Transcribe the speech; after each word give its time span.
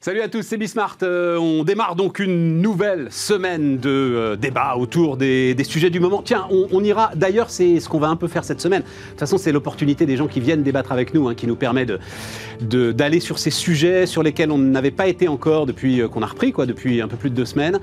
Salut 0.00 0.20
à 0.20 0.28
tous, 0.28 0.42
c'est 0.42 0.56
Bismart. 0.56 0.98
Euh, 1.02 1.36
on 1.38 1.64
démarre 1.64 1.96
donc 1.96 2.20
une 2.20 2.62
nouvelle 2.62 3.08
semaine 3.10 3.78
de 3.78 3.90
euh, 3.90 4.36
débat 4.36 4.76
autour 4.76 5.16
des, 5.16 5.56
sujets 5.64 5.90
du 5.90 5.98
moment. 5.98 6.22
Tiens, 6.24 6.46
on, 6.50 6.84
ira, 6.84 7.10
d'ailleurs, 7.16 7.50
c'est 7.50 7.80
ce 7.80 7.88
qu'on 7.88 7.98
va 7.98 8.06
un 8.06 8.14
peu 8.14 8.28
faire 8.28 8.44
cette 8.44 8.60
semaine. 8.60 8.82
De 8.82 9.10
toute 9.10 9.18
façon, 9.18 9.38
c'est 9.38 9.50
l'opportunité 9.50 10.06
des 10.06 10.16
gens 10.16 10.28
qui 10.28 10.38
viennent 10.38 10.62
débattre 10.62 10.92
avec 10.92 11.14
nous, 11.14 11.26
hein, 11.26 11.34
qui 11.34 11.48
nous 11.48 11.56
permet 11.56 11.84
d'aller 11.84 13.16
de, 13.16 13.22
sur 13.22 13.40
ces 13.40 13.50
sujets 13.50 14.06
sur 14.06 14.22
lesquels 14.22 14.52
on 14.52 14.58
n'avait 14.58 14.92
pas 14.92 15.08
été 15.08 15.26
encore 15.26 15.66
depuis 15.66 16.00
euh, 16.00 16.06
qu'on 16.06 16.22
a 16.22 16.26
repris, 16.26 16.52
quoi, 16.52 16.64
depuis 16.64 17.02
un 17.02 17.08
peu 17.08 17.16
plus 17.16 17.30
de 17.30 17.34
deux 17.34 17.44
semaines. 17.44 17.80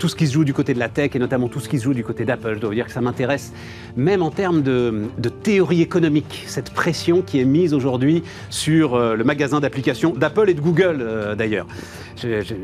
tout 0.00 0.08
ce 0.08 0.16
qui 0.16 0.26
se 0.26 0.32
joue 0.32 0.44
du 0.44 0.52
côté 0.52 0.74
de 0.74 0.80
la 0.80 0.88
tech 0.88 1.12
et 1.14 1.20
notamment 1.20 1.46
tout 1.46 1.60
ce 1.60 1.68
qui 1.68 1.78
se 1.78 1.84
joue 1.84 1.94
du 1.94 2.02
côté 2.02 2.24
d'Apple. 2.24 2.54
Je 2.56 2.58
dois 2.58 2.70
vous 2.70 2.74
dire 2.74 2.86
que 2.86 2.92
ça 2.92 3.00
m'intéresse, 3.00 3.52
même 3.96 4.22
en 4.22 4.32
termes 4.32 4.62
de, 4.62 5.04
de, 5.16 5.28
théorie 5.28 5.80
économique, 5.80 6.42
cette 6.48 6.70
pression 6.70 7.22
qui 7.22 7.38
est 7.38 7.44
mise 7.44 7.72
aujourd'hui 7.72 8.24
sur 8.50 8.98
le 8.98 9.22
magasin 9.22 9.60
d'applications 9.60 10.12
d'Apple 10.12 10.50
et 10.50 10.54
de 10.54 10.60
Google. 10.60 11.36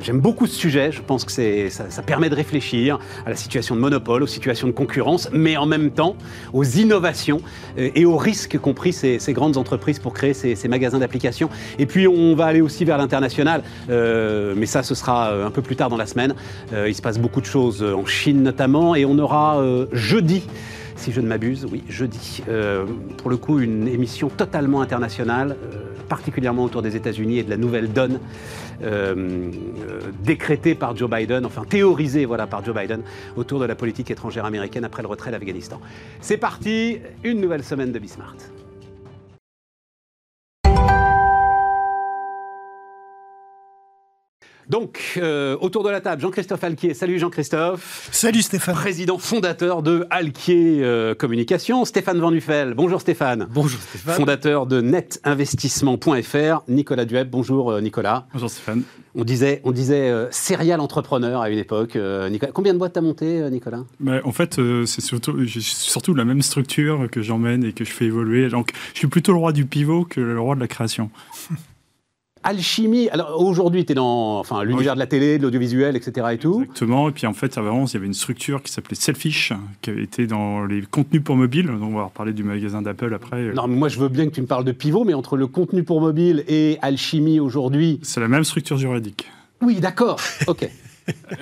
J'aime 0.00 0.20
beaucoup 0.20 0.46
ce 0.46 0.54
sujet, 0.54 0.92
je 0.92 1.02
pense 1.02 1.24
que 1.24 1.32
ça, 1.68 1.90
ça 1.90 2.02
permet 2.02 2.30
de 2.30 2.34
réfléchir 2.34 2.98
à 3.27 3.30
la 3.30 3.36
situation 3.36 3.74
de 3.74 3.80
monopole, 3.80 4.23
aux 4.23 4.27
situations 4.27 4.66
de 4.66 4.73
concurrence, 4.73 5.28
mais 5.32 5.56
en 5.56 5.66
même 5.66 5.90
temps 5.90 6.16
aux 6.52 6.64
innovations 6.64 7.40
euh, 7.78 7.90
et 7.95 8.06
aux 8.06 8.16
risques 8.16 8.59
qu'ont 8.59 8.73
pris 8.73 8.92
ces, 8.92 9.18
grandes 9.32 9.56
entreprises 9.56 9.98
pour 9.98 10.14
créer 10.14 10.34
ces, 10.34 10.68
magasins 10.68 10.98
d'applications. 10.98 11.50
Et 11.78 11.87
puis 11.87 12.09
on 12.09 12.34
va 12.34 12.46
aller 12.46 12.62
aussi 12.62 12.84
vers 12.84 12.96
l'international, 12.96 13.62
euh, 13.90 14.54
mais 14.56 14.66
ça 14.66 14.82
ce 14.82 14.95
sera 14.95 15.30
euh, 15.30 15.46
un 15.46 15.51
peu 15.51 15.60
plus 15.60 15.76
tard 15.76 15.90
dans 15.90 15.96
la 15.96 16.06
semaine. 16.06 16.34
il 16.73 16.95
se 16.95 17.02
passe 17.02 17.18
beaucoup 17.18 17.40
de 17.40 17.46
choses 17.46 17.82
en 17.82 18.06
Chine 18.06 18.42
notamment, 18.42 18.95
et 18.95 19.04
on 19.04 19.18
aura 19.18 19.62
jeudi 19.92 20.42
si 20.96 21.12
je 21.12 21.20
ne 21.20 21.27
m'abuse, 21.27 21.66
oui, 21.70 21.82
jeudi. 21.88 22.42
pour 23.19 23.30
le 23.30 23.37
coup, 23.37 23.60
une 23.60 23.88
émission 23.88 24.28
totalement 24.28 24.80
internationale, 24.80 25.57
particulièrement 26.09 26.65
autour 26.65 26.82
des 26.82 26.95
États-Unis 26.95 27.38
et 27.38 27.43
de 27.43 27.51
la 27.51 27.57
nouvelle 27.57 27.90
donne 27.90 28.21
euh, 28.82 29.15
euh, 29.15 30.01
décrété 30.24 30.74
par 30.74 30.96
Joe 30.96 31.09
Biden, 31.09 31.46
enfin 31.46 31.65
théorisé 31.65 32.24
voilà, 32.24 32.46
par 32.46 32.65
Joe 32.65 32.74
Biden 32.74 33.02
autour 33.37 33.60
de 33.60 33.65
la 33.65 33.74
politique 33.74 34.10
étrangère 34.10 34.45
américaine 34.45 34.85
après 34.85 35.02
le 35.02 35.09
retrait 35.09 35.30
d'Afghanistan. 35.30 35.80
C'est 36.20 36.37
parti, 36.37 36.98
une 37.24 37.40
nouvelle 37.40 37.65
semaine 37.65 37.93
de 37.93 37.98
Bismart. 37.98 38.37
Donc, 44.73 45.18
euh, 45.18 45.54
autour 45.60 45.84
de 45.84 45.90
la 45.90 46.01
table, 46.01 46.23
Jean-Christophe 46.23 46.65
Alquier. 46.65 46.95
Salut 46.95 47.18
Jean-Christophe. 47.18 48.09
Salut 48.10 48.40
Stéphane. 48.40 48.74
Président 48.74 49.18
fondateur 49.18 49.82
de 49.82 50.06
Alquier 50.09 50.82
euh, 50.82 51.14
Communication. 51.14 51.84
Stéphane 51.84 52.18
Van 52.18 52.30
Nuffel. 52.30 52.73
Bonjour 52.73 52.98
Stéphane. 52.98 53.46
Bonjour 53.51 53.79
Stéphane. 53.79 54.14
Fondateur 54.14 54.64
de 54.66 54.80
netinvestissement.fr. 54.80 56.62
Nicolas 56.68 57.04
Dueb. 57.04 57.29
Bonjour 57.29 57.70
euh, 57.70 57.82
Nicolas. 57.82 58.26
Bonjour 58.32 58.48
Stéphane. 58.48 58.82
On 59.14 59.24
disait, 59.24 59.60
on 59.64 59.73
disait 59.73 60.10
serial 60.30 60.80
entrepreneur 60.80 61.42
à 61.42 61.51
une 61.51 61.59
époque. 61.59 61.98
Nicolas. 62.30 62.52
Combien 62.52 62.73
de 62.73 62.79
boîtes 62.79 62.95
t'as 62.95 63.02
monté, 63.02 63.42
Nicolas? 63.51 63.84
Bah, 64.00 64.20
En 64.25 64.32
fait, 64.32 64.59
c'est 64.86 65.03
surtout, 65.03 65.47
surtout 65.47 66.14
la 66.14 66.25
même 66.25 66.41
structure 66.41 67.10
que 67.10 67.20
j'emmène 67.20 67.62
et 67.62 67.75
que 67.75 67.84
je 67.84 67.91
fais 67.91 68.06
évoluer. 68.06 68.48
Donc, 68.48 68.70
je 68.94 69.00
suis 69.00 69.09
plutôt 69.09 69.32
le 69.32 69.38
roi 69.38 69.53
du 69.53 69.66
pivot 69.66 70.06
que 70.06 70.22
le 70.22 70.41
roi 70.41 70.54
de 70.54 70.60
la 70.60 70.66
création. 70.66 71.10
Alchimie. 72.43 73.09
Alors 73.10 73.41
aujourd'hui, 73.41 73.84
tu 73.84 73.93
es 73.93 73.94
dans 73.94 74.38
enfin, 74.38 74.65
l'univers 74.65 74.94
de 74.94 74.98
la 74.98 75.06
télé, 75.06 75.38
de 75.38 75.43
l'audiovisuel, 75.43 75.97
etc. 75.97 76.26
Et 76.32 76.38
tout. 76.38 76.62
Exactement. 76.62 77.09
Et 77.09 77.12
puis 77.12 77.26
en 77.26 77.32
fait, 77.32 77.56
avant, 77.59 77.87
il 77.87 77.93
y 77.93 77.97
avait 77.97 78.06
une 78.06 78.15
structure 78.15 78.62
qui 78.62 78.72
s'appelait 78.72 78.97
Selfish, 78.97 79.53
qui 79.81 79.91
était 79.91 80.26
dans 80.26 80.65
les 80.65 80.82
contenus 80.82 81.22
pour 81.22 81.37
mobile. 81.37 81.70
on 81.70 81.97
va 81.97 82.04
reparler 82.04 82.32
du 82.32 82.44
magasin 82.44 82.82
d'Apple 82.82 83.15
après. 83.15 83.53
Non, 83.53 83.66
mais 83.69 83.76
moi, 83.76 83.88
je 83.88 83.98
veux 83.98 84.09
bien 84.09 84.26
que 84.26 84.34
tu 84.34 84.43
me 84.43 84.47
parles 84.47 84.65
de 84.65 84.72
pivot, 84.72 85.04
mais 85.04 85.15
entre 85.15 85.37
le 85.37 85.47
contenu 85.47 85.82
pour 85.82 86.00
mobile 86.00 86.44
et 86.48 86.78
Alchimie 86.82 87.41
aujourd'hui. 87.41 88.00
C'est 88.03 88.20
la 88.20 88.28
même 88.28 88.44
structure 88.44 88.76
juridique. 88.76 89.30
Oui, 89.60 89.76
d'accord. 89.80 90.19
ok. 90.47 90.69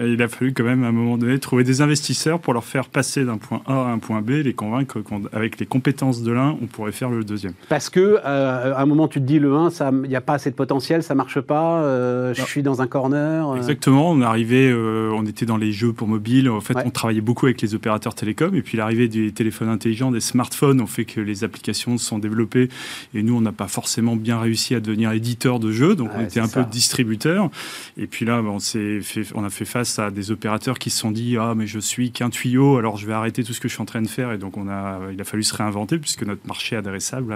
il 0.00 0.20
a 0.22 0.28
fallu 0.28 0.52
quand 0.52 0.64
même 0.64 0.84
à 0.84 0.88
un 0.88 0.92
moment 0.92 1.18
donné 1.18 1.38
trouver 1.38 1.64
des 1.64 1.80
investisseurs 1.80 2.40
pour 2.40 2.54
leur 2.54 2.64
faire 2.64 2.88
passer 2.88 3.24
d'un 3.24 3.38
point 3.38 3.62
A 3.66 3.72
à 3.72 3.88
un 3.88 3.98
point 3.98 4.22
B, 4.22 4.30
les 4.30 4.54
convaincre 4.54 5.00
qu'avec 5.00 5.58
les 5.58 5.66
compétences 5.66 6.22
de 6.22 6.32
l'un, 6.32 6.56
on 6.62 6.66
pourrait 6.66 6.92
faire 6.92 7.10
le 7.10 7.24
deuxième. 7.24 7.52
Parce 7.68 7.90
que 7.90 8.18
euh, 8.24 8.74
à 8.74 8.80
un 8.80 8.86
moment 8.86 9.08
tu 9.08 9.20
te 9.20 9.24
dis 9.24 9.38
le 9.38 9.54
1, 9.54 9.70
il 10.04 10.08
n'y 10.08 10.16
a 10.16 10.20
pas 10.20 10.34
assez 10.34 10.50
de 10.50 10.54
potentiel, 10.54 11.02
ça 11.02 11.14
marche 11.14 11.40
pas, 11.40 11.82
euh, 11.82 12.34
je 12.34 12.42
suis 12.42 12.62
dans 12.62 12.82
un 12.82 12.86
corner. 12.86 13.50
Euh. 13.50 13.56
Exactement, 13.56 14.10
on 14.10 14.20
arrivait, 14.22 14.72
on 14.72 15.26
était 15.26 15.46
dans 15.46 15.56
les 15.56 15.72
jeux 15.72 15.92
pour 15.92 16.08
mobile, 16.08 16.48
en 16.48 16.60
fait 16.60 16.76
on 16.84 16.90
travaillait 16.90 17.20
beaucoup 17.20 17.46
avec 17.46 17.60
les 17.62 17.74
opérateurs 17.74 18.14
télécoms 18.14 18.54
et 18.54 18.62
puis 18.62 18.76
l'arrivée 18.76 19.08
des 19.08 19.32
téléphones 19.32 19.68
intelligents, 19.68 20.10
des 20.10 20.20
smartphones 20.20 20.80
ont 20.80 20.86
fait 20.86 21.04
que 21.04 21.20
les 21.20 21.44
applications 21.44 21.98
se 21.98 22.04
sont 22.04 22.18
développées 22.18 22.68
et 23.14 23.22
nous 23.22 23.36
on 23.36 23.40
n'a 23.40 23.52
pas 23.52 23.68
forcément 23.68 24.16
bien 24.16 24.40
réussi 24.40 24.74
à 24.74 24.80
devenir 24.80 25.12
éditeur 25.12 25.60
de 25.60 25.72
jeux, 25.72 25.94
donc 25.94 26.10
on 26.16 26.20
était 26.20 26.40
un 26.40 26.48
peu 26.48 26.64
distributeur. 26.64 27.50
Et 27.96 28.06
puis 28.06 28.24
là, 28.24 28.42
on, 28.42 28.58
fait, 28.58 29.00
on 29.34 29.44
a 29.44 29.49
fait 29.50 29.64
face 29.64 29.98
à 29.98 30.10
des 30.10 30.30
opérateurs 30.30 30.78
qui 30.78 30.90
se 30.90 30.98
sont 30.98 31.10
dit 31.10 31.36
ah 31.38 31.54
mais 31.56 31.66
je 31.66 31.78
suis 31.78 32.10
qu'un 32.12 32.30
tuyau 32.30 32.76
alors 32.76 32.96
je 32.96 33.06
vais 33.06 33.12
arrêter 33.12 33.44
tout 33.44 33.52
ce 33.52 33.60
que 33.60 33.68
je 33.68 33.74
suis 33.74 33.82
en 33.82 33.86
train 33.86 34.02
de 34.02 34.08
faire. 34.08 34.32
Et 34.32 34.38
donc 34.38 34.56
on 34.56 34.68
a 34.68 35.00
il 35.12 35.20
a 35.20 35.24
fallu 35.24 35.42
se 35.42 35.54
réinventer 35.54 35.98
puisque 35.98 36.22
notre 36.22 36.46
marché 36.46 36.76
adressable 36.76 37.32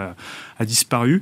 a, 0.58 0.64
disparu. 0.64 1.20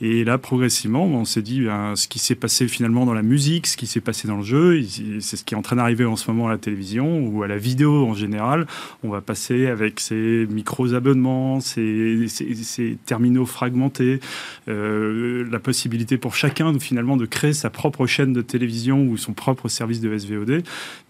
Et 0.00 0.24
là 0.24 0.38
progressivement 0.38 1.04
on 1.04 1.24
s'est 1.24 1.42
dit 1.42 1.62
ben, 1.62 1.96
ce 1.96 2.08
qui 2.08 2.18
s'est 2.18 2.34
passé 2.34 2.68
finalement 2.68 3.06
dans 3.06 3.14
la 3.14 3.22
musique 3.22 3.66
ce 3.66 3.76
qui 3.76 3.86
s'est 3.86 4.00
passé 4.00 4.28
dans 4.28 4.36
le 4.36 4.42
jeu 4.42 4.82
c'est 5.20 5.36
ce 5.36 5.44
qui 5.44 5.54
est 5.54 5.56
en 5.56 5.62
train 5.62 5.76
d'arriver 5.76 6.04
en 6.04 6.16
ce 6.16 6.30
moment 6.30 6.48
à 6.48 6.50
la 6.50 6.58
télévision 6.58 7.26
ou 7.26 7.42
à 7.42 7.48
la 7.48 7.56
vidéo 7.56 8.06
en 8.06 8.14
général. 8.14 8.66
On 9.02 9.08
va 9.08 9.20
passer 9.20 9.66
avec 9.66 10.00
ces 10.00 10.46
micros 10.50 10.94
abonnements 10.94 11.60
ces, 11.60 12.26
ces, 12.28 12.98
terminaux 13.06 13.46
fragmentés 13.46 14.20
euh, 14.68 15.46
la 15.50 15.58
possibilité 15.58 16.18
pour 16.18 16.34
chacun 16.34 16.78
finalement 16.78 17.16
de 17.16 17.26
créer 17.26 17.52
sa 17.52 17.70
propre 17.70 18.06
chaîne 18.06 18.32
de 18.32 18.42
télévision 18.42 19.02
ou 19.04 19.16
son 19.16 19.32
propre 19.32 19.68
service 19.68 20.00
de 20.00 20.08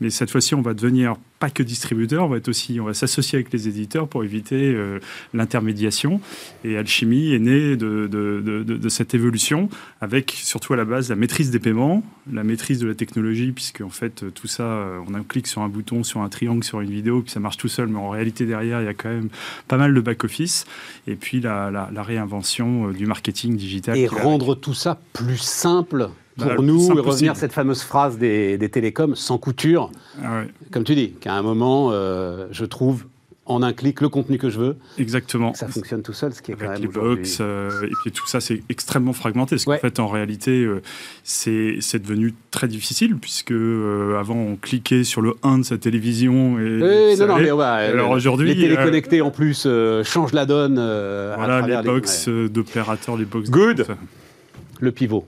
Mais 0.01 0.11
cette 0.11 0.31
fois-ci, 0.31 0.55
on 0.55 0.63
va 0.63 0.75
devenir 0.75 1.17
pas 1.43 1.51
que 1.51 1.65
distributeur, 1.65 2.25
on 2.25 2.29
va 2.29 2.37
être 2.37 2.49
aussi, 2.49 2.79
on 2.79 2.85
va 2.85 2.95
s'associer 2.95 3.37
avec 3.37 3.53
les 3.53 3.67
éditeurs 3.67 4.07
pour 4.07 4.23
éviter 4.23 4.75
euh, 4.75 5.01
l'intermédiation. 5.35 6.21
Et 6.63 6.77
Alchimie 6.77 7.35
est 7.35 7.41
né 7.41 7.77
de, 7.77 8.07
de, 8.07 8.89
cette 8.89 9.15
évolution, 9.15 9.69
avec 10.01 10.31
surtout 10.31 10.73
à 10.75 10.77
la 10.77 10.85
base 10.85 11.09
la 11.09 11.17
maîtrise 11.17 11.51
des 11.51 11.59
paiements, 11.59 12.05
la 12.33 12.45
maîtrise 12.45 12.79
de 12.79 12.87
la 12.87 12.95
technologie, 12.95 13.51
puisque 13.51 13.81
en 13.81 13.91
fait 13.91 14.33
tout 14.33 14.47
ça, 14.47 14.63
euh, 14.63 15.01
on 15.09 15.15
a 15.15 15.19
un 15.19 15.25
clic 15.25 15.49
sur 15.49 15.63
un 15.63 15.69
bouton, 15.69 16.05
sur 16.05 16.21
un 16.21 16.29
triangle, 16.29 16.63
sur 16.63 16.81
une 16.81 16.91
vidéo, 16.91 17.23
puis 17.23 17.33
ça 17.33 17.41
marche 17.41 17.57
tout 17.57 17.69
seul, 17.69 17.89
mais 17.89 17.99
en 17.99 18.11
réalité 18.11 18.47
derrière, 18.47 18.81
il 18.81 18.85
y 18.85 18.89
a 18.89 18.95
quand 18.95 19.09
même 19.09 19.29
pas 19.67 19.77
mal 19.77 19.95
de 19.95 20.01
back-office. 20.01 20.65
Et 21.09 21.17
puis 21.17 21.41
la, 21.41 21.71
la, 21.71 22.03
réinvention 22.03 22.89
euh, 22.89 22.93
du 22.93 23.07
marketing 23.07 23.57
digital. 23.57 23.99
Et 23.99 24.07
rendre 24.07 24.55
tout 24.55 24.75
ça 24.75 25.01
plus 25.13 25.39
simple 25.39 26.09
pour 26.37 26.47
bah, 26.47 26.57
nous, 26.61 26.89
revenir 26.89 27.33
à 27.33 27.35
cette 27.35 27.53
fameuse 27.53 27.83
phrase 27.83 28.19
des, 28.19 28.69
télécoms, 28.71 29.15
sans 29.15 29.39
couture, 29.39 29.91
ah 30.23 30.43
comme 30.71 30.85
tu 30.85 30.95
dis, 30.95 31.13
qu'à 31.13 31.35
un 31.35 31.43
moment, 31.43 31.91
euh, 31.93 32.47
je 32.51 32.65
trouve 32.65 33.05
en 33.45 33.61
un 33.63 33.73
clic 33.73 34.01
le 34.01 34.09
contenu 34.09 34.39
que 34.39 34.49
je 34.49 34.59
veux. 34.59 34.77
Exactement. 34.99 35.53
Ça 35.53 35.67
fonctionne 35.67 36.03
tout 36.03 36.13
seul, 36.13 36.33
ce 36.33 36.41
qui 36.41 36.53
est 36.53 36.55
quand 36.55 36.71
même 36.71 36.81
les 36.81 36.87
box, 36.87 37.39
euh, 37.41 37.83
et 37.83 37.93
puis 38.03 38.13
tout 38.13 38.27
ça, 38.27 38.41
c'est 38.41 38.63
extrêmement 38.69 39.13
fragmenté. 39.13 39.57
Parce 39.57 39.65
qu'en 39.65 39.77
fait, 39.77 39.99
en 39.99 40.07
réalité, 40.07 40.63
euh, 40.63 40.81
c'est 41.25 41.99
devenu 41.99 42.35
très 42.51 42.69
difficile, 42.69 43.17
puisque 43.17 43.53
avant, 43.53 44.37
on 44.37 44.57
cliquait 44.57 45.05
sur 45.05 45.21
le 45.21 45.35
1 45.43 45.59
de 45.59 45.65
sa 45.65 45.77
télévision. 45.77 46.59
Et 46.61 47.17
non, 47.19 47.27
non, 47.27 47.37
mais 47.37 47.51
Alors 47.51 48.11
aujourd'hui. 48.11 48.55
Les 48.55 48.69
téléconnectés, 48.69 49.21
en 49.21 49.31
plus, 49.31 49.69
changent 50.05 50.33
la 50.33 50.47
donne. 50.47 50.77
voilà, 50.77 51.57
à 51.57 51.67
les 51.67 51.83
box 51.83 52.29
d'opérateurs, 52.29 53.19
les 53.19 53.27
box. 53.27 53.51
Good! 53.51 53.87
Le 54.81 54.91
pivot. 54.93 55.27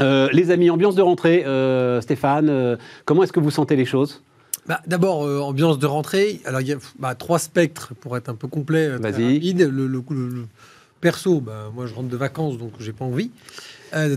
Euh, 0.00 0.28
les 0.32 0.50
amis, 0.50 0.70
ambiance 0.70 0.94
de 0.94 1.02
rentrée, 1.02 1.44
euh, 1.46 2.00
Stéphane, 2.00 2.48
euh, 2.48 2.76
comment 3.04 3.22
est-ce 3.22 3.32
que 3.32 3.40
vous 3.40 3.50
sentez 3.50 3.76
les 3.76 3.84
choses? 3.84 4.22
Bah, 4.66 4.80
D'abord, 4.86 5.20
ambiance 5.46 5.78
de 5.78 5.86
rentrée. 5.86 6.40
Alors, 6.46 6.60
il 6.60 6.68
y 6.68 6.72
a 6.72 6.78
bah, 6.98 7.14
trois 7.14 7.38
spectres 7.38 7.92
pour 8.00 8.16
être 8.16 8.28
un 8.28 8.34
peu 8.34 8.48
complet. 8.48 8.88
Vas-y. 8.96 9.52
Le, 9.52 9.86
le, 9.86 10.02
perso, 11.00 11.40
bah, 11.40 11.70
moi 11.74 11.84
je 11.86 11.94
rentre 11.94 12.08
de 12.08 12.16
vacances, 12.16 12.56
donc 12.56 12.72
j'ai 12.80 12.92
pas 12.92 13.04
envie. 13.04 13.30
Euh, 13.94 14.16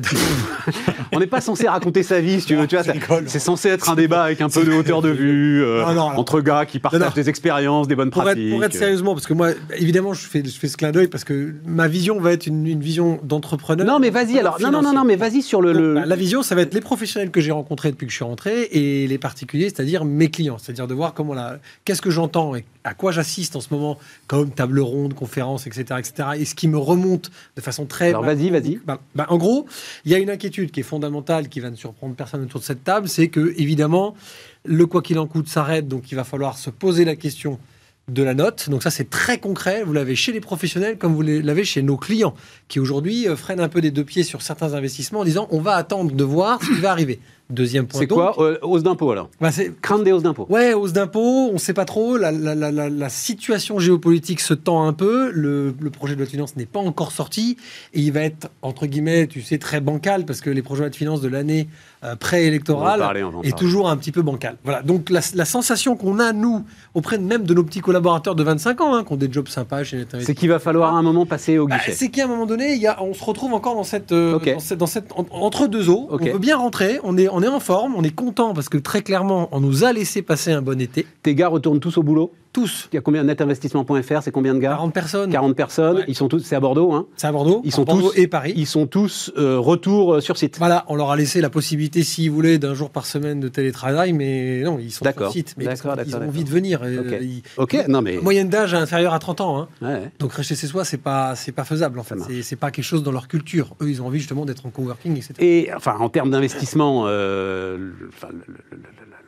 on 1.11 1.19
n'est 1.19 1.27
pas 1.27 1.41
censé 1.41 1.67
raconter 1.67 2.03
sa 2.03 2.19
vie, 2.19 2.41
si 2.41 2.47
tu 2.47 2.55
veux. 2.55 2.67
Tu 2.67 2.75
vois, 2.75 2.85
c'est 3.25 3.39
censé 3.39 3.69
être 3.69 3.89
un 3.89 3.95
débat 3.95 4.23
avec 4.23 4.41
un 4.41 4.49
peu 4.49 4.63
de 4.63 4.71
hauteur 4.71 5.01
de 5.01 5.09
vue 5.09 5.63
euh, 5.63 5.85
entre 5.85 6.41
gars 6.41 6.65
qui 6.65 6.79
partagent 6.79 7.13
des 7.13 7.29
expériences, 7.29 7.87
des 7.87 7.95
bonnes 7.95 8.09
pratiques. 8.09 8.51
pour 8.51 8.63
être 8.63 8.73
sérieusement, 8.73 9.13
parce 9.13 9.27
que 9.27 9.33
moi, 9.33 9.49
évidemment, 9.75 10.13
je 10.13 10.27
fais, 10.27 10.43
je 10.43 10.57
fais 10.57 10.67
ce 10.67 10.77
clin 10.77 10.91
d'œil 10.91 11.07
parce 11.07 11.23
que 11.23 11.53
ma 11.65 11.87
vision 11.87 12.19
va 12.19 12.33
être 12.33 12.47
une, 12.47 12.77
vision 12.79 13.19
d'entrepreneur. 13.23 13.85
Non, 13.85 13.99
mais 13.99 14.09
vas-y 14.09 14.39
alors. 14.39 14.59
Non, 14.59 14.71
non, 14.71 14.81
non, 14.81 14.93
non, 14.93 15.03
mais 15.03 15.15
vas-y 15.15 15.41
sur 15.41 15.61
le. 15.61 15.95
Bah, 15.95 16.05
la 16.05 16.15
vision, 16.15 16.43
ça 16.43 16.55
va 16.55 16.61
être 16.61 16.73
les 16.73 16.81
professionnels 16.81 17.31
que 17.31 17.41
j'ai 17.41 17.51
rencontrés 17.51 17.91
depuis 17.91 18.05
que 18.05 18.11
je 18.11 18.17
suis 18.17 18.25
rentré 18.25 18.63
et 18.71 19.07
les 19.07 19.17
particuliers, 19.17 19.69
c'est-à-dire 19.69 20.05
mes 20.05 20.29
clients, 20.29 20.57
c'est-à-dire 20.57 20.87
de 20.87 20.93
voir 20.93 21.13
comment 21.13 21.33
la, 21.33 21.57
qu'est-ce 21.85 22.01
que 22.01 22.09
j'entends 22.09 22.55
et 22.55 22.65
à 22.83 22.93
quoi 22.93 23.11
j'assiste 23.11 23.55
en 23.55 23.61
ce 23.61 23.67
moment, 23.71 23.97
comme 24.27 24.49
table 24.51 24.79
ronde, 24.79 25.13
conférence, 25.13 25.67
etc., 25.67 25.83
etc. 25.99 26.29
Et 26.37 26.45
ce 26.45 26.55
qui 26.55 26.67
me 26.67 26.77
remonte 26.77 27.31
de 27.55 27.61
façon 27.61 27.85
très. 27.85 28.09
Alors 28.09 28.23
vas-y, 28.23 28.49
vas-y. 28.49 28.79
Bah, 28.85 28.99
bah, 29.13 29.25
en 29.29 29.37
gros, 29.37 29.66
il 30.05 30.11
y 30.11 30.15
a 30.15 30.17
une 30.17 30.29
inquiétude 30.29 30.71
qui 30.71 30.81
est 30.81 30.83
fondamentale, 30.83 31.49
qui 31.49 31.59
va 31.59 31.69
ne 31.69 31.75
surprendre 31.75 32.15
personne 32.15 32.43
autour 32.43 32.59
de 32.59 32.65
cette 32.65 32.83
table, 32.83 33.07
c'est 33.07 33.27
que 33.27 33.53
évidemment, 33.57 34.15
le 34.65 34.85
quoi 34.85 35.01
qu'il 35.01 35.19
en 35.19 35.27
coûte 35.27 35.47
s'arrête, 35.47 35.87
donc 35.87 36.11
il 36.11 36.15
va 36.15 36.23
falloir 36.23 36.57
se 36.57 36.69
poser 36.69 37.05
la 37.05 37.15
question 37.15 37.59
de 38.07 38.23
la 38.23 38.33
note. 38.33 38.69
Donc 38.69 38.83
ça, 38.83 38.89
c'est 38.89 39.09
très 39.09 39.37
concret. 39.39 39.83
Vous 39.83 39.93
l'avez 39.93 40.15
chez 40.15 40.31
les 40.31 40.39
professionnels 40.39 40.97
comme 40.97 41.13
vous 41.13 41.21
l'avez 41.21 41.65
chez 41.65 41.81
nos 41.81 41.97
clients, 41.97 42.33
qui 42.67 42.79
aujourd'hui 42.79 43.27
euh, 43.27 43.35
freinent 43.35 43.59
un 43.59 43.69
peu 43.69 43.81
des 43.81 43.91
deux 43.91 44.05
pieds 44.05 44.23
sur 44.23 44.41
certains 44.41 44.73
investissements 44.73 45.21
en 45.21 45.25
disant 45.25 45.47
on 45.51 45.59
va 45.59 45.75
attendre 45.75 46.13
de 46.13 46.23
voir 46.23 46.61
ce 46.63 46.67
qui 46.67 46.79
va 46.79 46.91
arriver. 46.91 47.19
Deuxième 47.49 47.87
point. 47.87 48.01
C'est 48.01 48.07
quoi 48.07 48.35
euh, 48.39 48.57
Hausse 48.61 48.83
d'impôt 48.83 49.11
alors 49.11 49.29
bah 49.39 49.49
Crainte 49.81 50.03
des 50.03 50.11
hausses 50.11 50.23
d'impôts 50.23 50.47
Ouais, 50.49 50.73
hausse 50.73 50.91
d'impôts, 50.91 51.49
on 51.49 51.53
ne 51.53 51.57
sait 51.57 51.73
pas 51.73 51.85
trop. 51.85 52.17
La, 52.17 52.31
la, 52.31 52.55
la, 52.55 52.71
la, 52.71 53.09
situation 53.09 53.79
géopolitique 53.79 54.41
se 54.41 54.53
tend 54.53 54.85
un 54.85 54.91
peu. 54.91 55.31
Le, 55.31 55.73
le 55.79 55.89
projet 55.89 56.13
de 56.13 56.19
loi 56.19 56.25
de 56.25 56.31
finances 56.31 56.57
n'est 56.57 56.65
pas 56.65 56.79
encore 56.79 57.13
sorti. 57.13 57.57
Et 57.93 58.01
il 58.01 58.11
va 58.11 58.21
être, 58.21 58.49
entre 58.61 58.85
guillemets, 58.85 59.27
tu 59.27 59.41
sais, 59.41 59.57
très 59.57 59.79
bancal, 59.79 60.25
parce 60.25 60.41
que 60.41 60.49
les 60.49 60.61
projets 60.61 60.81
de 60.81 60.85
loi 60.85 60.89
de 60.89 60.95
finances 60.95 61.21
de 61.21 61.29
l'année 61.29 61.69
euh, 62.03 62.15
préélectorale 62.15 63.01
est 63.43 63.57
toujours 63.57 63.89
un 63.89 63.97
petit 63.97 64.11
peu 64.11 64.21
bancal. 64.21 64.57
Voilà. 64.63 64.83
Donc 64.83 65.09
la, 65.09 65.21
sensation 65.45 65.95
qu'on 65.95 66.19
a, 66.19 66.31
nous, 66.31 66.63
auprès 66.93 67.17
même 67.17 67.43
de 67.43 67.53
nos 67.55 67.63
petits 67.63 67.79
collaborateurs 67.79 68.35
de 68.35 68.43
25 68.43 68.81
ans, 68.81 68.93
hein, 68.93 69.03
qui 69.03 69.13
ont 69.13 69.17
des 69.17 69.31
jobs 69.31 69.47
sympas 69.47 69.83
chez 69.83 70.05
C'est 70.19 70.35
qu'il 70.35 70.49
va 70.49 70.59
falloir 70.59 70.93
à 70.93 70.99
un 70.99 71.01
moment 71.01 71.25
passer 71.25 71.57
au 71.57 71.67
bah, 71.67 71.77
guichet. 71.77 71.93
c'est 71.93 72.09
qu'à 72.09 72.25
un 72.25 72.27
moment 72.27 72.45
donné, 72.45 72.73
il 72.73 72.81
y 72.81 72.85
a, 72.85 73.01
on 73.01 73.15
se 73.15 73.23
retrouve 73.23 73.53
encore 73.53 73.73
dans 73.73 73.83
cette, 73.83 74.11
euh, 74.11 74.37
dans 74.77 74.85
cette, 74.85 75.11
entre 75.15 75.65
deux 75.65 75.89
eaux. 75.89 76.07
On 76.11 76.17
veut 76.17 76.37
bien 76.37 76.57
rentrer, 76.57 76.99
on 77.03 77.17
est, 77.17 77.29
on 77.29 77.36
est 77.41 77.47
en 77.47 77.59
forme, 77.59 77.95
on 77.95 78.03
est 78.03 78.15
content 78.15 78.53
parce 78.53 78.69
que 78.69 78.77
très 78.77 79.01
clairement, 79.01 79.49
on 79.51 79.59
nous 79.59 79.83
a 79.83 79.93
laissé 79.93 80.21
passer 80.21 80.51
un 80.51 80.61
bon 80.61 80.79
été. 80.79 81.05
Tes 81.23 81.35
gars 81.35 81.47
retournent 81.47 81.79
tous 81.79 81.97
au 81.97 82.03
boulot? 82.03 82.31
Tous. 82.57 82.89
Il 82.91 82.95
y 82.95 82.97
a 82.97 83.01
combien 83.01 83.23
netinvestissement.fr 83.23 84.23
C'est 84.23 84.31
combien 84.31 84.55
de 84.55 84.59
gars 84.59 84.71
40 84.71 84.91
personnes. 84.91 85.31
40 85.31 85.55
personnes. 85.55 86.03
Ils 86.07 86.15
sont 86.15 86.27
tous. 86.27 86.39
C'est 86.39 86.55
à 86.55 86.59
Bordeaux, 86.59 86.91
hein 86.91 87.05
C'est 87.15 87.27
à 87.27 87.31
Bordeaux. 87.31 87.61
Ils 87.63 87.71
sont 87.71 87.83
Bordeaux 87.83 88.09
tous 88.09 88.17
et 88.17 88.27
Paris. 88.27 88.53
Ils 88.55 88.65
sont 88.65 88.87
tous 88.87 89.31
euh, 89.37 89.59
retour 89.59 90.15
euh, 90.15 90.21
sur 90.21 90.37
site. 90.37 90.57
Voilà, 90.57 90.83
on 90.87 90.95
leur 90.95 91.11
a 91.11 91.15
laissé 91.15 91.39
la 91.39 91.51
possibilité, 91.51 92.01
s'ils 92.01 92.31
voulaient, 92.31 92.57
d'un 92.57 92.73
jour 92.73 92.89
par 92.89 93.05
semaine 93.05 93.39
de 93.39 93.47
télétravail, 93.47 94.11
mais 94.11 94.61
non, 94.63 94.79
ils 94.79 94.91
sont 94.91 95.05
sur 95.05 95.31
site. 95.31 95.53
Mais 95.57 95.65
ils 95.65 96.15
ont 96.15 96.21
envie 96.23 96.43
de 96.43 96.49
venir. 96.49 96.81
Euh, 96.83 97.19
ok. 97.57 97.85
Non 97.87 98.01
mais. 98.01 98.17
Moyenne 98.17 98.49
d'âge 98.49 98.73
inférieure 98.73 99.13
à 99.13 99.19
30 99.19 99.41
ans. 99.41 99.59
Hein. 99.59 99.67
Ouais. 99.83 100.11
Donc 100.17 100.33
rester 100.33 100.55
chez 100.55 100.65
soi, 100.65 100.83
c'est 100.83 100.97
pas, 100.97 101.35
c'est 101.35 101.51
pas 101.51 101.63
faisable 101.63 101.99
en 101.99 102.03
fait. 102.03 102.15
C'est 102.41 102.55
pas 102.55 102.71
quelque 102.71 102.85
chose 102.85 103.03
dans 103.03 103.11
leur 103.11 103.27
culture. 103.27 103.75
Eux, 103.81 103.89
ils 103.91 104.01
ont 104.01 104.07
envie 104.07 104.17
justement 104.17 104.45
d'être 104.45 104.65
en 104.65 104.71
coworking, 104.71 105.15
etc. 105.15 105.33
Et 105.37 105.69
enfin, 105.75 105.95
en 105.99 106.09
termes 106.09 106.31
d'investissement, 106.31 107.05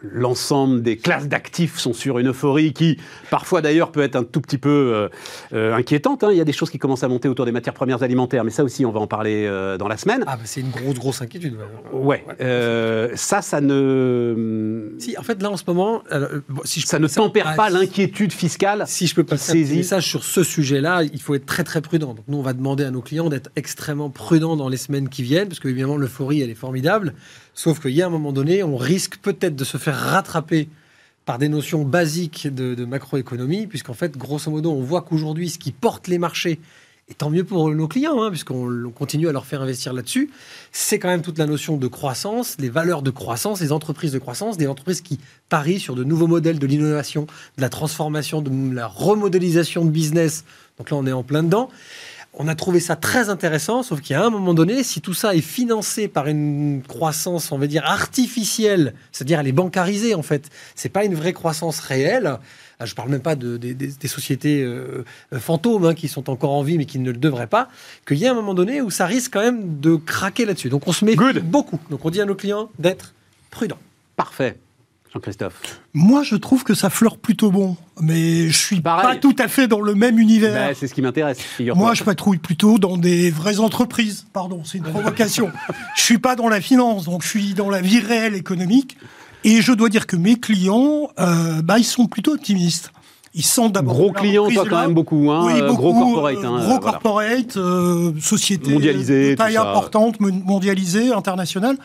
l'ensemble 0.01 0.81
des 0.81 0.97
classes 0.97 1.27
d'actifs 1.27 1.77
sont 1.77 1.93
sur 1.93 2.19
une 2.19 2.29
euphorie 2.29 2.73
qui, 2.73 2.97
parfois 3.29 3.61
d'ailleurs, 3.61 3.91
peut 3.91 4.01
être 4.01 4.15
un 4.15 4.23
tout 4.23 4.41
petit 4.41 4.57
peu 4.57 4.69
euh, 4.69 5.09
euh, 5.53 5.75
inquiétante. 5.75 6.23
Hein. 6.23 6.29
Il 6.31 6.37
y 6.37 6.41
a 6.41 6.45
des 6.45 6.53
choses 6.53 6.69
qui 6.69 6.77
commencent 6.77 7.03
à 7.03 7.07
monter 7.07 7.27
autour 7.27 7.45
des 7.45 7.51
matières 7.51 7.73
premières 7.73 8.01
alimentaires, 8.03 8.43
mais 8.43 8.51
ça 8.51 8.63
aussi, 8.63 8.85
on 8.85 8.91
va 8.91 8.99
en 8.99 9.07
parler 9.07 9.45
euh, 9.45 9.77
dans 9.77 9.87
la 9.87 9.97
semaine. 9.97 10.23
Ah, 10.27 10.37
bah 10.37 10.43
c'est 10.45 10.61
une 10.61 10.69
grosse, 10.69 10.95
grosse 10.95 11.21
inquiétude. 11.21 11.55
Ouais. 11.91 12.23
ça, 13.15 13.41
ça 13.41 13.61
ne. 13.61 14.93
Si, 14.99 15.17
en 15.17 15.23
fait, 15.23 15.41
là, 15.41 15.51
en 15.51 15.57
ce 15.57 15.63
moment, 15.67 16.03
si 16.63 16.79
je 16.79 16.87
ça 16.87 16.99
ne 16.99 17.07
tempère 17.07 17.55
pas 17.55 17.69
l'inquiétude 17.69 18.31
fiscale. 18.31 18.85
Si 18.87 19.07
je 19.07 19.15
peux 19.15 19.23
passer 19.23 19.65
un 19.71 19.75
message 19.75 20.07
sur 20.07 20.23
ce 20.23 20.43
sujet-là, 20.43 21.03
il 21.03 21.21
faut 21.21 21.35
être 21.35 21.45
très, 21.45 21.63
très 21.63 21.81
prudent. 21.81 22.13
Donc, 22.13 22.25
nous, 22.27 22.37
on 22.37 22.41
va 22.41 22.53
demander 22.53 22.85
à 22.85 22.91
nos 22.91 23.01
clients 23.01 23.29
d'être 23.29 23.49
extrêmement 23.55 24.09
prudents 24.09 24.55
dans 24.55 24.69
les 24.69 24.77
semaines 24.77 25.09
qui 25.09 25.23
viennent, 25.23 25.49
parce 25.49 25.59
que, 25.59 25.67
évidemment, 25.67 25.97
l'euphorie, 25.97 26.41
elle 26.41 26.49
est 26.49 26.55
formidable. 26.55 27.13
Sauf 27.61 27.81
qu'il 27.81 27.91
y 27.91 28.01
a 28.01 28.05
un 28.05 28.09
moment 28.09 28.31
donné, 28.31 28.63
on 28.63 28.77
risque 28.77 29.17
peut-être 29.17 29.57
de 29.57 29.65
se 29.65 29.75
faire 29.75 29.97
rattraper 29.97 30.69
par 31.25 31.37
des 31.37 31.49
notions 31.49 31.83
basiques 31.83 32.47
de, 32.47 32.85
macroéconomie, 32.85 33.67
puisqu'en 33.67 33.93
fait, 33.93 34.17
grosso 34.17 34.49
modo, 34.49 34.71
on 34.71 34.81
voit 34.81 35.01
qu'aujourd'hui, 35.01 35.49
ce 35.49 35.59
qui 35.59 35.73
porte 35.73 36.07
les 36.07 36.19
marchés, 36.19 36.61
et 37.09 37.13
tant 37.13 37.29
mieux 37.29 37.43
pour 37.43 37.69
nos 37.69 37.89
clients, 37.89 38.23
hein, 38.23 38.29
puisqu'on 38.29 38.93
continue 38.95 39.27
à 39.27 39.33
leur 39.33 39.45
faire 39.45 39.61
investir 39.61 39.91
là-dessus, 39.91 40.29
c'est 40.71 40.99
quand 40.99 41.09
même 41.09 41.21
toute 41.21 41.37
la 41.37 41.47
notion 41.47 41.75
de 41.75 41.87
croissance, 41.87 42.55
les 42.59 42.69
valeurs 42.69 43.01
de 43.01 43.11
croissance, 43.11 43.59
les 43.59 43.73
entreprises 43.73 44.13
de 44.13 44.19
croissance, 44.19 44.55
des 44.55 44.67
entreprises 44.67 45.01
qui 45.01 45.19
parient 45.49 45.79
sur 45.79 45.95
de 45.95 46.05
nouveaux 46.05 46.27
modèles 46.27 46.59
de 46.59 46.65
l'innovation, 46.65 47.23
de 47.57 47.61
la 47.61 47.67
transformation, 47.67 48.41
de 48.41 48.73
la 48.73 48.87
remodélisation 48.87 49.83
de 49.83 49.89
business. 49.89 50.45
Donc 50.77 50.91
là, 50.91 50.95
on 50.95 51.05
est 51.05 51.11
en 51.11 51.23
plein 51.23 51.43
dedans. 51.43 51.69
On 52.33 52.47
a 52.47 52.55
trouvé 52.55 52.79
ça 52.79 52.95
très 52.95 53.29
intéressant, 53.29 53.81
sauf 53.81 54.01
qu'il 54.01 54.13
y 54.13 54.15
a 54.15 54.23
un 54.23 54.29
moment 54.29 54.53
donné, 54.53 54.83
si 54.83 55.01
tout 55.01 55.15
ça 55.15 55.35
est 55.35 55.41
financé 55.41 56.07
par 56.07 56.27
une 56.27 56.83
croissance, 56.87 57.51
on 57.51 57.57
va 57.57 57.65
dire, 57.65 57.83
artificielle, 57.85 58.93
c'est-à-dire 59.11 59.39
elle 59.39 59.47
est 59.47 59.51
bancarisée 59.51 60.13
en 60.13 60.21
fait, 60.21 60.49
c'est 60.75 60.89
pas 60.89 61.05
une 61.05 61.15
vraie 61.15 61.33
croissance 61.33 61.79
réelle. 61.79 62.37
Ah, 62.79 62.85
je 62.85 62.95
parle 62.95 63.09
même 63.09 63.21
pas 63.21 63.35
de, 63.35 63.57
des, 63.57 64.07
sociétés 64.07 64.61
euh, 64.61 65.03
euh, 65.33 65.39
fantômes 65.39 65.85
hein, 65.85 65.93
qui 65.93 66.07
sont 66.07 66.29
encore 66.29 66.51
en 66.51 66.63
vie 66.63 66.77
mais 66.77 66.85
qui 66.85 66.99
ne 66.99 67.11
le 67.11 67.17
devraient 67.17 67.47
pas, 67.47 67.67
qu'il 68.07 68.17
y 68.17 68.25
a 68.25 68.31
un 68.31 68.35
moment 68.35 68.53
donné 68.53 68.79
où 68.79 68.89
ça 68.89 69.05
risque 69.05 69.33
quand 69.33 69.41
même 69.41 69.81
de 69.81 69.95
craquer 69.95 70.45
là-dessus. 70.45 70.69
Donc 70.69 70.87
on 70.87 70.93
se 70.93 71.03
met 71.03 71.15
beaucoup. 71.15 71.79
Donc 71.89 72.05
on 72.05 72.09
dit 72.09 72.21
à 72.21 72.25
nos 72.25 72.35
clients 72.35 72.69
d'être 72.79 73.13
prudents. 73.49 73.79
Parfait. 74.15 74.57
Jean-Christophe 75.13 75.81
Moi, 75.93 76.21
je 76.23 76.35
trouve 76.35 76.63
que 76.63 76.75
ça 76.75 76.89
fleure 76.91 77.17
plutôt 77.17 77.49
bon, 77.49 77.77
mais 77.99 78.49
je 78.49 78.57
suis 78.57 78.79
pas 78.79 79.15
tout 79.15 79.35
à 79.39 79.47
fait 79.47 79.67
dans 79.67 79.81
le 79.81 79.95
même 79.95 80.19
univers. 80.19 80.53
Ben, 80.53 80.75
c'est 80.75 80.87
ce 80.87 80.93
qui 80.93 81.01
m'intéresse. 81.01 81.39
Moi, 81.75 81.95
je 81.95 82.03
patrouille 82.03 82.37
plutôt 82.37 82.77
dans 82.77 82.97
des 82.97 83.31
vraies 83.31 83.59
entreprises. 83.59 84.27
Pardon, 84.33 84.61
c'est 84.63 84.77
une 84.77 84.83
provocation. 84.91 85.51
je 85.95 86.01
suis 86.01 86.19
pas 86.19 86.35
dans 86.35 86.47
la 86.47 86.61
finance, 86.61 87.05
donc 87.05 87.23
je 87.23 87.27
suis 87.27 87.53
dans 87.55 87.69
la 87.69 87.81
vie 87.81 87.99
réelle 87.99 88.35
économique. 88.35 88.97
Et 89.43 89.61
je 89.61 89.71
dois 89.71 89.89
dire 89.89 90.05
que 90.05 90.15
mes 90.15 90.35
clients, 90.35 91.09
euh, 91.19 91.61
bah, 91.63 91.79
ils 91.79 91.85
sont 91.85 92.07
plutôt 92.07 92.33
optimistes. 92.33 92.91
Ils 93.33 93.45
sont 93.45 93.69
d'abord 93.69 93.93
gros 93.93 94.11
clients, 94.11 94.49
toi 94.49 94.65
quand 94.67 94.81
même 94.81 94.95
beaucoup, 94.95 95.29
hein, 95.29 95.43
oui, 95.45 95.61
euh, 95.61 95.71
gros 95.73 95.93
corporate, 95.93 96.37
hein, 96.43 96.59
gros 96.65 96.79
corporate, 96.79 97.57
euh, 97.57 98.11
société 98.19 98.75
de 98.75 99.35
taille 99.35 99.57
importante, 99.57 100.19
mondialisée, 100.19 101.13
internationale. 101.13 101.77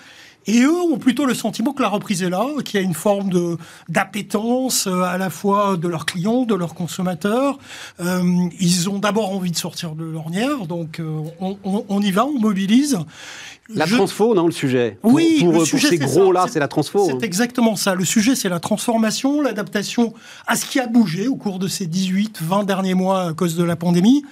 Et 0.47 0.61
eux 0.63 0.81
ont 0.81 0.99
plutôt 0.99 1.25
le 1.25 1.35
sentiment 1.35 1.73
que 1.73 1.83
la 1.83 1.89
reprise 1.89 2.23
est 2.23 2.31
là, 2.31 2.47
qu'il 2.65 2.81
y 2.81 2.83
a 2.83 2.87
une 2.87 2.95
forme 2.95 3.31
de 3.31 3.57
d'appétence 3.89 4.87
euh, 4.87 5.03
à 5.03 5.19
la 5.19 5.31
fois 5.31 5.77
de 5.77 5.89
leurs 5.89 6.07
clients, 6.07 6.45
de 6.45 6.55
leurs 6.55 6.75
consommateurs. 6.75 7.59
Euh, 8.01 8.23
ils 8.61 8.89
ont 8.91 8.99
d'abord 8.99 9.31
envie 9.33 9.51
de 9.51 9.57
sortir 9.57 9.95
de 9.95 10.05
l'ornière, 10.05 10.67
donc 10.67 11.01
euh, 11.01 11.23
on, 11.41 11.57
on, 11.65 11.85
on, 11.89 12.03
y 12.03 12.11
va, 12.11 12.27
on 12.27 12.39
mobilise. 12.39 12.99
La 13.69 13.87
transfo, 13.87 14.35
non, 14.35 14.47
le 14.47 14.53
sujet 14.53 14.99
Oui, 15.03 15.39
pour, 15.41 15.53
le 15.53 15.65
sujet, 15.65 15.89
ces 15.89 15.99
gros-là, 15.99 16.47
c'est 16.51 16.61
la 16.61 16.69
transfo. 16.69 17.07
C'est 17.07 17.25
exactement 17.25 17.77
ça. 17.77 17.95
Le 17.95 18.05
sujet, 18.05 18.35
c'est 18.35 18.51
la 18.51 18.61
transformation, 18.61 19.41
l'adaptation 19.41 20.13
à 20.47 20.57
ce 20.57 20.67
qui 20.67 20.79
a 20.81 20.87
bougé 20.87 21.29
au 21.29 21.37
cours 21.37 21.59
de 21.59 21.67
ces 21.67 21.87
18, 21.87 22.43
20 22.43 22.65
derniers 22.65 22.95
mois 22.95 23.29
à 23.29 23.33
cause 23.33 23.57
de 23.57 23.65
la 23.65 23.77
pandémie. 23.77 24.23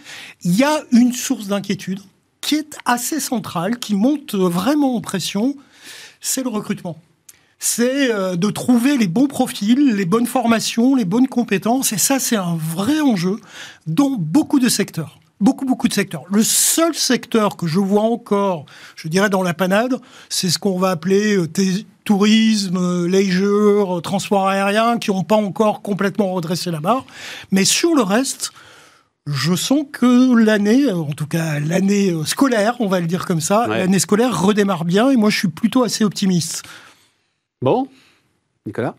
Il 0.42 0.54
y 0.54 0.64
a 0.64 0.82
une 0.92 1.14
source 1.14 1.46
d'inquiétude 1.46 2.00
qui 2.42 2.56
est 2.56 2.76
assez 2.84 3.20
centrale, 3.20 3.78
qui 3.78 3.94
monte 3.94 4.34
vraiment 4.34 4.96
en 4.96 5.00
pression, 5.00 5.56
c'est 6.22 6.42
le 6.42 6.48
recrutement. 6.48 6.96
C'est 7.58 8.10
euh, 8.10 8.36
de 8.36 8.50
trouver 8.50 8.96
les 8.96 9.08
bons 9.08 9.26
profils, 9.26 9.94
les 9.94 10.06
bonnes 10.06 10.26
formations, 10.26 10.94
les 10.94 11.04
bonnes 11.04 11.28
compétences. 11.28 11.92
Et 11.92 11.98
ça, 11.98 12.18
c'est 12.18 12.36
un 12.36 12.56
vrai 12.56 13.00
enjeu 13.00 13.38
dans 13.86 14.16
beaucoup 14.18 14.58
de 14.58 14.70
secteurs. 14.70 15.18
Beaucoup, 15.40 15.66
beaucoup 15.66 15.88
de 15.88 15.92
secteurs. 15.92 16.22
Le 16.30 16.44
seul 16.44 16.94
secteur 16.94 17.56
que 17.56 17.66
je 17.66 17.80
vois 17.80 18.02
encore, 18.02 18.64
je 18.94 19.08
dirais, 19.08 19.28
dans 19.28 19.42
la 19.42 19.54
panade, 19.54 19.96
c'est 20.28 20.48
ce 20.48 20.58
qu'on 20.58 20.78
va 20.78 20.90
appeler 20.90 21.36
euh, 21.36 21.48
tourisme, 22.04 22.76
euh, 22.76 23.08
leisure, 23.08 24.00
transport 24.02 24.48
aérien, 24.48 24.98
qui 24.98 25.10
n'ont 25.10 25.24
pas 25.24 25.36
encore 25.36 25.82
complètement 25.82 26.32
redressé 26.32 26.70
la 26.70 26.80
barre. 26.80 27.04
Mais 27.50 27.64
sur 27.64 27.94
le 27.94 28.02
reste, 28.02 28.52
je 29.26 29.54
sens 29.54 29.84
que 29.92 30.36
l'année, 30.36 30.86
euh, 30.86 30.96
en 30.96 31.12
tout 31.12 31.26
cas 31.26 31.60
l'année 31.60 32.10
euh, 32.10 32.24
scolaire, 32.24 32.76
on 32.80 32.88
va 32.88 33.00
le 33.00 33.06
dire 33.06 33.24
comme 33.24 33.40
ça, 33.40 33.66
l'année 33.68 33.98
scolaire 33.98 34.42
redémarre 34.42 34.84
bien 34.84 35.10
et 35.10 35.16
moi 35.16 35.30
je 35.30 35.38
suis 35.38 35.48
plutôt 35.48 35.84
assez 35.84 36.04
optimiste. 36.04 36.64
Bon, 37.60 37.86
Nicolas? 38.66 38.96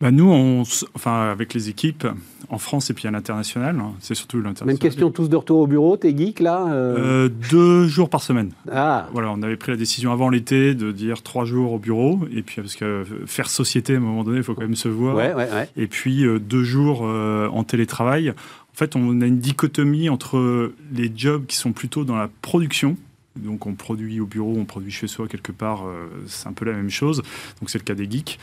Bah 0.00 0.10
nous, 0.10 0.28
on, 0.28 0.62
enfin, 0.96 1.30
avec 1.30 1.54
les 1.54 1.68
équipes 1.68 2.08
en 2.48 2.58
France 2.58 2.90
et 2.90 2.94
puis 2.94 3.06
à 3.06 3.12
l'international, 3.12 3.78
hein, 3.78 3.92
c'est 4.00 4.16
surtout 4.16 4.38
l'international. 4.38 4.74
Même 4.74 4.78
question, 4.78 5.12
tous 5.12 5.28
de 5.28 5.36
retour 5.36 5.60
au 5.60 5.68
bureau, 5.68 5.96
t'es 5.96 6.16
geek 6.16 6.40
là 6.40 6.66
euh? 6.72 7.28
Deux 7.50 7.86
jours 7.86 8.10
par 8.10 8.20
semaine. 8.20 8.50
Ah. 8.72 9.06
Voilà, 9.12 9.30
on 9.30 9.40
avait 9.42 9.56
pris 9.56 9.70
la 9.70 9.76
décision 9.76 10.12
avant 10.12 10.28
l'été 10.28 10.74
de 10.74 10.90
dire 10.90 11.22
trois 11.22 11.44
jours 11.44 11.72
au 11.72 11.78
bureau, 11.78 12.18
et 12.34 12.42
puis 12.42 12.60
parce 12.60 12.74
que 12.74 13.04
faire 13.26 13.48
société 13.48 13.94
à 13.94 13.98
un 13.98 14.00
moment 14.00 14.24
donné, 14.24 14.38
il 14.38 14.42
faut 14.42 14.54
quand 14.54 14.62
même 14.62 14.74
se 14.74 14.88
voir. 14.88 15.14
Ouais, 15.14 15.34
ouais, 15.34 15.48
ouais. 15.52 15.68
Et 15.76 15.86
puis 15.86 16.24
deux 16.40 16.64
jours 16.64 17.02
en 17.02 17.62
télétravail. 17.62 18.34
En 18.74 18.78
fait, 18.78 18.96
on 18.96 19.20
a 19.20 19.26
une 19.26 19.38
dichotomie 19.38 20.08
entre 20.08 20.72
les 20.94 21.12
jobs 21.14 21.46
qui 21.46 21.56
sont 21.56 21.72
plutôt 21.72 22.04
dans 22.04 22.16
la 22.16 22.28
production, 22.40 22.96
donc 23.36 23.66
on 23.66 23.74
produit 23.74 24.20
au 24.20 24.26
bureau, 24.26 24.54
on 24.58 24.64
produit 24.64 24.92
chez 24.92 25.06
soi 25.06 25.26
quelque 25.26 25.52
part, 25.52 25.86
euh, 25.86 26.06
c'est 26.26 26.48
un 26.48 26.52
peu 26.52 26.66
la 26.66 26.72
même 26.72 26.90
chose. 26.90 27.22
Donc 27.60 27.70
c'est 27.70 27.78
le 27.78 27.84
cas 27.84 27.94
des 27.94 28.10
geeks. 28.10 28.38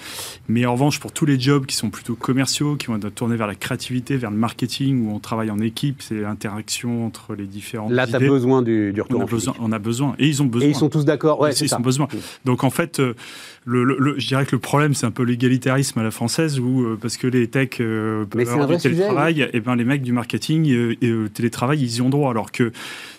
Mais 0.47 0.65
en 0.65 0.73
revanche, 0.73 0.99
pour 0.99 1.11
tous 1.11 1.25
les 1.25 1.39
jobs 1.39 1.65
qui 1.65 1.75
sont 1.75 1.89
plutôt 1.89 2.15
commerciaux, 2.15 2.75
qui 2.75 2.87
vont 2.87 2.97
être 2.97 3.09
tournés 3.09 3.35
vers 3.35 3.47
la 3.47 3.55
créativité, 3.55 4.17
vers 4.17 4.31
le 4.31 4.37
marketing, 4.37 5.05
où 5.05 5.13
on 5.13 5.19
travaille 5.19 5.51
en 5.51 5.59
équipe, 5.59 6.01
c'est 6.01 6.21
l'interaction 6.21 7.05
entre 7.05 7.35
les 7.35 7.45
différents. 7.45 7.89
Là, 7.89 8.07
tu 8.07 8.15
as 8.15 8.19
besoin 8.19 8.61
du, 8.61 8.91
du 8.91 9.01
retour 9.01 9.19
on 9.19 9.23
a, 9.23 9.27
besoin, 9.27 9.53
on 9.59 9.71
a 9.71 9.79
besoin. 9.79 10.15
Et 10.17 10.27
ils 10.27 10.41
ont 10.41 10.45
besoin. 10.45 10.67
Et 10.67 10.71
ils 10.71 10.75
sont 10.75 10.89
tous 10.89 11.05
d'accord. 11.05 11.39
Ouais, 11.39 11.53
ils 11.53 11.75
ont 11.75 11.79
besoin. 11.79 12.07
Donc 12.45 12.63
en 12.63 12.71
fait, 12.71 12.99
euh, 12.99 13.13
le, 13.69 14.15
je 14.17 14.27
dirais 14.27 14.45
que 14.45 14.55
le 14.55 14.59
problème, 14.59 14.93
c'est 14.93 15.05
un 15.05 15.11
peu 15.11 15.23
l'égalitarisme 15.23 15.99
à 15.99 16.03
la 16.03 16.11
française, 16.11 16.59
où 16.59 16.83
euh, 16.83 16.97
parce 16.99 17.17
que 17.17 17.27
les 17.27 17.47
techs 17.47 17.77
peuvent 17.77 18.49
avoir 18.49 18.67
du 18.67 18.77
télétravail, 18.77 19.49
et 19.53 19.59
ben 19.59 19.75
les 19.75 19.85
mecs 19.85 20.01
du 20.01 20.13
marketing 20.13 20.67
et 21.01 21.09
télétravail, 21.33 21.81
ils 21.81 21.97
y 21.97 22.01
ont 22.01 22.09
droit. 22.09 22.31
Alors 22.31 22.51
que 22.51 22.71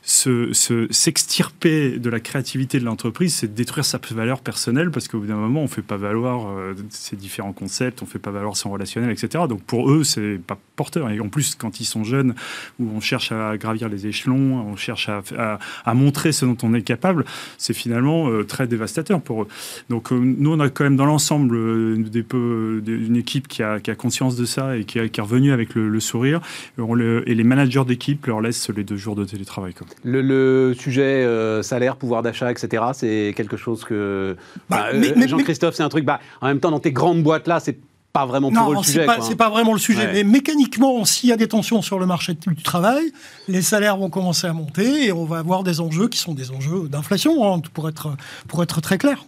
s'extirper 0.03 1.99
de 1.99 2.11
la 2.11 2.21
créativité 2.21 2.81
de 2.81 2.85
l'entreprise, 2.85 3.35
c'est 3.35 3.55
détruire 3.55 3.85
sa 3.85 3.99
valeur 4.11 4.41
personnelle 4.41 4.91
parce 4.91 5.09
qu'au 5.09 5.21
bout 5.21 5.27
d'un 5.27 5.37
moment, 5.37 5.61
on 5.61 5.65
ne 5.65 5.69
fait 5.69 5.83
pas 5.83 5.97
valoir 5.97 6.49
euh, 6.49 6.75
ses 6.89 7.17
différents 7.17 7.53
concepts, 7.53 8.03
on 8.03 8.07
ne 8.07 8.11
fait 8.11 8.19
pas 8.19 8.31
valoir 8.31 8.57
son 8.57 8.71
relationnel, 8.71 9.11
etc. 9.11 9.45
Donc 9.49 9.63
pour 9.63 9.91
eux, 9.91 10.05
c'est 10.05 10.41
pas 10.45 10.59
porteur. 10.77 11.11
Et 11.11 11.21
en 11.21 11.29
plus, 11.29 11.55
quand 11.55 11.81
ils 11.81 11.85
sont 11.85 12.05
jeunes, 12.05 12.35
où 12.79 12.89
on 12.95 13.01
cherche 13.01 13.33
à 13.33 13.57
gravir 13.57 13.89
les 13.89 14.07
échelons, 14.07 14.67
on 14.67 14.77
cherche 14.77 15.09
à, 15.09 15.59
à, 15.85 15.95
montrer 15.95 16.33
ce 16.33 16.45
dont 16.45 16.57
on 16.63 16.75
est 16.75 16.83
capable, 16.83 17.25
c'est 17.59 17.75
finalement 17.75 18.29
euh, 18.31 18.45
très 18.45 18.67
dévastateur 18.67 19.21
pour 19.21 19.43
eux. 19.43 19.49
Donc 19.91 20.11
nous, 20.41 20.53
on 20.53 20.61
a 20.61 20.69
quand 20.71 20.85
même 20.85 20.97
dans 20.97 21.05
l'ensemble 21.07 21.55
une 21.55 23.17
équipe 23.17 23.47
qui 23.47 23.63
a, 23.63 23.79
qui 23.79 23.91
a, 23.91 23.95
conscience 23.95 24.37
de 24.37 24.47
ça 24.47 24.77
et 24.77 24.85
qui, 24.85 24.99
est 24.99 25.21
revenue 25.21 25.53
avec 25.53 25.75
le, 25.75 26.01
sourire. 26.01 26.41
et 26.79 27.35
les 27.35 27.45
managers 27.45 27.85
d'équipe 27.85 28.27
leur 28.27 28.41
laissent 28.41 28.71
les 28.71 28.83
deux 28.83 28.97
jours 28.97 29.15
de 29.15 29.25
télétravail. 29.25 29.75
Le, 30.03 30.75
sujet 30.79 31.03
euh, 31.03 31.63
salaire, 31.63 31.97
pouvoir 31.97 32.23
d'achat, 32.23 32.51
etc., 32.51 32.85
c'est 32.95 33.35
quelque 33.37 33.57
chose 33.57 33.85
que. 33.85 34.37
Bah, 34.69 34.89
bah, 34.93 34.99
euh, 34.99 35.29
Jean-Christophe, 35.29 35.75
c'est 35.75 35.83
un 35.83 35.89
truc. 35.89 36.05
Bah, 36.05 36.21
en 36.41 36.47
même 36.47 36.61
temps, 36.61 36.71
dans 36.71 36.81
tes 36.81 36.93
grandes 36.93 37.23
boîtes 37.23 37.47
là, 37.47 37.61
c'est 37.61 37.79
pas 38.13 38.27
vraiment 38.27 38.51
pour 38.51 38.75
le 38.75 38.83
sujet. 38.83 39.07
Non, 39.07 39.13
c'est 39.21 39.37
pas 39.37 39.51
vraiment 39.51 39.73
le 39.73 39.79
sujet. 39.79 40.11
Mais 40.13 40.25
mécaniquement, 40.25 41.05
s'il 41.05 41.29
y 41.29 41.33
a 41.33 41.37
des 41.37 41.49
tensions 41.49 41.83
sur 41.83 41.99
le 41.99 42.07
marché 42.07 42.35
du 42.35 42.63
travail, 42.63 43.13
les 43.47 43.63
salaires 43.63 43.99
vont 43.99 44.11
commencer 44.11 44.47
à 44.47 44.53
monter 44.53 45.07
et 45.07 45.13
on 45.13 45.27
va 45.27 45.39
avoir 45.39 45.63
des 45.63 45.81
enjeux 45.81 46.09
qui 46.09 46.19
sont 46.19 46.35
des 46.35 46.51
enjeux 46.51 46.89
d'inflation, 46.89 47.53
hein, 47.55 47.61
pour, 47.75 47.89
être, 47.89 48.17
pour 48.49 48.63
être 48.63 48.81
très 48.81 48.99
clair. 48.99 49.25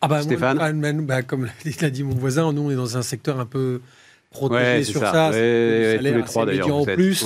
Ah 0.00 0.08
bah, 0.08 0.22
Stéphane 0.22 1.04
bah, 1.06 1.22
Comme 1.22 1.48
l'a 1.80 1.90
dit 1.90 2.04
mon 2.04 2.14
voisin, 2.14 2.52
nous, 2.52 2.62
on 2.62 2.70
est 2.70 2.76
dans 2.76 2.96
un 2.96 3.02
secteur 3.02 3.40
un 3.40 3.46
peu 3.46 3.80
protégé 4.30 4.84
sur 4.84 5.00
ça. 5.00 5.30
tous 5.30 5.36
les 5.36 6.22
trois 6.24 6.46
d'ailleurs. 6.46 6.74
En 6.74 6.84
plus. 6.84 7.24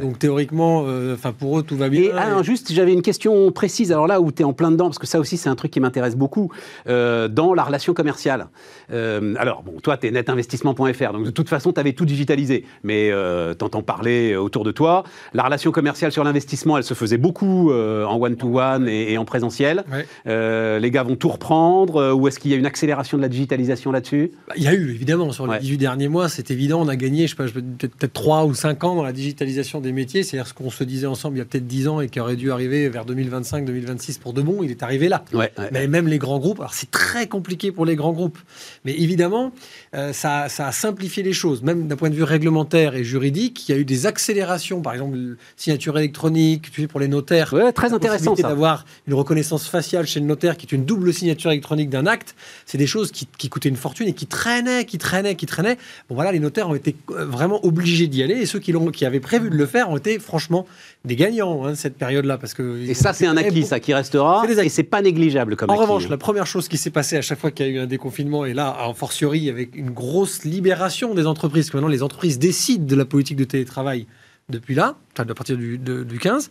Donc 0.00 0.18
théoriquement, 0.18 0.84
euh, 0.86 1.14
enfin 1.14 1.32
pour 1.32 1.58
eux 1.58 1.62
tout 1.62 1.76
va 1.76 1.88
bien. 1.88 2.02
Et, 2.02 2.44
juste, 2.44 2.72
j'avais 2.72 2.92
une 2.92 3.02
question 3.02 3.50
précise. 3.52 3.92
Alors 3.92 4.06
là 4.06 4.20
où 4.20 4.32
tu 4.32 4.42
es 4.42 4.44
en 4.44 4.52
plein 4.52 4.70
dedans, 4.70 4.86
parce 4.86 4.98
que 4.98 5.06
ça 5.06 5.20
aussi 5.20 5.36
c'est 5.36 5.48
un 5.48 5.54
truc 5.54 5.70
qui 5.70 5.80
m'intéresse 5.80 6.16
beaucoup 6.16 6.50
euh, 6.88 7.28
dans 7.28 7.54
la 7.54 7.62
relation 7.62 7.94
commerciale. 7.94 8.46
Euh, 8.92 9.34
alors 9.38 9.62
bon, 9.62 9.74
toi 9.82 9.96
tu 9.96 10.06
es 10.06 10.10
netinvestissement.fr, 10.10 11.12
donc 11.12 11.24
de 11.24 11.30
toute 11.30 11.48
façon 11.48 11.72
tu 11.72 11.80
avais 11.80 11.92
tout 11.92 12.06
digitalisé, 12.06 12.64
mais 12.82 13.10
t'entends 13.58 13.82
parler 13.82 14.36
autour 14.36 14.64
de 14.64 14.72
toi. 14.72 15.04
La 15.34 15.42
relation 15.42 15.70
commerciale 15.70 16.12
sur 16.12 16.24
l'investissement, 16.24 16.78
elle 16.78 16.84
se 16.84 16.94
faisait 16.94 17.18
beaucoup 17.18 17.72
en 17.72 18.20
one-to-one 18.20 18.88
et, 18.88 19.18
en 19.18 19.24
présentiel. 19.24 19.84
les 20.24 20.90
gars 20.90 21.02
vont 21.02 21.16
tout 21.16 21.28
reprendre 21.28 22.14
ou 22.14 22.28
est-ce 22.28 22.38
qu'il 22.38 22.50
y 22.50 22.54
a 22.54 22.56
une 22.56 22.66
accélération 22.66 23.16
de 23.18 23.22
la 23.22 23.28
digitalisation 23.28 23.92
là-dessus? 23.92 24.32
Bah, 24.48 24.54
Il 24.56 24.62
y 24.62 24.68
a 24.68 24.74
eu 24.74 24.90
évidemment 24.90 25.32
sur 25.32 25.46
les 25.46 25.58
18 25.58 25.78
derniers 25.78 26.08
mois 26.08 26.21
c'est 26.28 26.50
évident, 26.50 26.80
on 26.80 26.88
a 26.88 26.96
gagné, 26.96 27.26
je 27.26 27.36
sais 27.36 27.36
pas, 27.36 27.46
peut-être 27.48 28.12
3 28.12 28.44
ou 28.46 28.54
5 28.54 28.84
ans 28.84 28.96
dans 28.96 29.02
la 29.02 29.12
digitalisation 29.12 29.80
des 29.80 29.92
métiers. 29.92 30.22
C'est-à-dire 30.22 30.46
ce 30.46 30.54
qu'on 30.54 30.70
se 30.70 30.84
disait 30.84 31.06
ensemble 31.06 31.36
il 31.36 31.38
y 31.38 31.42
a 31.42 31.44
peut-être 31.44 31.66
10 31.66 31.88
ans 31.88 32.00
et 32.00 32.08
qui 32.08 32.20
aurait 32.20 32.36
dû 32.36 32.50
arriver 32.50 32.88
vers 32.88 33.04
2025-2026 33.06 34.18
pour 34.18 34.32
de 34.32 34.42
bon, 34.42 34.62
il 34.62 34.70
est 34.70 34.82
arrivé 34.82 35.08
là. 35.08 35.24
Mais 35.72 35.86
même 35.86 36.08
les 36.08 36.18
grands 36.18 36.38
groupes, 36.38 36.60
alors 36.60 36.74
c'est 36.74 36.90
très 36.90 37.26
compliqué 37.26 37.72
pour 37.72 37.86
les 37.86 37.96
grands 37.96 38.12
groupes. 38.12 38.38
Mais 38.84 38.92
évidemment, 38.92 39.52
euh, 39.94 40.12
ça, 40.12 40.44
a 40.44 40.72
simplifié 40.72 41.22
les 41.22 41.32
choses. 41.32 41.62
Même 41.62 41.86
d'un 41.86 41.96
point 41.96 42.10
de 42.10 42.14
vue 42.14 42.22
réglementaire 42.22 42.94
et 42.94 43.04
juridique, 43.04 43.68
il 43.68 43.72
y 43.72 43.74
a 43.74 43.78
eu 43.78 43.84
des 43.84 44.06
accélérations. 44.06 44.80
Par 44.80 44.94
exemple, 44.94 45.16
signature 45.56 45.98
électronique, 45.98 46.70
tu 46.70 46.82
sais, 46.82 46.86
pour 46.86 47.00
les 47.00 47.08
notaires. 47.08 47.54
très 47.74 47.92
intéressant. 47.92 48.34
D'avoir 48.34 48.84
une 49.06 49.14
reconnaissance 49.14 49.68
faciale 49.68 50.06
chez 50.06 50.20
le 50.20 50.26
notaire 50.26 50.56
qui 50.56 50.66
est 50.66 50.72
une 50.72 50.84
double 50.84 51.12
signature 51.12 51.50
électronique 51.50 51.90
d'un 51.90 52.06
acte. 52.06 52.34
C'est 52.66 52.78
des 52.78 52.86
choses 52.86 53.12
qui, 53.12 53.28
qui 53.38 53.48
coûtaient 53.48 53.68
une 53.68 53.76
fortune 53.76 54.08
et 54.08 54.12
qui 54.12 54.26
traînaient, 54.26 54.84
qui 54.84 54.98
traînaient, 54.98 55.34
qui 55.34 55.46
traînaient 55.46 55.78
voilà, 56.08 56.32
les 56.32 56.40
notaires 56.40 56.68
ont 56.68 56.74
été 56.74 56.96
euh, 57.10 57.24
vraiment 57.24 57.64
obligés 57.64 58.06
d'y 58.06 58.22
aller 58.22 58.34
et 58.34 58.46
ceux 58.46 58.58
qui, 58.58 58.74
qui 58.92 59.04
avaient 59.04 59.20
prévu 59.20 59.50
de 59.50 59.56
le 59.56 59.66
faire 59.66 59.90
ont 59.90 59.96
été 59.96 60.18
franchement 60.18 60.66
des 61.04 61.16
gagnants 61.16 61.64
hein, 61.64 61.74
cette 61.74 61.96
période-là. 61.96 62.38
Parce 62.38 62.54
que 62.54 62.82
et 62.88 62.94
ça, 62.94 63.12
c'est 63.12 63.26
un 63.26 63.36
acquis, 63.36 63.64
ça, 63.64 63.80
qui 63.80 63.94
restera 63.94 64.44
et 64.48 64.68
c'est 64.68 64.82
pas 64.82 65.02
négligeable 65.02 65.56
comme 65.56 65.70
En 65.70 65.76
revanche, 65.76 66.04
hein. 66.04 66.10
la 66.10 66.18
première 66.18 66.46
chose 66.46 66.68
qui 66.68 66.76
s'est 66.76 66.90
passée 66.90 67.16
à 67.16 67.22
chaque 67.22 67.38
fois 67.38 67.50
qu'il 67.50 67.66
y 67.66 67.68
a 67.68 67.72
eu 67.72 67.78
un 67.78 67.86
déconfinement, 67.86 68.44
et 68.44 68.54
là, 68.54 68.76
en 68.86 68.94
fortiori, 68.94 69.48
avec 69.48 69.70
une 69.82 69.90
grosse 69.90 70.44
libération 70.44 71.12
des 71.12 71.26
entreprises, 71.26 71.68
que 71.68 71.76
maintenant 71.76 71.88
les 71.88 72.04
entreprises 72.04 72.38
décident 72.38 72.86
de 72.86 72.94
la 72.94 73.04
politique 73.04 73.36
de 73.36 73.44
télétravail 73.44 74.06
depuis 74.48 74.74
là, 74.74 74.96
à 75.16 75.24
partir 75.24 75.56
du, 75.56 75.78
du 75.78 76.18
15, 76.18 76.50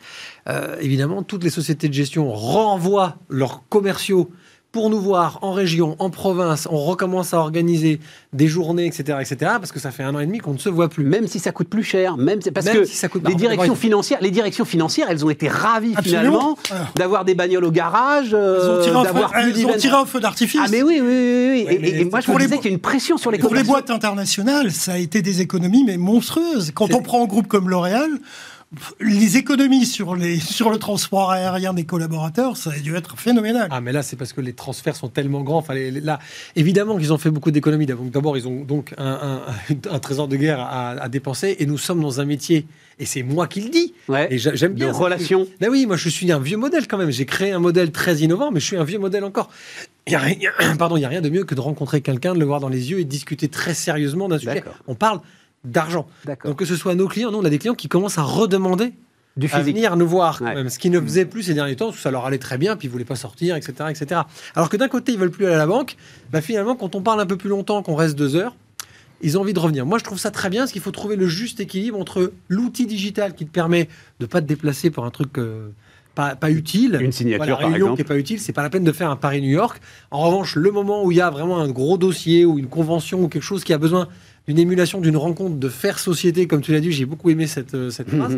euh, 0.50 0.76
évidemment, 0.82 1.24
toutes 1.24 1.44
les 1.44 1.50
sociétés 1.50 1.88
de 1.88 1.94
gestion 1.94 2.32
renvoient 2.32 3.20
leurs 3.30 3.68
commerciaux 3.70 4.32
pour 4.72 4.90
nous 4.90 5.02
voir 5.02 5.40
en 5.42 5.52
région, 5.52 5.98
en 6.00 6.10
province, 6.10 6.68
on 6.72 6.78
recommence 6.78 7.34
à 7.34 7.40
organiser 7.40 8.00
des 8.32 8.48
journées, 8.48 8.86
etc., 8.86 9.18
etc., 9.20 9.36
parce 9.60 9.74
que 9.74 9.80
ça 9.80 9.92
fait 9.92 10.04
un 10.04 10.16
an 10.16 10.20
et 10.20 10.26
demi 10.26 10.38
qu'on 10.38 10.54
ne 10.54 10.58
se 10.58 10.70
voit 10.70 10.88
plus. 10.88 11.04
Même 11.04 11.28
si 11.28 11.40
ça 11.40 11.52
coûte 11.52 11.68
plus 11.68 11.84
cher, 11.84 12.16
même 12.16 12.40
parce 12.54 12.70
que 12.70 12.86
si 12.86 12.96
ça 12.96 13.10
coûte, 13.10 13.28
les 13.28 13.36
directions 13.36 13.76
financières, 13.76 14.20
les 14.22 14.32
directions 14.32 14.64
financières, 14.64 15.08
elles 15.10 15.26
ont 15.26 15.30
été 15.30 15.50
ravies 15.50 15.96
finalement 16.02 16.58
d'avoir 16.96 17.26
des 17.26 17.36
bagnoles 17.36 17.66
au 17.66 17.72
garage, 17.72 18.32
d'avoir 18.32 19.36
Elles 19.36 19.66
ont 19.66 19.78
tiré 19.78 19.96
un 19.96 20.06
feu 20.06 20.22
d'artifice. 20.22 20.62
Ah 20.64 20.68
mais 20.72 20.84
oui, 20.84 21.00
oui, 21.02 21.08
oui. 21.08 21.66
oui. 21.68 21.90
et, 21.90 22.06
moi 22.06 22.22
je 22.22 22.32
me 22.32 22.40
disais 22.40 22.58
qu'il 22.58 22.66
y 22.66 22.70
a 22.70 22.74
une 22.74 22.80
pression 22.80 23.18
sur 23.18 23.32
les. 23.32 23.40
Pour 23.40 23.54
les 23.54 23.64
boîtes 23.64 23.90
internationales, 23.90 24.72
ça 24.72 24.94
a 24.94 24.98
été 24.98 25.22
des 25.22 25.42
économies 25.42 25.84
mais 25.84 25.98
monstrueuses. 25.98 26.72
Quand 26.74 26.94
on 26.94 27.02
prend 27.02 27.24
un 27.24 27.28
groupe 27.28 27.48
comme 27.48 27.70
L'Oréal 27.70 28.10
les 29.02 29.38
économies 29.38 29.86
sur, 29.86 30.16
les, 30.16 30.40
sur 30.40 30.70
le 30.70 30.78
transport 30.78 31.32
aérien 31.32 31.74
des 31.74 31.84
collaborateurs, 31.84 32.56
ça 32.56 32.72
a 32.72 32.80
dû 32.80 32.96
être 32.96 33.18
phénoménal. 33.18 33.68
Ah, 33.70 33.82
mais 33.82 33.92
là, 33.92 34.02
c'est 34.02 34.16
parce 34.16 34.34
que 34.34 34.42
les 34.42 34.54
transferts 34.54 34.96
sont 34.96 35.10
tellement 35.10 35.42
grands. 35.42 35.58
Enfin, 35.58 35.74
là, 35.76 36.20
évidemment 36.56 36.98
qu'ils 36.98 37.12
ont 37.12 37.18
fait 37.18 37.32
beaucoup 37.32 37.52
d'économies. 37.52 37.86
D'abord, 37.86 38.38
ils 38.38 38.48
ont 38.48 38.64
donc 38.64 38.94
un, 38.98 39.42
un, 39.90 40.00
trésor 40.00 40.28
de 40.28 40.38
guerre 40.38 40.60
à, 40.62 41.10
dépenser. 41.10 41.58
Et 41.60 41.66
nous 41.66 41.78
sommes 41.78 42.02
dans 42.02 42.22
un 42.22 42.26
métier, 42.26 42.66
et 43.00 43.06
c'est 43.06 43.24
moi 43.24 43.48
qui 43.48 43.62
le 43.62 43.70
dis. 43.70 43.94
et 44.30 44.38
j'aime 44.38 44.74
bien. 44.74 44.88
De 44.88 44.94
relation. 44.94 45.48
Ben 45.60 45.70
oui, 45.70 45.86
moi, 45.86 45.98
je 45.98 46.10
suis 46.10 46.32
un 46.32 46.40
vieux 46.40 46.58
modèle 46.58 46.88
quand 46.88 46.98
même. 46.98 47.12
J'ai 47.12 47.26
créé 47.26 47.52
un 47.52 47.60
modèle 47.60 47.92
très 47.92 48.18
innovant, 48.18 48.52
mais 48.52 48.60
je 48.60 48.66
suis 48.66 48.78
un 48.78 48.84
vieux 48.84 49.00
modèle 49.00 49.24
encore. 49.24 49.50
Il 50.08 50.12
n'y 50.12 50.16
a, 50.16 50.20
rien, 50.20 50.52
pardon, 50.80 50.98
il 50.98 51.02
y 51.02 51.06
a 51.06 51.10
rien 51.10 51.22
de 51.22 51.30
mieux 51.30 51.44
que 51.44 51.56
de 51.56 51.62
rencontrer 51.62 52.02
quelqu'un, 52.02 52.34
de 52.34 52.40
le 52.40 52.46
voir 52.46 52.60
dans 52.60 52.70
les 52.70 52.92
yeux 52.92 53.00
et 53.00 53.04
de 53.04 53.10
discuter 53.10 53.50
très 53.50 53.74
sérieusement 53.74 54.30
d'un 54.30 54.40
sujet. 54.40 54.64
On 54.88 54.96
parle 54.96 55.20
d'argent. 55.64 56.08
Donc 56.46 56.58
que 56.58 56.66
ce 56.66 56.76
soit 56.76 56.96
nos 56.96 57.08
clients, 57.08 57.32
nous 57.32 57.40
on 57.40 57.46
a 57.46 57.50
des 57.50 57.60
clients 57.60 57.76
qui 57.76 57.88
commencent 57.88 58.18
à 58.18 58.24
redemander 58.24 58.94
du 59.38 59.50
à 59.52 59.62
venir 59.62 59.96
nous 59.96 60.08
voir 60.08 60.42
même, 60.44 60.70
ce 60.70 60.78
qu'ils 60.78 60.92
ne 60.92 61.00
faisaient 61.00 61.26
plus 61.26 61.44
ces 61.44 61.54
derniers 61.54 61.76
temps, 61.76 61.86
parce 61.86 61.98
que 61.98 62.04
ça 62.04 62.12
leur 62.12 62.26
allait 62.26 62.38
très 62.38 62.58
bien, 62.58 62.76
puis 62.76 62.88
ils 62.88 62.92
voulaient 62.92 63.06
pas 63.06 63.16
sortir, 63.16 63.56
etc., 63.56 63.74
etc. 63.90 64.22
Alors 64.56 64.70
que 64.70 64.76
d'un 64.76 64.90
côté 64.90 65.14
ils 65.14 65.18
veulent 65.18 65.32
plus 65.32 65.46
aller 65.46 65.56
à 65.56 65.60
la 65.60 65.68
banque, 65.68 65.96
bah 66.32 66.42
finalement 66.42 66.76
quand 66.76 66.96
on 66.96 67.02
parle 67.02 67.22
un 67.22 67.26
peu 67.26 67.38
plus 67.38 67.50
longtemps, 67.50 67.82
qu'on 67.82 67.96
reste 67.96 68.18
deux 68.18 68.36
heures, 68.36 68.56
ils 69.22 69.38
ont 69.38 69.42
envie 69.42 69.54
de 69.54 69.60
revenir. 69.60 69.86
Moi, 69.86 70.00
je 70.00 70.04
trouve 70.04 70.20
ça 70.20 70.32
très 70.32 70.50
bien, 70.50 70.62
parce 70.62 70.72
qu'il 70.72 70.82
faut 70.82 70.92
trouver 70.92 71.16
le 71.16 71.28
juste 71.28 71.60
équilibre 71.60 72.00
entre 72.00 72.34
l'outil 72.50 72.86
digital 72.86 73.36
qui 73.36 73.46
te 73.46 73.52
permet 73.52 73.88
de 74.20 74.26
pas 74.26 74.42
te 74.42 74.48
déplacer 74.48 74.90
pour 74.90 75.06
un 75.06 75.12
truc 75.12 75.38
euh, 75.38 75.70
pas, 76.16 76.36
pas, 76.36 76.52
utile. 76.52 76.98
Une 77.00 77.12
signature, 77.12 77.60
par 77.60 77.74
exemple. 77.74 77.96
qui 77.96 78.02
est 78.02 78.06
pas 78.06 78.18
utile, 78.18 78.40
c'est 78.40 78.54
pas 78.54 78.64
la 78.64 78.70
peine 78.70 78.84
de 78.84 78.92
faire 78.92 79.10
un 79.10 79.16
Paris-New 79.16 79.50
York. 79.50 79.82
En 80.12 80.22
revanche, 80.22 80.56
le 80.56 80.72
moment 80.72 81.04
où 81.04 81.12
il 81.12 81.18
y 81.18 81.22
a 81.22 81.30
vraiment 81.30 81.60
un 81.60 81.70
gros 81.70 81.98
dossier 81.98 82.46
ou 82.46 82.60
une 82.60 82.68
convention 82.68 83.22
ou 83.24 83.28
quelque 83.28 83.44
chose 83.44 83.64
qui 83.64 83.74
a 83.74 83.78
besoin 83.78 84.08
d'une 84.48 84.60
émulation, 84.60 85.02
d'une 85.02 85.18
rencontre, 85.18 85.58
de 85.58 85.70
faire 85.70 86.00
société, 86.00 86.48
comme 86.48 86.62
tu 86.62 86.72
l'as 86.72 86.80
dit, 86.80 86.92
j'ai 86.92 87.06
beaucoup 87.06 87.30
aimé 87.30 87.48
cette, 87.48 87.74
euh, 87.74 87.90
cette 87.90 88.10
phrase. 88.10 88.38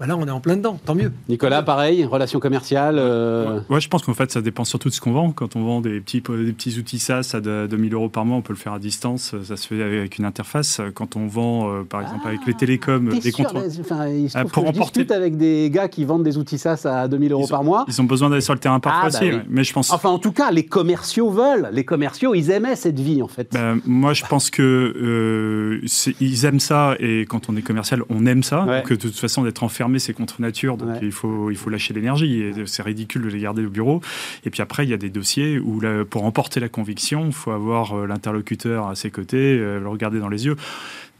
Bah 0.00 0.06
là, 0.06 0.16
on 0.16 0.26
est 0.26 0.30
en 0.30 0.40
plein 0.40 0.56
dedans, 0.56 0.80
tant 0.82 0.94
mieux. 0.94 1.12
Nicolas, 1.28 1.62
pareil, 1.62 2.06
relation 2.06 2.40
commerciale 2.40 2.96
euh... 2.98 3.60
ouais, 3.68 3.82
je 3.82 3.88
pense 3.90 4.02
qu'en 4.02 4.14
fait, 4.14 4.32
ça 4.32 4.40
dépend 4.40 4.64
surtout 4.64 4.88
de 4.88 4.94
ce 4.94 5.00
qu'on 5.02 5.12
vend. 5.12 5.30
Quand 5.32 5.56
on 5.56 5.62
vend 5.62 5.82
des 5.82 6.00
petits, 6.00 6.22
des 6.22 6.52
petits 6.54 6.78
outils 6.78 6.98
SaaS 6.98 7.32
à 7.34 7.40
2000 7.66 7.92
euros 7.92 8.08
par 8.08 8.24
mois, 8.24 8.38
on 8.38 8.40
peut 8.40 8.54
le 8.54 8.58
faire 8.58 8.72
à 8.72 8.78
distance, 8.78 9.34
ça 9.44 9.58
se 9.58 9.66
fait 9.66 9.82
avec 9.82 10.16
une 10.16 10.24
interface. 10.24 10.80
Quand 10.94 11.16
on 11.16 11.26
vend, 11.26 11.70
euh, 11.70 11.82
par 11.82 12.00
exemple, 12.00 12.26
avec 12.26 12.46
les 12.46 12.54
télécoms, 12.54 13.10
des 13.10 13.30
contrôles. 13.30 13.64
Enfin, 13.78 14.08
il 14.08 14.30
se 14.30 14.38
euh, 14.38 14.44
pour 14.44 14.64
remporter... 14.64 15.04
avec 15.12 15.36
des 15.36 15.68
gars 15.70 15.88
qui 15.88 16.06
vendent 16.06 16.24
des 16.24 16.38
outils 16.38 16.56
SaaS 16.56 16.86
à 16.86 17.06
2000 17.06 17.32
euros 17.32 17.46
par 17.46 17.62
mois. 17.62 17.84
Ils 17.86 18.00
ont 18.00 18.04
besoin 18.04 18.30
d'aller 18.30 18.40
sur 18.40 18.54
le 18.54 18.60
terrain 18.60 18.80
parfois 18.80 19.10
ah, 19.14 19.20
bah 19.20 19.42
mais 19.50 19.64
je 19.64 19.74
pense. 19.74 19.92
Enfin, 19.92 20.08
en 20.08 20.18
tout 20.18 20.32
cas, 20.32 20.50
les 20.50 20.64
commerciaux 20.64 21.28
veulent. 21.28 21.68
Les 21.72 21.84
commerciaux, 21.84 22.34
ils 22.34 22.50
aimaient 22.50 22.76
cette 22.76 22.98
vie, 22.98 23.20
en 23.20 23.28
fait. 23.28 23.52
Bah, 23.52 23.74
moi, 23.84 24.14
je 24.14 24.24
pense 24.24 24.48
que 24.48 24.62
euh, 24.62 26.14
ils 26.20 26.46
aiment 26.46 26.58
ça, 26.58 26.94
et 27.00 27.26
quand 27.26 27.50
on 27.50 27.56
est 27.56 27.62
commercial, 27.62 28.02
on 28.08 28.24
aime 28.24 28.42
ça. 28.42 28.82
Que 28.86 28.94
de 28.94 29.00
toute 29.00 29.18
façon, 29.18 29.42
d'être 29.42 29.62
enfermé, 29.62 29.89
c'est 29.98 30.12
contre 30.12 30.40
nature 30.40 30.76
donc 30.76 30.96
il, 31.02 31.12
faut, 31.12 31.50
il 31.50 31.56
faut 31.56 31.70
lâcher 31.70 31.94
l'énergie. 31.94 32.42
Et 32.42 32.54
c'est 32.66 32.82
ridicule 32.82 33.22
de 33.22 33.28
les 33.28 33.40
garder 33.40 33.64
au 33.64 33.70
bureau. 33.70 34.00
Et 34.44 34.50
puis 34.50 34.62
après, 34.62 34.84
il 34.84 34.90
y 34.90 34.94
a 34.94 34.96
des 34.96 35.10
dossiers 35.10 35.58
où, 35.58 35.80
pour 36.08 36.24
emporter 36.24 36.60
la 36.60 36.68
conviction, 36.68 37.26
il 37.26 37.32
faut 37.32 37.50
avoir 37.50 37.92
euh, 37.92 38.06
l'interlocuteur 38.06 38.88
à 38.88 38.94
ses 38.94 39.10
côtés, 39.10 39.58
euh, 39.58 39.80
le 39.80 39.88
regarder 39.88 40.20
dans 40.20 40.28
les 40.28 40.46
yeux. 40.46 40.56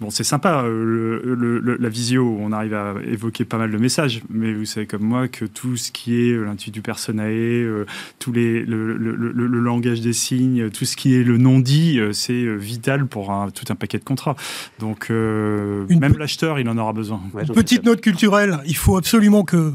Bon, 0.00 0.10
c'est 0.10 0.24
sympa, 0.24 0.62
euh, 0.64 1.76
la 1.78 1.88
visio, 1.88 2.38
on 2.40 2.52
arrive 2.52 2.74
à 2.74 2.94
évoquer 3.06 3.44
pas 3.44 3.58
mal 3.58 3.70
de 3.70 3.76
messages, 3.76 4.22
mais 4.30 4.52
vous 4.52 4.64
savez 4.64 4.86
comme 4.86 5.02
moi 5.02 5.28
que 5.28 5.44
tout 5.44 5.76
ce 5.76 5.92
qui 5.92 6.20
est 6.20 6.36
l'intuitu 6.36 6.70
du 6.70 6.82
personae, 6.82 7.84
tous 8.18 8.32
les, 8.32 8.64
le, 8.64 9.60
langage 9.60 10.00
des 10.00 10.12
signes, 10.12 10.70
tout 10.70 10.84
ce 10.84 10.96
qui 10.96 11.14
est 11.14 11.22
le 11.22 11.36
non-dit, 11.36 12.00
c'est 12.12 12.56
vital 12.56 13.06
pour 13.06 13.26
tout 13.54 13.64
un 13.68 13.74
paquet 13.74 13.98
de 13.98 14.04
contrats. 14.04 14.36
Donc, 14.78 15.10
même 15.10 16.16
l'acheteur, 16.18 16.58
il 16.58 16.68
en 16.68 16.78
aura 16.78 16.92
besoin. 16.92 17.20
petite 17.54 17.84
note 17.84 18.00
culturelle, 18.00 18.60
il 18.66 18.76
faut 18.76 18.96
absolument 18.96 19.44
que 19.44 19.72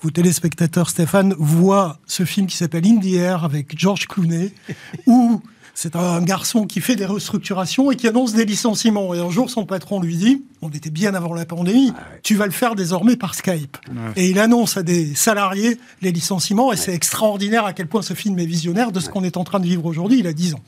vous 0.00 0.10
téléspectateurs, 0.10 0.90
Stéphane, 0.90 1.34
voient 1.38 1.98
ce 2.06 2.24
film 2.24 2.46
qui 2.46 2.56
s'appelle 2.56 2.86
In 2.86 2.98
the 2.98 3.14
Air 3.14 3.44
avec 3.44 3.78
George 3.78 4.06
Clooney, 4.06 4.52
où 5.06 5.42
C'est 5.80 5.94
un 5.94 6.20
garçon 6.22 6.66
qui 6.66 6.80
fait 6.80 6.96
des 6.96 7.06
restructurations 7.06 7.92
et 7.92 7.94
qui 7.94 8.08
annonce 8.08 8.32
des 8.32 8.44
licenciements. 8.44 9.14
Et 9.14 9.20
un 9.20 9.30
jour, 9.30 9.48
son 9.48 9.64
patron 9.64 10.00
lui 10.00 10.16
dit, 10.16 10.42
on 10.60 10.70
était 10.70 10.90
bien 10.90 11.14
avant 11.14 11.34
la 11.34 11.44
pandémie, 11.44 11.92
ah 11.96 12.02
tu 12.24 12.34
vas 12.34 12.46
le 12.46 12.50
faire 12.50 12.74
désormais 12.74 13.14
par 13.14 13.36
Skype. 13.36 13.76
Et 14.16 14.28
il 14.28 14.40
annonce 14.40 14.76
à 14.76 14.82
des 14.82 15.14
salariés 15.14 15.78
les 16.02 16.10
licenciements. 16.10 16.72
Et 16.72 16.76
c'est 16.76 16.92
extraordinaire 16.92 17.64
à 17.64 17.72
quel 17.72 17.86
point 17.86 18.02
ce 18.02 18.14
film 18.14 18.40
est 18.40 18.44
visionnaire 18.44 18.90
de 18.90 18.98
ce 18.98 19.08
qu'on 19.08 19.22
est 19.22 19.36
en 19.36 19.44
train 19.44 19.60
de 19.60 19.66
vivre 19.66 19.86
aujourd'hui. 19.86 20.18
Il 20.18 20.26
a 20.26 20.32
10 20.32 20.54
ans 20.54 20.60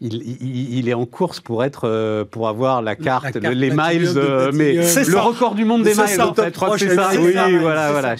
il, 0.00 0.88
est 0.88 0.94
en 0.94 1.06
course 1.06 1.40
pour 1.40 1.64
être 1.64 1.82
euh, 1.84 2.24
pour 2.24 2.48
avoir 2.48 2.82
la 2.82 2.94
carte, 2.94 3.34
les 3.34 3.70
miles, 3.70 4.12
euh, 4.16 4.52
mais 4.54 4.74
le 4.74 5.18
record 5.18 5.56
du 5.56 5.64
monde 5.64 5.82
des 5.82 5.90
miles. 5.90 6.20
En 6.20 6.34
fait, 6.34 6.52
c'est 6.78 6.94
ça. 6.94 7.10
Oui, 7.18 7.32
voilà, 7.60 7.90
voilà, 7.90 8.14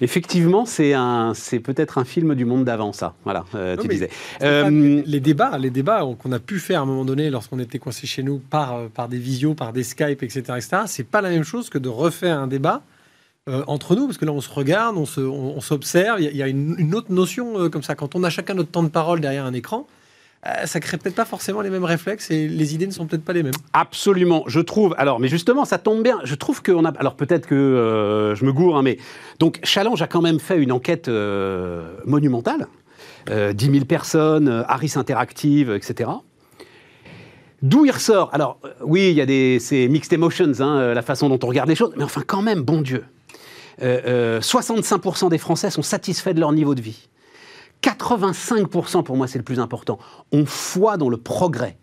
Effectivement, 0.00 0.66
c'est 0.66 0.92
un, 0.94 1.32
c'est 1.34 1.60
peut-être 1.60 1.98
un 1.98 2.04
film 2.04 2.34
du 2.34 2.44
monde 2.44 2.64
d'avant, 2.64 2.92
ça. 2.92 3.14
Voilà, 3.24 3.44
euh, 3.54 3.76
tu 3.76 3.86
disais. 3.86 4.10
les 4.40 5.20
débats, 5.20 5.58
les 5.58 5.70
débats 5.70 6.04
qu'on 6.18 6.32
a 6.32 6.40
pu 6.40 6.58
faire 6.58 6.80
à 6.80 6.82
un 6.82 6.86
moment 6.86 7.04
donné 7.04 7.30
lorsqu'on 7.30 7.60
était 7.60 7.78
coincé 7.78 8.06
chez 8.06 8.22
nous 8.22 8.38
par 8.38 8.88
par 8.88 9.08
des 9.08 9.18
visios, 9.18 9.54
par 9.54 9.72
des 9.72 9.84
Skype, 9.84 10.22
etc., 10.22 10.40
etc. 10.56 10.82
C'est 10.86 11.06
pas 11.06 11.20
la 11.20 11.30
même 11.30 11.44
chose 11.44 11.70
que 11.70 11.78
de 11.78 11.88
refaire 11.88 12.38
un 12.38 12.48
débat. 12.48 12.82
entre 13.68 13.94
nous, 13.94 14.06
parce 14.06 14.18
que 14.18 14.24
là, 14.24 14.32
on 14.32 14.40
se 14.40 14.50
regarde, 14.50 14.96
on, 14.96 15.06
se, 15.06 15.20
on, 15.20 15.60
s'observe. 15.60 16.20
Il 16.20 16.36
y, 16.36 16.42
a 16.42 16.48
une, 16.48 16.74
une 16.78 16.96
autre 16.96 17.12
notion 17.12 17.70
comme 17.70 17.84
ça. 17.84 17.94
Quand 17.94 18.16
on 18.16 18.24
a 18.24 18.30
chacun 18.30 18.54
notre 18.54 18.72
temps 18.72 18.82
de 18.82 18.88
parole 18.88 19.20
derrière 19.20 19.44
un 19.44 19.52
écran, 19.52 19.86
ça 20.64 20.80
crée 20.80 20.96
peut-être 20.96 21.14
pas 21.14 21.24
forcément 21.24 21.60
les 21.60 21.70
mêmes 21.70 21.84
réflexes 21.84 22.30
et 22.30 22.48
les 22.48 22.74
idées 22.74 22.86
ne 22.86 22.92
sont 22.92 23.06
peut-être 23.06 23.24
pas 23.24 23.32
les 23.32 23.42
mêmes. 23.42 23.54
Absolument, 23.72 24.44
je 24.46 24.60
trouve. 24.60 24.94
Alors, 24.98 25.20
mais 25.20 25.28
justement, 25.28 25.64
ça 25.64 25.78
tombe 25.78 26.02
bien. 26.02 26.20
Je 26.24 26.34
trouve 26.34 26.62
qu'on 26.62 26.84
a. 26.84 26.90
Alors 26.98 27.16
peut-être 27.16 27.46
que 27.46 27.54
euh, 27.54 28.34
je 28.34 28.44
me 28.44 28.52
gourre, 28.52 28.76
hein, 28.76 28.82
mais 28.82 28.98
donc 29.38 29.60
Challenge 29.62 30.00
a 30.00 30.06
quand 30.06 30.22
même 30.22 30.40
fait 30.40 30.58
une 30.58 30.72
enquête 30.72 31.08
euh, 31.08 31.96
monumentale. 32.04 32.66
10 33.28 33.72
000 33.72 33.84
personnes, 33.86 34.64
Harris 34.68 34.92
Interactive, 34.94 35.72
etc. 35.72 36.10
D'où 37.60 37.84
il 37.84 37.90
ressort 37.90 38.30
Alors 38.32 38.60
oui, 38.82 39.10
il 39.10 39.16
y 39.16 39.20
a 39.20 39.26
des 39.26 39.58
c'est 39.58 39.88
mixed 39.88 40.12
emotions, 40.12 40.52
hein, 40.60 40.94
la 40.94 41.02
façon 41.02 41.28
dont 41.28 41.38
on 41.42 41.48
regarde 41.48 41.68
les 41.68 41.74
choses, 41.74 41.92
mais 41.96 42.04
enfin 42.04 42.22
quand 42.24 42.40
même, 42.40 42.62
bon 42.62 42.82
Dieu. 42.82 43.04
65% 43.80 45.28
des 45.28 45.38
Français 45.38 45.70
sont 45.70 45.82
satisfaits 45.82 46.34
de 46.34 46.40
leur 46.40 46.52
niveau 46.52 46.76
de 46.76 46.80
vie. 46.80 47.08
85% 47.86 49.04
pour 49.04 49.16
moi, 49.16 49.28
c'est 49.28 49.38
le 49.38 49.44
plus 49.44 49.60
important, 49.60 49.98
ont 50.32 50.44
foi 50.44 50.96
dans 50.96 51.08
le 51.08 51.16
progrès. 51.16 51.78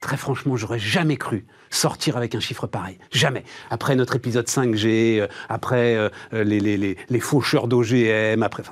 Très 0.00 0.18
franchement, 0.18 0.54
j'aurais 0.56 0.78
jamais 0.78 1.16
cru 1.16 1.46
sortir 1.70 2.18
avec 2.18 2.34
un 2.34 2.40
chiffre 2.40 2.66
pareil. 2.66 2.98
Jamais. 3.10 3.42
Après 3.70 3.96
notre 3.96 4.16
épisode 4.16 4.46
5G, 4.46 5.20
euh, 5.20 5.28
après 5.48 5.96
euh, 5.96 6.10
les, 6.32 6.60
les, 6.60 6.76
les, 6.76 6.98
les, 7.08 7.20
faucheurs 7.20 7.68
d'OGM, 7.68 8.42
après... 8.42 8.62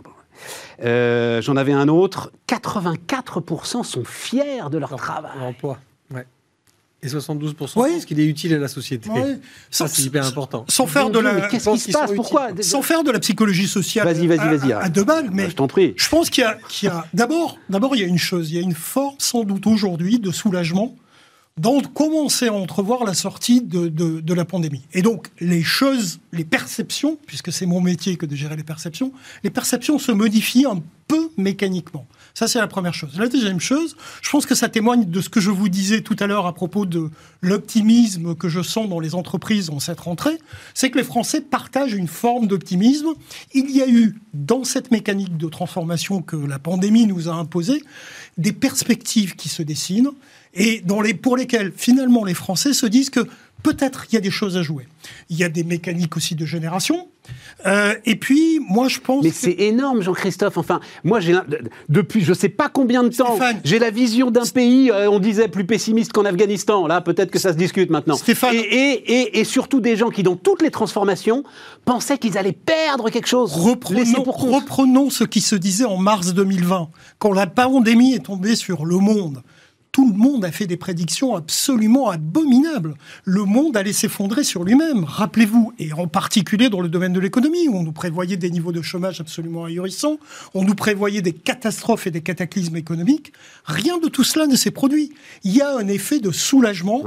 Euh, 0.84 1.40
J'en 1.40 1.56
avais 1.56 1.72
un 1.72 1.88
autre. 1.88 2.32
84% 2.48 3.82
sont 3.82 4.04
fiers 4.04 4.68
de 4.70 4.76
leur 4.76 4.94
travail. 4.96 5.56
Et 7.04 7.08
72% 7.08 7.56
pensent 7.56 8.04
qu'il 8.04 8.20
est 8.20 8.26
utile 8.26 8.54
à 8.54 8.58
la 8.58 8.68
société. 8.68 9.10
Ça, 9.70 9.88
c'est 9.88 10.02
hyper 10.02 10.24
important. 10.24 10.64
Sans 10.68 10.86
faire 10.86 11.10
de 11.10 11.18
la. 11.18 11.48
Qu'est-ce 11.48 11.70
qui 11.70 11.78
se 11.80 11.92
passe 11.92 12.12
Pourquoi 12.14 12.50
Sans 12.60 12.82
faire 12.82 13.02
de 13.02 13.10
la 13.10 13.18
psychologie 13.18 13.66
sociale. 13.66 14.06
Vas-y, 14.06 14.26
vas-y, 14.28 14.56
vas-y. 14.56 14.72
À, 14.72 14.88
deux 14.88 15.04
balles, 15.04 15.30
mais. 15.32 15.50
je 15.50 15.56
t'en 15.56 15.66
prie. 15.66 15.94
Je 15.96 16.08
pense 16.08 16.30
qu'il 16.30 16.44
y 16.44 16.86
a, 16.86 17.06
d'abord, 17.12 17.58
d'abord, 17.68 17.96
il 17.96 18.02
y 18.02 18.04
a 18.04 18.08
une 18.08 18.18
chose. 18.18 18.50
Il 18.50 18.56
y 18.56 18.58
a 18.58 18.62
une 18.62 18.74
forme, 18.74 19.16
sans 19.18 19.42
doute 19.44 19.66
aujourd'hui, 19.66 20.18
de 20.18 20.30
soulagement 20.30 20.94
dans 21.58 21.80
commencer 21.80 22.46
à 22.46 22.52
entrevoir 22.54 23.04
la 23.04 23.14
sortie 23.14 23.60
de, 23.60 23.88
de, 23.88 24.20
de, 24.20 24.34
la 24.34 24.44
pandémie. 24.44 24.82
Et 24.94 25.02
donc, 25.02 25.28
les 25.38 25.62
choses, 25.62 26.18
les 26.32 26.44
perceptions, 26.44 27.18
puisque 27.26 27.52
c'est 27.52 27.66
mon 27.66 27.80
métier 27.80 28.16
que 28.16 28.24
de 28.24 28.34
gérer 28.34 28.56
les 28.56 28.62
perceptions, 28.62 29.12
les 29.44 29.50
perceptions 29.50 29.98
se 29.98 30.12
modifient 30.12 30.64
un 30.64 30.80
peu 31.08 31.30
mécaniquement. 31.36 32.06
Ça, 32.34 32.48
c'est 32.48 32.58
la 32.58 32.66
première 32.66 32.94
chose. 32.94 33.18
La 33.18 33.28
deuxième 33.28 33.60
chose, 33.60 33.96
je 34.22 34.30
pense 34.30 34.46
que 34.46 34.54
ça 34.54 34.68
témoigne 34.68 35.04
de 35.04 35.20
ce 35.20 35.28
que 35.28 35.40
je 35.40 35.50
vous 35.50 35.68
disais 35.68 36.00
tout 36.00 36.16
à 36.18 36.26
l'heure 36.26 36.46
à 36.46 36.54
propos 36.54 36.86
de 36.86 37.10
l'optimisme 37.42 38.34
que 38.34 38.48
je 38.48 38.62
sens 38.62 38.88
dans 38.88 39.00
les 39.00 39.14
entreprises 39.14 39.68
en 39.70 39.80
cette 39.80 40.00
rentrée, 40.00 40.38
c'est 40.74 40.90
que 40.90 40.98
les 40.98 41.04
Français 41.04 41.40
partagent 41.40 41.92
une 41.92 42.08
forme 42.08 42.46
d'optimisme. 42.46 43.08
Il 43.52 43.70
y 43.70 43.82
a 43.82 43.88
eu, 43.88 44.18
dans 44.32 44.64
cette 44.64 44.90
mécanique 44.90 45.36
de 45.36 45.48
transformation 45.48 46.22
que 46.22 46.36
la 46.36 46.58
pandémie 46.58 47.06
nous 47.06 47.28
a 47.28 47.32
imposée, 47.32 47.82
des 48.38 48.52
perspectives 48.52 49.36
qui 49.36 49.48
se 49.48 49.62
dessinent 49.62 50.10
et 50.54 50.82
pour 51.22 51.36
lesquelles, 51.36 51.72
finalement, 51.76 52.24
les 52.24 52.34
Français 52.34 52.72
se 52.72 52.86
disent 52.86 53.10
que 53.10 53.26
peut-être 53.62 54.06
il 54.10 54.14
y 54.14 54.18
a 54.18 54.20
des 54.20 54.30
choses 54.30 54.56
à 54.56 54.62
jouer. 54.62 54.86
Il 55.30 55.36
y 55.36 55.44
a 55.44 55.48
des 55.48 55.64
mécaniques 55.64 56.16
aussi 56.16 56.34
de 56.34 56.44
génération. 56.44 57.08
Euh, 57.66 57.94
et 58.04 58.16
puis, 58.16 58.60
moi, 58.68 58.88
je 58.88 58.98
pense. 58.98 59.22
Mais 59.22 59.30
c'est 59.30 59.52
énorme, 59.58 60.02
Jean-Christophe. 60.02 60.56
Enfin, 60.56 60.80
moi, 61.04 61.20
j'ai 61.20 61.34
depuis 61.88 62.22
je 62.22 62.30
ne 62.30 62.34
sais 62.34 62.48
pas 62.48 62.68
combien 62.68 63.02
de 63.02 63.08
temps, 63.08 63.38
j'ai 63.64 63.78
la 63.78 63.90
vision 63.90 64.30
d'un 64.30 64.44
pays, 64.44 64.90
euh, 64.90 65.10
on 65.10 65.18
disait, 65.18 65.48
plus 65.48 65.64
pessimiste 65.64 66.12
qu'en 66.12 66.24
Afghanistan. 66.24 66.86
Là, 66.86 67.00
peut-être 67.00 67.30
que 67.30 67.38
ça 67.38 67.52
se 67.52 67.58
discute 67.58 67.90
maintenant. 67.90 68.16
Stéphane... 68.16 68.54
Et, 68.54 69.40
et, 69.40 69.44
surtout 69.44 69.80
des 69.80 69.96
gens 69.96 70.10
qui, 70.10 70.22
dans 70.22 70.36
toutes 70.36 70.62
les 70.62 70.70
transformations, 70.70 71.44
pensaient 71.84 72.18
qu'ils 72.18 72.38
allaient 72.38 72.52
perdre 72.52 73.10
quelque 73.10 73.28
chose. 73.28 73.52
Reprenons, 73.52 74.24
reprenons 74.24 75.10
ce 75.10 75.24
qui 75.24 75.40
se 75.40 75.54
disait 75.54 75.84
en 75.84 75.96
mars 75.96 76.34
2020, 76.34 76.88
quand 77.18 77.32
la 77.32 77.46
pandémie 77.46 78.14
est 78.14 78.26
tombée 78.26 78.56
sur 78.56 78.84
le 78.84 78.96
monde 78.96 79.42
tout 79.92 80.10
le 80.10 80.16
monde 80.16 80.42
a 80.42 80.50
fait 80.50 80.66
des 80.66 80.78
prédictions 80.78 81.36
absolument 81.36 82.08
abominables. 82.08 82.94
Le 83.24 83.44
monde 83.44 83.76
allait 83.76 83.92
s'effondrer 83.92 84.42
sur 84.42 84.64
lui-même, 84.64 85.04
rappelez-vous, 85.04 85.74
et 85.78 85.92
en 85.92 86.06
particulier 86.08 86.70
dans 86.70 86.80
le 86.80 86.88
domaine 86.88 87.12
de 87.12 87.20
l'économie, 87.20 87.68
où 87.68 87.76
on 87.76 87.82
nous 87.82 87.92
prévoyait 87.92 88.38
des 88.38 88.50
niveaux 88.50 88.72
de 88.72 88.80
chômage 88.80 89.20
absolument 89.20 89.66
ahurissants, 89.66 90.18
on 90.54 90.64
nous 90.64 90.74
prévoyait 90.74 91.20
des 91.20 91.34
catastrophes 91.34 92.06
et 92.06 92.10
des 92.10 92.22
cataclysmes 92.22 92.76
économiques. 92.76 93.34
Rien 93.66 93.98
de 93.98 94.08
tout 94.08 94.24
cela 94.24 94.46
ne 94.46 94.56
s'est 94.56 94.70
produit. 94.70 95.12
Il 95.44 95.54
y 95.54 95.60
a 95.60 95.76
un 95.76 95.86
effet 95.88 96.20
de 96.20 96.30
soulagement. 96.30 97.02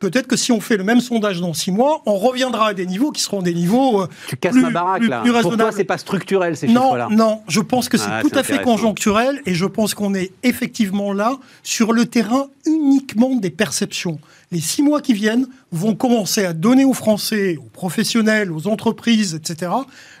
Peut-être 0.00 0.26
que 0.26 0.36
si 0.36 0.50
on 0.50 0.60
fait 0.60 0.78
le 0.78 0.84
même 0.84 1.00
sondage 1.00 1.40
dans 1.40 1.52
six 1.52 1.70
mois, 1.70 2.00
on 2.06 2.16
reviendra 2.16 2.68
à 2.68 2.74
des 2.74 2.86
niveaux 2.86 3.12
qui 3.12 3.20
seront 3.20 3.42
des 3.42 3.52
niveaux. 3.52 4.02
Euh, 4.02 4.08
tu 4.28 4.36
casses 4.36 4.54
ma 4.54 4.70
baraque 4.70 5.06
là. 5.06 5.22
Pour 5.42 5.56
toi, 5.56 5.72
c'est 5.72 5.84
pas 5.84 5.98
structurel 5.98 6.56
ces 6.56 6.68
chiffres-là. 6.68 7.08
Non, 7.10 7.42
je 7.48 7.60
pense 7.60 7.90
que 7.90 7.98
c'est 7.98 8.08
ah, 8.10 8.22
tout 8.22 8.30
à 8.34 8.42
fait 8.42 8.62
conjoncturel 8.62 9.42
et 9.44 9.54
je 9.54 9.66
pense 9.66 9.92
qu'on 9.92 10.14
est 10.14 10.32
effectivement 10.42 11.12
là 11.12 11.38
sur 11.62 11.92
le 11.92 12.06
terrain 12.06 12.46
uniquement 12.66 13.36
des 13.36 13.50
perceptions. 13.50 14.18
Les 14.52 14.60
six 14.60 14.82
mois 14.82 15.00
qui 15.00 15.12
viennent 15.12 15.46
vont 15.70 15.94
commencer 15.94 16.44
à 16.44 16.52
donner 16.52 16.84
aux 16.84 16.92
Français, 16.92 17.56
aux 17.56 17.68
professionnels, 17.68 18.50
aux 18.50 18.66
entreprises, 18.66 19.34
etc., 19.34 19.70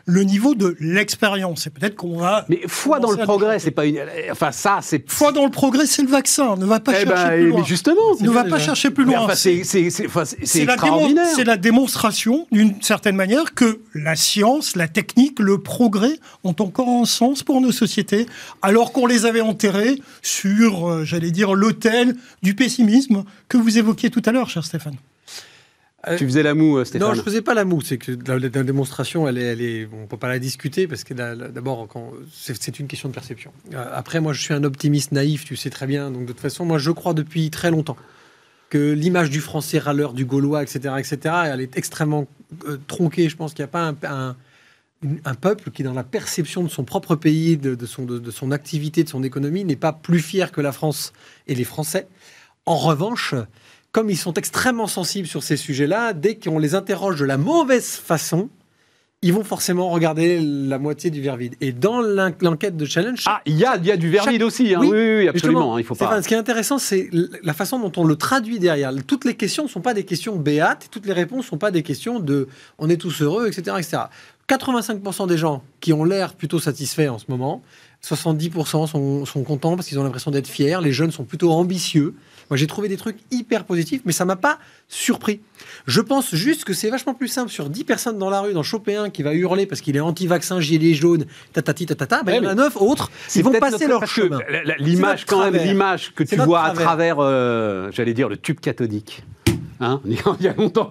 le 0.06 0.22
niveau 0.22 0.54
de 0.54 0.76
l'expérience. 0.80 1.66
Et 1.66 1.70
peut-être 1.70 1.96
qu'on 1.96 2.18
va. 2.18 2.44
Mais 2.48 2.60
foi 2.66 3.00
dans 3.00 3.10
le 3.10 3.16
progrès, 3.16 3.58
c'est 3.58 3.70
pas 3.72 3.86
une. 3.86 4.00
Enfin, 4.30 4.52
ça, 4.52 4.78
c'est. 4.82 5.08
Foi 5.10 5.32
dans 5.32 5.44
le 5.44 5.50
progrès, 5.50 5.86
c'est 5.86 6.02
le 6.02 6.08
vaccin. 6.08 6.56
Ne 6.56 6.64
va 6.64 6.78
pas 6.78 6.92
eh 6.92 7.06
chercher 7.06 7.24
ben, 7.24 7.30
plus 7.30 7.48
loin. 7.48 7.64
justement. 7.64 8.16
Ne 8.20 8.30
va 8.30 8.44
pas 8.44 8.58
chercher 8.58 8.90
plus 8.90 9.04
loin. 9.04 9.26
c'est 9.34 9.64
extraordinaire. 9.74 11.26
C'est 11.34 11.44
la 11.44 11.56
démonstration, 11.56 12.46
d'une 12.52 12.80
certaine 12.82 13.16
manière, 13.16 13.54
que 13.54 13.80
la 13.94 14.16
science, 14.16 14.76
la 14.76 14.88
technique, 14.88 15.38
le 15.38 15.58
progrès 15.58 16.18
ont 16.44 16.56
encore 16.58 16.88
un 16.88 17.04
sens 17.04 17.42
pour 17.42 17.60
nos 17.60 17.72
sociétés, 17.72 18.26
alors 18.62 18.92
qu'on 18.92 19.06
les 19.06 19.26
avait 19.26 19.40
enterrés 19.40 20.00
sur, 20.22 20.88
euh, 20.88 21.04
j'allais 21.04 21.30
dire, 21.30 21.54
l'autel 21.54 22.16
du 22.42 22.54
pessimisme 22.54 23.24
que 23.48 23.56
vous 23.56 23.78
évoquiez 23.78 24.10
tout 24.10 24.22
à 24.24 24.32
l'heure, 24.32 24.50
cher 24.50 24.64
Stéphane. 24.64 24.96
Euh, 26.08 26.16
tu 26.16 26.24
faisais 26.24 26.42
la 26.42 26.54
moue, 26.54 26.78
euh, 26.78 26.84
Stéphane 26.84 27.08
Non, 27.08 27.14
je 27.14 27.20
faisais 27.20 27.42
pas 27.42 27.52
la 27.52 27.64
moue. 27.64 27.82
C'est 27.82 27.98
que 27.98 28.12
la, 28.26 28.48
démonstration, 28.48 29.28
elle 29.28 29.36
est, 29.36 29.44
elle 29.44 29.60
est, 29.60 29.88
on 29.92 30.06
peut 30.06 30.16
pas 30.16 30.28
la 30.28 30.38
discuter 30.38 30.86
parce 30.86 31.04
que 31.04 31.12
d'abord, 31.12 31.88
c'est 32.32 32.78
une 32.78 32.86
question 32.86 33.10
de 33.10 33.14
perception. 33.14 33.52
Euh, 33.74 33.84
après, 33.92 34.20
moi, 34.20 34.32
je 34.32 34.40
suis 34.40 34.54
un 34.54 34.64
optimiste 34.64 35.12
naïf, 35.12 35.44
tu 35.44 35.56
sais 35.56 35.70
très 35.70 35.86
bien. 35.86 36.10
Donc, 36.10 36.22
de 36.22 36.32
toute 36.32 36.40
façon, 36.40 36.64
moi, 36.64 36.78
je 36.78 36.90
crois 36.90 37.12
depuis 37.12 37.50
très 37.50 37.70
longtemps 37.70 37.96
que 38.70 38.92
l'image 38.92 39.30
du 39.30 39.40
français 39.40 39.78
râleur, 39.78 40.12
du 40.14 40.24
gaulois, 40.24 40.62
etc., 40.62 40.94
etc., 40.98 41.34
elle 41.46 41.60
est 41.60 41.76
extrêmement 41.76 42.26
tronquée. 42.86 43.28
Je 43.28 43.36
pense 43.36 43.52
qu'il 43.52 43.62
n'y 43.64 43.68
a 43.68 43.68
pas 43.68 43.94
un, 44.08 45.34
peuple 45.34 45.70
qui, 45.70 45.82
dans 45.82 45.92
la 45.92 46.04
perception 46.04 46.62
de 46.62 46.68
son 46.68 46.84
propre 46.84 47.16
pays, 47.16 47.56
de 47.56 47.86
son 47.86 48.50
activité, 48.52 49.04
de 49.04 49.08
son 49.08 49.22
économie, 49.22 49.64
n'est 49.64 49.76
pas 49.76 49.92
plus 49.92 50.20
fier 50.20 50.52
que 50.52 50.60
la 50.60 50.72
France 50.72 51.12
et 51.48 51.54
les 51.54 51.64
Français. 51.64 52.06
En 52.64 52.76
revanche, 52.76 53.34
comme 53.92 54.08
ils 54.08 54.16
sont 54.16 54.34
extrêmement 54.34 54.86
sensibles 54.86 55.26
sur 55.26 55.42
ces 55.42 55.56
sujets-là, 55.56 56.12
dès 56.12 56.36
qu'on 56.36 56.58
les 56.58 56.74
interroge 56.74 57.18
de 57.18 57.24
la 57.24 57.36
mauvaise 57.36 57.88
façon, 57.88 58.48
ils 59.22 59.34
vont 59.34 59.44
forcément 59.44 59.90
regarder 59.90 60.40
la 60.40 60.78
moitié 60.78 61.10
du 61.10 61.20
verre 61.20 61.36
vide. 61.36 61.54
Et 61.60 61.72
dans 61.72 62.00
l'enquête 62.00 62.76
de 62.78 62.86
Challenge... 62.86 63.22
Ah, 63.26 63.42
il 63.44 63.56
y 63.56 63.66
a, 63.66 63.76
y 63.76 63.90
a 63.90 63.98
du 63.98 64.08
verre 64.08 64.26
vide 64.26 64.42
aussi, 64.42 64.74
hein. 64.74 64.80
oui, 64.80 64.88
oui, 64.88 65.28
absolument, 65.28 65.74
hein, 65.74 65.78
il 65.78 65.84
faut 65.84 65.94
pas... 65.94 66.22
Ce 66.22 66.26
qui 66.26 66.32
est 66.32 66.38
intéressant, 66.38 66.78
c'est 66.78 67.10
la 67.42 67.52
façon 67.52 67.78
dont 67.78 67.92
on 68.00 68.04
le 68.04 68.16
traduit 68.16 68.58
derrière. 68.58 68.92
Toutes 69.06 69.26
les 69.26 69.34
questions 69.34 69.64
ne 69.64 69.68
sont 69.68 69.82
pas 69.82 69.92
des 69.92 70.04
questions 70.04 70.36
béates, 70.36 70.88
toutes 70.90 71.04
les 71.04 71.12
réponses 71.12 71.44
ne 71.44 71.50
sont 71.50 71.58
pas 71.58 71.70
des 71.70 71.82
questions 71.82 72.18
de 72.18 72.48
«on 72.78 72.88
est 72.88 72.96
tous 72.96 73.20
heureux», 73.20 73.46
etc. 73.48 73.76
etc. 73.78 73.98
85% 74.48 75.28
des 75.28 75.36
gens 75.36 75.62
qui 75.80 75.92
ont 75.92 76.04
l'air 76.04 76.32
plutôt 76.32 76.58
satisfaits 76.58 77.08
en 77.08 77.18
ce 77.18 77.26
moment, 77.28 77.62
70% 78.02 78.86
sont, 78.86 79.26
sont 79.26 79.42
contents 79.44 79.76
parce 79.76 79.86
qu'ils 79.86 79.98
ont 79.98 80.02
l'impression 80.02 80.30
d'être 80.30 80.48
fiers, 80.48 80.78
les 80.82 80.92
jeunes 80.92 81.10
sont 81.10 81.24
plutôt 81.24 81.52
ambitieux, 81.52 82.14
Moi, 82.50 82.56
j'ai 82.56 82.66
trouvé 82.66 82.88
des 82.88 82.96
trucs 82.96 83.18
hyper 83.30 83.64
positifs, 83.64 84.02
mais 84.04 84.12
ça 84.12 84.24
m'a 84.24 84.34
pas 84.34 84.58
surpris. 84.88 85.40
Je 85.86 86.00
pense 86.00 86.34
juste 86.34 86.64
que 86.64 86.72
c'est 86.72 86.90
vachement 86.90 87.14
plus 87.14 87.28
simple 87.28 87.50
sur 87.50 87.70
10 87.70 87.84
personnes 87.84 88.18
dans 88.18 88.28
la 88.28 88.40
rue 88.40 88.52
d'en 88.52 88.64
choper 88.64 88.96
un 88.96 89.08
qui 89.08 89.22
va 89.22 89.34
hurler 89.34 89.66
parce 89.66 89.80
qu'il 89.80 89.96
est 89.96 90.00
anti-vaccin, 90.00 90.58
gilet 90.58 90.94
jaune, 90.94 91.26
tatati 91.52 91.86
tatata. 91.86 92.24
Ben, 92.24 92.34
il 92.34 92.44
y 92.44 92.46
en 92.46 92.50
a 92.50 92.54
9 92.56 92.76
autres 92.76 93.10
qui 93.28 93.42
vont 93.42 93.52
passer 93.52 93.86
leur 93.86 94.04
chemin. 94.06 94.40
L'image, 94.78 95.26
quand 95.26 95.48
même, 95.48 95.62
l'image 95.62 96.12
que 96.12 96.24
tu 96.24 96.36
vois 96.36 96.64
à 96.64 96.72
travers, 96.72 97.16
euh, 97.20 97.90
j'allais 97.92 98.14
dire, 98.14 98.28
le 98.28 98.36
tube 98.36 98.58
cathodique. 98.58 99.22
Hein 99.80 100.00
il 100.04 100.44
y 100.44 100.48
a 100.48 100.54
longtemps 100.54 100.90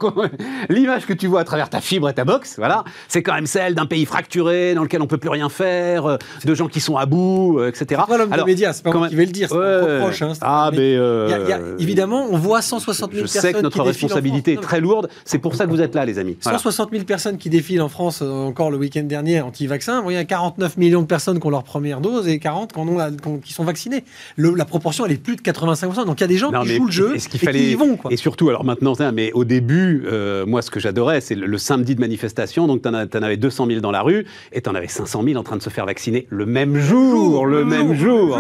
l'image 0.70 1.06
que 1.06 1.14
tu 1.14 1.28
vois 1.28 1.42
à 1.42 1.44
travers 1.44 1.70
ta 1.70 1.80
fibre 1.80 2.10
et 2.10 2.14
ta 2.14 2.26
box, 2.26 2.56
voilà, 2.58 2.84
c'est 3.08 3.22
quand 3.22 3.34
même 3.34 3.46
celle 3.46 3.76
d'un 3.76 3.86
pays 3.86 4.06
fracturé 4.06 4.74
dans 4.74 4.84
lequel 4.84 5.02
on 5.02 5.08
peut 5.08 5.18
plus 5.18 5.30
rien 5.30 5.50
faire, 5.50 6.06
euh, 6.06 6.18
de 6.44 6.56
gens 6.56 6.68
qui 6.68 6.80
sont 6.80 6.98
à 6.98 7.06
bout, 7.06 7.60
euh, 7.60 7.70
etc. 7.70 7.86
C'est 7.90 8.10
pas 8.10 8.18
l'homme 8.18 8.32
des 8.32 8.44
médias, 8.44 8.74
c'est 8.74 8.84
pas 8.84 8.92
moi 8.92 9.08
qui 9.08 9.16
vais 9.16 9.26
le 9.26 9.32
dire, 9.32 9.50
c'est 9.50 9.56
ouais, 9.56 9.98
reproche. 9.98 10.22
Hein, 10.22 10.34
ah, 10.42 10.72
mais, 10.74 10.96
euh, 10.96 11.78
évidemment, 11.78 12.28
on 12.32 12.38
voit 12.38 12.62
160 12.62 13.12
000 13.12 13.28
je 13.28 13.32
personnes. 13.32 13.42
Je 13.42 13.48
sais 13.48 13.54
que 13.54 13.62
notre 13.62 13.84
responsabilité 13.84 14.54
est 14.54 14.62
très 14.62 14.82
lourde. 14.82 15.10
C'est 15.24 15.40
pour 15.40 15.56
ça 15.56 15.66
que 15.66 15.72
vous 15.72 15.82
êtes 15.82 15.94
là, 15.94 16.06
les 16.06 16.18
amis. 16.18 16.38
160 16.42 16.92
000 16.92 17.04
personnes 17.04 17.38
qui 17.38 17.50
défilent 17.50 17.82
en 17.82 17.90
France 17.90 18.22
encore 18.22 18.72
le 18.72 18.78
week-end 18.78 19.04
dernier 19.04 19.42
anti-vaccin. 19.42 20.04
Il 20.08 20.14
y 20.14 20.18
a 20.18 20.26
49 20.26 20.78
millions 20.78 21.02
de 21.02 21.08
personnes 21.08 21.40
qui 21.40 21.46
ont 21.46 21.52
leur 21.52 21.64
première 21.64 22.02
dose 22.02 22.28
et 22.28 22.40
40 22.40 22.74
qui, 22.74 22.80
ont 22.80 23.38
qui 23.44 23.54
sont 23.54 23.64
vaccinées. 23.64 24.04
la 24.38 24.66
proportion, 24.66 25.06
elle 25.06 25.12
est 25.12 25.18
plus 25.18 25.36
de 25.36 25.42
85 25.42 26.06
Donc 26.06 26.20
il 26.20 26.22
y 26.22 26.24
a 26.24 26.28
des 26.28 26.38
gens 26.38 26.52
qui 26.64 26.76
jouent 26.76 26.86
le 26.86 26.92
jeu 26.92 27.16
et, 27.16 27.20
qui 27.20 27.72
y 27.72 27.76
vont. 27.76 27.98
Et 28.10 28.18
surtout, 28.18 28.50
alors 28.50 28.64
maintenant, 28.64 28.79
mais 29.14 29.32
au 29.34 29.46
début 29.46 30.04
euh, 30.06 30.46
moi, 30.46 30.62
ce 30.62 30.72
que 30.72 30.80
j'adorais, 30.80 31.22
c'est 31.22 31.36
le, 31.36 31.58
samedi 31.58 31.96
de 31.96 32.00
manifestation. 32.00 32.68
Donc, 32.68 32.82
tu 32.82 32.90
en, 32.90 32.94
avais 32.94 33.38
200 33.38 33.68
000 33.68 33.80
dans 33.80 33.92
la 33.92 34.02
rue 34.02 34.26
et 34.52 34.62
tu 34.62 34.70
en 34.70 34.76
avais 34.76 34.88
500 34.88 35.24
000 35.24 35.40
en 35.40 35.44
train 35.44 35.58
de 35.58 35.62
se 35.62 35.70
faire 35.70 35.86
vacciner 35.86 36.28
le 36.30 36.46
même 36.46 36.78
jour. 36.78 37.46
le, 37.46 37.66
même 37.66 37.94
jour. 37.94 38.40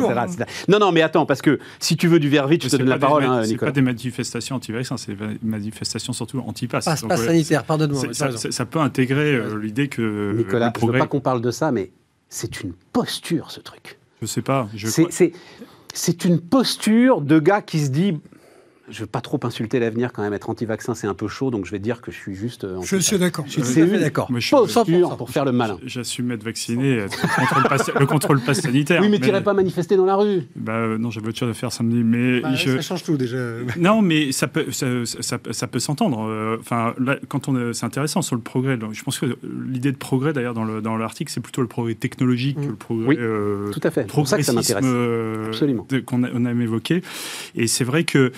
Non, 0.67 0.80
non, 0.80 0.91
mais 0.91 1.02
attends, 1.02 1.25
parce 1.25 1.41
que 1.41 1.60
si 1.80 1.97
tu 1.97 2.08
veux 2.08 2.19
du 2.19 2.30
verre 2.30 2.47
vite, 2.47 2.63
je 2.63 2.69
te 2.69 2.78
donne 2.78 2.89
la 2.89 2.99
parole, 2.99 3.23
hein, 3.23 3.43
C'est 3.43 3.58
pas 3.58 3.71
des 3.71 3.82
manifestations 3.82 4.56
anti-vaccins, 4.56 4.97
c'est 4.97 5.13
des 5.13 5.38
manifestations 5.43 6.13
surtout 6.13 6.39
anti-pass. 6.39 6.86
Passe, 6.86 7.02
passe 7.02 7.25
sanitaire, 7.25 7.63
pardonne-moi. 7.63 8.13
Ça, 8.13 8.65
peut 8.65 8.80
intégrer 8.80 9.34
euh, 9.34 9.60
l'idée 9.62 9.88
que. 9.88 10.34
Nicolas, 10.36 10.71
je 10.80 10.86
ne 10.86 10.91
veux 10.91 10.99
pas 10.99 11.08
qu'on 11.08 11.21
parle 11.21 11.41
de 11.41 11.52
ça, 11.52 11.71
mais 11.71 11.91
c'est 12.30 12.62
une 12.62 12.73
posture, 12.93 13.52
ce 13.52 13.60
truc. 13.60 13.97
Je 14.21 14.28
sais 14.28 14.41
pas. 14.41 14.67
C'est 15.91 16.25
une 16.25 16.39
posture 16.39 17.21
de 17.21 17.39
gars 17.39 17.62
qui 17.62 17.80
se 17.80 17.89
dit 17.89 18.19
je 18.89 18.95
ne 18.95 18.99
veux 19.02 19.08
pas 19.08 19.21
trop 19.21 19.39
insulter 19.43 19.80
l'avenir 19.80 20.12
quand 20.13 20.21
même. 20.21 20.34
Être 20.34 20.49
anti-vaccin, 20.49 20.95
c'est 20.95 21.08
un 21.08 21.13
peu 21.13 21.28
chaud, 21.28 21.52
donc 21.52 21.65
je 21.65 21.71
vais 21.71 21.80
dire 21.80 22.02
que 22.02 22.12
je 22.12 22.17
suis 22.17 22.36
juste. 22.36 22.63
Euh, 22.63 22.82
je 22.84 22.97
suis 22.97 23.17
d'accord. 23.17 23.45
C'est 23.47 23.86
d'accord. 23.99 24.28
Posture 24.28 25.17
pour 25.17 25.30
faire 25.30 25.45
le 25.45 25.52
malin. 25.52 25.78
J'assume 25.86 26.32
être 26.32 26.43
vacciné, 26.43 26.97
être 26.97 27.17
le 27.99 28.06
contrôle 28.06 28.41
pass 28.41 28.62
sanitaire. 28.62 29.02
Oui, 29.02 29.10
mais, 29.10 29.19
tu 29.19 29.25
n'irais 29.25 29.43
pas 29.43 29.54
manifester 29.54 29.95
dans 29.95 30.06
la 30.06 30.15
rue. 30.15 30.43
Bah 30.56 30.73
euh, 30.73 30.97
non, 30.97 31.12
j'avais 31.12 31.30
autre 31.30 31.38
chose 31.38 31.49
à 31.49 31.54
faire 31.54 31.71
samedi, 31.71 32.04
mais 32.04 32.41
bah, 32.41 32.56
ça 32.56 32.82
change 32.82 33.04
tout 33.04 33.17
déjà. 33.17 33.38
Non, 33.78 34.02
mais 34.02 34.32
ça 34.32 34.47
peut, 34.47 34.71
ça, 34.71 34.88
ça, 35.52 35.67
peut 35.67 35.80
s'entendre. 35.80 36.28
Euh, 36.28 36.58
enfin, 36.60 36.93
quand 37.28 37.47
on, 37.47 37.73
c'est 37.73 37.86
intéressant 37.86 38.21
sur 38.21 38.36
le 38.36 38.41
progrès. 38.41 38.78
Je 38.91 39.04
pense 39.04 39.19
que 39.19 39.38
l'idée 39.67 39.91
de 39.91 39.97
progrès, 39.97 40.34
d'ailleurs, 40.34 40.54
dans 40.54 40.97
l'article, 40.97 41.32
c'est 41.32 41.41
plutôt 41.41 41.62
le 41.62 41.67
progrès 41.67 41.95
technologique 41.95 42.60
que 42.60 42.67
le 42.67 42.75
progrès. 42.75 43.08
Oui, 43.08 43.71
tout 43.71 43.82
à 43.84 43.91
fait. 43.91 44.02
C'est 44.02 44.13
pour 44.13 44.28
ça 44.28 44.38
que 44.38 44.43
ça 44.43 44.54
m'intéresse. 44.54 44.86
Absolument. 45.47 45.88
Qu'on 46.06 46.23
a, 46.23 46.30
on 46.34 46.45
a 46.45 46.52
évoqué. 46.52 47.02
Et 47.56 47.67
c'est 47.67 47.84
vrai 47.84 48.04
que 48.04 48.32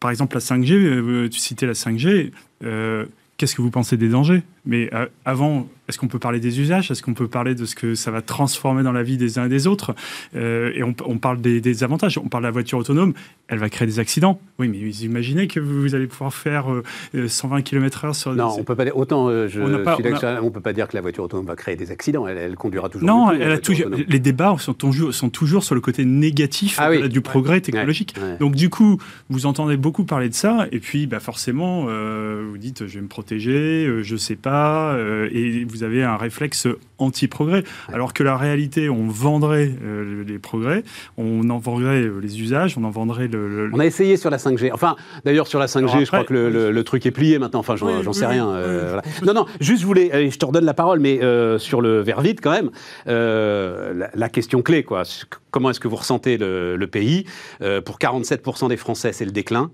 par 0.00 0.10
exemple, 0.10 0.36
la 0.36 0.40
5G, 0.40 0.72
euh, 0.72 1.28
tu 1.28 1.38
citais 1.38 1.66
la 1.66 1.74
5G, 1.74 2.32
euh, 2.64 3.06
qu'est-ce 3.36 3.54
que 3.54 3.62
vous 3.62 3.70
pensez 3.70 3.96
des 3.96 4.08
dangers? 4.08 4.42
Mais 4.66 4.90
euh, 4.92 5.06
avant, 5.24 5.68
est-ce 5.88 5.98
qu'on 5.98 6.08
peut 6.08 6.18
parler 6.18 6.40
des 6.40 6.60
usages? 6.60 6.90
Est-ce 6.90 7.02
qu'on 7.02 7.14
peut 7.14 7.28
parler 7.28 7.54
de 7.54 7.64
ce 7.64 7.76
que 7.76 7.94
ça 7.94 8.10
va 8.10 8.20
transformer 8.20 8.82
dans 8.82 8.92
la 8.92 9.04
vie 9.04 9.16
des 9.16 9.38
uns 9.38 9.46
et 9.46 9.48
des 9.48 9.68
autres? 9.68 9.94
Euh, 10.34 10.72
Et 10.74 10.82
on, 10.82 10.92
parle 10.92 11.40
des, 11.40 11.84
avantages. 11.84 12.18
On 12.18 12.28
parle 12.28 12.42
de 12.42 12.48
la 12.48 12.52
voiture 12.52 12.78
autonome. 12.78 13.14
Elle 13.46 13.58
va 13.58 13.68
créer 13.68 13.86
des 13.86 14.00
accidents. 14.00 14.40
Oui, 14.58 14.66
mais 14.68 14.78
vous 14.78 15.04
imaginez 15.04 15.46
que 15.46 15.60
vous, 15.60 15.94
allez 15.94 16.08
pouvoir 16.08 16.34
faire 16.34 16.66
120 17.14 17.62
km/h 17.62 18.12
sur. 18.14 18.34
Non, 18.34 18.56
on 18.58 18.64
peut 18.64 18.74
pas. 18.74 18.84
Autant 18.94 19.28
je, 19.46 19.60
on, 19.60 20.50
peut 20.50 20.60
pas 20.60 20.72
dire 20.72 20.88
que 20.88 20.96
la 20.96 21.00
voiture 21.00 21.24
autonome 21.24 21.46
va 21.46 21.54
créer 21.54 21.76
des 21.76 21.92
accidents. 21.92 22.26
Elle, 22.26 22.56
conduira 22.56 22.88
toujours. 22.88 23.06
Non, 23.06 23.30
elle 23.30 23.52
a 23.52 23.58
toujours. 23.58 23.86
Les 24.08 24.18
débats 24.18 24.56
sont 24.58 24.74
toujours, 24.74 25.14
sont 25.14 25.30
toujours 25.30 25.62
sur 25.62 25.74
le 25.74 25.80
côté 25.80 26.04
négatif 26.04 26.78
ah 26.80 27.08
du 27.08 27.20
progrès 27.20 27.60
technologique. 27.60 28.16
Donc 28.40 28.56
du 28.56 28.70
coup, 28.70 28.98
vous 29.28 29.46
entendez 29.46 29.76
beaucoup 29.76 30.04
parler 30.04 30.28
de 30.28 30.34
ça, 30.34 30.66
et 30.72 30.80
puis 30.80 31.06
bah, 31.06 31.20
forcément, 31.20 31.84
vous 31.84 32.58
dites, 32.58 32.86
je 32.86 32.94
vais 32.96 33.02
me 33.02 33.08
protéger, 33.08 34.02
je 34.02 34.16
sais 34.16 34.36
pas, 34.36 34.55
et 35.30 35.64
vous 35.64 35.82
avez 35.82 36.02
un 36.02 36.16
réflexe 36.16 36.68
anti-progrès. 36.98 37.64
Alors 37.92 38.12
que 38.12 38.22
la 38.22 38.36
réalité, 38.36 38.88
on 38.88 39.08
vendrait 39.08 39.72
euh, 39.84 40.24
les 40.26 40.38
progrès, 40.38 40.82
on 41.16 41.48
en 41.50 41.58
vendrait 41.58 42.02
euh, 42.02 42.20
les 42.20 42.40
usages, 42.40 42.76
on 42.78 42.84
en 42.84 42.90
vendrait 42.90 43.28
le, 43.28 43.70
On 43.72 43.80
a 43.80 43.86
essayé 43.86 44.16
sur 44.16 44.30
la 44.30 44.38
5G. 44.38 44.70
Enfin, 44.72 44.96
d'ailleurs, 45.24 45.46
sur 45.46 45.58
la 45.58 45.66
5G, 45.66 46.00
je 46.00 46.06
crois 46.06 46.24
que 46.24 46.34
le, 46.34 46.84
truc 46.84 47.04
est 47.06 47.10
plié 47.10 47.38
maintenant. 47.38 47.60
Enfin, 47.60 47.76
j'en 47.76 48.12
sais 48.12 48.26
rien. 48.26 48.48
Euh, 48.48 49.00
non, 49.24 49.34
non, 49.34 49.46
juste 49.60 49.80
je 49.80 49.86
voulais, 49.86 50.30
je 50.30 50.38
te 50.38 50.44
redonne 50.44 50.64
la 50.64 50.74
parole, 50.74 51.00
mais 51.00 51.20
sur 51.58 51.80
le 51.80 52.00
verre 52.00 52.20
vide 52.20 52.40
quand 52.40 52.52
même, 52.52 52.70
la, 53.06 54.28
question 54.28 54.62
clé, 54.62 54.82
quoi. 54.82 55.02
Comment 55.56 55.70
est-ce 55.70 55.80
que 55.80 55.88
vous 55.88 55.96
ressentez 55.96 56.36
le, 56.36 56.86
pays? 56.86 57.24
Pour 57.86 57.96
47% 57.98 58.68
des 58.68 58.76
Français, 58.76 59.14
c'est 59.14 59.24
le 59.24 59.30
déclin. 59.30 59.70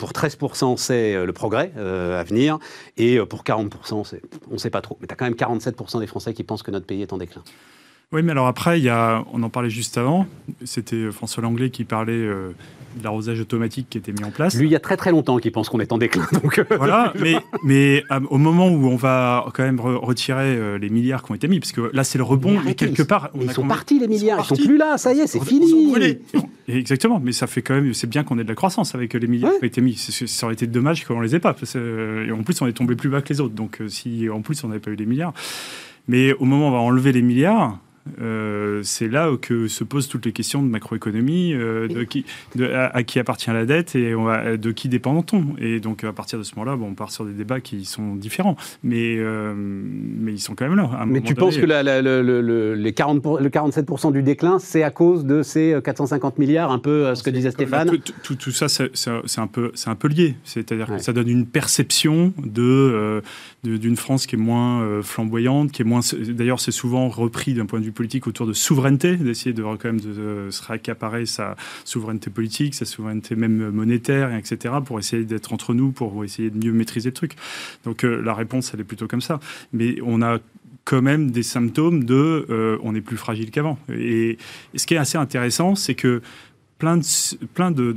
pour 0.00 0.10
13%, 0.10 0.76
c'est 0.76 1.24
le 1.24 1.32
progrès 1.32 1.70
à 1.76 2.24
venir. 2.24 2.58
Et 2.96 3.16
pour 3.20 3.44
40%, 3.44 4.18
on 4.50 4.52
ne 4.52 4.58
sait 4.58 4.70
pas 4.70 4.80
trop. 4.80 4.98
Mais 5.00 5.06
tu 5.06 5.12
as 5.12 5.16
quand 5.16 5.26
même 5.26 5.34
47% 5.34 6.00
des 6.00 6.08
Français 6.08 6.34
qui 6.34 6.42
pensent 6.42 6.64
que 6.64 6.72
notre 6.72 6.86
pays 6.86 7.02
est 7.02 7.12
en 7.12 7.18
déclin. 7.18 7.44
Oui, 8.12 8.22
mais 8.24 8.32
alors 8.32 8.48
après, 8.48 8.80
il 8.80 8.84
y 8.84 8.88
a, 8.88 9.24
on 9.32 9.40
en 9.44 9.50
parlait 9.50 9.70
juste 9.70 9.96
avant, 9.96 10.26
c'était 10.64 11.12
François 11.12 11.44
Langlais 11.44 11.70
qui 11.70 11.84
parlait 11.84 12.12
euh, 12.12 12.50
de 12.98 13.04
l'arrosage 13.04 13.38
automatique 13.38 13.86
qui 13.88 13.98
était 13.98 14.10
mis 14.10 14.24
en 14.24 14.32
place. 14.32 14.56
Lui, 14.56 14.66
il 14.66 14.72
y 14.72 14.74
a 14.74 14.80
très 14.80 14.96
très 14.96 15.12
longtemps 15.12 15.38
qu'il 15.38 15.52
pense 15.52 15.68
qu'on 15.68 15.78
est 15.78 15.92
en 15.92 15.98
déclin. 15.98 16.26
Donc 16.42 16.58
euh, 16.58 16.64
voilà, 16.76 17.12
mais, 17.20 17.36
mais 17.62 18.02
euh, 18.10 18.18
au 18.28 18.38
moment 18.38 18.66
où 18.66 18.88
on 18.88 18.96
va 18.96 19.46
quand 19.54 19.62
même 19.62 19.78
retirer 19.78 20.76
les 20.80 20.88
milliards 20.88 21.22
qui 21.22 21.30
ont 21.30 21.34
été 21.36 21.46
mis, 21.46 21.60
parce 21.60 21.70
que 21.70 21.88
là 21.92 22.02
c'est 22.02 22.18
le 22.18 22.24
rebond, 22.24 22.60
mais, 22.64 22.74
quelque 22.74 23.04
part... 23.04 23.30
ils 23.40 23.52
sont 23.52 23.68
partis 23.68 24.00
les 24.00 24.08
milliards, 24.08 24.40
ils 24.40 24.44
sont, 24.44 24.56
sont 24.56 24.64
plus 24.64 24.76
là, 24.76 24.98
ça 24.98 25.12
y 25.12 25.20
est, 25.20 25.28
c'est 25.28 25.44
fini. 25.44 25.94
Exactement, 26.66 27.20
mais 27.22 27.30
ça 27.30 27.46
fait 27.46 27.62
quand 27.62 27.74
même, 27.74 27.94
c'est 27.94 28.08
bien 28.08 28.24
qu'on 28.24 28.40
ait 28.40 28.44
de 28.44 28.48
la 28.48 28.56
croissance 28.56 28.92
avec 28.96 29.14
les 29.14 29.26
milliards 29.28 29.52
qui 29.52 29.62
ont 29.62 29.68
été 29.68 29.80
mis. 29.80 29.94
Ça 29.94 30.46
aurait 30.46 30.54
été 30.54 30.66
dommage 30.66 31.04
qu'on 31.04 31.20
les 31.20 31.36
ait 31.36 31.40
pas, 31.40 31.54
parce 31.54 31.76
et 31.76 32.32
en 32.32 32.42
plus 32.42 32.60
on 32.60 32.66
est 32.66 32.72
tombé 32.72 32.96
plus 32.96 33.08
bas 33.08 33.22
que 33.22 33.32
les 33.32 33.40
autres, 33.40 33.54
donc 33.54 33.80
si 33.86 34.28
en 34.28 34.40
plus 34.40 34.64
on 34.64 34.68
n'avait 34.68 34.80
pas 34.80 34.90
eu 34.90 34.96
les 34.96 35.06
milliards. 35.06 35.32
Mais 36.08 36.32
au 36.32 36.44
moment 36.44 36.64
où 36.64 36.68
on 36.70 36.72
va 36.72 36.78
enlever 36.78 37.12
les 37.12 37.22
milliards, 37.22 37.78
euh, 38.20 38.80
c'est 38.82 39.08
là 39.08 39.30
que 39.40 39.68
se 39.68 39.84
posent 39.84 40.08
toutes 40.08 40.24
les 40.24 40.32
questions 40.32 40.62
de 40.62 40.68
macroéconomie, 40.68 41.52
euh, 41.52 41.86
de 41.86 42.02
qui, 42.04 42.24
à, 42.72 43.02
qui 43.02 43.18
appartient 43.18 43.50
la 43.50 43.66
dette 43.66 43.94
et 43.94 44.12
de 44.12 44.72
qui 44.72 44.88
dépend-on. 44.88 45.54
Et 45.58 45.80
donc 45.80 46.04
à 46.04 46.12
partir 46.12 46.38
de 46.38 46.44
ce 46.44 46.54
moment-là, 46.56 46.76
bon, 46.76 46.88
on 46.88 46.94
part 46.94 47.10
sur 47.10 47.24
des 47.24 47.32
débats 47.32 47.60
qui 47.60 47.84
sont 47.84 48.14
différents, 48.14 48.56
mais, 48.82 49.16
euh, 49.18 49.52
mais 49.54 50.32
ils 50.32 50.40
sont 50.40 50.54
quand 50.54 50.66
même 50.66 50.76
là. 50.76 51.04
mais 51.06 51.20
tu 51.20 51.34
penses 51.34 51.56
que 51.56 51.66
le, 51.66 52.74
les 52.74 52.92
40 52.92 53.20
le 53.40 53.48
47% 53.48 54.12
du 54.12 54.22
déclin, 54.22 54.58
c'est 54.58 54.82
à 54.82 54.90
cause 54.90 55.24
de 55.24 55.42
ces 55.42 55.78
450 55.84 56.38
milliards, 56.38 56.72
un 56.72 56.78
peu 56.78 57.14
ce 57.14 57.22
que 57.22 57.30
disait 57.30 57.50
Stéphane 57.50 57.90
tout, 58.22 58.34
tout, 58.34 58.50
ça, 58.50 58.68
c'est 58.68 59.38
un, 59.38 59.46
peu, 59.46 59.72
un 59.86 59.94
peu 59.94 60.08
lié. 60.08 60.36
C'est-à-dire 60.44 60.86
que 60.86 60.98
ça 60.98 61.12
donne 61.12 61.28
une 61.28 61.46
perception 61.46 62.32
de, 62.44 63.22
d'une 63.62 63.96
France 63.96 64.26
qui 64.26 64.36
est 64.36 64.38
moins 64.38 65.02
flamboyante, 65.02 65.70
qui 65.72 65.82
est 65.82 65.84
moins. 65.84 66.00
D'ailleurs, 66.28 66.60
c'est 66.60 66.70
souvent 66.70 67.08
repris 67.08 67.54
d'un 67.54 67.66
point 67.66 67.80
de 67.80 67.84
vue 67.84 67.90
autour 68.26 68.46
de 68.46 68.52
souveraineté, 68.52 69.16
d'essayer 69.16 69.52
de, 69.52 69.62
quand 69.62 69.84
même 69.84 70.00
de, 70.00 70.48
se 70.50 70.62
réaccaparer 70.62 71.26
sa 71.26 71.56
souveraineté 71.84 72.30
politique, 72.30 72.74
sa 72.74 72.84
souveraineté 72.84 73.36
même 73.36 73.70
monétaire, 73.70 74.34
etc., 74.34 74.74
pour 74.84 74.98
essayer 74.98 75.24
d'être 75.24 75.52
entre 75.52 75.74
nous, 75.74 75.92
pour 75.92 76.24
essayer 76.24 76.50
de 76.50 76.64
mieux 76.64 76.72
maîtriser 76.72 77.10
le 77.10 77.14
truc. 77.14 77.36
Donc 77.84 78.04
euh, 78.04 78.20
la 78.22 78.34
réponse, 78.34 78.72
elle 78.74 78.80
est 78.80 78.84
plutôt 78.84 79.06
comme 79.06 79.20
ça. 79.20 79.40
Mais 79.72 79.96
on 80.02 80.22
a 80.22 80.38
quand 80.84 81.02
même 81.02 81.30
des 81.30 81.42
symptômes 81.42 82.04
de 82.04 82.46
euh, 82.50 82.78
on 82.82 82.94
est 82.94 83.00
plus 83.00 83.16
fragile 83.16 83.50
qu'avant. 83.50 83.78
et, 83.90 84.38
ce 84.74 84.86
qui 84.86 84.94
est 84.94 84.98
assez 84.98 85.18
intéressant, 85.18 85.74
c'est 85.74 85.94
que 85.94 86.22
plein 86.80 86.96
de, 86.96 87.04
plein 87.54 87.70
de, 87.70 87.92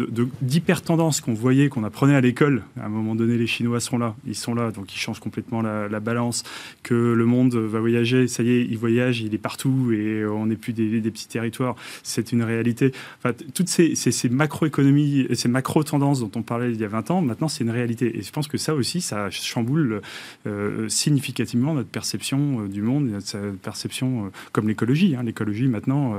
tendances 0.85 1.21
qu'on 1.21 1.33
voyait, 1.33 1.69
qu'on 1.69 1.85
apprenait 1.85 2.15
à 2.15 2.21
l'école. 2.21 2.63
À 2.79 2.85
un 2.85 2.89
moment 2.89 3.15
donné, 3.15 3.37
les 3.37 3.47
Chinois 3.47 3.79
sont 3.79 3.97
là, 3.97 4.15
ils 4.27 4.35
sont 4.35 4.53
là, 4.53 4.71
donc 4.71 4.93
ils 4.93 4.99
changent 4.99 5.21
complètement 5.21 5.61
la, 5.61 5.99
balance. 5.99 6.43
Que 6.83 6.93
le 6.93 7.25
monde 7.25 7.55
va 7.55 7.79
voyager, 7.79 8.27
ça 8.27 8.43
y 8.43 8.49
est, 8.49 8.61
il 8.61 8.77
voyage, 8.77 9.21
il 9.21 9.33
est 9.33 9.37
partout 9.37 9.93
et 9.93 10.25
on 10.25 10.47
n'est 10.47 10.57
plus 10.57 10.73
des, 10.73 11.01
petits 11.01 11.29
territoires. 11.29 11.75
C'est 12.03 12.33
une 12.33 12.43
réalité. 12.43 12.91
Enfin, 13.19 13.33
toutes 13.53 13.69
ces, 13.69 13.95
ces, 13.95 14.29
macroéconomies, 14.29 15.27
ces 15.33 15.47
macro-tendances 15.47 16.19
dont 16.19 16.31
on 16.35 16.41
parlait 16.41 16.71
il 16.71 16.79
y 16.79 16.83
a 16.83 16.89
20 16.89 17.11
ans, 17.11 17.21
maintenant 17.21 17.47
c'est 17.47 17.63
une 17.63 17.69
réalité. 17.69 18.17
Et 18.17 18.21
je 18.21 18.31
pense 18.31 18.49
que 18.49 18.57
ça 18.57 18.75
aussi, 18.75 18.99
ça 18.99 19.29
chamboule 19.31 20.01
euh, 20.45 20.89
significativement 20.89 21.73
notre 21.73 21.89
perception 21.89 22.63
euh, 22.63 22.67
du 22.67 22.81
monde, 22.81 23.07
notre 23.07 23.37
perception, 23.61 24.25
euh, 24.25 24.29
comme 24.51 24.67
l'écologie. 24.67 25.15
Hein. 25.15 25.23
L'écologie, 25.23 25.67
maintenant, 25.67 26.15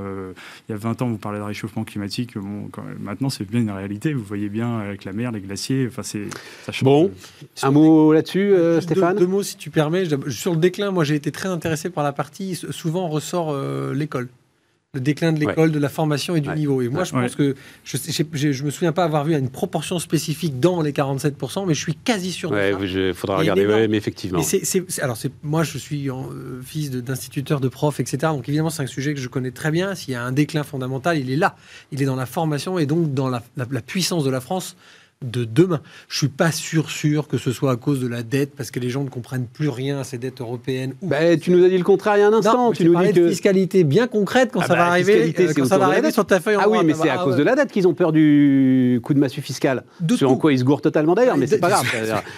il 0.68 0.72
y 0.72 0.74
a 0.74 0.78
20 0.78 1.02
ans, 1.02 1.08
vous 1.08 1.18
parlez 1.18 1.38
de 1.38 1.44
réchauffement 1.44 1.84
climatique 1.84 2.36
maintenant, 2.98 3.30
c'est 3.30 3.44
bien 3.44 3.60
une 3.60 3.70
réalité. 3.70 4.12
Vous 4.12 4.24
voyez 4.24 4.48
bien 4.48 4.78
avec 4.78 5.04
la 5.04 5.12
mer, 5.12 5.32
les 5.32 5.40
glaciers. 5.40 5.86
Enfin, 5.88 6.02
c'est 6.02 6.28
Bon, 6.82 7.10
un 7.62 7.70
mot 7.70 8.12
là-dessus, 8.12 8.52
euh, 8.52 8.80
Stéphane. 8.80 9.16
Deux, 9.16 9.26
mots, 9.26 9.42
si 9.42 9.56
tu 9.56 9.70
permets. 9.70 10.04
Sur 10.28 10.52
le 10.52 10.58
déclin, 10.58 10.90
moi, 10.90 11.04
j'ai 11.04 11.14
été 11.14 11.32
très 11.32 11.48
intéressé 11.48 11.90
par 11.90 12.04
la 12.04 12.12
partie. 12.12 12.54
Souvent, 12.54 13.08
ressort 13.08 13.50
euh, 13.52 13.94
l'école. 13.94 14.28
Le 14.94 15.00
déclin 15.00 15.32
de 15.32 15.40
l'école, 15.40 15.72
de 15.72 15.78
la 15.78 15.88
formation 15.88 16.36
et 16.36 16.40
du 16.40 16.50
niveau. 16.50 16.80
Et 16.80 16.88
moi, 16.88 17.04
je 17.04 17.12
pense 17.12 17.34
que 17.34 17.54
je, 17.84 17.96
je, 18.32 18.64
me 18.64 18.70
souviens 18.70 18.92
pas 18.92 19.04
avoir 19.04 19.24
vu 19.24 19.36
une 19.36 19.50
proportion 19.50 19.98
spécifique 19.98 20.60
dans 20.60 20.80
les 20.80 20.92
47%, 20.92 21.66
mais 21.66 21.74
je 21.74 21.80
suis 21.80 21.94
quasi 21.94 22.32
sûr 22.32 22.50
de 22.50 22.56
ça. 22.56 22.70
Il 22.70 23.14
faudra 23.14 23.38
regarder, 23.38 23.88
mais 23.88 23.96
effectivement. 23.96 24.40
alors, 25.02 25.18
moi, 25.42 25.62
je 25.64 25.78
suis 25.78 26.08
euh, 26.10 26.62
fils 26.62 26.90
d'instituteur, 26.90 27.60
de, 27.60 27.68
prof, 27.68 27.98
etc. 28.00 28.18
Donc, 28.32 28.48
évidemment, 28.48 28.70
c'est 28.70 28.82
un 28.82 28.86
sujet 28.86 29.14
que 29.14 29.20
je 29.20 29.28
connais 29.28 29.50
très 29.50 29.70
bien. 29.70 29.94
S'il 29.94 30.12
y 30.12 30.16
a 30.16 30.22
un 30.22 30.32
déclin 30.32 30.62
fondamental, 30.62 31.18
il 31.18 31.30
est 31.30 31.36
là. 31.36 31.56
Il 31.92 32.00
est 32.00 32.06
dans 32.06 32.16
la 32.16 32.26
formation 32.26 32.78
et 32.78 32.86
donc 32.86 33.12
dans 33.14 33.28
la 33.28 33.40
puissance 33.84 34.24
de 34.24 34.30
la 34.30 34.40
France 34.40 34.76
de 35.22 35.44
demain. 35.44 35.80
Je 36.08 36.18
suis 36.18 36.28
pas 36.28 36.52
sûr 36.52 36.90
sûr 36.90 37.28
que 37.28 37.38
ce 37.38 37.52
soit 37.52 37.72
à 37.72 37.76
cause 37.76 38.00
de 38.00 38.06
la 38.06 38.22
dette 38.22 38.52
parce 38.56 38.70
que 38.70 38.80
les 38.80 38.90
gens 38.90 39.04
ne 39.04 39.08
comprennent 39.08 39.46
plus 39.46 39.68
rien 39.68 39.98
à 39.98 40.04
ces 40.04 40.18
dettes 40.18 40.40
européennes. 40.40 40.94
Bah, 41.02 41.36
tu 41.36 41.50
nous 41.50 41.64
as 41.64 41.68
dit 41.68 41.78
le 41.78 41.84
contraire 41.84 42.16
il 42.16 42.20
y 42.20 42.22
a 42.22 42.28
un 42.28 42.32
instant. 42.32 42.72
tu 42.72 42.84
nous 42.84 43.00
dis 43.00 43.12
que 43.12 43.28
fiscalité 43.28 43.84
bien 43.84 44.06
concrète 44.06 44.50
quand 44.52 44.60
ah 44.60 44.66
ça 44.66 44.74
va 44.74 44.80
bah, 44.80 44.90
arriver, 44.90 45.34
euh, 45.38 45.52
quand 45.54 45.64
ça 45.64 45.78
va 45.78 45.86
arriver 45.86 46.10
sur 46.10 46.26
ta 46.26 46.40
feuille. 46.40 46.56
Ah 46.60 46.68
oui, 46.68 46.78
mais 46.84 46.94
c'est 46.94 47.08
à 47.08 47.18
cause 47.18 47.36
de 47.36 47.42
la 47.42 47.54
dette 47.54 47.72
qu'ils 47.72 47.88
ont 47.88 47.94
peur 47.94 48.12
du 48.12 49.00
coup 49.02 49.14
de 49.14 49.18
massue 49.18 49.40
fiscale. 49.40 49.84
De 50.00 50.16
sur 50.16 50.30
en 50.30 50.36
quoi 50.36 50.52
ils 50.52 50.58
se 50.58 50.64
gourrent 50.64 50.82
totalement 50.82 51.14
d'ailleurs, 51.14 51.36
mais 51.36 51.46
c'est 51.46 51.58
pas 51.58 51.70
grave. 51.70 51.86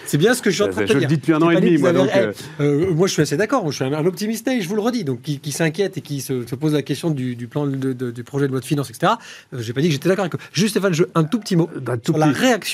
c'est 0.07 0.19
bien 0.19 0.35
ce 0.35 0.43
que 0.43 0.51
je 0.51 0.57
suis 0.57 0.65
en 0.65 0.69
train 0.69 0.83
de 0.83 0.87
dire. 0.87 0.97
Je 0.97 1.01
le 1.01 1.07
dis 1.07 1.17
depuis 1.17 1.33
un 1.33 1.43
an 1.43 1.51
et 1.51 1.61
demi. 1.61 1.79
Moi, 1.79 1.91
euh, 1.91 2.33
euh, 2.61 2.95
moi, 2.95 3.07
je 3.07 3.13
suis 3.13 3.23
assez 3.23 3.37
d'accord. 3.37 3.71
Je 3.71 3.77
suis 3.77 3.85
un 3.85 4.07
optimiste 4.07 4.47
et 4.49 4.61
je 4.61 4.69
vous 4.69 4.77
le 4.77 4.81
redis. 4.81 5.05
Donc, 5.05 5.23
qui, 5.23 5.53
s'inquiète 5.53 5.99
et 5.99 6.01
qui 6.01 6.21
se, 6.21 6.33
pose 6.55 6.73
la 6.73 6.83
question 6.83 7.11
du, 7.11 7.49
plan 7.49 7.67
du 7.67 8.25
projet 8.25 8.47
de 8.47 8.53
loi 8.53 8.61
de 8.61 8.65
finances, 8.65 8.91
etc. 8.91 9.15
J'ai 9.53 9.73
pas 9.73 9.81
dit 9.81 9.89
que 9.89 9.93
j'étais 9.93 10.09
d'accord 10.09 10.25
avec. 10.25 10.41
Juste 10.53 10.77
Stéphane, 10.77 10.95
un 11.15 11.25
tout 11.25 11.41
petit 11.41 11.57
mot 11.57 11.69
sur 12.05 12.19
la 12.19 12.27
réaction 12.27 12.66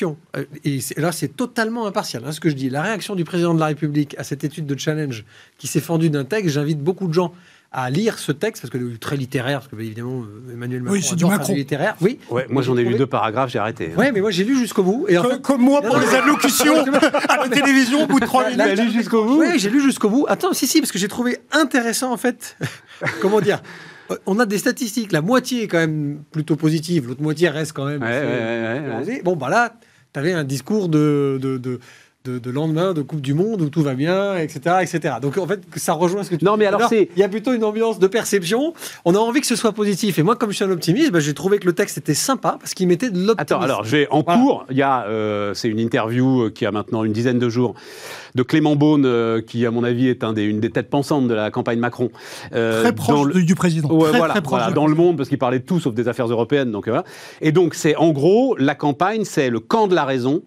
et 0.64 0.78
là 0.96 1.12
c'est 1.12 1.37
totalement 1.37 1.87
impartial, 1.87 2.22
hein, 2.26 2.33
ce 2.33 2.40
que 2.40 2.48
je 2.48 2.55
dis. 2.55 2.70
La 2.70 2.83
réaction 2.83 3.14
du 3.14 3.24
président 3.24 3.55
de 3.55 3.61
la 3.61 3.66
République 3.66 4.14
à 4.18 4.24
cette 4.24 4.44
étude 4.44 4.66
de 4.66 4.78
challenge 4.78 5.24
qui 5.59 5.66
s'est 5.66 5.81
fendue 5.81 6.11
d'un 6.11 6.24
texte, 6.24 6.55
j'invite 6.55 6.81
beaucoup 6.81 7.09
de 7.09 7.12
gens 7.12 7.33
à 7.72 7.88
lire 7.88 8.18
ce 8.18 8.33
texte, 8.33 8.62
parce 8.62 8.70
que 8.70 8.94
est 8.94 8.98
très 8.98 9.16
littéraire, 9.16 9.61
parce 9.61 9.68
que 9.68 9.76
bah, 9.76 9.83
évidemment 9.83 10.24
Emmanuel 10.52 10.83
Macron 10.83 10.94
oui, 10.94 11.02
c'est 11.02 11.16
du 11.16 11.24
Macron. 11.24 11.55
littéraire. 11.55 11.96
Oui, 12.02 12.18
ouais, 12.31 12.46
moi 12.50 12.62
j'en 12.62 12.76
ai 12.76 12.85
lu 12.85 12.94
deux 12.96 13.07
paragraphes, 13.07 13.50
j'ai 13.50 13.59
arrêté. 13.59 13.92
Oui, 13.96 14.07
mais 14.12 14.20
moi 14.20 14.31
j'ai 14.31 14.44
lu 14.44 14.59
jusqu'au 14.59 14.83
bout. 14.83 15.07
Et 15.09 15.16
comme, 15.42 15.62
moi 15.62 15.81
pour 15.81 15.96
les 15.96 16.09
allocutions 16.09 16.85
à 17.28 17.37
la 17.38 17.48
télévision 17.48 18.05
au 18.05 18.07
bout 18.07 18.20
de 18.20 18.26
trois 18.26 18.50
minutes. 18.50 18.76
J'ai 18.76 18.85
lu 18.85 18.90
jusqu'au 18.92 19.24
bout 19.24 19.40
Oui, 19.40 19.59
j'ai 19.59 19.70
lu 19.70 19.81
jusqu'au 19.81 20.11
bout. 20.11 20.26
Attends, 20.28 20.52
si, 20.52 20.66
si, 20.66 20.81
parce 20.81 20.92
que 20.92 20.98
j'ai 20.98 21.09
trouvé 21.09 21.38
intéressant 21.50 22.12
en 22.12 22.18
fait, 22.18 22.59
comment 23.20 23.40
dire? 23.40 23.62
On 24.27 24.38
a 24.38 24.46
des 24.46 24.59
statistiques, 24.59 25.12
la 25.12 25.22
moitié 25.22 25.64
est 25.64 25.68
quand 25.68 25.79
même 25.79 26.22
plutôt 26.31 26.57
positive, 26.57 27.09
l'autre 27.09 27.22
moitié 27.22 27.48
reste 27.48 27.72
quand 27.72 27.87
même. 27.87 28.03
Ouais, 28.03 29.22
bon, 29.22 29.37
bah 29.37 29.48
là, 29.48 29.75
tu 30.12 30.20
avais 30.20 30.33
un 30.33 30.44
discours 30.44 30.88
de, 30.88 31.38
de, 31.40 31.59
de 31.59 31.81
de, 32.24 32.50
lendemain 32.50 32.92
de 32.92 33.02
Coupe 33.02 33.20
du 33.20 33.35
Monde 33.35 33.62
où 33.62 33.68
tout 33.68 33.82
va 33.82 33.94
bien, 33.94 34.37
etc., 34.37 34.76
etc. 34.82 35.16
Donc 35.20 35.38
en 35.38 35.46
fait, 35.46 35.61
ça 35.76 35.92
rejoint 35.92 36.22
ce 36.22 36.30
que 36.30 36.37
tu 36.37 36.44
Non, 36.44 36.56
mais 36.56 36.66
alors, 36.66 36.88
c'est. 36.88 37.08
Il 37.16 37.20
y 37.20 37.22
a 37.22 37.28
plutôt 37.28 37.52
une 37.52 37.64
ambiance 37.64 37.98
de 37.98 38.06
perception. 38.06 38.74
On 39.04 39.14
a 39.14 39.18
envie 39.18 39.40
que 39.40 39.46
ce 39.46 39.56
soit 39.56 39.72
positif. 39.72 40.18
Et 40.18 40.22
moi, 40.22 40.37
comme 40.37 40.50
je 40.50 40.56
suis 40.56 40.64
un 40.64 40.70
optimiste, 40.70 41.11
bah, 41.11 41.20
j'ai 41.20 41.35
trouvé 41.35 41.58
que 41.58 41.66
le 41.66 41.72
texte 41.72 41.98
était 41.98 42.14
sympa 42.14 42.56
parce 42.58 42.74
qu'il 42.74 42.87
mettait 42.88 43.11
de 43.11 43.18
l'optimisme. 43.18 43.37
Attends, 43.38 43.61
alors 43.61 43.85
j'ai 43.85 44.06
en 44.11 44.22
cours, 44.22 44.66
il 44.70 44.76
y 44.76 44.82
a, 44.82 45.04
euh, 45.06 45.54
c'est 45.54 45.68
une 45.68 45.80
interview 45.80 46.50
qui 46.50 46.66
a 46.66 46.70
maintenant 46.70 47.04
une 47.04 47.12
dizaine 47.12 47.38
de 47.38 47.48
jours 47.48 47.74
de 48.35 48.42
Clément 48.42 48.76
Beaune, 48.76 49.04
euh, 49.04 49.42
qui 49.42 49.66
à 49.66 49.70
mon 49.70 49.85
avis 49.85 50.08
est 50.08 50.24
un 50.24 50.32
des, 50.32 50.44
une 50.44 50.61
des 50.61 50.70
têtes 50.70 50.88
pensantes 50.88 51.28
de 51.28 51.35
la 51.35 51.50
campagne 51.50 51.78
Macron. 51.78 52.11
Euh, 52.54 52.82
très 52.82 52.92
proche 52.92 53.32
du 53.35 53.54
président. 53.54 53.90
Ouais, 53.92 54.11
voilà, 54.16 54.70
dans 54.70 54.87
le 54.87 54.94
monde 54.94 55.16
parce 55.16 55.28
qu'il 55.28 55.38
parlait 55.38 55.58
de 55.58 55.64
tout 55.64 55.80
sauf 55.80 55.94
des 55.94 56.08
affaires 56.08 56.28
européennes. 56.28 56.70
Donc 56.70 56.87
voilà. 56.87 57.04
Et 57.40 57.52
donc 57.52 57.74
c'est 57.74 57.96
en 57.96 58.11
gros 58.11 58.56
la 58.56 58.74
campagne, 58.74 59.24
c'est 59.24 59.50
le 59.50 59.61
camp 59.61 59.87
de 59.87 59.94
la 59.94 60.04
raison 60.04 60.42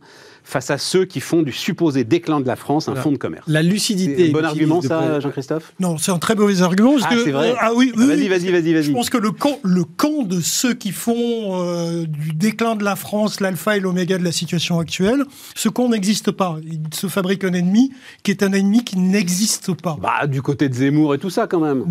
face 0.45 0.69
à 0.69 0.77
ceux 0.77 1.05
qui 1.05 1.19
font 1.19 1.41
du 1.41 1.51
supposé 1.51 2.03
déclin 2.03 2.39
de 2.39 2.45
la 2.45 2.55
France 2.55 2.88
un 2.88 2.95
fonds 2.95 3.12
de 3.12 3.17
commerce. 3.17 3.45
La 3.47 3.63
lucidité. 3.63 4.29
un 4.29 4.31
bon 4.31 4.45
argument, 4.45 4.81
ça, 4.81 5.19
Jean-Christophe? 5.19 5.73
Non, 5.79 5.97
c'est 5.97 6.12
un 6.12 6.19
très 6.19 6.36
mauvais 6.36 6.62
argument. 6.62 6.95
ah, 7.03 7.10
c'est 7.23 7.31
vrai. 7.31 7.55
ah 7.60 7.71
oui, 7.75 7.91
oui 7.97 8.05
Vas-y, 8.05 8.27
vas-y, 8.27 8.51
vas-y. 8.51 8.84
Je 8.84 8.91
pense 8.91 9.10
que 9.10 9.17
le 9.17 9.31
camp, 9.31 9.60
le 9.63 9.84
camp 9.84 10.23
de 10.23 10.39
ceux 10.39 10.75
qui 10.75 10.91
font 10.91 11.15
euh, 11.15 12.05
du 12.05 12.34
déclin 12.34 12.75
de 12.75 12.84
la 12.84 12.95
France 12.95 13.41
l'alpha 13.41 13.75
et 13.75 13.79
l'oméga 13.79 14.19
de 14.19 14.23
la 14.23 14.31
situation 14.31 14.79
actuelle, 14.79 15.25
ce 15.55 15.67
camp 15.67 15.89
n'existe 15.89 16.31
pas. 16.31 16.58
Il 16.63 16.81
se 16.93 17.08
fabrique 17.08 17.43
un 17.43 17.53
ennemi 17.53 17.91
qui 18.21 18.29
est 18.29 18.43
un 18.43 18.53
ennemi 18.53 18.84
qui 18.84 18.99
n'existe 18.99 19.73
pas. 19.73 19.97
Bah, 19.99 20.27
du 20.27 20.43
côté 20.43 20.69
de 20.69 20.75
Zemmour 20.75 21.15
et 21.15 21.17
tout 21.17 21.31
ça, 21.31 21.47
quand 21.47 21.60
même. 21.60 21.86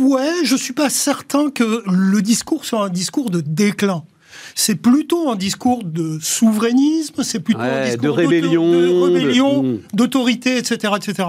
Ouais, 0.00 0.44
je 0.44 0.56
suis 0.56 0.74
pas 0.74 0.90
certain 0.90 1.50
que 1.50 1.84
le 1.86 2.22
discours 2.22 2.64
soit 2.64 2.84
un 2.84 2.88
discours 2.88 3.30
de 3.30 3.40
déclin 3.40 4.02
c'est 4.60 4.74
plutôt 4.74 5.30
un 5.30 5.36
discours 5.36 5.84
de 5.84 6.18
souverainisme, 6.20 7.22
c'est 7.22 7.40
plutôt 7.40 7.60
un 7.60 7.86
discours 7.86 8.02
de 8.02 8.08
rébellion, 8.10 9.02
rébellion, 9.02 9.80
d'autorité, 9.94 10.58
etc., 10.58 10.92
etc. 10.96 11.28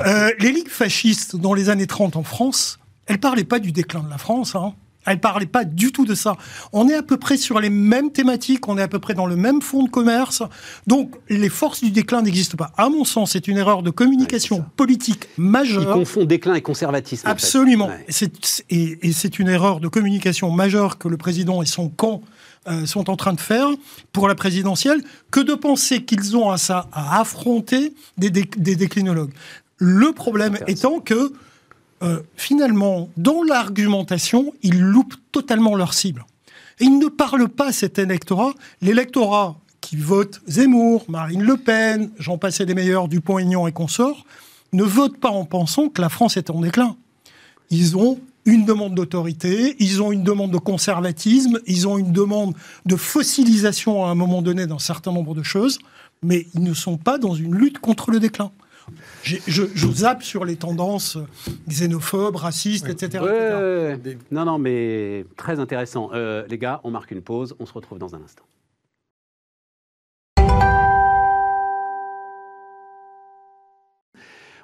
Euh, 0.00 0.30
les 0.40 0.50
ligues 0.50 0.68
fascistes 0.68 1.36
dans 1.36 1.54
les 1.54 1.70
années 1.70 1.86
30 1.86 2.16
en 2.16 2.24
France, 2.24 2.80
elles 3.06 3.20
parlaient 3.20 3.44
pas 3.44 3.60
du 3.60 3.70
déclin 3.70 4.02
de 4.02 4.10
la 4.10 4.18
France. 4.18 4.56
Hein. 4.56 4.74
Elles 5.06 5.20
parlaient 5.20 5.46
pas 5.46 5.64
du 5.64 5.92
tout 5.92 6.04
de 6.04 6.14
ça. 6.14 6.36
On 6.72 6.88
est 6.88 6.94
à 6.94 7.02
peu 7.02 7.16
près 7.16 7.36
sur 7.36 7.60
les 7.60 7.70
mêmes 7.70 8.10
thématiques, 8.10 8.66
on 8.66 8.76
est 8.76 8.82
à 8.82 8.88
peu 8.88 8.98
près 8.98 9.14
dans 9.14 9.26
le 9.26 9.36
même 9.36 9.62
fonds 9.62 9.84
de 9.84 9.90
commerce. 9.90 10.42
Donc, 10.88 11.14
les 11.28 11.50
forces 11.50 11.84
du 11.84 11.90
déclin 11.90 12.22
n'existent 12.22 12.56
pas. 12.56 12.72
À 12.76 12.88
mon 12.88 13.04
sens, 13.04 13.32
c'est 13.32 13.46
une 13.46 13.58
erreur 13.58 13.82
de 13.82 13.90
communication 13.90 14.64
politique 14.76 15.28
majeure. 15.36 15.82
Ils 15.82 16.00
confondent 16.00 16.26
déclin 16.26 16.54
et 16.54 16.62
conservatisme. 16.62 17.28
Absolument. 17.28 17.90
Et 18.70 19.12
c'est 19.12 19.38
une 19.38 19.48
erreur 19.48 19.78
de 19.78 19.86
communication 19.86 20.50
majeure 20.50 20.98
que 20.98 21.06
le 21.06 21.18
président 21.18 21.62
et 21.62 21.66
son 21.66 21.88
camp 21.88 22.22
euh, 22.66 22.86
sont 22.86 23.10
en 23.10 23.16
train 23.16 23.32
de 23.34 23.40
faire 23.40 23.68
pour 24.12 24.28
la 24.28 24.34
présidentielle 24.34 25.02
que 25.30 25.40
de 25.40 25.54
penser 25.54 26.04
qu'ils 26.04 26.36
ont 26.36 26.50
à 26.50 26.58
ça 26.58 26.88
à 26.92 27.20
affronter 27.20 27.94
des, 28.16 28.30
déclinologues. 28.30 29.32
Le 29.76 30.12
problème 30.12 30.58
étant 30.66 31.00
que 31.00 31.32
euh, 32.02 32.20
finalement, 32.36 33.08
dans 33.16 33.42
l'argumentation, 33.42 34.52
ils 34.62 34.80
loupent 34.80 35.16
totalement 35.32 35.74
leur 35.74 35.94
cible. 35.94 36.24
Et 36.80 36.84
ils 36.84 36.98
ne 36.98 37.08
parlent 37.08 37.48
pas 37.48 37.72
cet 37.72 37.98
électorat. 37.98 38.52
L'électorat 38.80 39.56
qui 39.80 39.96
vote 39.96 40.40
Zemmour, 40.46 41.04
Marine 41.08 41.42
Le 41.42 41.56
Pen, 41.56 42.10
j'en 42.18 42.38
passais 42.38 42.66
des 42.66 42.74
meilleurs, 42.74 43.08
Dupont-Aignan 43.08 43.66
et 43.66 43.72
consorts, 43.72 44.24
ne 44.72 44.82
vote 44.82 45.18
pas 45.18 45.28
en 45.30 45.44
pensant 45.44 45.88
que 45.88 46.00
la 46.00 46.08
France 46.08 46.36
est 46.36 46.50
en 46.50 46.60
déclin. 46.60 46.96
Ils 47.70 47.96
ont 47.96 48.18
une 48.46 48.64
demande 48.64 48.94
d'autorité, 48.94 49.76
ils 49.78 50.02
ont 50.02 50.12
une 50.12 50.22
demande 50.22 50.50
de 50.50 50.58
conservatisme, 50.58 51.60
ils 51.66 51.88
ont 51.88 51.98
une 51.98 52.12
demande 52.12 52.54
de 52.84 52.96
fossilisation 52.96 54.04
à 54.04 54.08
un 54.08 54.14
moment 54.14 54.42
donné 54.42 54.66
d'un 54.66 54.78
certain 54.78 55.12
nombre 55.12 55.34
de 55.34 55.42
choses, 55.42 55.78
mais 56.22 56.46
ils 56.54 56.62
ne 56.62 56.74
sont 56.74 56.96
pas 56.96 57.18
dans 57.18 57.34
une 57.34 57.54
lutte 57.54 57.78
contre 57.78 58.10
le 58.10 58.20
déclin. 58.20 58.50
Je, 59.22 59.36
je, 59.46 59.88
zappe 59.90 60.22
sur 60.22 60.44
les 60.44 60.56
tendances 60.56 61.16
xénophobes, 61.66 62.36
racistes, 62.36 62.88
etc. 62.88 63.24
Non, 64.30 64.44
non, 64.44 64.58
mais 64.58 65.24
très 65.36 65.58
intéressant. 65.58 66.10
Euh, 66.12 66.44
les 66.50 66.58
gars, 66.58 66.80
on 66.84 66.90
marque 66.90 67.10
une 67.10 67.22
pause, 67.22 67.54
on 67.58 67.64
se 67.64 67.72
retrouve 67.72 67.98
dans 67.98 68.14
un 68.14 68.22
instant. 68.22 68.44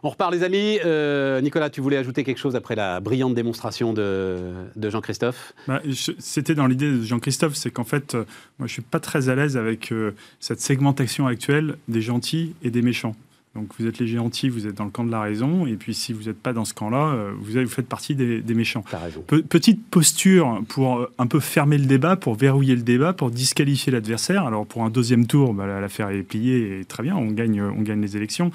On 0.02 0.08
repart, 0.08 0.32
les 0.32 0.42
amis. 0.42 0.78
Euh, 0.84 1.40
Nicolas, 1.40 1.68
tu 1.68 1.80
voulais 1.80 1.98
ajouter 1.98 2.24
quelque 2.24 2.38
chose 2.38 2.56
après 2.56 2.74
la 2.74 3.00
brillante 3.00 3.34
démonstration 3.34 3.92
de, 3.92 4.54
Jean-Christophe? 4.82 5.52
Bah, 5.68 5.82
C'était 6.18 6.54
dans 6.54 6.66
l'idée 6.66 6.90
de 6.90 7.02
Jean-Christophe, 7.02 7.54
c'est 7.54 7.70
qu'en 7.70 7.84
fait, 7.84 8.14
euh, 8.14 8.24
moi, 8.58 8.66
je 8.66 8.72
suis 8.72 8.82
pas 8.82 9.00
très 9.00 9.28
à 9.28 9.34
l'aise 9.34 9.56
avec 9.56 9.92
euh, 9.92 10.12
cette 10.38 10.60
segmentation 10.60 11.26
actuelle 11.26 11.76
des 11.88 12.00
gentils 12.00 12.54
et 12.62 12.70
des 12.70 12.82
méchants. 12.82 13.14
Donc 13.56 13.72
vous 13.80 13.86
êtes 13.88 13.98
les 13.98 14.06
gentils, 14.06 14.48
vous 14.48 14.68
êtes 14.68 14.76
dans 14.76 14.84
le 14.84 14.92
camp 14.92 15.02
de 15.04 15.10
la 15.10 15.20
raison, 15.20 15.66
et 15.66 15.74
puis 15.74 15.92
si 15.92 16.12
vous 16.12 16.24
n'êtes 16.28 16.38
pas 16.38 16.52
dans 16.52 16.64
ce 16.64 16.72
camp-là, 16.72 17.16
vous, 17.36 17.60
vous, 17.60 17.66
faites 17.66 17.88
partie 17.88 18.14
des, 18.14 18.42
méchants. 18.54 18.84
petite 19.26 19.84
posture 19.88 20.62
pour 20.68 21.08
un 21.18 21.26
peu 21.26 21.40
fermer 21.40 21.76
le 21.76 21.86
débat, 21.86 22.14
pour 22.14 22.36
verrouiller 22.36 22.76
le 22.76 22.82
débat, 22.82 23.12
pour 23.12 23.32
disqualifier 23.32 23.90
l'adversaire. 23.90 24.46
Alors 24.46 24.66
pour 24.66 24.84
un 24.84 24.90
deuxième 24.90 25.26
tour, 25.26 25.52
bah, 25.52 25.66
l'affaire 25.80 26.10
est 26.10 26.22
pliée, 26.22 26.78
et 26.78 26.84
très 26.84 27.02
bien, 27.02 27.16
on 27.16 27.26
gagne, 27.32 27.60
on 27.60 27.82
gagne 27.82 28.00
les 28.00 28.16
élections. 28.16 28.52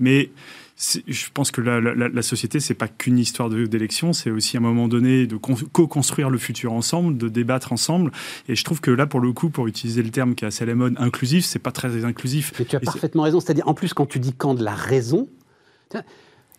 Mais 0.00 0.30
je 0.78 1.26
pense 1.34 1.50
que 1.50 1.60
la, 1.60 1.80
la, 1.80 2.08
la 2.08 2.22
société, 2.22 2.60
c'est 2.60 2.74
pas 2.74 2.86
qu'une 2.86 3.18
histoire 3.18 3.50
d'élection, 3.50 4.12
c'est 4.12 4.30
aussi 4.30 4.56
à 4.56 4.60
un 4.60 4.62
moment 4.62 4.86
donné 4.86 5.26
de 5.26 5.36
co-construire 5.36 6.30
le 6.30 6.38
futur 6.38 6.72
ensemble, 6.72 7.18
de 7.18 7.28
débattre 7.28 7.72
ensemble. 7.72 8.12
Et 8.48 8.54
je 8.54 8.62
trouve 8.62 8.80
que 8.80 8.92
là, 8.92 9.06
pour 9.06 9.18
le 9.20 9.32
coup, 9.32 9.50
pour 9.50 9.66
utiliser 9.66 10.02
le 10.02 10.10
terme 10.10 10.36
qui 10.36 10.44
est 10.44 10.48
assez 10.48 10.62
à 10.62 10.66
la 10.66 10.76
mode, 10.76 10.94
inclusif, 10.98 11.44
c'est 11.44 11.58
pas 11.58 11.72
très 11.72 12.04
inclusif. 12.04 12.52
Mais 12.58 12.64
tu 12.64 12.76
as 12.76 12.80
parfaitement 12.80 13.24
raison. 13.24 13.40
C'est-à-dire, 13.40 13.66
en 13.66 13.74
plus, 13.74 13.92
quand 13.92 14.06
tu 14.06 14.20
dis 14.20 14.32
quand 14.32 14.54
de 14.54 14.62
la 14.62 14.74
raison, 14.74 15.28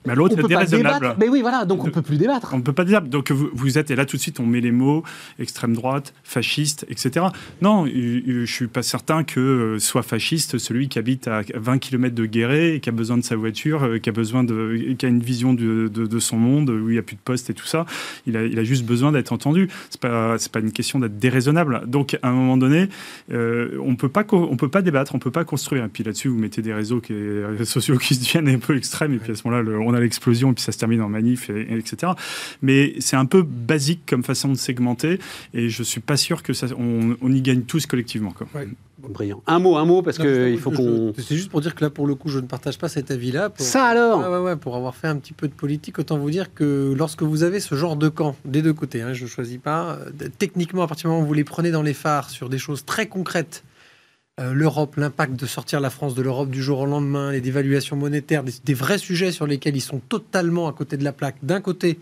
mais 0.05 0.15
l'autre 0.15 0.39
est 0.39 0.47
déraisonnable. 0.47 1.15
Mais 1.19 1.27
oui, 1.27 1.41
voilà, 1.41 1.65
donc 1.65 1.83
on 1.83 1.87
ne 1.87 1.91
peut 1.91 2.01
plus 2.01 2.17
débattre. 2.17 2.51
On 2.53 2.57
ne 2.57 2.63
peut 2.63 2.73
pas 2.73 2.85
débattre. 2.85 3.07
Donc 3.07 3.31
vous, 3.31 3.49
vous, 3.53 3.77
êtes, 3.77 3.91
et 3.91 3.95
là 3.95 4.05
tout 4.05 4.15
de 4.15 4.21
suite 4.21 4.39
on 4.39 4.45
met 4.45 4.61
les 4.61 4.71
mots 4.71 5.03
extrême 5.39 5.73
droite, 5.73 6.13
fasciste, 6.23 6.85
etc. 6.89 7.27
Non, 7.61 7.85
je 7.85 8.41
ne 8.41 8.45
suis 8.45 8.67
pas 8.67 8.81
certain 8.81 9.23
que 9.23 9.39
euh, 9.39 9.79
soit 9.79 10.03
fasciste 10.03 10.57
celui 10.57 10.87
qui 10.87 10.99
habite 10.99 11.27
à 11.27 11.41
20 11.53 11.79
km 11.79 12.15
de 12.15 12.25
Guéret 12.25 12.75
et 12.75 12.79
qui 12.79 12.89
a 12.89 12.91
besoin 12.91 13.17
de 13.17 13.23
sa 13.23 13.35
voiture, 13.35 13.83
euh, 13.83 13.97
qui 13.97 14.09
a, 14.09 14.11
besoin 14.11 14.43
de, 14.43 14.93
qui 14.97 15.05
a 15.05 15.09
une 15.09 15.21
vision 15.21 15.53
de, 15.53 15.87
de, 15.87 16.19
son 16.19 16.37
monde 16.37 16.69
où 16.69 16.89
il 16.89 16.93
n'y 16.93 16.99
a 16.99 17.01
plus 17.01 17.15
de 17.15 17.21
poste 17.21 17.49
et 17.49 17.53
tout 17.53 17.65
ça. 17.65 17.85
Il 18.25 18.37
a, 18.37 18.45
il 18.45 18.57
a 18.57 18.63
juste 18.63 18.85
besoin 18.85 19.11
d'être 19.11 19.33
entendu. 19.33 19.69
Ce 19.89 19.97
n'est 19.97 20.09
pas, 20.09 20.37
pas 20.51 20.59
une 20.59 20.71
question 20.71 20.99
d'être 20.99 21.17
déraisonnable. 21.17 21.83
Donc 21.87 22.17
à 22.21 22.29
un 22.29 22.33
moment 22.33 22.57
donné, 22.57 22.89
euh, 23.31 23.77
on 23.81 23.91
ne 23.91 23.95
peut 23.95 24.09
pas 24.09 24.81
débattre, 24.81 25.13
on 25.13 25.17
ne 25.17 25.23
peut 25.23 25.31
pas 25.31 25.45
construire. 25.45 25.85
Et 25.85 25.89
puis 25.89 26.03
là-dessus, 26.03 26.29
vous 26.29 26.37
mettez 26.37 26.61
des 26.61 26.73
réseaux, 26.73 27.01
qui, 27.01 27.13
sociaux 27.65 27.97
qui 27.97 28.15
se 28.15 28.21
deviennent 28.21 28.49
un 28.49 28.59
peu 28.59 28.77
extrêmes 28.77 29.13
et 29.13 29.17
puis 29.17 29.31
à 29.31 29.35
ce 29.35 29.47
moment-là, 29.47 29.88
on 29.89 29.93
a 29.93 29.99
l'explosion 29.99 30.51
et 30.51 30.53
puis 30.53 30.63
ça 30.63 30.71
se 30.71 30.77
termine 30.77 31.01
en 31.01 31.09
manif, 31.09 31.49
et, 31.49 31.77
etc. 31.77 32.13
Mais 32.61 32.95
c'est 32.99 33.15
un 33.15 33.25
peu 33.25 33.41
basique 33.43 34.01
comme 34.07 34.23
façon 34.23 34.49
de 34.49 34.57
segmenter 34.57 35.19
et 35.53 35.69
je 35.69 35.83
suis 35.83 36.01
pas 36.01 36.17
sûr 36.17 36.43
que 36.43 36.53
ça, 36.53 36.67
on, 36.77 37.31
y 37.31 37.41
gagne 37.41 37.61
tous 37.61 37.85
collectivement. 37.85 38.31
Quoi. 38.31 38.47
Brillant. 39.07 39.41
Un 39.47 39.59
mot, 39.59 39.77
un 39.77 39.85
mot, 39.85 40.01
parce 40.01 40.17
qu'il 40.17 40.59
faut 40.59 40.71
qu'on. 40.71 41.13
C'est 41.17 41.35
juste 41.35 41.49
pour 41.49 41.61
dire 41.61 41.73
que 41.73 41.83
là, 41.83 41.89
pour 41.89 42.05
le 42.05 42.15
coup, 42.15 42.27
je 42.27 42.39
ne 42.39 42.47
partage 42.47 42.77
pas 42.77 42.89
cet 42.89 43.11
avis-là. 43.11 43.49
Ça 43.57 43.85
alors 43.85 44.19
ouais, 44.19 44.39
ouais, 44.39 44.55
Pour 44.57 44.75
avoir 44.75 44.95
fait 44.95 45.07
un 45.07 45.15
petit 45.15 45.33
peu 45.33 45.47
de 45.47 45.53
politique, 45.53 45.99
autant 45.99 46.17
vous 46.17 46.29
dire 46.29 46.53
que 46.53 46.93
lorsque 46.97 47.23
vous 47.23 47.43
avez 47.43 47.59
ce 47.59 47.75
genre 47.75 47.95
de 47.95 48.09
camp, 48.09 48.35
des 48.43 48.61
deux 48.61 48.73
côtés, 48.73 49.01
hein, 49.01 49.13
je 49.13 49.23
ne 49.23 49.29
choisis 49.29 49.57
pas, 49.57 49.99
euh, 50.21 50.27
techniquement, 50.37 50.83
à 50.83 50.87
partir 50.87 51.09
du 51.09 51.13
moment 51.13 51.23
où 51.23 51.27
vous 51.27 51.33
les 51.33 51.45
prenez 51.45 51.71
dans 51.71 51.81
les 51.81 51.93
phares 51.93 52.29
sur 52.29 52.49
des 52.49 52.57
choses 52.57 52.83
très 52.83 53.07
concrètes, 53.07 53.63
euh, 54.39 54.53
l'Europe, 54.53 54.95
l'impact 54.95 55.35
de 55.35 55.45
sortir 55.45 55.81
la 55.81 55.89
France 55.89 56.15
de 56.15 56.21
l'Europe 56.21 56.49
du 56.49 56.63
jour 56.63 56.79
au 56.79 56.85
lendemain, 56.85 57.31
les 57.31 57.41
dévaluations 57.41 57.97
monétaires, 57.97 58.43
des, 58.43 58.73
vrais 58.73 58.97
sujets 58.97 59.31
sur 59.31 59.45
lesquels 59.45 59.75
ils 59.75 59.81
sont 59.81 59.99
totalement 59.99 60.67
à 60.69 60.73
côté 60.73 60.95
de 60.95 61.03
la 61.03 61.11
plaque, 61.11 61.35
d'un 61.43 61.59
côté 61.59 61.99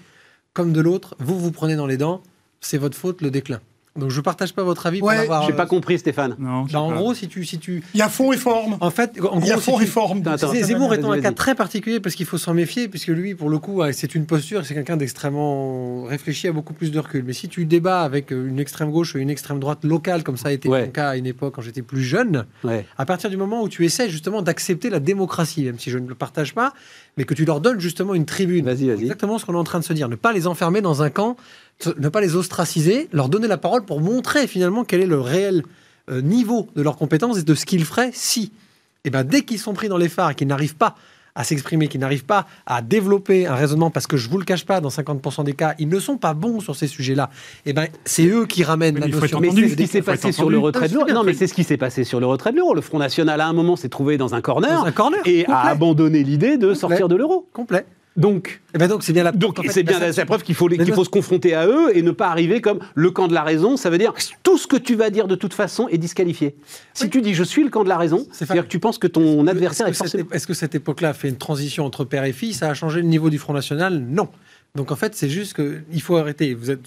comme 0.53 0.71
de 0.71 0.81
l'autre, 0.81 1.15
vous 1.19 1.39
vous 1.39 1.51
prenez 1.51 1.75
dans 1.75 1.87
les 1.87 1.97
dents, 1.97 2.21
c'est 2.61 2.77
votre 2.77 2.97
faute, 2.97 3.21
le 3.21 3.31
déclin. 3.31 3.59
Donc 3.97 4.11
je 4.11 4.21
partage 4.21 4.53
pas 4.53 4.63
votre 4.63 4.85
avis. 4.85 5.01
Ouais, 5.01 5.27
j'ai 5.45 5.53
pas 5.53 5.63
euh, 5.63 5.65
compris 5.65 5.99
Stéphane. 5.99 6.35
Non, 6.39 6.65
bah, 6.71 6.79
en 6.79 6.93
gros, 6.93 7.13
si 7.13 7.27
tu, 7.27 7.45
si 7.45 7.59
tu, 7.59 7.83
il 7.93 7.99
y 7.99 8.01
a 8.01 8.09
fond 8.09 8.31
et 8.31 8.37
forme. 8.37 8.77
En 8.79 8.91
fait, 8.91 9.19
en 9.21 9.39
il 9.39 9.47
y 9.47 9.51
a 9.51 9.57
fond 9.57 9.79
et 9.79 9.85
forme. 9.85 10.23
Zemmour 10.37 10.93
étant 10.93 11.11
un 11.11 11.21
cas 11.21 11.31
très 11.31 11.55
particulier 11.55 11.99
parce 11.99 12.15
qu'il 12.15 12.25
faut 12.25 12.37
s'en 12.37 12.53
méfier 12.53 12.87
puisque 12.87 13.07
lui, 13.07 13.35
pour 13.35 13.49
le 13.49 13.59
coup, 13.59 13.81
c'est 13.91 14.15
une 14.15 14.25
posture, 14.25 14.65
c'est 14.65 14.73
quelqu'un 14.73 14.97
d'extrêmement 14.97 16.03
réfléchi, 16.03 16.47
à 16.47 16.51
beaucoup 16.51 16.73
plus 16.73 16.91
de 16.91 16.99
recul. 16.99 17.23
Mais 17.25 17.33
si 17.33 17.49
tu 17.49 17.65
débats 17.65 18.01
avec 18.01 18.31
une 18.31 18.59
extrême 18.59 18.91
gauche 18.91 19.15
ou 19.15 19.17
une 19.17 19.29
extrême 19.29 19.59
droite 19.59 19.83
locale, 19.83 20.23
comme 20.23 20.37
ça 20.37 20.49
a 20.49 20.51
été 20.51 20.69
mon 20.69 20.87
cas 20.87 21.09
à 21.09 21.17
une 21.17 21.25
époque 21.25 21.55
quand 21.55 21.61
j'étais 21.61 21.81
plus 21.81 22.03
jeune, 22.03 22.45
à 22.97 23.05
partir 23.05 23.29
du 23.29 23.37
moment 23.37 23.61
où 23.61 23.69
tu 23.69 23.85
essaies 23.85 24.09
justement 24.09 24.41
d'accepter 24.41 24.89
la 24.89 24.99
démocratie, 24.99 25.65
même 25.65 25.79
si 25.79 25.89
je 25.89 25.97
ne 25.97 26.07
le 26.07 26.15
partage 26.15 26.53
pas, 26.53 26.73
mais 27.17 27.23
que 27.23 27.33
tu 27.33 27.45
leur 27.45 27.61
donnes 27.61 27.79
justement 27.79 28.13
une 28.13 28.25
tribune. 28.25 28.65
Vas-y. 28.65 28.89
Exactement 28.89 29.37
ce 29.37 29.45
qu'on 29.45 29.53
est 29.53 29.57
en 29.57 29.63
train 29.63 29.79
de 29.79 29.83
se 29.83 29.93
dire. 29.93 30.07
Ne 30.07 30.15
pas 30.15 30.33
les 30.33 30.47
enfermer 30.47 30.81
dans 30.81 31.01
un 31.01 31.09
camp 31.09 31.35
ne 31.97 32.09
pas 32.09 32.21
les 32.21 32.35
ostraciser, 32.35 33.07
leur 33.11 33.29
donner 33.29 33.47
la 33.47 33.57
parole 33.57 33.85
pour 33.85 34.01
montrer 34.01 34.47
finalement 34.47 34.83
quel 34.83 35.01
est 35.01 35.07
le 35.07 35.19
réel 35.19 35.63
euh, 36.09 36.21
niveau 36.21 36.67
de 36.75 36.81
leurs 36.81 36.97
compétences 36.97 37.39
et 37.39 37.43
de 37.43 37.55
ce 37.55 37.65
qu'ils 37.65 37.85
feraient 37.85 38.11
si, 38.13 38.51
et 39.03 39.09
eh 39.09 39.09
ben, 39.09 39.23
dès 39.23 39.43
qu'ils 39.43 39.59
sont 39.59 39.73
pris 39.73 39.87
dans 39.87 39.97
les 39.97 40.09
phares 40.09 40.31
et 40.31 40.35
qu'ils 40.35 40.47
n'arrivent 40.47 40.75
pas 40.75 40.95
à 41.33 41.43
s'exprimer, 41.43 41.87
qu'ils 41.87 42.01
n'arrivent 42.01 42.25
pas 42.25 42.47
à 42.65 42.81
développer 42.81 43.45
un 43.45 43.55
raisonnement, 43.55 43.91
parce 43.91 44.07
que 44.07 44.17
je 44.17 44.27
vous 44.27 44.39
le 44.39 44.43
cache 44.43 44.65
pas, 44.65 44.81
dans 44.81 44.89
50% 44.89 45.43
des 45.43 45.53
cas, 45.53 45.75
ils 45.77 45.87
ne 45.87 45.99
sont 45.99 46.17
pas 46.17 46.33
bons 46.33 46.59
sur 46.59 46.75
ces 46.75 46.87
sujets-là. 46.87 47.29
Et 47.65 47.69
eh 47.69 47.73
ben, 47.73 47.87
c'est 48.05 48.25
eux 48.25 48.45
qui 48.47 48.63
ramènent 48.63 48.99
la 48.99 49.07
notion. 49.07 49.39
Mais 49.39 49.51
c'est 49.51 49.69
ce 49.69 49.75
qui 49.75 49.87
s'est 49.87 50.01
passé 50.01 50.31
sur 50.31 50.49
le 50.49 50.57
retrait 50.57 50.89
de 50.89 50.95
l'euro. 50.95 51.07
Non, 51.11 51.23
mais 51.23 51.33
c'est 51.33 51.47
ce 51.47 51.53
qui 51.53 51.63
s'est 51.63 51.77
passé 51.77 52.03
sur 52.03 52.19
le 52.19 52.25
retrait 52.25 52.51
de 52.51 52.57
l'euro. 52.57 52.73
Le 52.73 52.81
Front 52.81 52.97
National, 52.97 53.39
à 53.39 53.47
un 53.47 53.53
moment, 53.53 53.75
s'est 53.75 53.87
trouvé 53.87 54.17
dans 54.17 54.33
un 54.33 54.41
corner, 54.41 54.83
un 54.83 54.91
corner 54.91 55.21
et 55.25 55.45
a 55.45 55.67
abandonné 55.67 56.23
l'idée 56.23 56.57
de 56.57 56.73
sortir 56.73 57.07
de 57.07 57.15
l'euro. 57.15 57.47
Complet. 57.53 57.85
Donc, 58.17 58.61
eh 58.73 58.79
ben 58.79 58.87
donc 58.87 59.03
c'est 59.03 59.13
bien 59.13 59.23
la 59.23 59.31
donc 59.31 59.61
bien 59.61 59.99
la, 59.99 60.25
preuve 60.25 60.41
qu'il 60.41 60.55
faut 60.55 60.67
qu'il 60.67 60.93
faut 60.93 61.05
se 61.05 61.09
confronter 61.09 61.53
à 61.53 61.67
eux 61.67 61.95
et 61.95 62.01
ne 62.01 62.09
pas 62.09 62.29
arriver 62.29 62.61
comme 62.61 62.79
le 62.95 63.11
camp 63.11 63.27
de 63.27 63.33
la 63.35 63.43
raison. 63.43 63.77
Ça 63.77 63.91
veut 63.91 63.99
dire 63.99 64.13
tout 64.41 64.57
ce 64.57 64.65
que 64.65 64.75
tu 64.75 64.95
vas 64.95 65.11
dire 65.11 65.27
de 65.27 65.35
toute 65.35 65.53
façon 65.53 65.87
est 65.87 65.99
disqualifié. 65.99 66.55
Si 66.95 67.11
tu 67.11 67.21
dis 67.21 67.35
je 67.35 67.43
suis 67.43 67.63
le 67.63 67.69
camp 67.69 67.83
de 67.83 67.89
la 67.89 67.97
raison, 67.97 68.25
c'est-à-dire 68.31 68.63
que 68.63 68.71
tu 68.71 68.79
penses 68.79 68.97
que 68.97 69.05
ton 69.05 69.45
adversaire 69.45 69.87
est, 69.87 69.91
est 69.91 70.25
Est-ce 70.31 70.47
que 70.47 70.55
cette 70.55 70.73
époque-là 70.73 71.09
a 71.09 71.13
fait 71.13 71.29
une 71.29 71.37
transition 71.37 71.85
entre 71.85 72.05
père 72.05 72.23
et 72.23 72.33
fille? 72.33 72.53
Ça 72.53 72.69
a 72.69 72.73
changé 72.73 73.01
le 73.01 73.07
niveau 73.07 73.29
du 73.29 73.37
Front 73.37 73.53
National? 73.53 73.99
Non. 73.99 74.29
Donc 74.75 74.91
en 74.91 74.95
fait, 74.95 75.15
c'est 75.15 75.29
juste 75.29 75.55
qu'il 75.55 76.01
faut 76.01 76.17
arrêter. 76.17 76.53
Vous 76.53 76.69
êtes, 76.69 76.81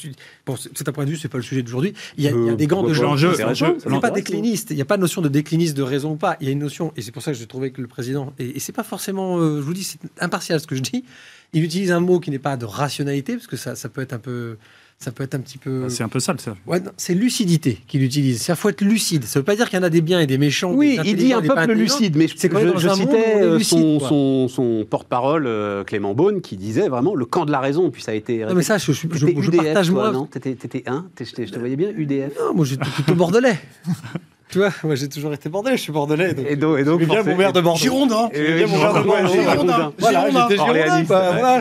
bon, 0.46 0.56
c'est 0.56 0.88
un 0.88 0.92
point 0.92 1.04
de 1.04 1.10
vue, 1.10 1.16
c'est 1.16 1.28
pas 1.28 1.38
le 1.38 1.42
sujet 1.42 1.62
d'aujourd'hui. 1.62 1.92
Il 2.16 2.24
y 2.24 2.28
a, 2.28 2.54
des 2.54 2.66
grands 2.66 2.84
de 2.84 2.94
gens. 2.94 3.16
C'est 3.16 4.00
pas 4.00 4.10
décliniste. 4.10 4.70
Il 4.70 4.76
n'y 4.76 4.82
a 4.82 4.84
pas 4.84 4.96
de 4.96 5.02
notion 5.02 5.22
de 5.22 5.28
décliniste 5.28 5.76
de 5.76 5.82
raison 5.82 6.12
ou 6.12 6.16
pas. 6.16 6.36
Il 6.40 6.46
y 6.46 6.50
a 6.50 6.52
une 6.52 6.60
notion, 6.60 6.92
et 6.96 7.02
c'est 7.02 7.10
pour 7.10 7.22
ça 7.22 7.32
que 7.32 7.38
j'ai 7.38 7.46
trouvé 7.46 7.72
que 7.72 7.80
le 7.80 7.88
président, 7.88 8.32
et, 8.38 8.56
et 8.56 8.60
c'est 8.60 8.72
pas 8.72 8.84
forcément, 8.84 9.38
euh, 9.38 9.56
je 9.56 9.62
vous 9.62 9.74
dis, 9.74 9.84
c'est 9.84 9.98
impartial 10.20 10.60
ce 10.60 10.66
que 10.66 10.76
je 10.76 10.82
dis. 10.82 11.04
Il 11.52 11.64
utilise 11.64 11.90
un 11.90 12.00
mot 12.00 12.20
qui 12.20 12.30
n'est 12.30 12.38
pas 12.38 12.56
de 12.56 12.64
rationalité, 12.64 13.34
parce 13.34 13.48
que 13.48 13.56
ça, 13.56 13.74
ça 13.74 13.88
peut 13.88 14.02
être 14.02 14.12
un 14.12 14.18
peu 14.18 14.56
ça 15.02 15.12
peut 15.12 15.24
être 15.24 15.34
un 15.34 15.40
petit 15.40 15.56
peu. 15.56 15.84
Ah, 15.86 15.88
c'est 15.88 16.02
un 16.02 16.08
peu 16.08 16.20
ça, 16.20 16.34
ça. 16.36 16.54
Ouais, 16.66 16.82
c'est 16.98 17.14
lucidité 17.14 17.80
qu'il 17.88 18.02
utilise. 18.02 18.46
Il 18.46 18.54
faut 18.54 18.68
être 18.68 18.82
lucide. 18.82 19.24
Ça 19.24 19.38
ne 19.38 19.40
veut 19.40 19.46
pas 19.46 19.56
dire 19.56 19.70
qu'il 19.70 19.78
y 19.78 19.80
en 19.80 19.84
a 19.84 19.88
des 19.88 20.02
biens 20.02 20.20
et 20.20 20.26
des 20.26 20.36
méchants. 20.36 20.72
Oui, 20.74 20.98
il 21.02 21.16
dit 21.16 21.32
un 21.32 21.40
peuple 21.40 21.72
lucide, 21.72 22.16
mais 22.16 22.26
c'est 22.28 22.52
je, 22.52 22.76
je 22.76 22.88
citais 22.90 23.36
euh, 23.40 23.58
son, 23.60 24.48
son, 24.48 24.86
porte-parole 24.88 25.46
euh, 25.46 25.84
Clément 25.84 26.14
Beaune 26.14 26.42
qui 26.42 26.58
disait 26.58 26.90
vraiment 26.90 27.14
le 27.14 27.24
camp 27.24 27.46
de 27.46 27.50
la 27.50 27.60
raison. 27.60 27.90
Puis 27.90 28.02
ça 28.02 28.12
a 28.12 28.14
été. 28.14 28.44
Non, 28.44 28.54
mais 28.54 28.62
ça, 28.62 28.76
je, 28.76 28.92
je, 28.92 29.08
je, 29.10 29.50
partage 29.50 29.90
moi. 29.90 30.12
Non, 30.12 30.26
t'étais 30.26 30.82
un? 30.86 31.06
Je 31.18 31.44
te 31.44 31.58
voyais 31.58 31.76
bien 31.76 31.92
UDF. 31.96 32.34
Non, 32.38 32.54
moi 32.54 32.66
j'étais 32.66 32.90
plutôt 32.90 33.14
bordelais. 33.14 33.58
Tu 34.50 34.58
vois, 34.58 34.70
moi 34.82 34.96
j'ai 34.96 35.08
toujours 35.08 35.32
été 35.32 35.48
bordelais, 35.48 35.76
je 35.76 35.82
suis 35.82 35.92
bordelais. 35.92 36.34
Donc, 36.34 36.46
et 36.48 36.56
donc, 36.56 36.78
et 36.78 36.84
donc 36.84 37.02
bien 37.02 37.22
mon 37.22 37.36
maire 37.36 37.52
de 37.52 37.60
Bordeaux. 37.60 37.78
Girondin. 37.78 38.28
Et 38.32 38.54
bien 38.54 38.66
mon 38.66 38.78
maire 38.78 38.94
de 38.94 39.00
Bordeaux. 39.00 39.32
Girondin. 39.32 39.92
Voilà, 39.98 40.30
j'étais 40.30 40.56
Girondin. 40.56 41.02
Voilà, 41.04 41.60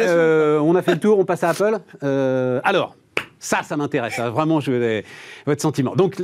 euh, 0.00 0.58
on 0.60 0.74
a 0.74 0.82
fait 0.82 0.94
le 0.94 1.00
tour, 1.00 1.18
on 1.18 1.24
passe 1.24 1.44
à 1.44 1.50
Apple. 1.50 1.78
Euh, 2.02 2.60
alors, 2.64 2.96
ça, 3.38 3.62
ça 3.62 3.76
m'intéresse. 3.76 4.18
Vraiment, 4.18 4.60
je 4.60 4.72
vais 4.72 5.04
votre 5.46 5.62
sentiment. 5.62 5.94
Donc, 5.94 6.16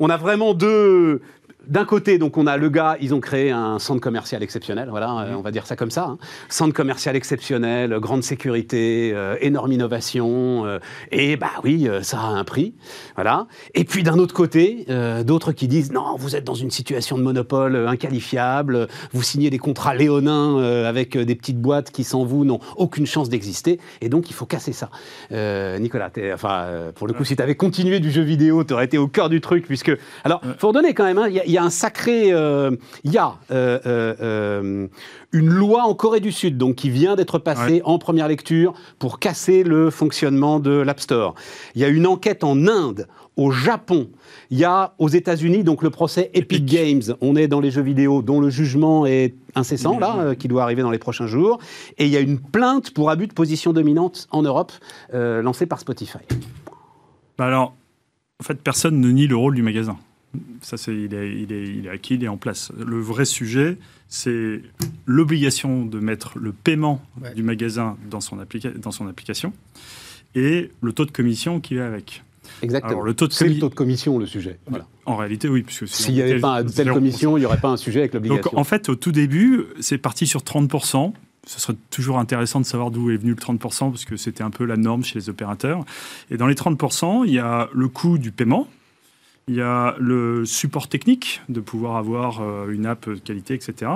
on 0.00 0.08
a 0.08 0.16
vraiment 0.16 0.54
deux, 0.54 1.20
d'un 1.68 1.84
côté, 1.84 2.18
donc 2.18 2.36
on 2.36 2.46
a 2.46 2.56
le 2.56 2.68
gars, 2.68 2.96
ils 3.00 3.14
ont 3.14 3.20
créé 3.20 3.50
un 3.50 3.78
centre 3.78 4.00
commercial 4.00 4.42
exceptionnel, 4.42 4.88
voilà, 4.90 5.20
euh, 5.20 5.34
on 5.34 5.40
va 5.40 5.50
dire 5.50 5.66
ça 5.66 5.76
comme 5.76 5.90
ça, 5.90 6.04
hein. 6.04 6.18
centre 6.48 6.74
commercial 6.74 7.16
exceptionnel, 7.16 7.98
grande 8.00 8.22
sécurité, 8.22 9.12
euh, 9.14 9.36
énorme 9.40 9.72
innovation, 9.72 10.66
euh, 10.66 10.78
et 11.10 11.36
bah 11.36 11.50
oui, 11.62 11.88
ça 12.02 12.18
a 12.18 12.26
un 12.26 12.44
prix, 12.44 12.74
voilà. 13.14 13.46
Et 13.74 13.84
puis 13.84 14.02
d'un 14.02 14.18
autre 14.18 14.34
côté, 14.34 14.86
d'autres 15.24 15.52
qui 15.52 15.68
disent 15.68 15.92
non, 15.92 16.16
vous 16.16 16.36
êtes 16.36 16.44
dans 16.44 16.54
une 16.54 16.70
situation 16.70 17.16
de 17.18 17.22
monopole 17.22 17.76
inqualifiable, 17.76 18.88
vous 19.12 19.22
signez 19.22 19.50
des 19.50 19.58
contrats 19.58 19.94
léonins 19.94 20.58
avec 20.84 21.16
des 21.16 21.34
petites 21.34 21.60
boîtes 21.60 21.90
qui 21.90 22.04
sans 22.04 22.24
vous 22.24 22.44
n'ont 22.44 22.60
aucune 22.76 23.06
chance 23.06 23.28
d'exister, 23.28 23.78
et 24.00 24.08
donc 24.08 24.30
il 24.30 24.32
faut 24.34 24.46
casser 24.46 24.72
ça. 24.72 24.90
Nicolas, 25.30 26.10
enfin 26.32 26.66
pour 26.94 27.06
le 27.06 27.12
coup, 27.12 27.24
si 27.24 27.36
tu 27.36 27.42
avais 27.42 27.54
continué 27.54 28.00
du 28.00 28.10
jeu 28.10 28.22
vidéo, 28.22 28.64
tu 28.64 28.74
aurais 28.74 28.86
été 28.86 28.98
au 28.98 29.08
cœur 29.08 29.28
du 29.28 29.40
truc, 29.40 29.66
puisque 29.66 29.92
alors 30.24 30.40
faut 30.58 30.68
redonner 30.68 30.94
quand 30.94 31.04
même, 31.04 31.18
hein, 31.18 31.28
il 31.28 31.50
y 31.50 31.53
a 31.53 31.53
y 31.54 31.58
a 31.58 31.64
un 31.64 31.70
sacré. 31.70 32.32
Euh, 32.32 32.72
il 33.04 33.12
y 33.12 33.18
a 33.18 33.34
euh, 33.50 33.78
euh, 33.86 34.88
une 35.32 35.48
loi 35.48 35.84
en 35.84 35.94
Corée 35.94 36.20
du 36.20 36.32
Sud, 36.32 36.58
donc 36.58 36.76
qui 36.76 36.90
vient 36.90 37.16
d'être 37.16 37.38
passée 37.38 37.80
en 37.84 37.98
première 37.98 38.28
lecture 38.28 38.74
pour 38.98 39.18
casser 39.18 39.62
le 39.62 39.90
fonctionnement 39.90 40.60
de 40.60 40.70
l'App 40.70 41.00
Store. 41.00 41.34
Il 41.74 41.80
y 41.80 41.84
a 41.84 41.88
une 41.88 42.06
enquête 42.06 42.44
en 42.44 42.66
Inde, 42.66 43.08
au 43.36 43.50
Japon. 43.50 44.10
Il 44.50 44.58
y 44.58 44.64
a 44.64 44.94
aux 44.98 45.08
États-Unis 45.08 45.64
donc 45.64 45.82
le 45.82 45.90
procès 45.90 46.30
Epic, 46.34 46.64
Games. 46.64 47.02
On 47.20 47.34
est 47.34 47.48
dans 47.48 47.60
les 47.60 47.70
jeux 47.70 47.82
vidéo 47.82 48.22
dont 48.22 48.40
le 48.40 48.48
jugement 48.48 49.06
est 49.06 49.34
incessant 49.56 49.98
là, 49.98 50.34
qui 50.36 50.46
doit 50.46 50.62
arriver 50.62 50.82
dans 50.82 50.90
les 50.90 50.98
prochains 50.98 51.26
jours. 51.26 51.58
Et 51.98 52.04
il 52.06 52.10
y 52.10 52.16
a 52.16 52.20
une 52.20 52.38
plainte 52.38 52.92
pour 52.92 53.10
abus 53.10 53.26
de 53.26 53.32
position 53.32 53.72
dominante 53.72 54.28
en 54.30 54.42
Europe 54.42 54.72
lancée 55.12 55.66
par 55.66 55.80
Spotify. 55.80 56.18
Bah 57.36 57.46
alors, 57.46 57.74
en 58.40 58.44
fait, 58.44 58.54
personne 58.54 59.00
ne 59.00 59.10
nie 59.10 59.26
le 59.26 59.36
rôle 59.36 59.54
du 59.54 59.62
magasin. 59.62 59.96
Ça, 60.62 60.76
c'est, 60.76 60.94
il, 60.94 61.14
est, 61.14 61.32
il, 61.32 61.52
est, 61.52 61.68
il 61.68 61.86
est 61.86 61.90
acquis, 61.90 62.14
il 62.14 62.24
est 62.24 62.28
en 62.28 62.36
place. 62.36 62.72
Le 62.78 62.98
vrai 63.00 63.24
sujet, 63.24 63.78
c'est 64.08 64.60
l'obligation 65.06 65.84
de 65.84 65.98
mettre 65.98 66.38
le 66.38 66.52
paiement 66.52 67.02
du 67.34 67.42
magasin 67.42 67.96
dans 68.10 68.20
son, 68.20 68.38
dans 68.76 68.90
son 68.90 69.06
application 69.08 69.52
et 70.34 70.70
le 70.80 70.92
taux 70.92 71.04
de 71.04 71.10
commission 71.10 71.60
qui 71.60 71.76
va 71.76 71.86
avec. 71.86 72.22
Exactement. 72.62 73.02
le 73.02 73.14
taux 73.14 73.26
de 73.26 73.32
c'est 73.32 73.48
le 73.48 73.58
taux 73.58 73.68
de 73.68 73.74
commission, 73.74 74.18
le 74.18 74.26
sujet. 74.26 74.58
Voilà. 74.66 74.86
En 75.06 75.16
réalité, 75.16 75.48
oui. 75.48 75.62
Puisque 75.62 75.88
S'il 75.88 76.14
n'y 76.14 76.22
avait 76.22 76.38
pas 76.38 76.60
une 76.60 76.70
telle 76.70 76.92
commission, 76.92 77.36
il 77.36 77.40
n'y 77.40 77.46
aurait 77.46 77.60
pas 77.60 77.70
un 77.70 77.76
sujet 77.76 78.00
avec 78.00 78.14
l'obligation. 78.14 78.50
Donc, 78.50 78.58
en 78.58 78.64
fait, 78.64 78.88
au 78.88 78.94
tout 78.94 79.12
début, 79.12 79.64
c'est 79.80 79.98
parti 79.98 80.26
sur 80.26 80.42
30%. 80.42 81.12
Ce 81.46 81.60
serait 81.60 81.76
toujours 81.90 82.18
intéressant 82.18 82.60
de 82.60 82.64
savoir 82.64 82.90
d'où 82.90 83.10
est 83.10 83.16
venu 83.16 83.30
le 83.30 83.36
30%, 83.36 83.90
parce 83.90 84.04
que 84.04 84.16
c'était 84.16 84.42
un 84.42 84.50
peu 84.50 84.64
la 84.64 84.76
norme 84.76 85.04
chez 85.04 85.18
les 85.18 85.28
opérateurs. 85.28 85.84
Et 86.30 86.36
dans 86.36 86.46
les 86.46 86.54
30%, 86.54 87.24
il 87.26 87.34
y 87.34 87.38
a 87.38 87.68
le 87.72 87.88
coût 87.88 88.18
du 88.18 88.30
paiement, 88.30 88.68
il 89.48 89.56
y 89.56 89.60
a 89.60 89.94
le 89.98 90.44
support 90.44 90.88
technique, 90.88 91.42
de 91.48 91.60
pouvoir 91.60 91.96
avoir 91.96 92.40
euh, 92.40 92.70
une 92.70 92.86
app 92.86 93.08
de 93.08 93.18
qualité, 93.18 93.54
etc. 93.54 93.90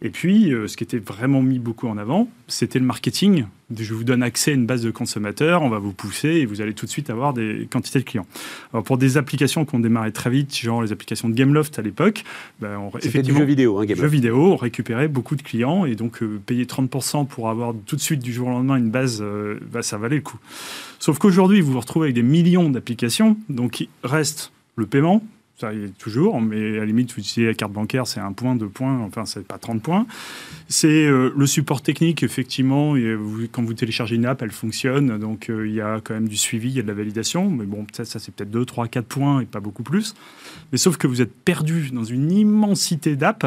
Et 0.00 0.10
puis, 0.10 0.52
euh, 0.52 0.68
ce 0.68 0.76
qui 0.76 0.84
était 0.84 0.98
vraiment 0.98 1.42
mis 1.42 1.58
beaucoup 1.58 1.88
en 1.88 1.98
avant, 1.98 2.28
c'était 2.46 2.78
le 2.78 2.84
marketing. 2.84 3.46
Je 3.76 3.94
vous 3.94 4.04
donne 4.04 4.22
accès 4.22 4.52
à 4.52 4.54
une 4.54 4.64
base 4.64 4.80
de 4.82 4.92
consommateurs, 4.92 5.62
on 5.62 5.68
va 5.68 5.80
vous 5.80 5.92
pousser 5.92 6.28
et 6.28 6.46
vous 6.46 6.60
allez 6.60 6.72
tout 6.72 6.86
de 6.86 6.90
suite 6.90 7.10
avoir 7.10 7.34
des 7.34 7.66
quantités 7.70 7.98
de 7.98 8.04
clients. 8.04 8.26
Alors 8.72 8.84
pour 8.84 8.96
des 8.96 9.16
applications 9.16 9.64
qui 9.64 9.74
ont 9.74 9.80
démarré 9.80 10.12
très 10.12 10.30
vite, 10.30 10.56
genre 10.56 10.82
les 10.82 10.92
applications 10.92 11.28
de 11.28 11.34
Gameloft 11.34 11.78
à 11.80 11.82
l'époque, 11.82 12.22
ben 12.60 12.78
on, 12.78 12.92
c'était 13.00 13.22
du 13.22 13.34
jeu 13.34 13.44
vidéo, 13.44 13.78
hein, 13.78 13.86
Jeu 13.88 14.06
vidéo, 14.06 14.52
on 14.52 14.56
récupérait 14.56 15.08
beaucoup 15.08 15.34
de 15.34 15.42
clients 15.42 15.84
et 15.84 15.96
donc 15.96 16.22
euh, 16.22 16.40
payer 16.46 16.64
30% 16.64 17.26
pour 17.26 17.50
avoir 17.50 17.74
tout 17.84 17.96
de 17.96 18.00
suite 18.00 18.20
du 18.20 18.32
jour 18.32 18.48
au 18.48 18.52
lendemain 18.52 18.76
une 18.76 18.90
base, 18.90 19.20
ben, 19.20 19.82
ça 19.82 19.98
valait 19.98 20.16
le 20.16 20.22
coup. 20.22 20.38
Sauf 21.00 21.18
qu'aujourd'hui, 21.18 21.60
vous 21.60 21.72
vous 21.72 21.80
retrouvez 21.80 22.06
avec 22.06 22.14
des 22.14 22.22
millions 22.22 22.70
d'applications, 22.70 23.36
donc 23.48 23.80
il 23.80 23.88
reste 24.04 24.52
le 24.78 24.86
paiement, 24.86 25.22
ça 25.58 25.74
y 25.74 25.82
est 25.82 25.98
toujours, 25.98 26.40
mais 26.40 26.76
à 26.76 26.80
la 26.80 26.86
limite, 26.86 27.12
vous 27.12 27.18
utilisez 27.18 27.46
la 27.46 27.54
carte 27.54 27.72
bancaire, 27.72 28.06
c'est 28.06 28.20
un 28.20 28.32
point, 28.32 28.54
deux 28.54 28.68
points, 28.68 29.00
enfin, 29.00 29.24
c'est 29.24 29.46
pas 29.46 29.58
30 29.58 29.82
points. 29.82 30.06
C'est 30.68 31.06
euh, 31.06 31.32
le 31.36 31.46
support 31.46 31.82
technique, 31.82 32.22
effectivement, 32.22 32.96
et 32.96 33.16
quand 33.50 33.64
vous 33.64 33.74
téléchargez 33.74 34.14
une 34.14 34.26
app, 34.26 34.40
elle 34.40 34.52
fonctionne, 34.52 35.18
donc 35.18 35.50
euh, 35.50 35.66
il 35.66 35.74
y 35.74 35.80
a 35.80 36.00
quand 36.02 36.14
même 36.14 36.28
du 36.28 36.36
suivi, 36.36 36.68
il 36.68 36.76
y 36.76 36.78
a 36.78 36.82
de 36.82 36.88
la 36.88 36.94
validation, 36.94 37.50
mais 37.50 37.64
bon, 37.64 37.86
ça, 37.92 38.04
ça 38.04 38.20
c'est 38.20 38.32
peut-être 38.32 38.50
2, 38.50 38.64
3, 38.64 38.86
4 38.86 39.06
points 39.06 39.40
et 39.40 39.46
pas 39.46 39.60
beaucoup 39.60 39.82
plus. 39.82 40.14
Mais 40.70 40.78
sauf 40.78 40.96
que 40.96 41.08
vous 41.08 41.20
êtes 41.20 41.34
perdu 41.34 41.90
dans 41.90 42.04
une 42.04 42.30
immensité 42.30 43.16
d'apps 43.16 43.46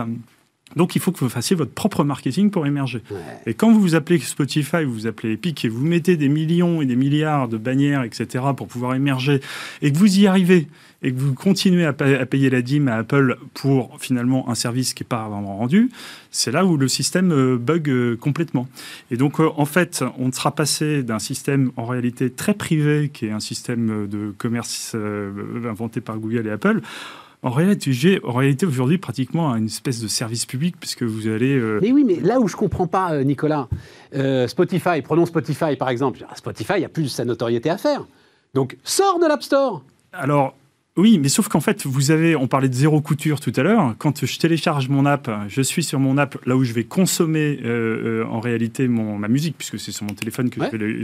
Donc 0.75 0.95
il 0.95 1.01
faut 1.01 1.11
que 1.11 1.19
vous 1.19 1.29
fassiez 1.29 1.55
votre 1.55 1.71
propre 1.71 2.03
marketing 2.03 2.51
pour 2.51 2.65
émerger. 2.65 3.01
Et 3.45 3.53
quand 3.53 3.71
vous 3.71 3.81
vous 3.81 3.95
appelez 3.95 4.19
Spotify, 4.19 4.83
vous 4.83 4.93
vous 4.93 5.07
appelez 5.07 5.33
Epic 5.33 5.65
et 5.65 5.69
vous 5.69 5.85
mettez 5.85 6.17
des 6.17 6.29
millions 6.29 6.81
et 6.81 6.85
des 6.85 6.95
milliards 6.95 7.47
de 7.47 7.57
bannières, 7.57 8.03
etc., 8.03 8.45
pour 8.55 8.67
pouvoir 8.67 8.95
émerger, 8.95 9.41
et 9.81 9.91
que 9.91 9.97
vous 9.97 10.19
y 10.19 10.27
arrivez, 10.27 10.67
et 11.03 11.11
que 11.11 11.19
vous 11.19 11.33
continuez 11.33 11.85
à, 11.85 11.93
payer 11.93 12.49
la 12.49 12.61
dîme 12.61 12.87
à 12.87 12.97
Apple 12.97 13.37
pour 13.53 13.97
finalement 13.99 14.49
un 14.49 14.55
service 14.55 14.93
qui 14.93 15.03
n'est 15.03 15.07
pas 15.07 15.27
vraiment 15.27 15.57
rendu, 15.57 15.89
c'est 16.29 16.51
là 16.51 16.65
où 16.65 16.77
le 16.77 16.87
système 16.87 17.31
euh, 17.31 17.57
bug 17.57 17.89
euh, 17.89 18.15
complètement. 18.15 18.67
Et 19.09 19.17
donc 19.17 19.39
euh, 19.39 19.49
en 19.55 19.65
fait, 19.65 20.03
on 20.17 20.31
sera 20.31 20.53
passé 20.53 21.03
d'un 21.03 21.19
système 21.19 21.71
en 21.75 21.85
réalité 21.85 22.29
très 22.29 22.53
privé, 22.53 23.09
qui 23.11 23.25
est 23.25 23.31
un 23.31 23.39
système 23.39 24.07
de 24.07 24.33
commerce 24.37 24.95
inventé 25.65 26.01
par 26.01 26.17
Google 26.19 26.47
et 26.47 26.51
Apple, 26.51 26.81
en 27.43 27.49
réalité, 27.49 28.19
en 28.23 28.33
réalité 28.33 28.65
aujourd'hui, 28.65 28.97
pratiquement 28.97 29.55
une 29.55 29.65
espèce 29.65 29.99
de 30.01 30.07
service 30.07 30.45
public, 30.45 30.75
puisque 30.79 31.03
vous 31.03 31.27
allez. 31.27 31.59
Mais 31.81 31.91
oui, 31.91 32.03
mais 32.03 32.19
là 32.19 32.39
où 32.39 32.47
je 32.47 32.55
comprends 32.55 32.87
pas, 32.87 33.23
Nicolas, 33.23 33.67
Spotify, 34.47 35.01
prenons 35.03 35.25
Spotify 35.25 35.75
par 35.75 35.89
exemple. 35.89 36.25
Spotify, 36.35 36.73
il 36.77 36.85
a 36.85 36.89
plus 36.89 37.07
sa 37.07 37.25
notoriété 37.25 37.69
à 37.69 37.77
faire. 37.77 38.05
Donc, 38.53 38.77
sors 38.83 39.19
de 39.19 39.25
l'App 39.27 39.43
Store. 39.43 39.81
Alors, 40.13 40.55
oui, 40.97 41.19
mais 41.19 41.29
sauf 41.29 41.47
qu'en 41.47 41.61
fait, 41.61 41.85
vous 41.85 42.11
avez, 42.11 42.35
on 42.35 42.49
parlait 42.49 42.67
de 42.67 42.73
zéro 42.73 42.99
couture 42.99 43.39
tout 43.39 43.53
à 43.55 43.63
l'heure. 43.63 43.95
Quand 43.97 44.25
je 44.25 44.37
télécharge 44.37 44.89
mon 44.89 45.05
app, 45.05 45.31
je 45.47 45.61
suis 45.61 45.85
sur 45.85 46.01
mon 46.01 46.17
app 46.17 46.37
là 46.45 46.57
où 46.57 46.65
je 46.65 46.73
vais 46.73 46.83
consommer 46.83 47.59
euh, 47.63 48.23
euh, 48.23 48.25
en 48.25 48.41
réalité 48.41 48.89
mon, 48.89 49.17
ma 49.17 49.29
musique, 49.29 49.55
puisque 49.57 49.79
c'est 49.79 49.93
sur 49.93 50.05
mon 50.05 50.13
téléphone 50.13 50.49
que 50.49 50.61
je 50.61 50.69
fais 50.69 50.77
le, 50.77 50.99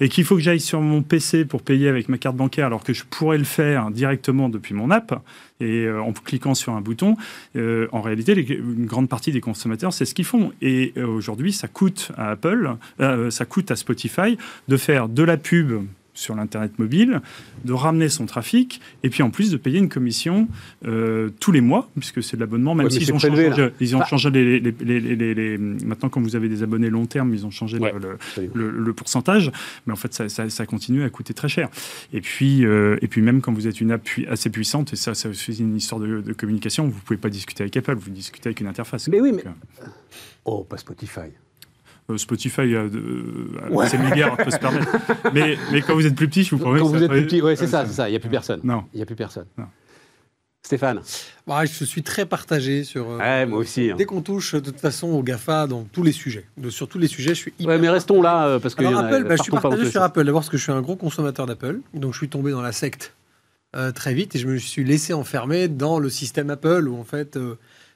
et 0.00 0.08
qu'il 0.08 0.24
faut 0.24 0.34
que 0.34 0.40
j'aille 0.40 0.58
sur 0.58 0.80
mon 0.80 1.02
PC 1.02 1.44
pour 1.44 1.62
payer 1.62 1.88
avec 1.88 2.08
ma 2.08 2.18
carte 2.18 2.34
bancaire, 2.34 2.66
alors 2.66 2.82
que 2.82 2.92
je 2.92 3.04
pourrais 3.04 3.38
le 3.38 3.44
faire 3.44 3.92
directement 3.92 4.48
depuis 4.48 4.74
mon 4.74 4.90
app 4.90 5.22
et 5.60 5.84
euh, 5.84 6.02
en 6.02 6.12
cliquant 6.12 6.56
sur 6.56 6.72
un 6.72 6.80
bouton. 6.80 7.16
en 7.54 8.00
réalité, 8.00 8.34
une 8.34 8.86
grande 8.86 9.08
partie 9.08 9.30
des 9.30 9.40
consommateurs, 9.40 9.92
c'est 9.92 10.06
ce 10.06 10.14
qu'ils 10.14 10.24
font. 10.24 10.52
Et 10.60 10.92
aujourd'hui, 11.00 11.52
ça 11.52 11.68
coûte 11.68 12.10
à 12.16 12.30
Apple, 12.30 12.74
ça 13.30 13.44
coûte 13.44 13.70
à 13.70 13.76
Spotify 13.76 14.36
de 14.66 14.76
faire 14.76 15.08
de 15.08 15.22
la 15.22 15.36
pub 15.36 15.84
sur 16.14 16.34
l'Internet 16.34 16.78
mobile, 16.78 17.20
de 17.64 17.72
ramener 17.72 18.08
son 18.08 18.26
trafic, 18.26 18.80
et 19.02 19.10
puis 19.10 19.22
en 19.22 19.30
plus 19.30 19.50
de 19.50 19.56
payer 19.56 19.78
une 19.78 19.88
commission 19.88 20.48
euh, 20.84 21.30
tous 21.40 21.52
les 21.52 21.60
mois, 21.60 21.88
puisque 21.98 22.22
c'est 22.22 22.36
de 22.36 22.40
l'abonnement, 22.42 22.74
même 22.74 22.90
s'ils 22.90 23.12
ont, 23.12 23.18
changé, 23.18 23.50
ils 23.80 23.96
ont 23.96 24.04
changé 24.04 24.30
les, 24.30 25.58
Maintenant, 25.58 26.08
quand 26.08 26.20
vous 26.20 26.36
avez 26.36 26.48
des 26.48 26.62
abonnés 26.62 26.90
long 26.90 27.06
terme, 27.06 27.32
ils 27.34 27.46
ont 27.46 27.50
changé 27.50 27.78
le, 27.78 28.92
pourcentage, 28.92 29.50
mais 29.86 29.92
en 29.92 29.96
fait, 29.96 30.12
ça, 30.12 30.66
continue 30.66 31.02
à 31.02 31.10
coûter 31.10 31.34
très 31.34 31.48
cher. 31.48 31.68
Et 32.12 32.20
puis, 32.20 32.64
euh, 32.64 32.96
et 33.00 33.08
puis 33.08 33.22
même 33.22 33.40
quand 33.40 33.52
vous 33.52 33.66
êtes 33.66 33.80
une 33.80 33.90
app 33.90 34.06
assez 34.28 34.50
puissante, 34.50 34.92
et 34.92 34.96
ça, 34.96 35.14
c'est 35.14 35.58
une 35.58 35.76
histoire 35.76 36.00
de, 36.00 36.32
communication, 36.32 36.84
vous 36.84 36.96
ne 36.96 37.00
pouvez 37.00 37.18
pas 37.18 37.30
discuter 37.30 37.62
avec 37.62 37.76
Apple, 37.76 37.94
vous 37.94 38.10
discutez 38.10 38.48
avec 38.48 38.60
une 38.60 38.66
interface. 38.66 39.08
Mais 39.08 39.20
oui, 39.20 39.32
mais... 39.32 39.44
Euh, 39.46 39.86
oh, 40.44 40.64
pas 40.64 40.76
Spotify. 40.76 41.30
Euh, 42.12 42.18
Spotify, 42.18 42.74
euh, 42.74 42.88
ouais. 43.70 43.88
c'est 43.88 43.98
milliards, 43.98 44.36
peut 44.36 44.50
se 44.50 44.58
permettre. 44.58 44.88
Mais, 45.32 45.56
mais, 45.70 45.80
quand 45.82 45.94
vous 45.94 46.06
êtes 46.06 46.14
plus 46.14 46.28
petit, 46.28 46.44
je 46.44 46.50
vous 46.50 46.58
promets. 46.58 46.80
Quand 46.80 46.86
vous 46.86 47.02
êtes 47.02 47.10
plus 47.10 47.26
petit, 47.26 47.40
ouais, 47.40 47.56
c'est 47.56 47.66
ça, 47.66 47.86
c'est 47.86 47.92
ça. 47.92 48.08
Il 48.08 48.12
n'y 48.12 48.16
a 48.16 48.20
plus 48.20 48.28
personne. 48.28 48.60
Non. 48.64 48.84
Il 48.92 48.98
n'y 48.98 49.02
a 49.02 49.06
plus 49.06 49.16
personne. 49.16 49.46
Stéphane 50.64 51.00
bah, 51.46 51.64
Je 51.64 51.84
suis 51.84 52.02
très 52.02 52.26
partagé 52.26 52.84
sur. 52.84 53.10
Euh, 53.10 53.18
ouais, 53.18 53.46
moi 53.46 53.58
aussi. 53.58 53.90
Hein. 53.90 53.94
Dès 53.96 54.04
qu'on 54.04 54.22
touche 54.22 54.54
de 54.54 54.60
toute 54.60 54.80
façon 54.80 55.08
au 55.08 55.22
GAFA 55.22 55.66
dans 55.66 55.84
tous 55.84 56.02
les 56.02 56.12
sujets. 56.12 56.46
De, 56.56 56.70
sur 56.70 56.88
tous 56.88 56.98
les 56.98 57.08
sujets, 57.08 57.30
je 57.30 57.40
suis 57.40 57.54
hyper. 57.58 57.74
Ouais, 57.74 57.78
mais 57.78 57.88
restons 57.88 58.22
là 58.22 58.58
parce 58.60 58.74
que. 58.74 58.84
Apple, 58.84 59.24
bah, 59.26 59.36
je 59.36 59.42
suis 59.42 59.52
partagé 59.52 59.90
sur 59.90 60.02
Apple. 60.02 60.24
D'abord 60.24 60.42
parce 60.42 60.50
que 60.50 60.56
je 60.56 60.62
suis 60.62 60.72
un 60.72 60.82
gros 60.82 60.96
consommateur 60.96 61.46
d'Apple. 61.46 61.80
Donc 61.94 62.12
je 62.12 62.18
suis 62.18 62.28
tombé 62.28 62.52
dans 62.52 62.62
la 62.62 62.72
secte 62.72 63.14
très 63.94 64.12
vite 64.12 64.36
et 64.36 64.38
je 64.38 64.46
me 64.46 64.58
suis 64.58 64.84
laissé 64.84 65.14
enfermer 65.14 65.66
dans 65.66 65.98
le 65.98 66.10
système 66.10 66.50
Apple 66.50 66.88
où 66.88 67.00
en 67.00 67.04
fait 67.04 67.38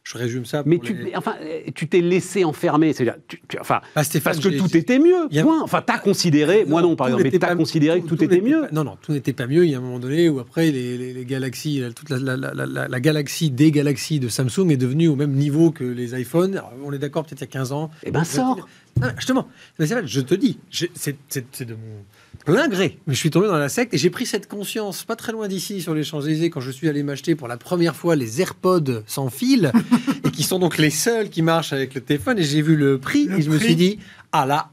je 0.06 0.18
résume 0.18 0.44
ça. 0.44 0.62
mais 0.64 0.78
tu, 0.78 1.10
enfin, 1.16 1.34
tu 1.74 1.88
t'es 1.88 2.00
laissé 2.00 2.44
enfermer, 2.44 2.92
c'est-à-dire, 2.92 3.20
enfin, 3.60 3.80
bah, 3.96 4.02
parce 4.22 4.38
que 4.38 4.48
tout 4.56 4.76
était 4.76 5.00
mieux. 5.00 5.28
Point. 5.42 5.60
Enfin, 5.62 5.82
t'as 5.84 5.98
considéré, 5.98 6.64
moi 6.64 6.80
non, 6.80 6.94
par 6.94 7.08
exemple, 7.08 7.24
mais 7.24 7.36
t'as 7.36 7.56
considéré 7.56 8.00
que 8.00 8.06
tout, 8.06 8.22
était 8.22 8.40
mieux. 8.40 8.68
non, 8.70 8.84
non, 8.84 8.96
tout 9.02 9.10
n'était 9.10 9.32
pas 9.32 9.48
mieux. 9.48 9.64
Il 9.64 9.70
y 9.72 9.74
a 9.74 9.78
un 9.78 9.80
moment 9.80 9.98
donné 9.98 10.28
où 10.28 10.38
après 10.38 10.70
les, 10.70 11.12
les, 11.12 11.24
galaxies, 11.24 11.82
toute 11.96 12.10
la, 12.10 12.36
la, 12.36 13.00
galaxie 13.00 13.50
des 13.50 13.72
galaxies 13.72 14.20
de 14.20 14.28
Samsung 14.28 14.70
est 14.70 14.76
devenue 14.76 15.08
au 15.08 15.16
même 15.16 15.32
niveau 15.32 15.72
que 15.72 15.82
les 15.82 16.18
iPhones. 16.20 16.62
on 16.84 16.92
est 16.92 16.98
d'accord, 16.98 17.24
peut-être 17.24 17.40
il 17.40 17.44
y 17.44 17.48
a 17.48 17.52
15 17.52 17.72
ans. 17.72 17.90
Eh 18.04 18.12
ben, 18.12 18.22
sort. 18.22 18.68
justement, 19.16 19.48
je 19.80 20.20
te 20.20 20.34
dis, 20.36 20.60
c'est 20.70 21.64
de 21.66 21.74
mon 21.74 22.04
plein 22.46 22.68
gré. 22.68 22.98
Mais 23.06 23.14
je 23.14 23.18
suis 23.18 23.30
tombé 23.30 23.48
dans 23.48 23.58
la 23.58 23.68
secte 23.68 23.92
et 23.92 23.98
j'ai 23.98 24.08
pris 24.08 24.24
cette 24.24 24.48
conscience 24.48 25.04
pas 25.04 25.16
très 25.16 25.32
loin 25.32 25.48
d'ici 25.48 25.82
sur 25.82 25.94
les 25.94 26.04
Champs-Élysées 26.04 26.48
quand 26.48 26.60
je 26.60 26.70
suis 26.70 26.88
allé 26.88 27.02
m'acheter 27.02 27.34
pour 27.34 27.48
la 27.48 27.56
première 27.56 27.96
fois 27.96 28.16
les 28.16 28.40
AirPods 28.40 29.02
sans 29.06 29.28
fil 29.28 29.72
et 30.24 30.30
qui 30.30 30.44
sont 30.44 30.60
donc 30.60 30.78
les 30.78 30.90
seuls 30.90 31.28
qui 31.28 31.42
marchent 31.42 31.72
avec 31.72 31.92
le 31.94 32.00
téléphone 32.00 32.38
et 32.38 32.44
j'ai 32.44 32.62
vu 32.62 32.76
le 32.76 32.98
prix 32.98 33.28
et 33.36 33.42
je 33.42 33.50
me 33.50 33.58
suis 33.58 33.76
dit 33.76 33.98
ah 34.32 34.46
là 34.46 34.70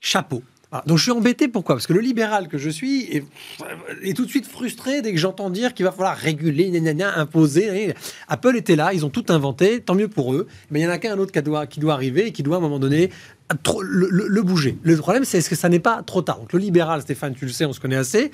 chapeau. 0.00 0.42
Donc 0.84 0.98
je 0.98 1.04
suis 1.04 1.12
embêté, 1.12 1.48
pourquoi? 1.48 1.76
Parce 1.76 1.86
que 1.86 1.92
le 1.92 2.00
libéral 2.00 2.48
que 2.48 2.58
je 2.58 2.68
suis 2.68 3.24
est, 4.02 4.14
tout 4.14 4.24
de 4.24 4.30
suite 4.30 4.46
frustré 4.46 5.00
dès 5.00 5.12
que 5.12 5.18
j'entends 5.18 5.48
dire 5.48 5.72
qu'il 5.72 5.86
va 5.86 5.92
falloir 5.92 6.16
réguler, 6.16 6.72
imposer. 7.16 7.94
Apple 8.28 8.56
était 8.56 8.76
là, 8.76 8.92
ils 8.92 9.06
ont 9.06 9.10
tout 9.10 9.24
inventé, 9.28 9.80
tant 9.80 9.94
mieux 9.94 10.08
pour 10.08 10.34
eux, 10.34 10.46
mais 10.70 10.80
il 10.80 10.82
y 10.82 10.86
en 10.86 10.90
a 10.90 10.98
qu'un 10.98 11.18
autre 11.18 11.32
qui 11.32 11.40
doit, 11.40 11.66
qui 11.66 11.80
doit 11.80 11.94
arriver 11.94 12.26
et 12.26 12.32
qui 12.32 12.42
doit 12.42 12.56
à 12.56 12.58
un 12.58 12.62
moment 12.62 12.78
donné 12.78 13.10
le, 13.82 14.08
le 14.28 14.42
bouger. 14.42 14.78
Le 14.82 14.96
problème, 14.96 15.24
c'est 15.24 15.38
est-ce 15.38 15.50
que 15.50 15.56
ça 15.56 15.68
n'est 15.68 15.80
pas 15.80 16.02
trop 16.02 16.22
tard? 16.22 16.38
Donc 16.38 16.52
le 16.52 16.58
libéral, 16.58 17.02
Stéphane, 17.02 17.34
tu 17.34 17.46
le 17.46 17.52
sais, 17.52 17.64
on 17.64 17.72
se 17.72 17.80
connaît 17.80 17.96
assez, 17.96 18.30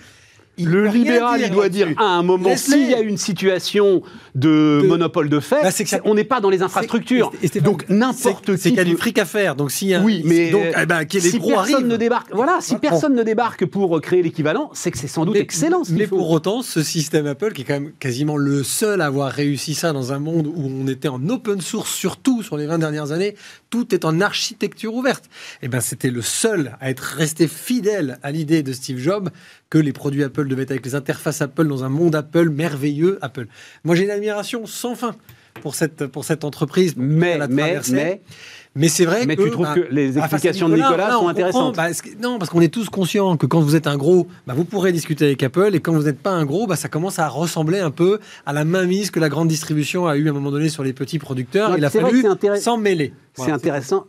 le 0.58 0.86
libéral, 0.88 1.40
il 1.42 1.50
doit 1.50 1.68
dire 1.68 1.88
à 1.96 2.04
un 2.04 2.22
moment, 2.22 2.56
s'il 2.56 2.90
y 2.90 2.94
a 2.94 3.00
une 3.00 3.16
situation 3.16 4.02
de, 4.34 4.82
monopole 4.86 5.28
de 5.28 5.40
fait, 5.40 5.62
bah, 5.62 5.98
on 6.04 6.14
n'est 6.14 6.24
pas 6.24 6.40
dans 6.40 6.50
les 6.50 6.62
infrastructures. 6.62 7.32
donc 7.62 7.88
n'importe 7.88 8.54
qui. 8.56 8.58
C'est 8.58 8.68
qu'il 8.68 8.78
y 8.78 8.80
a 8.80 8.84
du 8.84 8.96
fric 8.96 9.18
à 9.18 9.24
faire. 9.24 9.56
Donc 9.56 9.70
s'il 9.70 9.88
y 9.88 9.94
a, 9.94 10.00
oui, 10.00 10.22
mais 10.24 10.50
donc, 10.50 10.62
eh 10.80 10.86
ben, 10.86 11.06
si 11.08 11.38
personne 11.38 11.88
ne 11.88 11.96
débarque, 11.96 12.34
voilà, 12.34 12.58
si 12.60 12.76
personne 12.76 13.14
ne 13.14 13.22
débarque 13.22 13.64
pour 13.66 14.00
créer 14.00 14.22
l'équivalent, 14.22 14.70
c'est 14.74 14.90
que 14.90 14.98
c'est 14.98 15.08
sans 15.08 15.24
doute 15.24 15.36
excellent. 15.36 15.82
mais 15.90 16.06
pour 16.06 16.30
autant, 16.30 16.62
ce 16.62 16.82
système 16.82 17.26
Apple, 17.26 17.52
qui 17.52 17.62
est 17.62 17.64
quand 17.64 17.80
même 17.80 17.92
quasiment 17.98 18.36
le 18.36 18.62
seul 18.62 19.00
à 19.00 19.06
avoir 19.06 19.32
réussi 19.32 19.74
ça 19.74 19.92
dans 19.92 20.12
un 20.12 20.18
monde 20.18 20.46
où 20.46 20.70
on 20.70 20.86
était 20.86 21.08
en 21.08 21.28
open 21.28 21.60
source, 21.60 21.90
surtout 21.90 22.42
sur 22.42 22.56
les 22.56 22.66
20 22.66 22.78
dernières 22.78 23.12
années, 23.12 23.36
tout 23.72 23.94
est 23.94 24.04
en 24.04 24.20
architecture 24.20 24.94
ouverte. 24.94 25.24
Et 25.24 25.64
eh 25.64 25.68
ben, 25.68 25.80
c'était 25.80 26.10
le 26.10 26.20
seul 26.20 26.76
à 26.80 26.90
être 26.90 27.00
resté 27.00 27.48
fidèle 27.48 28.18
à 28.22 28.30
l'idée 28.30 28.62
de 28.62 28.72
Steve 28.74 28.98
Jobs 28.98 29.30
que 29.70 29.78
les 29.78 29.94
produits 29.94 30.22
Apple 30.22 30.46
devaient 30.46 30.64
être 30.64 30.72
avec 30.72 30.84
les 30.84 30.94
interfaces 30.94 31.40
Apple 31.40 31.66
dans 31.66 31.82
un 31.82 31.88
monde 31.88 32.14
Apple 32.14 32.50
merveilleux 32.50 33.18
Apple. 33.22 33.46
Moi, 33.84 33.96
j'ai 33.96 34.04
une 34.04 34.10
admiration 34.10 34.66
sans 34.66 34.94
fin 34.94 35.16
pour 35.62 35.74
cette, 35.74 36.06
pour 36.06 36.26
cette 36.26 36.44
entreprise. 36.44 36.94
Mais, 36.98 37.38
mais, 37.48 37.80
mais, 37.88 38.20
mais 38.74 38.88
c'est 38.88 39.04
vrai 39.04 39.26
mais 39.26 39.36
que. 39.36 39.42
Mais 39.42 39.48
tu 39.48 39.52
trouves 39.52 39.66
bah, 39.66 39.74
que 39.74 39.86
les 39.90 40.18
explications 40.18 40.68
de 40.68 40.76
Nicolas 40.76 41.12
sont 41.12 41.28
intéressantes 41.28 41.76
bah, 41.76 41.88
Non, 42.20 42.38
parce 42.38 42.50
qu'on 42.50 42.60
est 42.60 42.72
tous 42.72 42.88
conscients 42.88 43.36
que 43.36 43.46
quand 43.46 43.60
vous 43.60 43.76
êtes 43.76 43.86
un 43.86 43.96
gros, 43.96 44.26
bah, 44.46 44.54
vous 44.56 44.64
pourrez 44.64 44.92
discuter 44.92 45.26
avec 45.26 45.42
Apple, 45.42 45.74
et 45.74 45.80
quand 45.80 45.92
vous 45.92 46.04
n'êtes 46.04 46.20
pas 46.20 46.30
un 46.30 46.44
gros, 46.44 46.66
bah, 46.66 46.76
ça 46.76 46.88
commence 46.88 47.18
à 47.18 47.28
ressembler 47.28 47.80
un 47.80 47.90
peu 47.90 48.18
à 48.46 48.52
la 48.52 48.64
mainmise 48.64 49.10
que 49.10 49.20
la 49.20 49.28
grande 49.28 49.48
distribution 49.48 50.06
a 50.06 50.16
eu 50.16 50.26
à 50.26 50.30
un 50.30 50.34
moment 50.34 50.50
donné 50.50 50.68
sur 50.68 50.84
les 50.84 50.92
petits 50.92 51.18
producteurs. 51.18 51.76
il 51.76 51.84
a 51.84 51.90
fallu 51.90 52.24
s'en 52.56 52.78
mêler. 52.78 53.12
C'est 53.34 53.50
intéressant. 53.50 54.06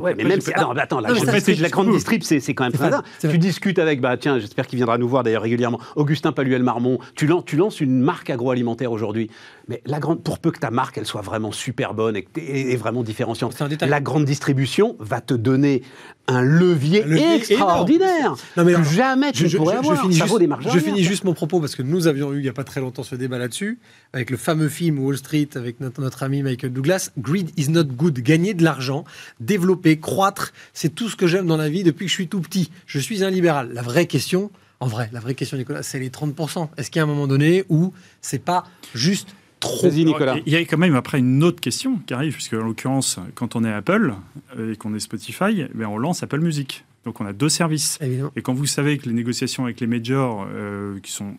Ouais, 0.00 0.14
mais 0.14 0.24
même 0.24 0.40
attends, 0.54 1.00
la, 1.00 1.10
la 1.10 1.68
grande 1.68 1.90
distrib, 1.90 2.22
c'est 2.22 2.54
quand 2.54 2.64
même 2.64 2.72
très 2.72 2.90
Tu 3.20 3.38
discutes 3.38 3.78
avec, 3.78 4.00
bah 4.00 4.16
tiens, 4.16 4.38
j'espère 4.38 4.66
qu'il 4.66 4.76
viendra 4.76 4.98
nous 4.98 5.08
voir 5.08 5.22
d'ailleurs 5.22 5.42
régulièrement, 5.42 5.80
Augustin 5.96 6.32
Paluel-Marmont. 6.32 6.98
Tu, 7.14 7.26
lances, 7.26 7.44
tu 7.46 7.56
lances 7.56 7.80
une 7.80 8.00
marque 8.00 8.30
agroalimentaire 8.30 8.92
aujourd'hui. 8.92 9.30
Mais 9.68 9.82
la 9.86 10.00
grande, 10.00 10.22
pour 10.22 10.38
peu 10.38 10.50
que 10.50 10.58
ta 10.58 10.70
marque, 10.70 10.98
elle 10.98 11.06
soit 11.06 11.20
vraiment 11.20 11.52
super 11.52 11.94
bonne 11.94 12.16
et, 12.16 12.26
et, 12.36 12.76
vraiment 12.76 13.02
différenciante, 13.02 13.54
la 13.80 14.00
grande 14.00 14.24
distribution 14.24 14.96
va 14.98 15.20
te 15.20 15.34
donner 15.34 15.82
un 16.28 16.42
levier, 16.42 17.04
extraordinaire. 17.36 18.34
Non, 18.56 18.64
mais 18.64 18.74
jamais 18.84 19.32
tu 19.32 19.48
je, 19.48 19.56
pourrais 19.56 19.76
avoir. 19.76 19.96
Je, 19.96 20.02
finis, 20.02 20.14
juste, 20.14 20.74
je 20.74 20.78
finis 20.78 21.02
juste 21.02 21.24
mon 21.24 21.32
propos 21.32 21.58
parce 21.58 21.74
que 21.74 21.82
nous 21.82 22.06
avions 22.06 22.32
eu 22.34 22.38
il 22.38 22.42
n'y 22.42 22.48
a 22.48 22.52
pas 22.52 22.64
très 22.64 22.80
longtemps 22.80 23.02
ce 23.02 23.14
débat 23.14 23.38
là-dessus 23.38 23.78
avec 24.12 24.30
le 24.30 24.36
fameux 24.36 24.68
film 24.68 24.98
Wall 24.98 25.16
Street 25.16 25.48
avec 25.54 25.80
notre, 25.80 26.02
notre 26.02 26.22
ami 26.22 26.42
Michael 26.42 26.72
Douglas. 26.72 27.10
Greed 27.18 27.50
is 27.56 27.70
not 27.70 27.84
good. 27.84 28.20
Gagner 28.20 28.52
de 28.52 28.62
l'argent, 28.62 29.04
développer, 29.40 29.98
croître, 29.98 30.52
c'est 30.74 30.94
tout 30.94 31.08
ce 31.08 31.16
que 31.16 31.26
j'aime 31.26 31.46
dans 31.46 31.56
la 31.56 31.70
vie 31.70 31.82
depuis 31.82 32.04
que 32.04 32.10
je 32.10 32.16
suis 32.16 32.28
tout 32.28 32.40
petit. 32.40 32.70
Je 32.86 32.98
suis 32.98 33.24
un 33.24 33.30
libéral. 33.30 33.70
La 33.72 33.82
vraie 33.82 34.06
question, 34.06 34.50
en 34.80 34.86
vrai, 34.86 35.08
la 35.12 35.20
vraie 35.20 35.34
question, 35.34 35.56
Nicolas, 35.56 35.82
c'est 35.82 35.98
les 35.98 36.10
30%. 36.10 36.68
Est-ce 36.76 36.90
qu'il 36.90 37.00
y 37.00 37.00
a 37.00 37.04
un 37.04 37.06
moment 37.06 37.26
donné 37.26 37.64
où 37.70 37.92
c'est 38.20 38.38
pas 38.38 38.64
juste 38.94 39.28
trop. 39.60 39.88
Nicolas. 39.88 40.36
Il 40.46 40.52
y 40.52 40.56
a 40.56 40.60
quand 40.60 40.78
même 40.78 40.94
après 40.94 41.18
une 41.18 41.42
autre 41.44 41.60
question 41.60 41.98
qui 42.06 42.14
arrive, 42.14 42.34
puisque 42.34 42.54
en 42.54 42.64
l'occurrence, 42.64 43.18
quand 43.34 43.56
on 43.56 43.64
est 43.64 43.72
Apple 43.72 44.14
et 44.58 44.76
qu'on 44.76 44.94
est 44.94 45.00
Spotify, 45.00 45.62
eh 45.62 45.84
on 45.84 45.98
lance 45.98 46.22
Apple 46.22 46.40
Music. 46.40 46.84
Donc 47.04 47.20
on 47.20 47.26
a 47.26 47.32
deux 47.32 47.48
services. 47.48 47.98
Et 48.36 48.42
quand 48.42 48.52
vous 48.52 48.66
savez 48.66 48.98
que 48.98 49.08
les 49.08 49.14
négociations 49.14 49.64
avec 49.64 49.80
les 49.80 49.86
majors, 49.86 50.46
euh, 50.52 50.98
qui 51.00 51.10
sont 51.10 51.36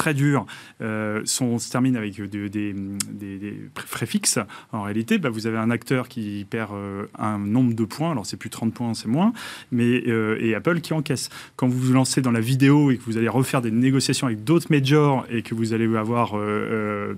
très 0.00 0.14
durs 0.14 0.46
euh, 0.80 1.20
sont, 1.26 1.58
se 1.58 1.70
terminent 1.70 1.98
avec 1.98 2.18
des, 2.22 2.48
des, 2.48 2.72
des, 2.72 3.54
préfixes, 3.74 4.38
en 4.72 4.80
réalité, 4.82 5.18
bah, 5.18 5.28
vous 5.28 5.46
avez 5.46 5.58
un 5.58 5.70
acteur 5.70 6.08
qui 6.08 6.46
perd 6.48 6.72
euh, 6.72 7.04
un 7.18 7.38
nombre 7.38 7.74
de 7.74 7.84
points, 7.84 8.12
alors 8.12 8.24
c'est 8.24 8.38
plus 8.38 8.48
30 8.48 8.72
points, 8.72 8.94
c'est 8.94 9.08
moins, 9.08 9.34
mais, 9.70 10.02
euh, 10.08 10.38
et 10.40 10.54
Apple 10.54 10.80
qui 10.80 10.94
encaisse. 10.94 11.28
Quand 11.56 11.68
vous 11.68 11.78
vous 11.78 11.92
lancez 11.92 12.22
dans 12.22 12.30
la 12.30 12.40
vidéo 12.40 12.90
et 12.90 12.96
que 12.96 13.02
vous 13.04 13.18
allez 13.18 13.28
refaire 13.28 13.60
des 13.60 13.70
négociations 13.70 14.26
avec 14.26 14.42
d'autres 14.42 14.68
majors 14.70 15.26
et 15.30 15.42
que 15.42 15.54
vous 15.54 15.74
allez 15.74 15.84
avoir 15.94 16.32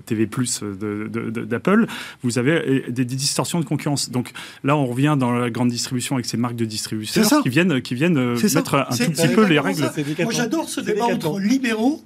TV 0.05 0.27
Plus 0.27 0.61
d'Apple, 0.61 1.87
vous 2.21 2.37
avez 2.37 2.83
des, 2.89 3.05
distorsions 3.05 3.61
de 3.61 3.65
concurrence. 3.65 4.09
Donc 4.09 4.31
là, 4.65 4.75
on 4.75 4.85
revient 4.85 5.15
dans 5.17 5.31
la 5.31 5.49
grande 5.49 5.69
distribution 5.69 6.15
avec 6.15 6.25
ces 6.25 6.35
marques 6.35 6.57
de 6.57 6.65
distributeurs 6.65 7.43
qui 7.43 7.49
viennent, 7.49 7.81
qui 7.81 7.95
viennent 7.95 8.33
mettre 8.33 8.75
un 8.75 8.97
tout 8.97 9.11
petit 9.11 9.29
peu 9.29 9.47
les 9.47 9.59
règles. 9.59 9.89
Moi, 10.23 10.33
j'adore 10.33 10.67
ce 10.67 10.81
débat 10.81 11.05
entre 11.05 11.39
libéraux 11.39 12.03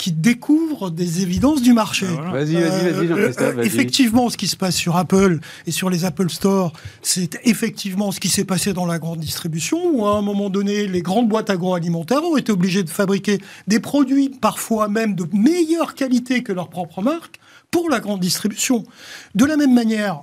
qui 0.00 0.12
découvrent 0.12 0.90
des 0.90 1.20
évidences 1.20 1.60
du 1.60 1.74
marché. 1.74 2.06
Ah, 2.08 2.30
vas-y, 2.32 2.54
vas-y, 2.54 2.90
vas-y, 2.90 3.06
Jean-Christophe. 3.06 3.58
Euh, 3.58 3.62
effectivement, 3.62 4.30
ce 4.30 4.38
qui 4.38 4.48
se 4.48 4.56
passe 4.56 4.74
sur 4.74 4.96
Apple 4.96 5.40
et 5.66 5.70
sur 5.70 5.90
les 5.90 6.06
Apple 6.06 6.30
Store, 6.30 6.72
c'est 7.02 7.38
effectivement 7.44 8.10
ce 8.10 8.18
qui 8.18 8.30
s'est 8.30 8.46
passé 8.46 8.72
dans 8.72 8.86
la 8.86 8.98
grande 8.98 9.20
distribution, 9.20 9.78
où 9.92 10.06
à 10.06 10.16
un 10.16 10.22
moment 10.22 10.48
donné, 10.48 10.86
les 10.86 11.02
grandes 11.02 11.28
boîtes 11.28 11.50
agroalimentaires 11.50 12.24
ont 12.24 12.38
été 12.38 12.50
obligées 12.50 12.82
de 12.82 12.88
fabriquer 12.88 13.40
des 13.66 13.78
produits 13.78 14.30
parfois 14.30 14.88
même 14.88 15.14
de 15.14 15.26
meilleure 15.34 15.94
qualité 15.94 16.42
que 16.42 16.54
leur 16.54 16.70
propre 16.70 17.02
marque 17.02 17.38
pour 17.70 17.90
la 17.90 18.00
grande 18.00 18.20
distribution. 18.20 18.84
De 19.34 19.44
la 19.44 19.58
même 19.58 19.74
manière, 19.74 20.22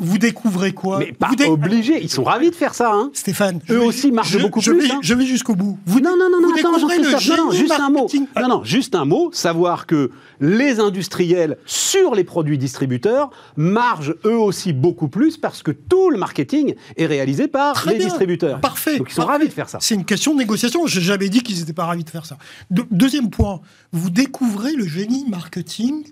vous 0.00 0.18
découvrez 0.18 0.72
quoi 0.72 1.00
Mais 1.00 1.12
pas 1.12 1.30
obligé, 1.48 2.00
ils 2.00 2.08
sont 2.08 2.22
ravis 2.22 2.50
de 2.50 2.54
faire 2.54 2.72
ça. 2.74 2.92
Hein. 2.92 3.10
Stéphane, 3.14 3.60
eux 3.68 3.82
aussi 3.82 4.12
marchent 4.12 4.38
beaucoup 4.40 4.60
je 4.60 4.70
plus. 4.70 4.86
Vais, 4.86 4.92
hein. 4.92 5.00
Je 5.02 5.12
vais 5.12 5.26
jusqu'au 5.26 5.56
bout. 5.56 5.76
Vous, 5.86 5.98
non, 5.98 6.16
non, 6.16 6.30
non, 6.30 6.40
non, 6.40 6.54
attends, 6.56 6.70
non, 6.70 6.78
non, 6.78 7.50
juste 7.50 7.72
un 7.72 7.90
mot. 7.90 8.08
Non, 8.36 8.48
non, 8.48 8.64
juste 8.64 8.94
un 8.94 9.04
mot. 9.04 9.30
Savoir 9.32 9.86
que 9.86 10.12
les 10.40 10.78
industriels 10.78 11.58
sur 11.66 12.14
les 12.14 12.22
produits 12.22 12.58
distributeurs 12.58 13.30
margent 13.56 14.14
eux 14.24 14.38
aussi 14.38 14.72
beaucoup 14.72 15.08
plus 15.08 15.36
parce 15.36 15.64
que 15.64 15.72
tout 15.72 16.10
le 16.10 16.18
marketing 16.18 16.76
est 16.96 17.06
réalisé 17.06 17.48
par 17.48 17.84
les 17.88 17.98
distributeurs. 17.98 18.60
Parfait. 18.60 18.98
Donc 18.98 19.10
ils 19.10 19.14
sont 19.14 19.26
ravis 19.26 19.48
de 19.48 19.52
faire 19.52 19.68
ça. 19.68 19.78
C'est 19.80 19.96
une 19.96 20.04
question 20.04 20.32
de 20.32 20.38
négociation. 20.38 20.86
J'ai 20.86 21.00
jamais 21.00 21.28
dit 21.28 21.42
qu'ils 21.42 21.58
n'étaient 21.58 21.72
pas 21.72 21.86
ravis 21.86 22.04
de 22.04 22.10
faire 22.10 22.24
ça. 22.24 22.38
deuxième 22.70 23.30
point, 23.30 23.60
vous 23.90 24.10
découvrez 24.10 24.74
le 24.74 24.86
génie 24.86 25.24
marketing 25.28 26.04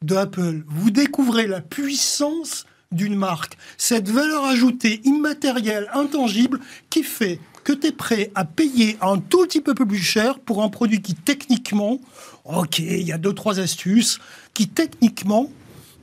de 0.00 0.16
Apple. 0.16 0.62
Vous 0.66 0.90
découvrez 0.90 1.46
la 1.46 1.60
puissance 1.60 2.64
d'une 2.94 3.16
marque, 3.16 3.56
cette 3.76 4.08
valeur 4.08 4.44
ajoutée 4.44 5.00
immatérielle, 5.04 5.88
intangible, 5.94 6.60
qui 6.90 7.02
fait 7.02 7.40
que 7.64 7.72
tu 7.72 7.88
es 7.88 7.92
prêt 7.92 8.30
à 8.34 8.44
payer 8.44 8.96
un 9.00 9.18
tout 9.18 9.46
petit 9.46 9.60
peu 9.60 9.74
plus 9.74 9.98
cher 9.98 10.38
pour 10.38 10.62
un 10.62 10.68
produit 10.68 11.00
qui 11.00 11.14
techniquement, 11.14 11.98
ok, 12.44 12.78
il 12.78 13.02
y 13.02 13.12
a 13.12 13.18
deux, 13.18 13.32
trois 13.32 13.58
astuces, 13.58 14.18
qui 14.52 14.68
techniquement 14.68 15.48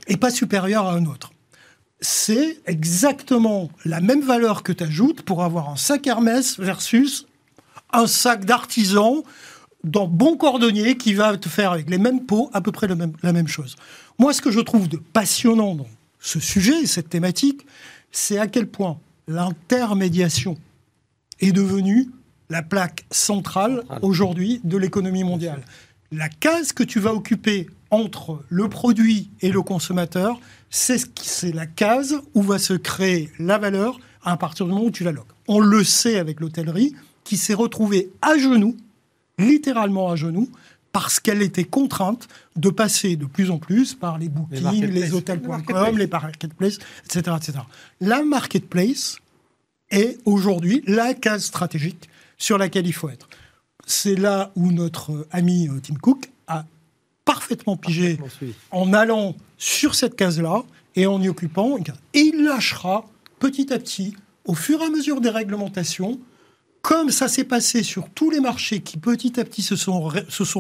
est 0.07 0.17
pas 0.17 0.31
supérieur 0.31 0.85
à 0.87 0.93
un 0.93 1.05
autre. 1.05 1.31
C'est 2.01 2.59
exactement 2.65 3.69
la 3.85 4.01
même 4.01 4.21
valeur 4.21 4.63
que 4.63 4.71
tu 4.71 4.83
ajoutes 4.83 5.21
pour 5.21 5.43
avoir 5.43 5.69
un 5.69 5.75
sac 5.75 6.07
Hermès 6.07 6.59
versus 6.59 7.27
un 7.93 8.07
sac 8.07 8.45
d'artisan 8.45 9.23
dans 9.83 10.07
bon 10.07 10.35
cordonnier 10.35 10.97
qui 10.97 11.13
va 11.13 11.37
te 11.37 11.49
faire 11.49 11.71
avec 11.71 11.89
les 11.89 11.97
mêmes 11.99 12.25
pots 12.25 12.49
à 12.53 12.61
peu 12.61 12.71
près 12.71 12.87
la 12.87 13.33
même 13.33 13.47
chose. 13.47 13.75
Moi, 14.17 14.33
ce 14.33 14.41
que 14.41 14.51
je 14.51 14.59
trouve 14.59 14.87
de 14.87 14.97
passionnant 14.97 15.75
dans 15.75 15.87
ce 16.21 16.39
sujet, 16.39 16.85
cette 16.85 17.09
thématique, 17.09 17.65
c'est 18.11 18.37
à 18.37 18.47
quel 18.47 18.67
point 18.67 18.99
l'intermédiation 19.27 20.57
est 21.41 21.51
devenue 21.51 22.09
la 22.49 22.61
plaque 22.61 23.05
centrale 23.11 23.83
aujourd'hui 24.01 24.61
de 24.63 24.77
l'économie 24.77 25.23
mondiale. 25.23 25.63
La 26.11 26.29
case 26.29 26.73
que 26.73 26.83
tu 26.83 26.99
vas 26.99 27.13
occuper 27.13 27.67
entre 27.89 28.43
le 28.49 28.69
produit 28.69 29.29
et 29.41 29.51
le 29.51 29.61
consommateur, 29.61 30.39
c'est 30.69 31.53
la 31.53 31.65
case 31.65 32.21
où 32.33 32.41
va 32.41 32.59
se 32.59 32.73
créer 32.73 33.31
la 33.39 33.57
valeur 33.57 33.99
à 34.23 34.37
partir 34.37 34.65
du 34.65 34.73
moment 34.73 34.85
où 34.85 34.91
tu 34.91 35.03
la 35.03 35.11
loques. 35.11 35.27
On 35.47 35.59
le 35.59 35.83
sait 35.83 36.19
avec 36.19 36.39
l'hôtellerie 36.39 36.93
qui 37.23 37.37
s'est 37.37 37.53
retrouvée 37.53 38.11
à 38.21 38.37
genoux, 38.37 38.77
littéralement 39.39 40.09
à 40.11 40.15
genoux, 40.15 40.49
parce 40.91 41.19
qu'elle 41.19 41.41
était 41.41 41.63
contrainte 41.63 42.27
de 42.55 42.69
passer 42.69 43.15
de 43.15 43.25
plus 43.25 43.49
en 43.49 43.57
plus 43.57 43.93
par 43.93 44.17
les 44.17 44.29
bookings, 44.29 44.85
les, 44.85 45.13
hôtels.com, 45.13 45.97
les 45.97 46.07
marketplaces, 46.07 46.79
etc., 47.05 47.37
etc. 47.37 47.59
La 47.99 48.23
marketplace 48.23 49.17
est 49.89 50.19
aujourd'hui 50.25 50.83
la 50.87 51.13
case 51.13 51.45
stratégique 51.45 52.09
sur 52.37 52.57
laquelle 52.57 52.87
il 52.87 52.93
faut 52.93 53.09
être. 53.09 53.29
C'est 53.85 54.15
là 54.15 54.51
où 54.55 54.71
notre 54.71 55.27
ami 55.31 55.67
euh, 55.67 55.79
Tim 55.81 55.95
Cook 55.95 56.29
a 56.47 56.65
parfaitement 57.25 57.77
pigé 57.77 58.17
en 58.71 58.93
allant 58.93 59.35
sur 59.57 59.95
cette 59.95 60.15
case-là 60.15 60.63
et 60.95 61.05
en 61.05 61.21
y 61.21 61.29
occupant 61.29 61.77
Et 62.13 62.19
il 62.19 62.43
lâchera 62.43 63.05
petit 63.39 63.71
à 63.73 63.79
petit, 63.79 64.15
au 64.45 64.53
fur 64.53 64.81
et 64.81 64.85
à 64.85 64.89
mesure 64.89 65.21
des 65.21 65.29
réglementations, 65.29 66.19
comme 66.81 67.11
ça 67.11 67.27
s'est 67.27 67.43
passé 67.43 67.83
sur 67.83 68.09
tous 68.09 68.31
les 68.31 68.39
marchés 68.39 68.81
qui 68.81 68.97
petit 68.97 69.39
à 69.39 69.43
petit 69.43 69.61
se 69.61 69.75
sont, 69.75 70.01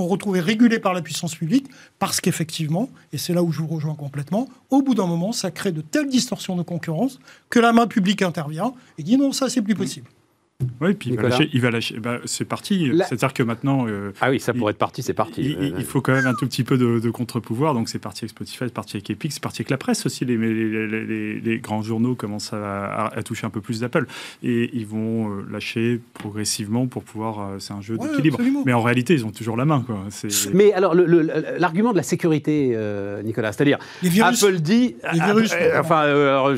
retrouvés 0.07 0.39
régulés 0.39 0.79
par 0.79 0.93
la 0.93 1.01
puissance 1.01 1.35
publique, 1.35 1.67
parce 1.99 2.21
qu'effectivement, 2.21 2.89
et 3.11 3.17
c'est 3.17 3.33
là 3.33 3.41
où 3.43 3.51
je 3.51 3.59
vous 3.59 3.67
rejoins 3.67 3.95
complètement, 3.95 4.47
au 4.69 4.81
bout 4.81 4.93
d'un 4.93 5.07
moment, 5.07 5.31
ça 5.31 5.51
crée 5.51 5.71
de 5.71 5.81
telles 5.81 6.09
distorsions 6.09 6.55
de 6.55 6.63
concurrence 6.63 7.19
que 7.49 7.59
la 7.59 7.73
main 7.73 7.87
publique 7.87 8.21
intervient 8.21 8.73
et 8.97 9.03
dit 9.03 9.17
non, 9.17 9.31
ça 9.31 9.49
c'est 9.49 9.61
plus 9.61 9.75
possible. 9.75 10.07
Oui, 10.79 10.93
puis 10.93 11.11
il 11.53 11.61
va 11.61 11.71
lâcher. 11.71 11.99
Bah, 11.99 12.19
c'est 12.25 12.45
parti. 12.45 12.91
C'est-à-dire 12.97 13.33
que 13.33 13.43
maintenant. 13.43 13.85
Euh, 13.87 14.11
ah 14.21 14.29
oui, 14.29 14.39
ça 14.39 14.53
pourrait 14.53 14.71
être 14.71 14.77
parti, 14.77 15.03
c'est 15.03 15.13
parti. 15.13 15.55
Il, 15.59 15.85
faut 15.85 16.01
quand 16.01 16.13
même 16.13 16.27
un 16.27 16.33
tout 16.33 16.45
petit 16.45 16.63
peu 16.63 16.77
de, 16.77 17.09
contre-pouvoir. 17.09 17.73
Donc 17.73 17.89
c'est 17.89 17.99
parti 17.99 18.23
avec 18.23 18.31
Spotify, 18.31 18.59
c'est 18.65 18.73
parti 18.73 18.97
avec 18.97 19.09
Epic, 19.09 19.31
c'est 19.31 19.41
parti 19.41 19.61
avec 19.61 19.69
la 19.69 19.77
presse 19.77 20.05
aussi. 20.05 20.25
Les, 20.25 20.37
les, 20.37 21.39
les, 21.39 21.59
grands 21.59 21.81
journaux 21.81 22.15
commencent 22.15 22.53
à, 22.53 23.11
toucher 23.25 23.45
un 23.45 23.49
peu 23.49 23.61
plus 23.61 23.79
d'Apple. 23.81 24.05
Et 24.43 24.69
ils 24.73 24.85
vont 24.85 25.29
euh, 25.29 25.45
lâcher 25.51 25.99
progressivement 26.13 26.87
pour 26.87 27.03
pouvoir. 27.03 27.39
Euh, 27.39 27.59
c'est 27.59 27.73
un 27.73 27.81
jeu 27.81 27.97
d'équilibre. 27.97 28.39
Mais 28.65 28.73
en 28.73 28.81
réalité, 28.81 29.13
ils 29.13 29.25
ont 29.25 29.31
toujours 29.31 29.57
la 29.57 29.65
main. 29.65 29.83
Quoi. 29.85 29.99
Mais 30.53 30.73
alors, 30.73 30.95
l'argument 30.95 31.91
de 31.91 31.97
la 31.97 32.03
sécurité, 32.03 32.77
Nicolas, 33.23 33.51
c'est-à-dire. 33.51 33.79
Apple 34.21 34.59
dit. 34.59 34.95
virus, 35.13 35.53
enfin, 35.77 36.05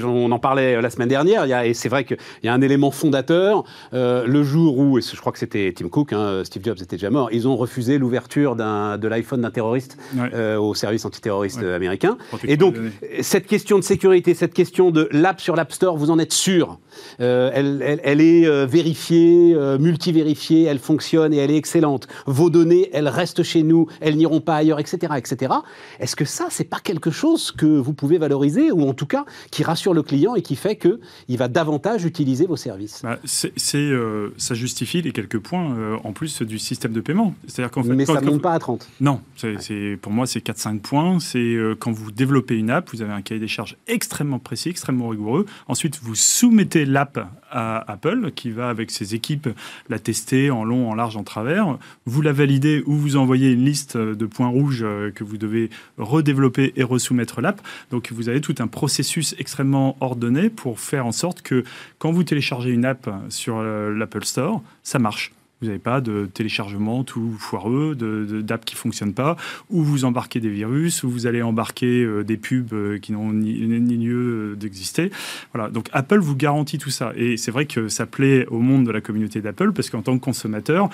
on 0.04 0.32
en 0.32 0.40
parlait 0.40 0.82
la 0.82 0.90
semaine 0.90 1.10
dernière. 1.10 1.46
et 1.64 1.74
c'est 1.74 1.90
vrai 1.90 2.04
qu'il 2.04 2.18
y 2.44 2.48
a 2.48 2.54
un 2.54 2.62
élément 2.62 2.92
fondateur. 2.92 3.64
Euh, 3.94 4.26
le 4.26 4.44
jour 4.44 4.78
où, 4.78 4.98
et 4.98 5.02
je 5.02 5.20
crois 5.20 5.32
que 5.32 5.40
c'était 5.40 5.74
Tim 5.76 5.88
Cook, 5.90 6.14
hein, 6.14 6.42
Steve 6.44 6.64
Jobs 6.64 6.78
était 6.82 6.96
déjà 6.96 7.10
mort, 7.10 7.30
ils 7.32 7.48
ont 7.48 7.56
refusé 7.56 7.98
l'ouverture 7.98 8.56
de 8.56 9.08
l'iPhone 9.08 9.42
d'un 9.42 9.52
terroriste 9.52 9.98
euh, 10.18 10.58
au 10.58 10.74
service 10.74 11.06
antiterroriste 11.06 11.60
américain. 11.60 12.18
Et 12.44 12.58
donc, 12.58 12.76
cette 13.22 13.48
question 13.48 13.78
de 13.78 13.84
sécurité, 13.84 14.34
cette 14.34 14.54
question 14.54 14.92
de 14.92 15.08
l'app 15.12 15.40
sur 15.40 15.56
l'App 15.56 15.72
Store, 15.72 15.98
vous 15.98 16.12
en 16.12 16.20
êtes 16.20 16.34
sûr? 16.34 16.80
Euh, 17.20 17.52
elle, 17.54 18.22
est 18.22 18.66
vérifiée, 18.66 19.56
multivérifiée, 19.80 20.64
elle 20.64 20.80
fonctionne 20.80 21.34
et 21.34 21.38
elle 21.38 21.52
est 21.52 21.58
excellente. 21.58 22.08
Vos 22.26 22.50
données, 22.50 22.90
elles 22.94 23.08
restent 23.08 23.44
chez 23.44 23.64
nous, 23.64 23.88
elles 24.02 24.18
n'iront 24.18 24.42
pas 24.42 24.56
ailleurs, 24.56 24.80
etc. 24.80 25.14
etc. 25.18 25.54
Est-ce 26.00 26.16
que 26.16 26.26
ça, 26.26 26.48
c'est 26.50 26.64
pas 26.64 26.80
quelque 26.84 27.12
chose 27.12 27.52
que 27.52 27.66
vous 27.66 27.94
pouvez 27.94 28.18
valoriser, 28.18 28.72
ou 28.72 28.88
en 28.88 28.94
tout 28.94 29.06
cas 29.06 29.26
qui 29.52 29.64
rassure 29.64 29.94
le 29.94 30.04
client 30.04 30.36
et 30.36 30.42
qui 30.42 30.56
fait 30.56 30.78
qu'il 30.78 31.38
va 31.38 31.48
davantage 31.48 32.06
utiliser 32.06 32.46
vos 32.46 32.58
services? 32.58 33.02
Bah, 33.04 33.20
C'est 33.26 33.83
euh, 33.92 34.30
ça 34.38 34.56
justifie 34.56 35.02
les 35.02 35.12
quelques 35.12 35.40
points 35.40 35.76
euh, 35.78 35.98
en 36.04 36.12
plus 36.12 36.42
du 36.42 36.60
système 36.60 36.94
de 36.94 37.02
paiement. 37.02 37.36
C'est-à-dire 37.48 37.72
qu'en 37.72 37.84
fait, 37.84 37.94
Mais 37.94 38.06
ça 38.06 38.22
ne 38.22 38.26
monte 38.26 38.42
pas 38.42 38.54
à 38.54 38.60
30. 38.60 38.90
Non, 39.02 39.22
c'est, 39.36 39.98
pour 40.02 40.12
moi, 40.12 40.28
c'est 40.28 40.46
4-5 40.46 40.80
points. 40.80 41.20
C'est 41.20 41.40
euh, 41.40 41.76
quand 41.78 41.92
vous 41.92 42.12
développez 42.12 42.58
une 42.58 42.70
app, 42.70 42.90
vous 42.92 43.02
avez 43.02 43.14
un 43.14 43.22
cahier 43.22 43.40
des 43.40 43.48
charges 43.48 43.78
extrêmement 43.88 44.40
précis, 44.40 44.70
extrêmement 44.70 45.08
rigoureux. 45.08 45.46
Ensuite, 45.68 46.00
vous 46.02 46.16
soumettez 46.16 46.86
l'app 46.86 47.20
à 47.52 47.92
Apple, 47.92 48.32
qui 48.36 48.50
va 48.50 48.70
avec 48.70 48.90
ses 48.90 49.14
équipes 49.14 49.48
la 49.90 50.00
tester 50.00 50.50
en 50.50 50.64
long, 50.64 50.90
en 50.90 50.96
large, 50.96 51.18
en 51.18 51.24
travers. 51.24 51.78
Vous 52.06 52.22
la 52.22 52.34
validez 52.34 52.84
ou 52.88 52.96
vous 52.96 53.16
envoyez 53.16 53.52
une 53.52 53.64
liste 53.64 53.96
de 53.98 54.26
points 54.26 54.48
rouges 54.48 54.86
que 55.14 55.24
vous 55.24 55.38
devez 55.38 55.70
redévelopper 55.98 56.74
et 56.76 56.84
resoumettre 56.84 57.42
l'app. 57.42 57.62
Donc 57.92 58.12
vous 58.12 58.30
avez 58.30 58.42
tout 58.42 58.56
un 58.60 58.68
processus 58.68 59.36
extrêmement 59.38 59.98
ordonné 60.02 60.50
pour 60.50 60.80
faire 60.80 61.06
en 61.06 61.12
sorte 61.12 61.44
que 61.44 61.64
quand 62.00 62.12
vous 62.12 62.24
téléchargez 62.24 62.72
une 62.72 62.86
app 62.86 63.10
sur 63.30 63.62
l'Apple 63.96 64.26
Store, 64.26 64.62
ça 64.84 65.00
marche. 65.00 65.32
Vous 65.64 65.68
n'avez 65.68 65.80
pas 65.80 66.02
de 66.02 66.26
téléchargement 66.26 67.06
tout 67.06 67.38
foireux, 67.40 67.96
d'app 67.96 68.66
qui 68.66 68.76
ne 68.76 68.80
fonctionnent 68.80 69.14
pas, 69.14 69.38
ou 69.70 69.82
vous 69.82 70.04
embarquez 70.04 70.42
des 70.42 70.50
virus, 70.50 71.04
ou 71.04 71.10
vous 71.10 71.26
allez 71.26 71.42
embarquer 71.42 72.04
euh, 72.04 72.26
des 72.26 72.36
pubs 72.36 72.74
euh, 72.74 73.00
qui 73.00 73.14
n'ont 73.14 73.32
ni, 73.32 73.54
lieu 73.56 74.58
d'exister. 74.60 75.10
Voilà. 75.54 75.70
Donc 75.70 75.88
Apple 75.94 76.20
vous 76.20 76.36
garantit 76.36 76.80
tout 76.80 76.90
ça. 76.90 77.14
Et 77.16 77.38
c'est 77.38 77.52
vrai 77.52 77.66
que 77.66 77.88
ça 77.88 78.06
plaît 78.06 78.46
au 78.48 78.60
monde 78.60 78.86
de 78.86 78.92
la 78.92 79.00
communauté 79.00 79.40
d'Apple, 79.40 79.72
parce 79.72 79.90
qu'en 79.90 80.02
tant 80.02 80.18
que 80.18 80.24
consommateur, 80.26 80.90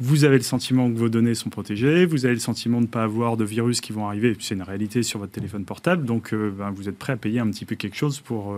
vous 0.00 0.24
avez 0.24 0.36
le 0.38 0.42
sentiment 0.42 0.90
que 0.90 0.96
vos 0.98 1.08
données 1.08 1.34
sont 1.34 1.50
protégées, 1.50 2.06
vous 2.06 2.24
avez 2.24 2.34
le 2.34 2.40
sentiment 2.40 2.78
de 2.78 2.86
ne 2.86 2.90
pas 2.90 3.02
avoir 3.04 3.36
de 3.36 3.44
virus 3.44 3.80
qui 3.80 3.92
vont 3.92 4.06
arriver, 4.08 4.36
c'est 4.40 4.54
une 4.54 4.62
réalité 4.62 5.02
sur 5.02 5.18
votre 5.20 5.32
téléphone 5.32 5.64
portable, 5.64 6.04
donc 6.06 6.32
euh, 6.32 6.50
ben, 6.56 6.70
vous 6.70 6.88
êtes 6.88 6.98
prêt 6.98 7.12
à 7.12 7.16
payer 7.16 7.40
un 7.40 7.48
petit 7.50 7.64
peu 7.64 7.74
quelque 7.76 7.96
chose 7.96 8.20
pour, 8.20 8.54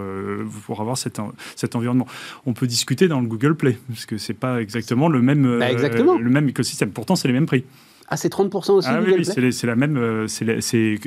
pour 0.66 0.80
avoir 0.80 0.96
cet, 0.96 1.20
cet 1.56 1.76
environnement. 1.76 2.06
On 2.46 2.52
peut 2.52 2.66
discuter 2.66 3.08
dans 3.08 3.20
le 3.20 3.26
Google 3.26 3.54
Play, 3.56 3.78
parce 3.88 4.06
que 4.06 4.18
c'est 4.18 4.34
pas 4.34 4.60
exactement 4.62 5.08
le 5.08 5.20
même 5.20 5.58
bah, 5.58 5.70
exactement. 5.70 6.16
le 6.18 6.30
même 6.30 6.48
écosystème. 6.48 6.90
Pourtant, 6.90 7.16
c'est 7.16 7.28
les 7.28 7.34
mêmes 7.34 7.46
prix. 7.46 7.64
Ah, 8.08 8.16
c'est 8.16 8.30
30% 8.30 8.72
aussi 8.72 8.88
Ah 8.90 8.98
oui, 9.00 9.06
Google 9.06 9.22
oui, 9.38 9.52
c'est 9.52 9.66
la 9.66 9.74
même, 9.76 9.96
euh, 9.96 10.26
c'est 10.28 10.98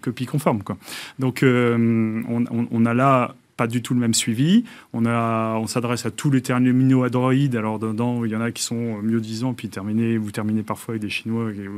copie 0.00 0.24
conforme. 0.26 0.62
Quoi. 0.62 0.78
Donc, 1.18 1.42
euh, 1.42 2.22
on, 2.28 2.44
on- 2.50 2.68
on 2.70 2.86
a 2.86 2.94
là 2.94 3.34
pas 3.56 3.66
du 3.66 3.82
tout 3.82 3.94
le 3.94 4.00
même 4.00 4.14
suivi. 4.14 4.64
On, 4.92 5.06
a, 5.06 5.56
on 5.56 5.66
s'adresse 5.66 6.06
à 6.06 6.10
tous 6.10 6.30
les 6.30 6.42
terminaux 6.42 7.04
Android. 7.04 7.32
Alors, 7.54 7.78
dedans, 7.78 8.24
il 8.24 8.30
y 8.30 8.36
en 8.36 8.40
a 8.40 8.50
qui 8.50 8.62
sont 8.62 9.00
mieux 9.02 9.20
disant, 9.20 9.54
puis 9.54 9.68
terminez, 9.68 10.18
vous 10.18 10.30
terminez 10.30 10.62
parfois 10.62 10.92
avec 10.92 11.02
des 11.02 11.08
Chinois. 11.08 11.50
et 11.50 11.68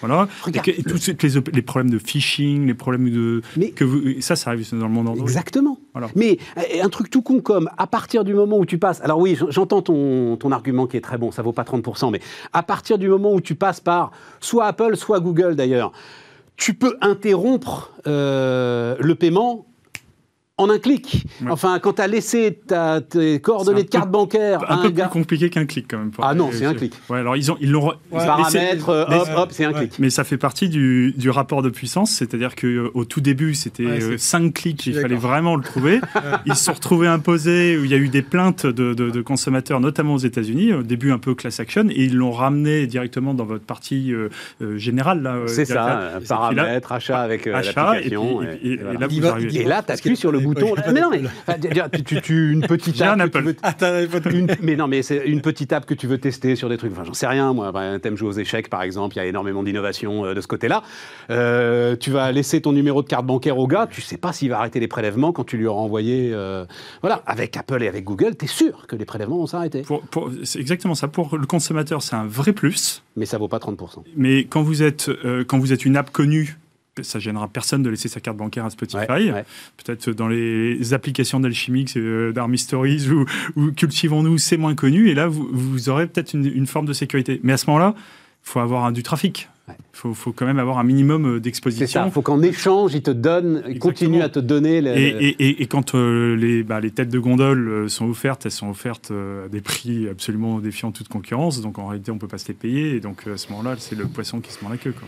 voilà. 0.00 0.28
Et, 0.46 0.80
et 0.80 0.82
tous 0.82 1.10
les, 1.52 1.62
problèmes 1.62 1.90
de 1.90 1.98
phishing, 1.98 2.66
les 2.66 2.74
problèmes 2.74 3.10
de. 3.10 3.42
Mais- 3.56 3.70
que 3.70 3.84
vous, 3.84 4.20
ça, 4.20 4.36
ça 4.36 4.50
arrive 4.50 4.66
dans 4.72 4.88
le 4.88 4.92
monde 4.92 5.08
Android. 5.08 5.26
Exactement. 5.26 5.78
Voilà. 5.92 6.08
Mais 6.14 6.38
euh, 6.58 6.82
un 6.82 6.88
truc 6.88 7.10
tout 7.10 7.22
con 7.22 7.40
comme 7.40 7.68
à 7.76 7.86
partir 7.86 8.24
du 8.24 8.34
moment 8.34 8.58
où 8.58 8.66
tu 8.66 8.78
passes. 8.78 9.00
Alors 9.02 9.18
oui, 9.18 9.38
j'entends 9.48 9.82
ton, 9.82 10.36
ton 10.36 10.52
argument 10.52 10.86
qui 10.86 10.96
est 10.96 11.00
très 11.00 11.18
bon, 11.18 11.30
ça 11.30 11.42
vaut 11.42 11.52
pas 11.52 11.62
30%, 11.62 12.10
mais 12.10 12.20
à 12.52 12.62
partir 12.62 12.98
du 12.98 13.08
moment 13.08 13.32
où 13.32 13.40
tu 13.40 13.54
passes 13.54 13.80
par 13.80 14.12
soit 14.40 14.66
Apple, 14.66 14.96
soit 14.96 15.20
Google 15.20 15.56
d'ailleurs, 15.56 15.92
tu 16.56 16.74
peux 16.74 16.96
interrompre 17.00 17.92
euh, 18.06 18.96
le 19.00 19.14
paiement 19.14 19.66
en 20.60 20.70
un 20.70 20.78
clic. 20.78 21.24
Ouais. 21.42 21.50
Enfin, 21.50 21.78
quand 21.78 21.94
tu 21.94 22.02
as 22.02 22.06
laissé 22.06 22.58
ta, 22.66 23.00
tes 23.00 23.40
coordonnées 23.40 23.82
de 23.84 23.88
carte 23.88 24.06
peu- 24.06 24.10
bancaire 24.12 24.62
à 24.68 24.74
Un 24.74 24.78
un 24.78 24.82
peu 24.82 24.90
gars. 24.90 25.04
plus 25.08 25.12
compliqué 25.20 25.50
qu'un 25.50 25.66
clic 25.66 25.86
quand 25.90 25.98
même. 25.98 26.10
Ah 26.20 26.34
non, 26.34 26.50
c'est 26.52 26.66
un 26.66 26.74
clic. 26.74 26.92
Ouais, 27.08 27.18
alors 27.18 27.36
ils 27.36 27.50
ont, 27.50 27.56
ils 27.60 27.70
l'ont. 27.70 27.86
Ouais. 27.88 27.94
Paramètres, 28.12 28.88
euh, 28.90 29.04
hop, 29.06 29.28
hop, 29.36 29.48
c'est 29.52 29.64
un 29.64 29.72
Ouais. 29.72 29.80
clic. 29.80 29.98
Mais 29.98 30.10
ça 30.10 30.24
fait 30.24 30.36
partie 30.36 30.68
du, 30.68 31.12
du 31.16 31.30
rapport 31.30 31.62
de 31.62 31.70
puissance, 31.70 32.10
c'est-à-dire 32.10 32.54
qu'au 32.54 33.04
tout 33.04 33.20
début, 33.20 33.54
c'était 33.54 33.84
Ouais, 33.86 34.00
c'est- 34.00 34.18
5 34.18 34.52
clics, 34.54 34.82
suis 34.82 34.90
il 34.92 35.00
fallait 35.00 35.14
vraiment 35.16 35.56
le 35.56 35.62
trouver. 35.62 36.00
Ils 36.46 36.54
se 36.54 36.64
sont 36.64 36.72
retrouvés 36.72 37.06
imposés, 37.08 37.76
où 37.78 37.84
il 37.84 37.90
y 37.90 37.94
a 37.94 37.98
eu 37.98 38.08
des 38.08 38.22
plaintes 38.22 38.66
de, 38.66 38.94
de- 38.94 39.10
de 39.10 39.22
consommateurs, 39.22 39.80
notamment 39.80 40.14
aux 40.14 40.18
États-Unis, 40.18 40.72
au 40.74 40.82
début 40.82 41.12
un 41.12 41.18
peu 41.18 41.34
class 41.34 41.60
action, 41.60 41.86
et 41.90 42.04
ils 42.04 42.16
l'ont 42.16 42.32
ramené 42.32 42.86
directement 42.86 43.34
dans 43.34 43.44
votre 43.44 43.64
partie 43.64 44.12
euh, 44.12 44.28
euh, 44.62 44.76
générale. 44.76 45.22
là, 45.22 45.34
euh, 45.34 45.46
C'est 45.46 45.64
ça, 45.64 46.00
euh, 46.00 46.20
paramètres, 46.28 46.92
achat 46.92 47.20
avec 47.20 47.46
euh, 47.46 47.54
Achat, 47.54 48.00
et, 48.00 48.06
et- 48.06 48.10
et- 48.10 48.12
et- 48.12 48.68
et 48.68 48.72
et 48.72 48.76
voilà. 48.76 48.98
là, 49.00 49.06
Et 49.06 49.86
tu 49.86 49.92
appuies 49.92 50.16
sur 50.16 50.32
le 50.32 50.38
pas- 50.38 50.44
bouton. 50.54 50.74
Mais 50.92 51.00
non, 51.00 51.10
mais 51.10 51.22
tu, 51.92 52.02
tu- 52.04 52.20
tu- 52.22 52.52
une 52.52 52.62
petite 52.66 52.96
J'ai 52.96 53.04
un 53.04 53.18
app 53.20 53.34
Apple. 53.34 53.42
veux- 53.42 53.56
Ah, 53.62 53.72
pas 53.72 54.20
de- 54.20 54.30
une- 54.30 54.48
mais 54.62 54.76
non, 54.76 54.86
mais 54.88 55.02
c'est 55.02 55.24
une 55.26 55.40
petite 55.40 55.72
app 55.72 55.86
que 55.86 55.94
tu 55.94 56.06
veux 56.06 56.18
tester 56.18 56.56
sur 56.56 56.68
des 56.68 56.76
trucs. 56.76 56.92
Enfin, 56.92 57.04
j'en 57.04 57.14
sais 57.14 57.26
rien, 57.26 57.52
moi. 57.52 57.72
Bah, 57.72 57.98
T'aimes 58.00 58.16
jouer 58.16 58.28
aux 58.28 58.32
échecs, 58.32 58.68
par 58.70 58.82
exemple. 58.82 59.16
Il 59.16 59.18
y 59.18 59.22
a 59.22 59.26
énormément 59.26 59.62
d'innovation 59.62 60.24
euh, 60.24 60.34
de 60.34 60.40
ce 60.40 60.46
côté-là. 60.46 60.82
Euh, 61.30 61.96
tu 61.96 62.10
vas 62.10 62.32
laisser 62.32 62.60
ton 62.60 62.72
numéro 62.72 63.02
de 63.02 63.08
carte 63.08 63.26
bancaire 63.26 63.58
au 63.58 63.66
gars. 63.66 63.86
Tu 63.90 64.00
sais 64.00 64.16
pas 64.16 64.32
s'il 64.32 64.50
va 64.50 64.58
arrêter 64.58 64.80
les 64.80 64.88
prélèvements 64.88 65.32
quand 65.32 65.44
tu 65.44 65.56
lui 65.56 65.66
auras 65.66 65.80
envoyé. 65.80 66.30
euh, 66.32 66.64
Voilà. 67.02 67.22
Avec 67.26 67.56
Apple 67.56 67.82
et 67.82 67.88
avec 67.88 68.04
Google, 68.04 68.36
tu 68.38 68.44
es 68.44 68.48
sûr 68.48 68.86
que 68.86 68.96
les 68.96 69.04
prélèvements 69.04 69.38
vont 69.38 69.46
s'arrêter? 69.46 69.82
Pour- 69.82 70.02
pour- 70.02 70.30
c'est 70.44 70.58
exactement 70.60 70.94
ça. 70.94 71.08
Pour 71.08 71.36
le 71.36 71.46
consommateur, 71.46 72.02
c'est 72.02 72.16
un 72.16 72.26
vrai 72.26 72.52
plus. 72.52 73.02
Mais 73.16 73.26
ça 73.26 73.38
vaut 73.38 73.48
pas 73.48 73.58
30%. 73.58 74.04
Mais 74.16 74.44
quand 74.44 74.62
vous 74.62 74.82
êtes, 74.82 75.08
euh, 75.08 75.44
quand 75.46 75.58
vous 75.58 75.72
êtes 75.72 75.84
une 75.84 75.96
app 75.96 76.10
connue, 76.10 76.58
ça 77.02 77.18
gênera 77.18 77.48
personne 77.48 77.82
de 77.82 77.90
laisser 77.90 78.08
sa 78.08 78.20
carte 78.20 78.36
bancaire 78.36 78.64
à 78.64 78.70
Spotify. 78.70 79.04
Ouais, 79.10 79.32
ouais. 79.32 79.44
Peut-être 79.82 80.10
dans 80.10 80.28
les 80.28 80.92
applications 80.94 81.40
d'Alchimix, 81.40 81.94
euh, 81.96 82.32
d'Army 82.32 82.58
Stories 82.58 83.08
ou, 83.10 83.24
ou 83.56 83.72
Cultivons-nous, 83.72 84.38
c'est 84.38 84.56
moins 84.56 84.74
connu. 84.74 85.08
Et 85.08 85.14
là, 85.14 85.26
vous, 85.28 85.48
vous 85.52 85.88
aurez 85.88 86.06
peut-être 86.06 86.34
une, 86.34 86.46
une 86.46 86.66
forme 86.66 86.86
de 86.86 86.92
sécurité. 86.92 87.40
Mais 87.42 87.52
à 87.52 87.56
ce 87.56 87.66
moment-là, 87.68 87.94
il 87.96 88.02
faut 88.50 88.60
avoir 88.60 88.84
un- 88.84 88.92
du 88.92 89.02
trafic. 89.02 89.48
Il 89.68 89.70
Ouais. 89.72 89.76
faut, 89.92 90.14
faut 90.14 90.32
quand 90.32 90.46
même 90.46 90.58
avoir 90.58 90.78
un 90.78 90.82
minimum 90.82 91.24
euh, 91.26 91.34
C'est 91.36 91.40
d'exposition. 91.42 91.86
ça. 92.00 92.06
Il 92.06 92.10
faut 92.12 92.22
qu'en 92.22 92.42
échange, 92.42 92.92
ils 92.94 93.02
te 93.02 93.10
donnent, 93.12 93.62
ils 93.68 93.78
continuent 93.78 94.20
à 94.22 94.28
te 94.28 94.40
donner. 94.40 94.78
Et, 94.78 94.80
le- 94.80 94.96
et- 94.96 95.28
et- 95.38 95.62
et 95.62 95.66
quand 95.66 95.94
euh, 95.94 96.34
les, 96.34 96.64
bah, 96.64 96.80
les 96.80 96.90
têtes 96.90 97.08
de 97.10 97.18
gondole 97.20 97.68
euh, 97.68 97.88
sont 97.88 98.08
offertes, 98.08 98.46
elles 98.46 98.50
sont 98.50 98.68
offertes 98.68 99.12
à 99.12 99.48
des 99.48 99.60
prix 99.60 100.08
absolument 100.08 100.58
défiant 100.58 100.90
toute 100.90 101.06
concurrence. 101.06 101.60
Donc 101.60 101.78
en 101.78 101.86
réalité, 101.86 102.10
on 102.10 102.14
ne 102.14 102.20
peut 102.20 102.26
pas 102.26 102.38
se 102.38 102.48
les 102.48 102.54
payer. 102.54 102.96
Et 102.96 103.00
donc 103.00 103.28
à 103.32 103.36
ce 103.36 103.48
moment-là, 103.50 103.76
c'est 103.78 103.94
le 103.96 104.06
poisson 104.06 104.40
qui 104.40 104.52
se 104.52 104.58
mord 104.62 104.72
la 104.72 104.76
queue. 104.78 104.92
Quoi. 104.92 105.06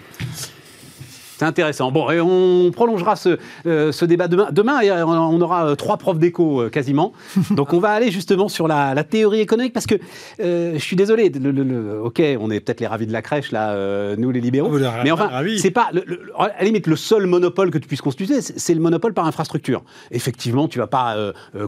C'est 1.42 1.48
intéressant. 1.48 1.90
Bon, 1.90 2.08
et 2.10 2.20
on 2.20 2.70
prolongera 2.70 3.16
ce, 3.16 3.36
euh, 3.66 3.90
ce 3.90 4.04
débat 4.04 4.28
demain. 4.28 4.48
Demain, 4.52 4.78
euh, 4.84 5.02
on 5.04 5.40
aura 5.40 5.66
euh, 5.66 5.74
trois 5.74 5.96
profs 5.96 6.18
euh, 6.22 6.68
quasiment. 6.70 7.12
Donc, 7.50 7.72
on 7.72 7.80
va 7.80 7.90
aller 7.90 8.10
justement 8.12 8.48
sur 8.48 8.68
la, 8.68 8.94
la 8.94 9.02
théorie 9.02 9.40
économique 9.40 9.72
parce 9.72 9.86
que 9.86 9.96
euh, 10.40 10.74
je 10.74 10.78
suis 10.78 10.94
désolé. 10.94 11.30
le- 11.30 11.50
le- 11.50 11.64
le- 11.64 12.00
ok, 12.00 12.22
on 12.40 12.50
est 12.50 12.60
peut-être 12.60 12.80
les 12.80 12.86
ravis 12.86 13.06
de 13.08 13.12
la 13.12 13.22
crèche 13.22 13.50
là, 13.50 14.14
nous 14.16 14.30
les 14.30 14.40
libéraux. 14.40 14.70
Oh, 14.72 14.78
mais 15.02 15.10
enfin, 15.10 15.28
c'est 15.58 15.70
pas 15.72 15.90
à 16.38 16.48
la 16.58 16.64
limite 16.64 16.86
le 16.86 16.94
seul 16.96 17.26
monopole 17.26 17.70
que 17.70 17.78
tu 17.78 17.88
puisses 17.88 18.00
constituer, 18.02 18.40
c'est 18.40 18.74
le 18.74 18.80
monopole 18.80 19.12
par 19.14 19.26
infrastructure. 19.26 19.82
Effectivement, 20.12 20.68
tu 20.68 20.78
vas 20.78 20.86
pas 20.86 21.16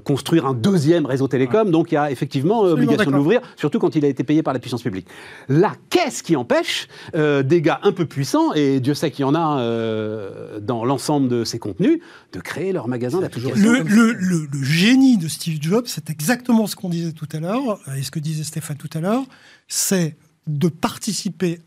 construire 0.04 0.46
un 0.46 0.54
deuxième 0.54 1.06
réseau 1.06 1.26
télécom, 1.28 1.70
donc 1.70 1.90
il 1.90 1.96
y 1.96 1.98
a 1.98 2.10
effectivement 2.10 2.60
obligation 2.60 3.10
de 3.10 3.16
l'ouvrir, 3.16 3.40
surtout 3.56 3.78
quand 3.80 3.96
il 3.96 4.04
a 4.04 4.08
été 4.08 4.22
payé 4.24 4.42
par 4.42 4.54
la 4.54 4.60
puissance 4.60 4.82
publique. 4.82 5.06
Là, 5.48 5.72
qu'est-ce 5.90 6.22
qui 6.22 6.36
empêche 6.36 6.86
des 7.14 7.60
gars 7.60 7.80
un 7.82 7.92
peu 7.92 8.06
puissants, 8.06 8.52
et 8.54 8.78
Dieu 8.80 8.94
sait 8.94 9.10
qu'il 9.10 9.22
y 9.22 9.28
en 9.28 9.34
a 9.34 9.40
euh, 9.64 10.60
dans 10.60 10.84
l'ensemble 10.84 11.28
de 11.28 11.44
ces 11.44 11.58
contenus, 11.58 11.98
de 12.32 12.40
créer 12.40 12.72
leur 12.72 12.86
magasin 12.88 13.20
d'applications 13.20 13.56
Le, 13.60 13.78
comme 13.78 13.88
le- 13.88 14.12
le- 14.12 14.48
le 14.52 14.62
génie 14.62 15.16
de 15.18 15.28
Steve 15.28 15.58
Jobs, 15.60 15.86
c'est 15.86 16.10
exactement 16.10 16.66
ce 16.66 16.76
qu'on 16.76 16.88
disait 16.88 17.12
tout 17.12 17.28
à 17.32 17.40
l'heure, 17.40 17.80
euh, 17.88 17.94
et 17.94 18.02
ce 18.02 18.10
que 18.10 18.18
disait 18.18 18.44
Stéphane 18.44 18.76
tout 18.76 18.90
à 18.94 19.00
l'heure, 19.00 19.24
c'est 19.68 20.16
de 20.46 20.68
participer 20.68 21.60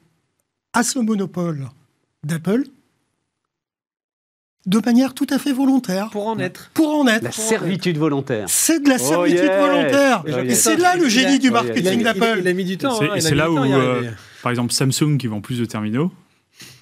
à 0.74 0.84
ce 0.84 1.00
monopole 1.00 1.68
d'Apple 2.24 2.64
de 4.66 4.82
manière 4.86 5.14
tout 5.14 5.28
à 5.30 5.40
fait 5.40 5.54
volontaire, 5.54 6.10
Pour 6.10 6.28
en 6.28 6.38
être. 6.40 6.72
pour 6.74 6.94
en 6.94 7.08
être. 7.08 7.24
La 7.24 7.32
servitude 7.32 7.98
volontaire. 7.98 8.48
C'est 8.50 8.84
de 8.84 8.90
la 8.90 8.96
Oh 9.00 9.08
servitude 9.08 9.40
yeah. 9.46 9.66
volontaire. 9.66 10.24
Oh 10.28 10.38
Et 10.40 10.56
c'est 10.56 10.76
là 10.76 10.98
le 10.98 11.08
génie 11.08 11.40
du 11.40 11.48
Oh 11.50 11.54
marketing 11.54 12.04
d'Apple. 12.04 12.40
il 12.42 12.48
a 12.48 12.54
mis 12.54 12.66
du 12.66 12.78
temps. 12.78 13.00
C'est- 13.00 13.06
hein, 13.10 13.14
a 13.16 13.22
c'est 13.22 13.36
là 13.36 13.50
où, 13.50 13.58
euh. 13.58 14.12
Par 14.44 14.50
exemple, 14.52 14.74
Samsung, 14.74 15.18
qui 15.18 15.28
vend 15.28 15.40
plus 15.40 15.58
de 15.60 15.66
terminaux, 15.66 16.12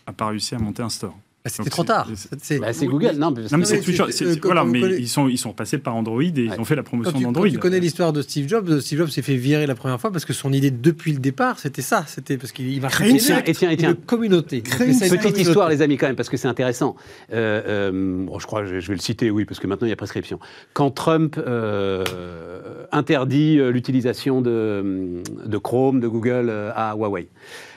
n'a 0.08 0.14
pas 0.14 0.28
réussi 0.28 0.56
à 0.56 0.60
monter 0.60 0.82
un 0.84 0.90
store. 0.90 1.16
Bah, 1.44 1.52
C'était 1.54 1.70
trop 1.70 1.84
tard. 1.84 2.10
c'est- 2.42 2.58
Bah, 2.58 2.72
Google, 2.88 3.12
non, 3.20 3.30
mais- 3.30 3.44
Non, 3.44 3.48
mais 3.52 3.58
Non, 3.60 3.66
c'est 3.66 3.84
c'est- 3.84 4.26
euh, 4.26 4.36
voilà, 4.42 4.64
mais 4.66 4.82
connaît- 4.82 4.98
ils 5.00 5.08
sont, 5.08 5.28
ils 5.28 5.38
sont 5.38 5.54
passés 5.54 5.78
par 5.78 5.96
Android 5.96 6.24
et 6.24 6.32
ils 6.36 6.52
ont 6.60 6.66
fait 6.66 6.76
la 6.76 6.82
promotion 6.82 7.12
d'Android. 7.22 7.48
tu 7.48 7.60
connais 7.60 7.80
l'histoire 7.80 8.14
de 8.14 8.24
Steve 8.24 8.48
Jobs, 8.50 8.80
Steve 8.80 8.98
Jobs 8.98 9.10
s'est 9.10 9.22
fait 9.22 9.36
virer 9.36 9.68
la 9.68 9.76
première 9.76 10.02
fois 10.02 10.12
parce 10.12 10.26
que 10.26 10.34
son 10.34 10.52
idée 10.52 10.72
depuis 10.72 11.14
le 11.14 11.20
départ, 11.20 11.60
c'était 11.60 11.84
ça. 11.84 12.04
C'était 12.08 12.38
parce 12.38 12.52
qu'il 12.52 12.82
Créer 12.82 13.12
une 13.12 13.18
Et 13.18 13.20
tiens, 13.20 13.44
et 13.46 13.54
tiens, 13.54 13.70
et 13.70 13.78
tiens. 13.78 13.90
une 13.92 13.96
communauté. 13.96 14.58
Une 14.58 14.64
Petite 14.64 15.08
communauté. 15.20 15.42
histoire, 15.42 15.70
les 15.70 15.84
amis, 15.84 15.98
quand 15.98 16.08
même, 16.08 16.16
parce 16.16 16.30
que 16.30 16.38
c'est 16.38 16.48
intéressant. 16.48 16.96
Euh, 17.32 17.62
euh, 17.92 18.26
bon, 18.26 18.40
je 18.40 18.48
crois 18.48 18.66
je 18.66 18.80
je 18.80 18.88
vais 18.88 18.96
le 18.96 19.00
citer, 19.02 19.30
oui, 19.30 19.46
parce 19.46 19.60
que 19.60 19.68
maintenant 19.68 19.86
il 19.86 19.92
y 19.92 19.94
a 19.94 19.96
prescription. 19.96 20.40
Quand 20.74 20.90
Trump 20.90 21.36
euh, 21.38 22.86
interdit 22.92 23.60
euh, 23.60 23.70
l'utilisation 23.72 24.42
de, 24.42 25.22
de 25.46 25.58
Chrome, 25.60 26.00
de 26.00 26.08
Google 26.08 26.48
euh, 26.50 26.72
à 26.76 26.96
Huawei, 26.96 27.28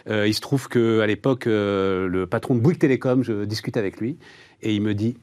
euh, 0.08 0.26
il 0.26 0.34
se 0.34 0.40
trouve 0.40 0.68
qu'à 0.68 1.06
l'époque, 1.06 1.46
euh, 1.46 2.08
le 2.08 2.26
patron 2.26 2.54
de 2.54 2.60
Bouygues 2.60 2.78
Télécom, 2.78 3.22
je 3.22 3.44
discute 3.44 3.76
avec 3.76 4.00
lui, 4.00 4.18
et 4.62 4.74
il 4.74 4.82
me 4.82 4.94
dit 4.94 5.16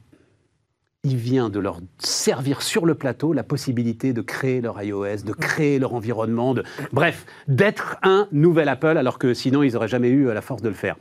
il 1.05 1.17
vient 1.17 1.49
de 1.49 1.59
leur 1.59 1.81
servir 1.99 2.63
sur 2.63 2.85
le 2.85 2.95
plateau 2.95 3.31
la 3.31 3.43
possibilité 3.43 4.11
de 4.11 4.21
créer 4.21 4.59
leur 4.59 4.81
iOS, 4.81 5.23
de 5.23 5.33
créer 5.33 5.77
leur 5.77 5.93
environnement, 5.93 6.55
de, 6.55 6.63
bref, 6.91 7.27
d'être 7.47 7.97
un 8.01 8.27
nouvel 8.31 8.69
Apple, 8.69 8.97
alors 8.97 9.19
que 9.19 9.35
sinon 9.35 9.61
ils 9.61 9.73
n'auraient 9.73 9.87
jamais 9.87 10.09
eu 10.09 10.27
euh, 10.27 10.33
la 10.33 10.41
force 10.41 10.63
de 10.63 10.69
le 10.69 10.73
faire. 10.73 10.95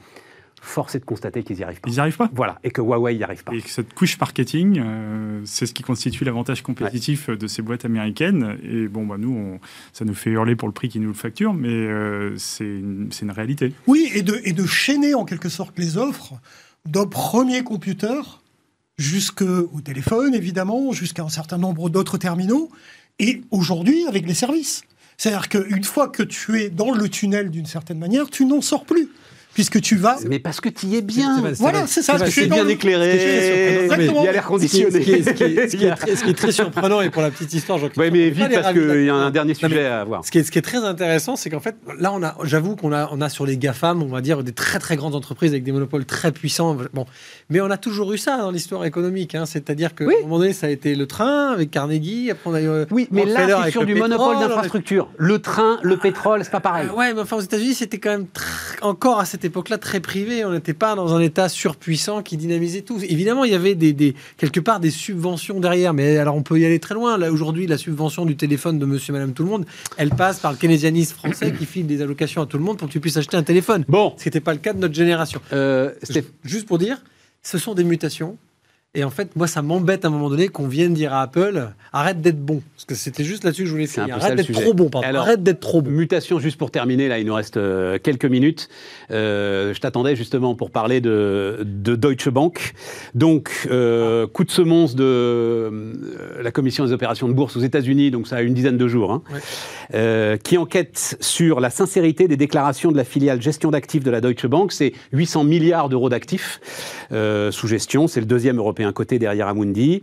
Force 0.65 0.95
est 0.95 1.01
de 1.01 1.05
constater 1.05 1.43
qu'ils 1.43 1.57
n'y 1.57 1.63
arrivent 1.63 1.81
pas. 1.81 1.89
Ils 1.89 1.93
n'y 1.93 1.99
arrivent 2.01 2.17
pas? 2.17 2.31
Voilà, 2.35 2.59
et 2.65 2.71
que 2.71 2.81
Huawei 2.81 3.15
n'y 3.17 3.23
arrive 3.23 3.45
pas. 3.45 3.53
Et 3.55 3.61
que 3.61 3.69
cette 3.69 3.93
couche 3.95 4.19
marketing, 4.19 4.81
euh, 4.83 5.41
c'est 5.45 5.67
ce 5.67 5.75
qui 5.75 5.83
constitue 5.83 6.25
l'avantage 6.25 6.63
compétitif 6.63 7.29
de 7.31 7.47
ces 7.47 7.63
boîtes 7.63 7.85
américaines. 7.85 8.57
Et 8.63 8.89
bon, 8.89 9.07
bah, 9.07 9.17
nous, 9.19 9.33
on- 9.33 9.61
ça 9.93 10.05
nous 10.05 10.15
fait 10.15 10.31
hurler 10.31 10.57
pour 10.57 10.67
le 10.69 10.73
prix 10.75 10.89
qu'ils 10.89 11.03
nous 11.03 11.09
le 11.09 11.15
facturent, 11.15 11.55
mais 11.55 11.69
euh, 11.69 12.35
c'est 12.39 12.65
une, 12.65 13.09
c'est 13.13 13.25
une 13.27 13.31
réalité. 13.31 13.73
Oui, 13.87 14.11
et 14.15 14.23
de, 14.23 14.41
et 14.45 14.53
de 14.53 14.67
chaîner 14.67 15.15
en 15.15 15.25
quelque 15.25 15.49
sorte 15.51 15.79
les 15.79 15.97
offres 15.99 16.33
d'un 16.87 17.07
premier 17.07 17.63
computer 17.63 18.21
jusqu'au 18.99 19.81
téléphone, 19.85 20.35
évidemment, 20.35 20.93
jusqu'à 20.93 21.23
un 21.25 21.29
certain 21.29 21.59
nombre 21.59 21.91
d'autres 21.91 22.19
terminaux, 22.19 22.71
et 23.19 23.43
aujourd'hui 23.51 24.07
avec 24.07 24.27
les 24.27 24.35
services. 24.35 24.83
C'est-à-dire 25.17 25.49
qu'une 25.49 25.85
fois 25.85 26.09
que 26.09 26.23
tu 26.23 26.61
es 26.61 26.71
dans 26.71 26.93
le 26.93 27.09
tunnel 27.09 27.51
d'une 27.51 27.67
certaine 27.67 27.99
manière, 27.99 28.29
tu 28.31 28.45
n'en 28.47 28.61
sors 28.61 28.85
plus, 28.85 29.09
puisque 29.55 29.81
tu 29.81 29.97
vas... 29.97 30.17
Mais 30.29 30.39
parce 30.39 30.61
que 30.61 30.69
tu 30.69 30.87
y 30.87 30.97
es 30.97 31.03
bien. 31.03 31.43
Voilà, 31.59 31.87
c'est 31.87 32.03
ça. 32.03 32.19
c'est- 32.19 32.25
tu 32.27 32.31
C'est 32.33 32.45
es 32.45 32.47
bien 32.49 32.67
éclairé, 32.69 33.85
Exactement. 33.85 34.23
il 34.23 34.25
y 34.27 34.29
a 34.29 34.33
l'air 34.33 34.45
conditionné. 34.45 34.91
ce 34.91 35.31
qui 35.33 35.85
est- 35.85 35.95
très, 35.95 36.33
très 36.35 36.53
surprenant, 36.53 37.01
et 37.01 37.11
pour 37.11 37.23
la 37.23 37.31
petite 37.31 37.53
histoire, 37.55 37.79
Jean-Christophe, 37.79 38.05
Ouais, 38.05 38.11
mais 38.11 38.31
vite 38.31 38.49
parce 38.53 38.73
qu'il 38.73 39.05
y 39.05 39.09
a 39.11 39.15
un 39.15 39.31
dernier 39.31 39.55
sujet 39.55 39.87
à 39.87 40.05
voir. 40.05 40.25
Ce 40.25 40.31
qui, 40.31 40.39
est, 40.39 40.63
très 40.63 40.79
intéressant, 40.79 41.37
c'est 41.37 41.51
qu'en 41.51 41.61
fait, 41.61 41.77
là, 41.99 42.13
on 42.13 42.23
a, 42.23 42.37
j'avoue 42.45 42.77
qu'on 42.77 42.93
a, 42.93 43.09
on 43.13 43.21
a 43.21 43.29
sur 43.29 43.47
les 43.47 43.57
GAFAM, 43.57 44.03
on 44.03 44.07
va 44.09 44.21
dire, 44.21 44.43
des 44.43 44.53
très 44.53 44.79
très 44.79 44.97
grandes 44.97 45.15
entreprises 45.15 45.53
avec 45.53 45.63
des 45.65 45.73
monopoles 45.73 46.05
très 46.05 46.33
puissants. 46.33 46.77
Bon, 46.93 47.07
mais 47.51 47.61
on 47.61 47.71
a 47.71 47.77
toujours 47.77 48.13
eu 48.13 48.19
ça 48.19 48.37
dans 48.39 48.51
l'histoire 48.51 48.85
économique. 48.85 49.35
hein. 49.35 49.47
C'est-à-dire 49.47 49.95
qu'à 49.95 50.05
Oui. 50.05 50.15
un 50.19 50.23
moment 50.23 50.39
donné, 50.39 50.53
ça 50.53 50.67
a 50.67 50.71
été 50.71 50.95
le 50.95 51.07
train 51.07 51.51
avec 51.53 51.71
Carnegie. 51.71 52.31
Après, 52.31 52.51
on 52.51 52.55
a 52.55 52.61
eu. 52.61 52.69
euh, 52.69 52.85
Oui, 52.91 53.09
mais 53.11 53.25
là, 53.25 53.65
c'est 53.65 53.71
sur 53.71 53.85
du 53.87 53.95
pétrole, 53.95 54.11
monopole 54.11 54.39
d'infrastructure. 54.41 55.09
Le 55.17 55.39
train, 55.39 55.79
le 55.83 55.97
pétrole, 55.97 56.43
c'est 56.45 56.51
pas 56.51 56.61
pareil. 56.61 56.87
Ah 56.91 56.95
ouais, 56.97 57.15
mais 57.15 57.21
enfin, 57.21 57.37
aux 57.37 57.41
États-Unis, 57.41 57.75
c'était 57.75 57.99
quand 57.99 58.11
même. 58.11 58.25
tr- 58.35 58.64
encore 58.83 59.21
à 59.21 59.25
cette 59.25 59.45
époque-là 59.45 59.79
très 59.79 60.01
privé. 60.01 60.45
On 60.45 60.53
n'était 60.53 60.75
pas 60.75 60.95
dans 60.95 61.15
un 61.15 61.21
État 61.21 61.49
surpuissant 61.49 62.23
qui 62.23 62.37
dynamisait 62.37 62.83
tout. 62.83 62.99
Évidemment, 63.03 63.45
il 63.45 63.53
y 63.53 63.55
avait 63.55 63.75
des, 63.75 64.15
quelque 64.37 64.61
part 64.61 64.81
des 64.81 64.91
subventions 64.91 65.61
derrière, 65.61 65.95
mais 65.95 66.19
alors 66.19 66.37
on 66.37 66.43
peut 66.43 66.59
y 66.59 66.67
aller 66.67 66.79
très 66.79 66.95
loin. 66.95 67.19
Là, 67.19 67.31
aujourd'hui, 67.31 67.67
la 67.67 67.79
subvention 67.79 68.25
du 68.25 68.37
téléphone 68.37 68.79
de 68.79 68.87
monsieur, 68.87 69.13
madame, 69.13 69.33
tout 69.33 69.43
le 69.43 69.51
monde, 69.51 69.67
elle 69.97 70.11
passe 70.11 70.41
par 70.41 70.53
le 70.53 70.59
keynésianisme 70.59 71.17
français 71.17 71.53
qui 71.53 71.67
file 71.67 71.87
des 71.87 72.03
allocations 72.03 72.43
à 72.43 72.47
tout 72.47 72.59
le 72.59 72.65
monde 72.65 72.79
pour 72.79 72.89
que 72.89 72.93
tu 72.93 73.01
puisses 73.01 73.17
acheter 73.17 73.37
un 73.37 73.43
téléphone. 73.43 73.85
Bon. 73.89 74.15
Ce 74.19 74.25
n'était 74.25 74.41
pas 74.41 74.53
le 74.53 74.59
cas 74.59 74.73
de 74.73 74.79
notre 74.79 74.95
génération. 74.95 75.41
Euh, 75.53 75.93
Juste 76.45 76.67
pour 76.67 76.79
dire, 76.79 77.03
ce 77.43 77.59
sont 77.59 77.75
des 77.75 77.85
mutations 77.85 78.39
et 78.97 79.03
en 79.03 79.11
fait, 79.11 79.35
moi, 79.35 79.49
ça 79.49 79.61
m'embête 79.61 80.05
à 80.05 80.09
un 80.09 80.13
moment 80.13 80.31
donné 80.31 80.47
qu'on 80.47 80.69
vienne 80.69 80.95
dire 80.95 81.13
à 81.13 81.23
Apple 81.23 81.71
arrête 81.93 82.21
d'être 82.21 82.39
bon. 82.39 82.63
Parce 82.77 82.85
que 82.85 82.95
c'était 82.95 83.25
juste 83.25 83.43
là-dessus 83.43 83.63
que 83.63 83.67
je 83.67 83.73
voulais 83.73 83.89
finir. 83.89 84.15
Arrête 84.15 84.37
d'être 84.37 84.53
trop 84.53 84.73
bon, 84.73 84.89
pardon. 84.89 85.19
arrête 85.19 85.43
d'être 85.43 85.59
trop 85.59 85.83
bon. 85.83 85.91
Mutation, 85.91 86.39
juste 86.39 86.59
pour 86.59 86.71
terminer, 86.71 87.09
là, 87.09 87.19
il 87.19 87.27
nous 87.27 87.35
reste 87.35 87.57
euh, 87.57 87.99
quelques 88.01 88.25
minutes. 88.25 88.69
Euh, 89.11 89.75
je 89.75 89.81
t'attendais 89.81 90.15
justement 90.15 90.55
pour 90.55 90.71
parler 90.71 91.01
de, 91.01 91.59
de 91.65 91.97
Deutsche 91.97 92.29
Bank. 92.29 92.75
Donc, 93.17 93.67
euh, 93.69 94.29
coup 94.29 94.45
de 94.45 94.51
semonce 94.53 94.95
de 94.95 95.93
la 96.41 96.53
Commission 96.53 96.85
des 96.85 96.93
opérations 96.93 97.27
de 97.27 97.33
bourse 97.33 97.57
aux 97.57 97.61
États-Unis, 97.61 98.13
donc 98.13 98.29
ça 98.29 98.37
a 98.37 98.43
une 98.43 98.55
dizaine 98.55 98.77
de 98.77 98.87
jours, 98.87 99.13
hein, 99.13 100.37
qui 100.45 100.57
enquête 100.57 101.17
sur 101.21 101.59
la 101.59 101.71
sincérité 101.71 102.29
des 102.29 102.37
déclarations 102.37 102.93
de 102.93 102.97
la 102.97 103.05
filiale 103.05 103.43
gestion 103.43 103.73
d'actifs 103.73 104.05
de 104.05 104.11
la 104.13 104.21
Deutsche 104.21 104.47
Bank. 104.47 104.71
C'est 104.71 104.93
800 105.13 105.43
milliards 105.43 105.89
d'euros 105.89 106.09
d'actifs 106.09 106.61
sous 107.11 107.67
gestion. 107.67 108.07
C'est 108.07 108.21
le 108.21 108.27
deuxième 108.27 108.59
européen 108.59 108.84
un 108.85 108.93
côté 108.93 109.19
derrière 109.19 109.49
Amundi. 109.49 110.03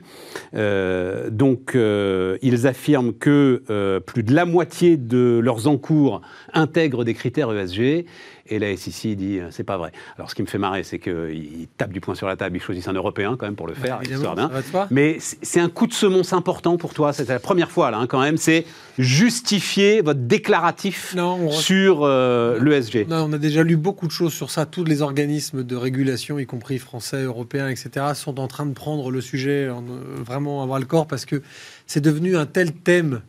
Euh, 0.53 1.29
donc, 1.29 1.75
euh, 1.75 2.37
ils 2.41 2.67
affirment 2.67 3.13
que 3.13 3.63
euh, 3.69 3.99
plus 3.99 4.23
de 4.23 4.33
la 4.33 4.45
moitié 4.45 4.97
de 4.97 5.39
leurs 5.43 5.67
encours 5.67 6.21
intègrent 6.53 7.03
des 7.03 7.13
critères 7.13 7.51
ESG. 7.51 8.05
Et 8.51 8.59
la 8.59 8.75
SEC 8.77 9.15
dit 9.15 9.39
c'est 9.49 9.63
pas 9.63 9.77
vrai. 9.77 9.91
Alors 10.17 10.29
ce 10.29 10.35
qui 10.35 10.41
me 10.41 10.47
fait 10.47 10.57
marrer, 10.57 10.83
c'est 10.83 10.99
qu'ils 10.99 11.67
tapent 11.77 11.93
du 11.93 12.01
poing 12.01 12.15
sur 12.15 12.27
la 12.27 12.35
table, 12.35 12.57
ils 12.57 12.61
choisissent 12.61 12.87
un 12.87 12.93
Européen 12.93 13.35
quand 13.37 13.45
même 13.45 13.55
pour 13.55 13.67
le 13.67 13.73
faire, 13.73 13.99
Mais 14.91 15.17
c'est 15.19 15.59
un 15.59 15.69
coup 15.69 15.87
de 15.87 15.93
semonce 15.93 16.33
important 16.33 16.77
pour 16.77 16.93
toi. 16.93 17.13
C'est 17.13 17.27
la 17.27 17.39
première 17.39 17.71
fois 17.71 17.91
là 17.91 17.97
hein, 17.97 18.07
quand 18.07 18.21
même. 18.21 18.37
C'est 18.37 18.65
justifier 18.99 20.01
votre 20.01 20.19
déclaratif 20.19 21.15
sur 21.49 22.07
l'ESG. 22.07 23.07
On 23.09 23.33
a 23.33 23.37
déjà 23.37 23.63
lu 23.63 23.77
beaucoup 23.77 24.07
de 24.07 24.11
choses 24.11 24.33
sur 24.33 24.51
ça. 24.51 24.65
Tous 24.65 24.83
les 24.83 25.01
organismes 25.01 25.63
de 25.63 25.75
régulation, 25.75 26.37
y 26.39 26.45
compris 26.45 26.77
français, 26.77 27.23
européens, 27.23 27.69
etc., 27.69 28.07
sont 28.13 28.39
en 28.39 28.47
train 28.47 28.65
de 28.65 28.73
prendre 28.73 29.11
le 29.11 29.21
sujet 29.21 29.69
en, 29.69 29.83
vraiment 30.23 30.63
avoir 30.63 30.79
le 30.79 30.85
corps 30.85 31.07
parce 31.07 31.25
que 31.25 31.41
c'est 31.87 32.01
devenu 32.01 32.37
un 32.37 32.45
tel 32.45 32.73
thème 32.73 33.21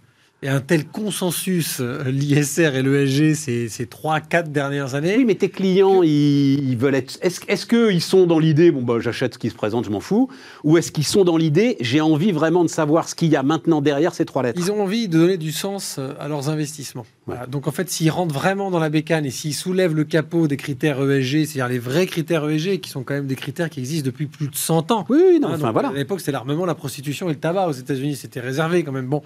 et 0.43 0.49
un 0.49 0.61
tel 0.61 0.87
consensus, 0.87 1.79
euh, 1.81 2.03
l'ISR 2.11 2.75
et 2.75 2.83
l'ESG, 2.83 3.35
ces, 3.35 3.69
ces 3.69 3.85
3-4 3.85 4.49
dernières 4.49 4.97
années. 4.97 5.15
Oui, 5.17 5.25
mais 5.25 5.37
tes 5.37 5.51
clients, 5.51 6.03
ils, 6.03 6.77
veulent 6.77 6.97
être. 6.97 7.17
Est-ce 7.23 7.43
est 7.47 7.69
qu'ils 7.69 8.03
sont 8.03 8.27
dans 8.27 8.41
l'idée, 8.41 8.73
bon, 8.73 8.83
bah, 8.83 8.97
j'achète 8.99 9.35
ce 9.35 9.39
qui 9.39 9.51
se 9.51 9.55
présente, 9.55 9.85
je 9.85 9.91
m'en 9.91 10.01
fous 10.01 10.29
Ou 10.65 10.79
est-ce 10.79 10.91
qu'ils 10.91 11.07
sont 11.07 11.23
dans 11.23 11.37
l'idée, 11.37 11.77
j'ai 11.81 12.01
envie 12.01 12.33
vraiment 12.33 12.65
de 12.65 12.69
savoir 12.69 13.09
ce 13.09 13.15
qu'il 13.15 13.29
y 13.29 13.37
a 13.37 13.45
maintenant 13.45 13.81
derrière 13.81 14.15
ces 14.15 14.25
trois 14.25 14.43
lettres? 14.43 14.59
Ils 14.61 14.73
ont 14.73 14.83
envie 14.83 15.07
de 15.07 15.17
donner 15.17 15.37
du 15.37 15.53
sens 15.53 15.97
euh, 16.01 16.13
à 16.19 16.27
leurs 16.27 16.49
investissements. 16.49 17.07
Donc, 17.49 17.69
en 17.69 17.71
fait, 17.71 17.89
s'ils 17.89 18.11
rentrent 18.11 18.35
vraiment 18.35 18.73
dans 18.73 18.81
la 18.81 18.91
bécane 18.91 19.25
et 19.25 19.31
s'ils 19.31 19.55
soulèvent 19.55 19.95
le 19.95 20.03
capot 20.03 20.49
des 20.49 20.57
critères 20.57 21.01
ESG, 21.01 21.45
c'est-à-dire 21.45 21.69
les 21.69 21.79
vrais 21.79 22.07
critères 22.07 22.49
ESG, 22.49 22.81
qui 22.81 22.91
sont 22.91 23.05
quand 23.05 23.15
même 23.15 23.29
des 23.29 23.37
critères 23.37 23.71
qui 23.71 23.79
existent 23.79 24.07
depuis 24.07 24.27
plus 24.27 24.49
de 24.49 24.57
100 24.57 24.91
ans. 24.91 25.07
Oui, 25.09 25.19
oui 25.25 25.39
non, 25.41 25.49
hein, 25.49 25.53
enfin, 25.55 25.71
voilà. 25.71 25.91
À 25.91 25.93
l'époque, 25.93 26.19
c'était 26.19 26.33
l'armement, 26.33 26.67
la 26.67 26.75
prostitution 26.75 27.29
et 27.29 27.35
le 27.35 27.39
tabac. 27.39 27.69
Aux 27.69 27.73
États-Unis, 27.73 28.17
c'était 28.17 28.41
réservé 28.41 28.83
quand 28.83 28.91
même. 28.91 29.07
Bon 29.07 29.23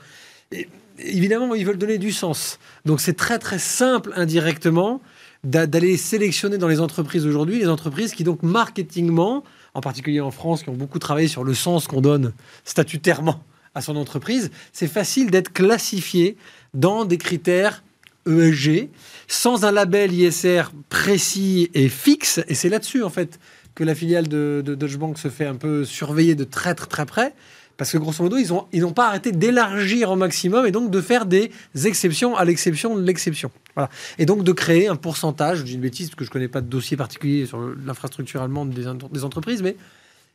évidemment, 0.99 1.55
ils 1.55 1.66
veulent 1.66 1.78
donner 1.78 1.99
du 1.99 2.12
sens. 2.12 2.59
Donc 2.84 3.01
c'est 3.01 3.14
très 3.14 3.38
très 3.38 3.59
simple 3.59 4.12
indirectement 4.16 5.01
d'aller 5.44 5.97
sélectionner 5.97 6.59
dans 6.59 6.68
les 6.68 6.80
entreprises 6.80 7.24
aujourd'hui, 7.24 7.59
les 7.59 7.68
entreprises 7.68 8.14
qui 8.14 8.24
donc 8.24 8.42
marketingement, 8.42 9.44
en 9.74 9.80
particulier 9.80 10.20
en 10.20 10.30
France, 10.30 10.62
qui 10.62 10.70
ont 10.70 10.74
beaucoup 10.74 10.99
travaillé 10.99 11.28
sur 11.28 11.44
le 11.44 11.55
sens 11.55 11.86
qu'on 11.86 12.01
donne 12.01 12.32
statutairement 12.64 13.42
à 13.74 13.80
son 13.80 13.97
entreprise, 13.97 14.51
c'est 14.72 14.88
facile 14.88 15.30
d'être 15.30 15.53
classifié 15.53 16.36
dans 16.74 17.05
des 17.05 17.18
critères 17.18 17.84
ESG, 18.26 18.88
sans 19.28 19.64
un 19.64 19.70
label 19.70 20.12
ISR 20.12 20.62
précis 20.88 21.70
et 21.74 21.88
fixe. 21.88 22.40
Et 22.49 22.55
c'est 22.55 22.68
là-dessus, 22.68 23.05
en 23.05 23.11
fait, 23.11 23.38
que 23.74 23.84
la 23.84 23.94
filiale 23.94 24.26
de, 24.26 24.62
de 24.64 24.74
Deutsche 24.74 24.97
Bank 24.97 25.18
se 25.18 25.28
fait 25.28 25.47
un 25.47 25.55
peu 25.55 25.84
surveiller 25.84 26.34
de 26.34 26.44
très 26.44 26.74
très, 26.74 26.86
très 26.86 27.07
près. 27.07 27.34
Parce 27.76 27.92
que 27.92 27.98
grosso 27.98 28.22
modo, 28.22 28.38
ils 28.38 28.80
n'ont 28.80 28.92
pas 28.92 29.08
arrêté 29.08 29.32
d'élargir 29.32 30.10
au 30.10 30.16
maximum 30.16 30.66
et 30.66 30.70
donc 30.70 30.90
de 30.90 31.00
faire 31.00 31.26
des 31.26 31.50
exceptions 31.84 32.34
à 32.34 32.44
l'exception 32.44 32.96
de 32.96 33.02
l'exception. 33.02 33.50
Voilà. 33.74 33.90
Et 34.18 34.24
donc 34.24 34.44
de 34.44 34.52
créer 34.52 34.88
un 34.88 34.96
pourcentage, 34.96 35.58
je 35.58 35.64
dis 35.64 35.74
une 35.74 35.82
bêtise 35.82 36.08
parce 36.08 36.16
que 36.16 36.24
je 36.24 36.30
ne 36.30 36.32
connais 36.32 36.48
pas 36.48 36.62
de 36.62 36.68
dossier 36.68 36.96
particulier 36.96 37.44
sur 37.44 37.60
l'infrastructure 37.84 38.40
allemande 38.42 38.70
des, 38.70 38.86
des 39.12 39.24
entreprises, 39.24 39.62
mais 39.62 39.76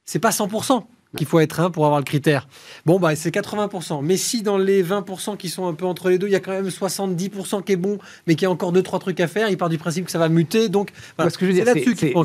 c'est 0.05 0.19
pas 0.19 0.29
100% 0.29 0.85
qu'il 1.17 1.27
faut 1.27 1.39
être 1.39 1.59
un 1.59 1.69
pour 1.69 1.85
avoir 1.85 1.99
le 1.99 2.05
critère. 2.05 2.47
Bon, 2.85 2.99
bah, 2.99 3.15
c'est 3.15 3.33
80%. 3.33 4.01
Mais 4.03 4.17
si 4.17 4.41
dans 4.41 4.57
les 4.57 4.83
20% 4.83 5.37
qui 5.37 5.49
sont 5.49 5.67
un 5.67 5.73
peu 5.73 5.85
entre 5.85 6.09
les 6.09 6.17
deux, 6.17 6.27
il 6.27 6.33
y 6.33 6.35
a 6.35 6.39
quand 6.39 6.51
même 6.51 6.67
70% 6.67 7.63
qui 7.63 7.73
est 7.73 7.75
bon, 7.75 7.97
mais 8.27 8.35
qui 8.35 8.45
a 8.45 8.51
encore 8.51 8.71
deux, 8.71 8.81
trois 8.81 8.99
trucs 8.99 9.19
à 9.19 9.27
faire, 9.27 9.49
il 9.49 9.57
part 9.57 9.69
du 9.69 9.77
principe 9.77 10.05
que 10.05 10.11
ça 10.11 10.19
va 10.19 10.29
muter. 10.29 10.69
Donc, 10.69 10.91
ce 11.19 11.37
que 11.37 11.45
je 11.45 11.51
veux 11.51 11.53
dire, 11.53 11.65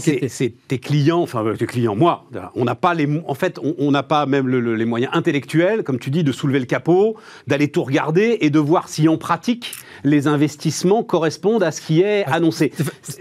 c'est 0.00 0.28
C'est 0.28 0.54
tes 0.68 0.78
clients, 0.78 1.20
enfin, 1.20 1.44
euh, 1.44 1.56
tes 1.56 1.66
clients, 1.66 1.96
moi, 1.96 2.26
on 2.54 2.64
n'a 2.64 2.74
pas 2.74 2.94
les, 2.94 3.08
en 3.26 3.34
fait, 3.34 3.58
on 3.78 3.90
n'a 3.90 4.02
pas 4.02 4.26
même 4.26 4.48
les 4.48 4.84
moyens 4.84 5.12
intellectuels, 5.14 5.82
comme 5.82 5.98
tu 5.98 6.10
dis, 6.10 6.22
de 6.22 6.32
soulever 6.32 6.60
le 6.60 6.66
capot, 6.66 7.16
d'aller 7.46 7.68
tout 7.68 7.82
regarder 7.82 8.38
et 8.40 8.50
de 8.50 8.58
voir 8.58 8.88
si 8.88 9.08
en 9.08 9.18
pratique 9.18 9.72
les 10.04 10.26
investissements 10.26 11.02
correspondent 11.02 11.62
à 11.62 11.72
ce 11.72 11.80
qui 11.80 12.00
est 12.00 12.24
ah, 12.26 12.34
annoncé. 12.34 12.72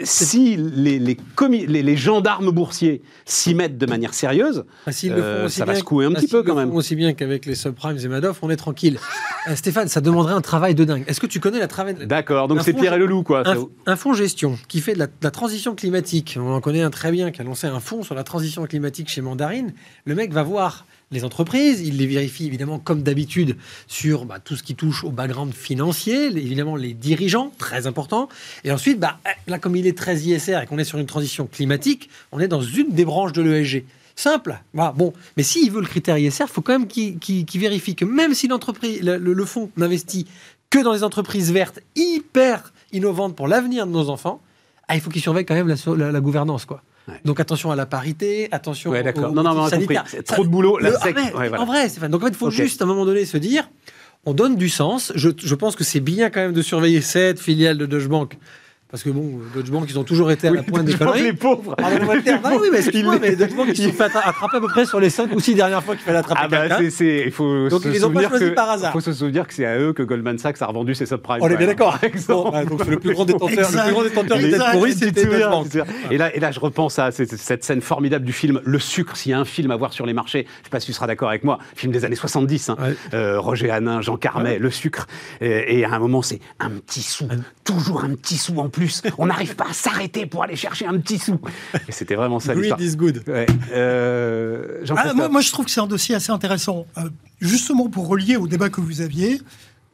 Si 0.03 0.55
les, 0.57 0.99
les, 0.99 1.18
les, 1.68 1.97
gendarmes 1.97 2.51
boursiers 2.51 3.01
s'y 3.26 3.55
mettent 3.55 3.78
de 3.78 3.86
manière 3.86 4.13
sérieuse, 4.13 4.66
ah, 4.86 4.91
euh, 5.05 5.47
ça 5.56 5.66
va 5.66 5.76
secouer 5.76 6.06
un 6.06 6.12
petit 6.12 6.28
peu 6.28 6.43
quand 6.43 6.56
même. 6.56 6.72
Aussi 6.76 6.95
bien 6.95 7.14
qu'avec 7.14 7.45
les 7.45 7.56
subprimes 7.56 7.97
et 7.97 8.08
Madoff, 8.08 8.39
on 8.41 8.49
est 8.49 8.56
tranquille. 8.58 8.99
Euh, 9.47 9.56
Stéphane, 9.56 9.88
ça 9.88 10.01
demanderait 10.01 10.34
un 10.34 10.41
travail 10.41 10.74
de 10.74 10.84
dingue. 10.86 11.03
Est-ce 11.06 11.20
que 11.20 11.28
tu 11.28 11.39
connais 11.39 11.60
la 11.60 11.68
travail 11.68 11.93
D'accord, 12.08 12.47
donc 12.47 12.62
c'est 12.64 12.74
Pierre 12.74 12.95
et 12.95 12.97
le 12.97 13.06
loup, 13.06 13.22
quoi. 13.22 13.43
Un, 13.86 13.95
fonds 13.95 14.16
gestion 14.16 14.58
qui 14.68 14.82
fait 14.82 14.93
de 14.93 15.08
la, 15.22 15.30
transition 15.30 15.76
climatique, 15.76 16.39
on 16.41 16.51
en 16.51 16.62
connaît 16.62 16.82
un 16.82 16.89
très 16.89 17.12
bien, 17.12 17.30
qui 17.30 17.41
a 17.41 17.43
lancé 17.43 17.68
un 17.68 17.80
fonds 17.80 18.01
sur 18.01 18.16
la 18.16 18.24
transition 18.24 18.66
climatique 18.66 19.08
chez 19.08 19.22
Mandarine. 19.22 19.74
Le 20.06 20.16
mec 20.16 20.34
va 20.34 20.41
voir 20.41 20.88
les 21.12 21.24
entreprises, 21.24 21.82
il 21.82 21.97
les 21.97 22.08
vérifie 22.08 22.47
évidemment 22.47 22.80
comme 22.80 23.03
d'habitude 23.03 23.56
sur 23.86 24.26
bah, 24.26 24.39
tout 24.43 24.56
ce 24.56 24.64
qui 24.64 24.74
touche 24.74 25.03
au 25.03 25.12
background 25.12 25.53
financier, 25.53 26.26
évidemment 26.26 26.76
les 26.76 26.93
dirigeants, 26.93 27.51
très 27.60 27.86
important. 27.86 28.28
Et 28.64 28.72
ensuite, 28.72 28.99
bah, 28.99 29.20
là 29.47 29.60
comme 29.60 29.76
il 29.76 29.86
est 29.86 29.97
très 29.97 30.18
ISR 30.18 30.60
et 30.64 30.66
qu'on 30.66 30.80
est 30.80 30.84
sur 30.84 30.97
une 30.97 31.06
transition 31.06 31.45
climatique, 31.45 32.10
on 32.32 32.39
est 32.39 32.47
dans 32.47 32.62
une 32.62 32.91
des 32.91 33.06
branches 33.06 33.34
de 33.34 33.43
l'ESG. 33.43 33.86
Simple. 34.16 34.57
bon. 34.74 35.13
Mais 35.36 35.43
s'il 35.43 35.72
veut 35.72 35.82
le 35.82 35.88
critère 35.88 36.18
ISR, 36.18 36.45
il 36.47 36.49
faut 36.49 36.61
quand 36.61 36.74
même 36.74 36.88
qu'il 36.88 37.59
vérifie 37.59 37.95
que 37.95 38.05
même 38.05 38.34
si 38.34 38.47
l'entreprise, 38.47 39.01
le, 39.01 39.45
fonds 39.45 39.70
n'investit 39.76 40.26
que 40.70 40.80
dans 40.80 40.93
les 40.93 41.03
entreprises 41.03 41.51
vertes 41.51 41.80
hyper 41.95 42.74
innovantes 42.93 43.36
pour 43.36 43.47
l'avenir 43.47 43.86
de 43.86 43.91
nos 43.91 44.09
enfants, 44.09 44.41
ah, 44.88 44.95
il 44.95 45.01
faut 45.01 45.09
qu'il 45.09 45.22
surveille 45.22 45.45
quand 45.45 45.55
même 45.55 45.68
la, 45.68 46.22
gouvernance, 46.22 46.66
quoi. 46.66 46.82
Donc 47.24 47.39
attention 47.39 47.70
à 47.70 47.76
la 47.76 47.86
parité, 47.86 48.47
attention 48.51 48.89
ouais, 48.89 49.03
d'accord. 49.03 49.32
non, 49.32 49.43
non, 49.43 49.53
non, 49.53 49.70
Trop 50.26 50.43
de 50.43 50.49
boulot. 50.49 50.80
La 50.80 50.97
sec... 50.99 51.16
En 51.57 51.66
vrai, 51.66 51.88
donc 52.09 52.24
en 52.24 52.26
fait, 52.26 52.32
il 52.32 52.36
faut 52.36 52.49
juste 52.49 52.82
à 52.82 52.86
un 52.86 52.88
moment 52.88 53.05
donné 53.05 53.26
se 53.26 53.38
dire, 53.38 53.70
on 54.26 54.34
donne 54.34 54.55
du 54.55 54.70
sens. 54.70 55.11
Je, 55.13 55.30
je 55.38 55.55
pense 55.55 55.76
que 55.76 55.84
c'est 55.84 55.99
bien 55.99 56.32
quand 56.32 56.39
même 56.39 56.53
de 56.53 56.63
surveiller 56.63 57.01
cette 57.01 57.39
filiale 57.39 57.78
de 57.78 57.86
Deutsche 57.86 58.07
Bank 58.07 58.38
parce 58.89 59.03
que 59.03 59.09
bon, 59.09 59.39
Deutsche 59.53 59.71
Bank, 59.71 59.88
ils 59.89 59.97
ont 59.97 60.03
toujours 60.03 60.29
été 60.29 60.47
à 60.47 60.51
la 60.51 60.61
pointe 60.61 60.86
des 60.86 60.93
conneries. 60.93 61.23
les 61.23 61.33
pauvres. 61.33 61.75
Ah, 61.79 61.89
oui, 62.61 62.69
mais 62.71 62.77
excuse-moi, 62.77 63.17
mais 63.19 63.36
Deutsche 63.36 63.55
Bank, 63.55 63.67
ils 63.69 63.75
se 63.75 63.83
sont 63.89 63.91
fait 63.91 64.03
attraper 64.03 64.57
à 64.57 64.59
peu 64.59 64.67
près 64.67 64.86
sur 64.86 64.99
les 64.99 65.09
5 65.09 65.36
ou 65.36 65.39
6 65.39 65.55
dernières 65.55 65.83
fois 65.83 65.95
qu'il 65.95 66.03
fallait 66.03 66.19
attraper 66.19 66.41
ah 66.43 66.47
bah, 66.47 66.77
il 66.79 67.31
faut 67.31 67.67
donc 67.67 67.81
ils 67.86 67.99
n'ont 67.99 68.11
pas 68.11 68.29
choisi 68.29 68.51
par 68.51 68.69
hasard. 68.69 68.91
Il 68.91 68.93
faut 68.93 69.01
se 69.01 69.13
souvenir 69.13 69.47
que 69.47 69.53
c'est 69.53 69.65
à 69.65 69.77
eux 69.79 69.91
que 69.91 70.03
Goldman 70.03 70.38
Sachs 70.38 70.61
a 70.61 70.67
revendu 70.67 70.93
ses 70.93 71.07
subprimes. 71.07 71.41
On 71.41 71.49
est 71.49 71.57
bien 71.57 71.67
d'accord. 71.67 71.97
donc 72.69 72.81
c'est 72.83 72.91
le 72.91 72.99
plus 72.99 73.13
grand 73.13 73.25
détenteur, 73.25 73.69
le 73.71 73.83
plus 73.83 73.93
grand 73.93 74.03
détenteur 74.03 74.38
de 74.38 74.47
dette 74.47 74.61
pourrie, 74.71 74.93
c'était 74.93 75.25
Deutsche 75.25 75.49
Bank. 75.49 75.67
Et 76.11 76.17
là, 76.17 76.36
et 76.36 76.39
là, 76.39 76.51
je 76.51 76.59
repense 76.59 76.99
à 76.99 77.11
cette 77.11 77.63
scène 77.63 77.81
formidable 77.81 78.23
du 78.23 78.33
film 78.33 78.61
Le 78.63 78.79
Sucre. 78.79 79.17
S'il 79.17 79.31
y 79.31 79.33
a 79.33 79.39
un 79.39 79.45
film 79.45 79.71
à 79.71 79.75
voir 79.77 79.93
sur 79.93 80.05
les 80.05 80.13
marchés, 80.13 80.45
je 80.45 80.59
ne 80.59 80.63
sais 80.65 80.69
pas 80.69 80.79
si 80.79 80.86
tu 80.88 80.93
seras 80.93 81.07
d'accord 81.07 81.29
avec 81.29 81.43
moi, 81.43 81.57
film 81.75 81.91
des 81.91 82.05
années 82.05 82.15
70, 82.15 82.69
hein. 82.69 82.77
euh, 83.13 83.39
Roger 83.39 83.71
Hanin, 83.71 84.01
Jean 84.01 84.17
Carmet, 84.17 84.59
Le 84.59 84.69
Sucre. 84.69 85.07
Et 85.41 85.83
à 85.83 85.91
un 85.91 85.99
moment, 85.99 86.21
c'est 86.21 86.39
un 86.59 86.69
petit 86.69 87.01
sou, 87.01 87.27
toujours 87.63 88.03
un 88.03 88.13
petit 88.15 88.38
sou 88.38 88.59
en 88.59 88.69
plus. 88.76 89.01
On 89.17 89.26
n'arrive 89.26 89.55
pas 89.55 89.71
s'arrêter 89.71 90.26
pour 90.26 90.43
aller 90.43 90.55
chercher 90.55 90.86
un 90.86 90.99
petit 90.99 91.17
sou. 91.17 91.39
Et 91.88 91.91
c'était 91.91 92.15
vraiment 92.15 92.39
ça 92.39 92.53
Greed 92.53 92.80
is 92.80 92.95
good. 92.95 93.23
Euh, 93.28 94.84
ah, 94.95 95.13
moi, 95.13 95.41
je 95.41 95.51
trouve 95.51 95.65
que 95.65 95.71
c'est 95.71 95.82
un 95.82 95.88
dossier 95.88 96.15
assez 96.15 96.32
intéressant. 96.32 96.86
Euh, 96.97 97.09
justement, 97.39 97.89
pour 97.89 98.07
relier 98.07 98.36
au 98.36 98.47
débat 98.47 98.69
que 98.69 98.82
vous 98.82 99.01
aviez, 99.01 99.41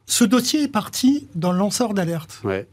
ce 0.06 0.24
dossier 0.24 0.64
est 0.64 0.68
parti 0.68 1.28
d'un 1.36 1.54
lanceur 1.54 1.94
d'alerte. 1.94 2.42
Ouais. 2.44 2.68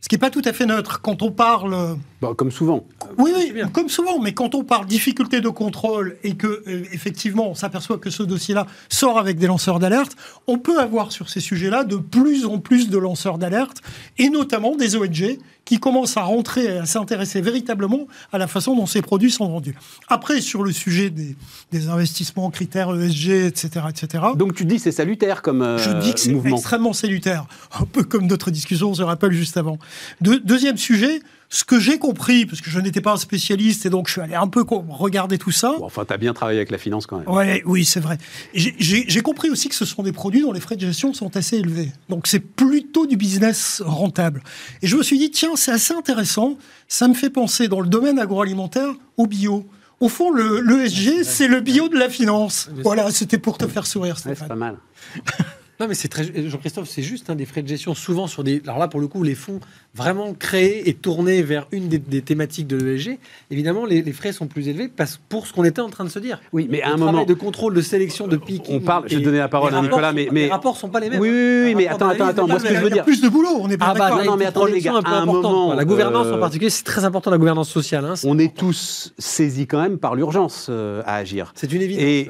Ce 0.00 0.08
qui 0.08 0.14
n'est 0.14 0.20
pas 0.20 0.30
tout 0.30 0.42
à 0.44 0.52
fait 0.52 0.66
neutre. 0.66 1.00
Quand 1.00 1.22
on 1.22 1.32
parle 1.32 1.96
Comme 2.32 2.50
souvent. 2.50 2.86
Oui, 3.18 3.32
oui, 3.36 3.62
comme 3.72 3.88
souvent. 3.88 4.18
Mais 4.20 4.32
quand 4.32 4.54
on 4.54 4.64
parle 4.64 4.86
difficulté 4.86 5.40
de 5.40 5.48
contrôle 5.48 6.16
et 6.24 6.34
que 6.36 6.62
euh, 6.66 6.84
effectivement 6.92 7.50
on 7.50 7.54
s'aperçoit 7.54 7.98
que 7.98 8.08
ce 8.10 8.22
dossier-là 8.22 8.66
sort 8.88 9.18
avec 9.18 9.38
des 9.38 9.46
lanceurs 9.46 9.78
d'alerte, 9.78 10.16
on 10.46 10.58
peut 10.58 10.78
avoir 10.80 11.12
sur 11.12 11.28
ces 11.28 11.40
sujets-là 11.40 11.84
de 11.84 11.96
plus 11.96 12.46
en 12.46 12.58
plus 12.58 12.88
de 12.88 12.98
lanceurs 12.98 13.36
d'alerte 13.38 13.78
et 14.18 14.30
notamment 14.30 14.76
des 14.76 14.96
ONG 14.96 15.38
qui 15.64 15.78
commencent 15.80 16.18
à 16.18 16.22
rentrer 16.22 16.64
et 16.64 16.78
à 16.78 16.84
s'intéresser 16.86 17.40
véritablement 17.40 18.06
à 18.32 18.38
la 18.38 18.46
façon 18.46 18.76
dont 18.76 18.84
ces 18.84 19.00
produits 19.00 19.30
sont 19.30 19.48
vendus. 19.48 19.74
Après, 20.08 20.42
sur 20.42 20.62
le 20.62 20.72
sujet 20.72 21.08
des, 21.08 21.36
des 21.72 21.88
investissements, 21.88 22.50
critères 22.50 22.94
ESG, 22.94 23.30
etc., 23.46 23.86
etc. 23.88 24.24
Donc 24.36 24.54
tu 24.54 24.66
dis 24.66 24.78
c'est 24.78 24.92
salutaire 24.92 25.40
comme 25.40 25.62
euh, 25.62 25.78
Je 25.78 25.90
dis 26.00 26.12
que 26.12 26.20
c'est 26.20 26.36
extrêmement 26.46 26.92
salutaire, 26.92 27.46
un 27.80 27.86
peu 27.86 28.02
comme 28.02 28.26
notre 28.26 28.50
discussion, 28.50 28.90
on 28.90 28.94
se 28.94 29.02
rappelle 29.02 29.32
juste 29.32 29.56
avant. 29.56 29.78
De- 30.20 30.36
deuxième 30.36 30.76
sujet, 30.76 31.20
ce 31.50 31.62
que 31.64 31.78
j'ai 31.78 31.98
compris, 31.98 32.46
parce 32.46 32.60
que 32.60 32.70
je 32.70 32.80
n'étais 32.80 33.00
pas 33.00 33.12
un 33.12 33.16
spécialiste 33.16 33.86
et 33.86 33.90
donc 33.90 34.08
je 34.08 34.12
suis 34.12 34.20
allé 34.20 34.34
un 34.34 34.48
peu 34.48 34.64
regarder 34.88 35.38
tout 35.38 35.50
ça. 35.52 35.74
Bon, 35.78 35.84
enfin, 35.86 36.04
t'as 36.04 36.16
bien 36.16 36.32
travaillé 36.34 36.58
avec 36.58 36.70
la 36.70 36.78
finance 36.78 37.06
quand 37.06 37.18
même. 37.18 37.28
Ouais, 37.28 37.62
oui, 37.64 37.84
c'est 37.84 38.00
vrai. 38.00 38.18
J'ai- 38.54 39.20
compris 39.22 39.50
aussi 39.50 39.68
que 39.68 39.74
ce 39.74 39.84
sont 39.84 40.02
des 40.02 40.12
produits 40.12 40.40
dont 40.42 40.52
les 40.52 40.60
frais 40.60 40.74
de 40.76 40.80
gestion 40.80 41.12
sont 41.14 41.36
assez 41.36 41.56
élevés. 41.58 41.90
Donc 42.08 42.26
c'est 42.26 42.40
plutôt 42.40 43.06
du 43.06 43.16
business 43.16 43.82
rentable. 43.84 44.42
Et 44.82 44.86
je 44.86 44.96
me 44.96 45.02
suis 45.02 45.18
dit, 45.18 45.30
tiens, 45.30 45.52
c'est 45.56 45.72
assez 45.72 45.94
intéressant. 45.94 46.58
Ça 46.88 47.08
me 47.08 47.14
fait 47.14 47.30
penser 47.30 47.68
dans 47.68 47.80
le 47.80 47.88
domaine 47.88 48.18
agroalimentaire 48.18 48.88
au 49.16 49.26
bio. 49.26 49.66
Au 50.00 50.08
fond, 50.08 50.30
le 50.30 50.60
l'ESG, 50.60 51.22
c'est 51.22 51.46
le 51.48 51.60
bio 51.60 51.88
de 51.88 51.96
la 51.96 52.10
finance. 52.10 52.68
Voilà, 52.82 53.10
c'était 53.10 53.38
pour 53.38 53.56
te 53.58 53.66
faire 53.68 53.86
sourire, 53.86 54.14
Ouais, 54.16 54.20
c'est 54.22 54.34
Stéphane. 54.34 54.48
pas 54.48 54.54
mal. 54.56 54.76
Non, 55.80 55.88
mais 55.88 55.94
c'est 55.94 56.08
très. 56.08 56.24
Jean-Christophe, 56.48 56.88
c'est 56.88 57.02
juste 57.02 57.30
hein, 57.30 57.34
des 57.34 57.46
frais 57.46 57.62
de 57.62 57.68
gestion, 57.68 57.94
souvent 57.94 58.26
sur 58.26 58.44
des. 58.44 58.62
Alors 58.64 58.78
là, 58.78 58.86
pour 58.88 59.00
le 59.00 59.08
coup, 59.08 59.22
les 59.22 59.34
fonds 59.34 59.58
vraiment 59.94 60.32
créés 60.34 60.88
et 60.88 60.94
tournés 60.94 61.42
vers 61.42 61.66
une 61.72 61.88
des, 61.88 61.98
des 61.98 62.22
thématiques 62.22 62.66
de 62.66 62.76
l'ESG, 62.76 63.18
évidemment, 63.50 63.84
les, 63.86 64.02
les 64.02 64.12
frais 64.12 64.32
sont 64.32 64.46
plus 64.46 64.68
élevés 64.68 64.88
parce, 64.88 65.20
pour 65.28 65.46
ce 65.46 65.52
qu'on 65.52 65.64
était 65.64 65.80
en 65.80 65.88
train 65.90 66.04
de 66.04 66.08
se 66.10 66.18
dire. 66.18 66.40
Oui, 66.52 66.68
mais 66.70 66.80
à 66.82 66.88
Le 66.88 66.92
un 66.94 66.96
travail 66.96 67.12
moment. 67.14 67.26
de 67.26 67.34
contrôle, 67.34 67.74
de 67.74 67.80
sélection, 67.80 68.28
de 68.28 68.36
pic. 68.36 68.62
On 68.68 68.80
parle- 68.80 69.04
je 69.08 69.16
vais 69.18 69.22
donner 69.24 69.38
la 69.38 69.48
parole 69.48 69.74
à 69.74 69.80
Nicolas, 69.82 70.12
mais- 70.12 70.28
mais- 70.32 70.42
Les 70.44 70.50
rapports 70.50 70.76
sont 70.76 70.88
pas 70.88 71.00
les 71.00 71.10
mêmes. 71.10 71.20
Oui, 71.20 71.28
oui, 71.28 71.62
oui, 71.64 71.72
Un 71.72 71.76
mais 71.76 71.86
attends, 71.88 72.08
attends, 72.08 72.26
attends. 72.26 72.46
Moi, 72.46 72.58
ce 72.58 72.64
que 72.64 72.74
je 72.74 72.80
veux 72.80 72.86
Il 72.86 72.90
y 72.90 72.92
a 72.92 72.94
dire. 72.94 73.04
plus 73.04 73.20
de 73.20 73.28
boulot, 73.28 73.50
on 73.60 73.68
est 73.70 73.76
pas 73.76 73.86
Ah 73.88 73.94
bah 73.94 74.10
non, 74.24 74.36
mais 74.36 74.44
une 74.44 74.48
attendez, 74.48 74.72
les 74.72 74.80
gars, 74.80 74.94
un 74.94 75.02
peu 75.02 75.10
à 75.10 75.20
un 75.20 75.24
moment. 75.26 75.74
La 75.74 75.84
gouvernance 75.84 76.26
euh, 76.28 76.34
en 76.36 76.38
particulier, 76.40 76.70
c'est 76.70 76.84
très 76.84 77.04
important 77.04 77.30
la 77.30 77.38
gouvernance 77.38 77.68
sociale. 77.68 78.04
hein. 78.04 78.14
On 78.24 78.38
est 78.38 78.54
tous 78.56 79.12
saisis 79.18 79.66
quand 79.66 79.80
même 79.82 79.98
par 79.98 80.14
l'urgence 80.14 80.68
euh, 80.70 81.02
à 81.06 81.16
agir. 81.16 81.52
C'est 81.56 81.72
une 81.72 81.82
évidence. 81.82 82.04
Et 82.04 82.28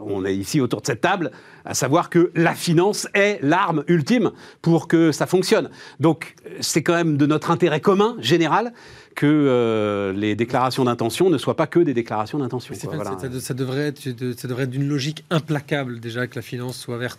on 0.00 0.24
est 0.24 0.36
ici 0.36 0.60
autour 0.60 0.80
de 0.80 0.86
cette 0.86 1.00
table 1.00 1.30
à 1.66 1.74
savoir 1.74 2.08
que 2.08 2.30
la 2.34 2.54
finance 2.54 3.08
est 3.12 3.38
l'arme 3.42 3.84
ultime 3.88 4.30
pour 4.62 4.88
que 4.88 5.12
ça 5.12 5.26
fonctionne. 5.26 5.68
Donc 6.00 6.34
c'est 6.60 6.82
quand 6.82 6.94
même 6.94 7.16
de 7.16 7.26
notre 7.26 7.50
intérêt 7.50 7.80
commun, 7.80 8.16
général, 8.20 8.72
que 9.14 9.26
euh, 9.26 10.12
les 10.12 10.36
déclarations 10.36 10.84
d'intention 10.84 11.28
ne 11.28 11.38
soient 11.38 11.56
pas 11.56 11.66
que 11.66 11.80
des 11.80 11.94
déclarations 11.94 12.38
d'intention. 12.38 12.74
Voilà. 12.84 13.16
devrait 13.54 13.88
être, 13.88 14.00
ça 14.38 14.48
devrait 14.48 14.64
être 14.64 14.70
d'une 14.70 14.88
logique 14.88 15.24
implacable 15.30 16.00
déjà 16.00 16.26
que 16.26 16.36
la 16.36 16.42
finance 16.42 16.78
soit 16.78 16.98
verte. 16.98 17.18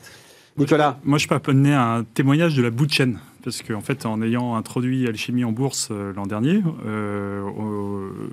Nicolas, 0.58 1.00
Moi, 1.04 1.18
je 1.20 1.28
peux 1.28 1.40
amener 1.48 1.74
un 1.74 2.04
témoignage 2.04 2.56
de 2.56 2.64
la 2.64 2.72
bout 2.72 2.88
de 2.88 2.92
chaîne. 2.92 3.20
Parce 3.44 3.62
qu'en 3.62 3.80
fait, 3.80 4.06
en 4.06 4.22
ayant 4.22 4.56
introduit 4.56 5.08
Alchimie 5.08 5.46
en 5.46 5.54
bourse 5.54 5.88
euh, 5.90 6.12
l'an 6.14 6.26
dernier, 6.26 6.62
euh, 6.86 7.48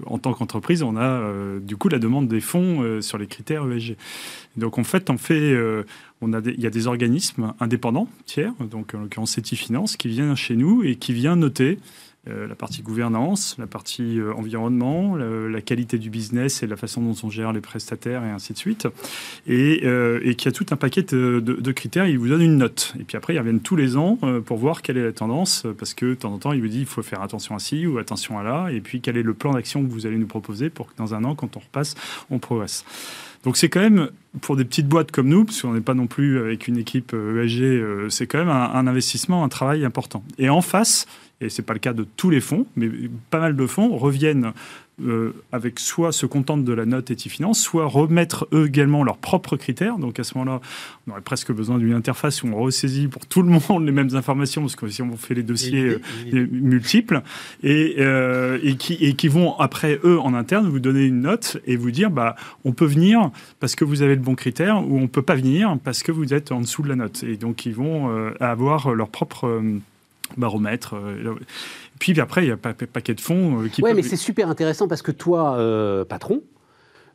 en 0.07 0.19
tant 0.19 0.33
qu'entreprise, 0.33 0.83
on 0.83 0.97
a 0.97 1.03
euh, 1.03 1.61
du 1.61 1.77
coup 1.77 1.89
la 1.89 2.01
demande 2.01 2.27
des 2.27 2.41
fonds 2.41 3.01
sur 3.01 3.17
les 3.19 3.29
critères 3.29 3.71
ESG. 3.71 3.97
Donc 4.57 4.77
en 4.77 4.83
fait, 4.83 5.11
on 5.11 5.19
fait, 5.19 5.57
il 6.23 6.61
y 6.61 6.67
a 6.67 6.71
des 6.71 6.87
organismes 6.89 7.53
indépendants, 7.61 8.09
tiers, 8.27 8.53
donc 8.59 8.95
en 8.95 9.03
l'occurrence 9.03 9.39
Finance, 9.41 9.97
qui 9.97 10.09
viennent 10.09 10.35
chez 10.35 10.57
nous 10.57 10.83
et 10.83 10.97
qui 10.97 11.13
vient 11.13 11.37
noter 11.37 11.79
la 12.27 12.55
partie 12.55 12.83
gouvernance, 12.83 13.57
la 13.59 13.67
partie 13.67 14.19
euh, 14.19 14.33
environnement, 14.35 15.17
la, 15.17 15.61
qualité 15.61 15.99
du 15.99 16.11
business 16.11 16.63
et 16.63 16.67
la 16.67 16.77
façon 16.77 17.01
dont 17.01 17.15
on 17.23 17.31
gère 17.31 17.53
les 17.53 17.61
prestataires 17.61 18.25
et 18.25 18.31
ainsi 18.31 18.53
de 18.53 18.59
suite. 18.59 18.89
Et, 19.47 19.81
euh, 19.85 20.33
qui 20.35 20.49
a 20.49 20.53
tout 20.53 20.67
un 20.71 20.77
paquet 20.77 21.03
de, 21.03 21.73
critères. 21.73 22.07
Il 22.07 22.19
vous 22.19 22.29
donne 22.29 22.43
une 22.43 22.59
note. 22.59 22.95
Et 22.99 23.05
puis 23.05 23.17
après, 23.17 23.35
ils 23.35 23.39
reviennent 23.39 23.61
tous 23.61 23.77
les 23.77 23.97
ans 23.97 24.19
euh, 24.23 24.41
pour 24.41 24.59
voir 24.59 24.83
quelle 24.83 24.97
est 24.97 25.05
la 25.05 25.13
tendance, 25.13 25.65
euh, 25.65 25.75
parce 25.77 25.95
que 25.95 26.07
de 26.07 26.15
temps 26.15 26.33
en 26.33 26.39
temps, 26.39 26.53
il 26.53 26.61
vous 26.61 26.69
dit 26.69 26.81
il 26.81 26.87
faut 26.87 27.03
faire 27.03 27.23
attention 27.23 27.55
à 27.55 27.59
ci 27.59 27.87
ou 27.87 27.99
attention 27.99 28.39
à 28.39 28.43
là. 28.43 28.69
Et 28.71 28.81
puis 28.81 29.01
quel 29.01 29.17
est 29.17 29.23
le 29.23 29.35
plan 29.35 29.53
d'action 29.53 29.83
que 29.85 29.91
vous 29.91 30.07
allez 30.07 30.19
nous 30.19 30.27
proposer 30.27 30.71
pour 30.71 30.87
que 30.87 30.97
dans 30.97 31.15
un 31.15 31.25
an, 31.25 31.35
quand 31.35 31.57
on 31.57 31.61
repasse, 31.61 31.95
on 32.31 32.39
progresse. 32.39 32.85
Donc 33.45 33.59
c'est 33.59 33.69
quand 33.69 33.81
même, 33.81 34.09
pour 34.41 34.57
des 34.57 34.65
petites 34.65 34.89
boîtes 34.89 35.13
comme 35.13 35.29
nous, 35.29 35.45
parce 35.45 35.61
qu'on 35.61 35.75
n'est 35.75 35.83
pas 35.83 35.95
non 35.95 36.07
plus 36.07 36.39
avec 36.39 36.67
une 36.67 36.79
équipe 36.79 37.13
euh, 37.13 37.45
ESG, 37.45 37.63
euh, 37.63 38.09
c'est 38.09 38.27
quand 38.27 38.39
même 38.39 38.49
un 38.49 38.87
investissement, 38.87 39.45
un 39.45 39.49
travail 39.49 39.85
important. 39.85 40.25
Et 40.39 40.49
en 40.49 40.63
face, 40.63 41.07
et 41.45 41.51
c'est 41.51 41.63
pas 41.63 41.75
le 41.75 41.79
cas 41.79 41.93
de 41.93 42.07
tous 42.17 42.31
les 42.31 42.41
fonds, 42.41 42.67
mais 42.77 42.89
pas 43.31 43.39
mal 43.39 43.57
de 43.57 43.67
fonds 43.67 43.97
reviennent 43.97 44.53
euh, 45.03 45.33
avec 45.51 45.81
soit 45.81 46.13
se 46.13 46.25
contentent 46.25 46.65
de 46.65 46.73
la 46.73 46.87
note 46.87 47.11
Etifinance, 47.11 47.61
soit 47.61 47.85
remettre 47.85 48.47
eux 48.53 48.67
également 48.67 49.03
leurs 49.03 49.17
propres 49.17 49.57
critères. 49.57 49.99
Donc 49.99 50.21
à 50.21 50.25
ce 50.25 50.39
moment-là, 50.39 50.61
on 51.09 51.11
aurait 51.11 51.21
presque 51.21 51.51
besoin 51.53 51.79
d'une 51.79 51.95
interface 51.95 52.45
où 52.45 52.47
on 52.47 52.55
ressaisit 52.55 53.09
pour 53.09 53.27
tout 53.27 53.43
le 53.43 53.51
monde 53.51 53.85
les 53.85 53.91
mêmes 53.91 54.15
informations, 54.15 54.61
parce 54.61 54.77
que 54.77 54.87
si 54.87 55.03
on 55.03 55.17
fait 55.17 55.35
les 55.35 55.43
dossiers 55.43 55.99
euh, 56.33 56.47
multiples, 56.53 57.23
et, 57.65 57.97
euh, 57.99 58.61
et, 58.63 58.77
qui, 58.77 58.95
et 58.95 59.15
qui 59.15 59.27
vont 59.27 59.59
après 59.59 59.99
eux 60.05 60.21
en 60.21 60.33
interne 60.33 60.69
vous 60.69 60.79
donner 60.79 61.05
une 61.07 61.23
note 61.23 61.57
et 61.67 61.75
vous 61.75 61.91
dire 61.91 62.11
bah 62.11 62.37
on 62.65 62.71
peut 62.71 62.87
venir 62.87 63.33
parce 63.59 63.75
que 63.75 63.85
vous 63.85 64.03
avez 64.03 64.15
le 64.15 64.23
bon 64.23 64.37
critère 64.37 64.89
ou 64.89 65.01
on 65.01 65.09
peut 65.09 65.23
pas 65.23 65.35
venir 65.35 65.77
parce 65.83 66.05
que 66.05 66.13
vous 66.13 66.33
êtes 66.35 66.53
en 66.53 66.61
dessous 66.61 66.83
de 66.83 66.89
la 66.89 66.97
note. 66.97 67.25
Et 67.25 67.37
donc 67.37 67.67
ils 67.67 67.75
vont 67.75 68.33
avoir 68.39 68.95
leur 68.95 69.09
propre 69.09 69.61
baromètre. 70.37 70.95
euh, 70.97 71.35
puis 71.99 72.19
après, 72.21 72.45
il 72.45 72.49
y 72.49 72.51
a 72.51 72.55
un 72.55 72.57
paquet 72.87 73.15
de 73.15 73.21
fonds 73.21 73.63
euh, 73.63 73.69
qui 73.69 73.83
peuvent- 73.83 73.95
mais 73.95 74.03
c'est 74.03 74.17
super 74.17 74.49
intéressant 74.49 74.89
parce 74.89 75.03
que 75.03 75.13
toi, 75.13 75.57
euh, 75.59 76.05
patron, 76.05 76.43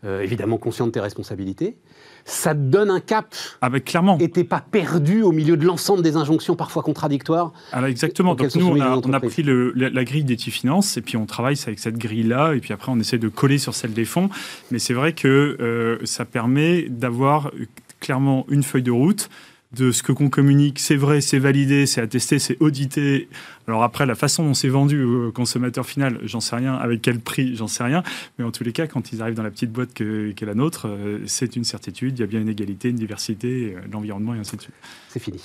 euh, 0.06 0.22
évidemment 0.22 0.58
conscient 0.58 0.88
de 0.88 0.92
tes 0.92 1.02
responsabilités, 1.02 1.76
ça 2.24 2.54
te 2.54 2.60
donne 2.60 2.90
un 2.90 3.00
cap 3.02 3.34
Ah 3.62 3.70
bah, 3.70 3.80
clairement. 3.82 4.18
et 4.20 4.30
t'es 4.30 4.44
pas 4.46 4.62
perdu 4.62 5.24
au 5.24 5.32
milieu 5.32 5.58
de 5.58 5.66
l'ensemble 5.66 6.04
des 6.04 6.16
injonctions 6.16 6.56
parfois 6.56 6.84
contradictoires. 6.84 7.52
Alors 7.74 7.90
exactement. 7.90 8.36
Donc 8.36 8.56
nous, 8.56 8.68
on 8.68 8.80
a, 8.80 8.96
on 8.96 9.14
a 9.14 9.20
pris 9.20 9.44
le- 9.44 9.74
la, 9.76 9.90
la 9.90 10.04
grille 10.06 10.24
d'Etifinance 10.24 10.96
et 10.96 11.02
puis 11.02 11.18
on 11.18 11.26
travaille 11.26 11.58
avec 11.66 11.80
cette 11.80 11.98
grille-là 11.98 12.54
et 12.54 12.60
puis 12.60 12.72
après 12.74 12.92
on 12.92 13.00
essaie 13.00 13.18
de 13.18 13.28
coller 13.30 13.58
sur 13.58 13.74
celle 13.74 13.94
des 13.94 14.06
fonds. 14.06 14.30
Mais 14.72 14.80
c'est 14.80 14.94
vrai 14.94 15.14
que 15.14 15.58
euh, 15.60 15.98
ça 16.06 16.24
permet 16.24 16.84
d'avoir 16.90 17.52
clairement 18.00 18.46
une 18.50 18.64
feuille 18.64 18.84
de 18.84 18.92
route 18.92 19.30
de 19.78 19.92
ce 19.92 20.02
que 20.02 20.12
qu'on 20.12 20.30
communique, 20.30 20.80
c'est 20.80 20.96
vrai, 20.96 21.22
c'est 21.22 21.38
validé, 21.38 21.86
c'est 21.86 22.02
attesté, 22.02 22.40
c'est 22.40 22.58
audité. 22.60 23.30
Alors 23.68 23.84
après, 23.84 24.08
la 24.08 24.16
façon 24.16 24.44
dont 24.44 24.56
c'est 24.56 24.68
vendu 24.68 25.04
au 25.04 25.32
consommateur 25.32 25.86
final, 25.86 26.20
j'en 26.24 26.40
sais 26.40 26.56
rien. 26.56 26.74
Avec 26.74 27.04
quel 27.04 27.20
prix, 27.20 27.56
j'en 27.56 27.68
sais 27.68 27.84
rien. 27.84 28.02
Mais 28.40 28.46
en 28.46 28.52
tous 28.52 28.64
les 28.64 28.72
cas, 28.72 28.88
quand 28.88 29.12
ils 29.14 29.22
arrivent 29.22 29.36
dans 29.36 29.44
la 29.44 29.52
petite 29.52 29.72
boîte 29.72 29.94
que- 29.94 30.32
qu'est 30.32 30.48
la 30.48 30.56
nôtre, 30.56 30.88
euh, 30.88 31.20
c'est 31.28 31.56
une 31.56 31.64
certitude. 31.64 32.18
Il 32.18 32.22
y 32.22 32.24
a 32.24 32.28
bien 32.28 32.42
une 32.42 32.50
égalité, 32.50 32.90
une 32.90 32.96
diversité, 32.96 33.76
euh, 33.76 33.82
l'environnement 33.92 34.34
et 34.34 34.40
ainsi 34.40 34.56
de 34.58 34.62
suite. 34.62 34.74
C'est 35.08 35.20
fini. 35.22 35.40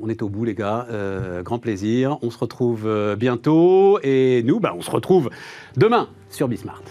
On 0.00 0.08
est 0.08 0.22
au 0.22 0.28
bout, 0.28 0.44
les 0.44 0.54
gars. 0.54 0.86
Euh, 0.90 1.42
grand 1.42 1.60
plaisir. 1.60 2.18
On 2.22 2.30
se 2.32 2.38
retrouve 2.38 2.88
bientôt. 3.16 4.00
Et 4.02 4.42
nous, 4.44 4.58
bah, 4.58 4.74
on 4.76 4.82
se 4.82 4.90
retrouve 4.90 5.30
demain 5.76 6.08
sur 6.30 6.48
Bismart. 6.48 6.82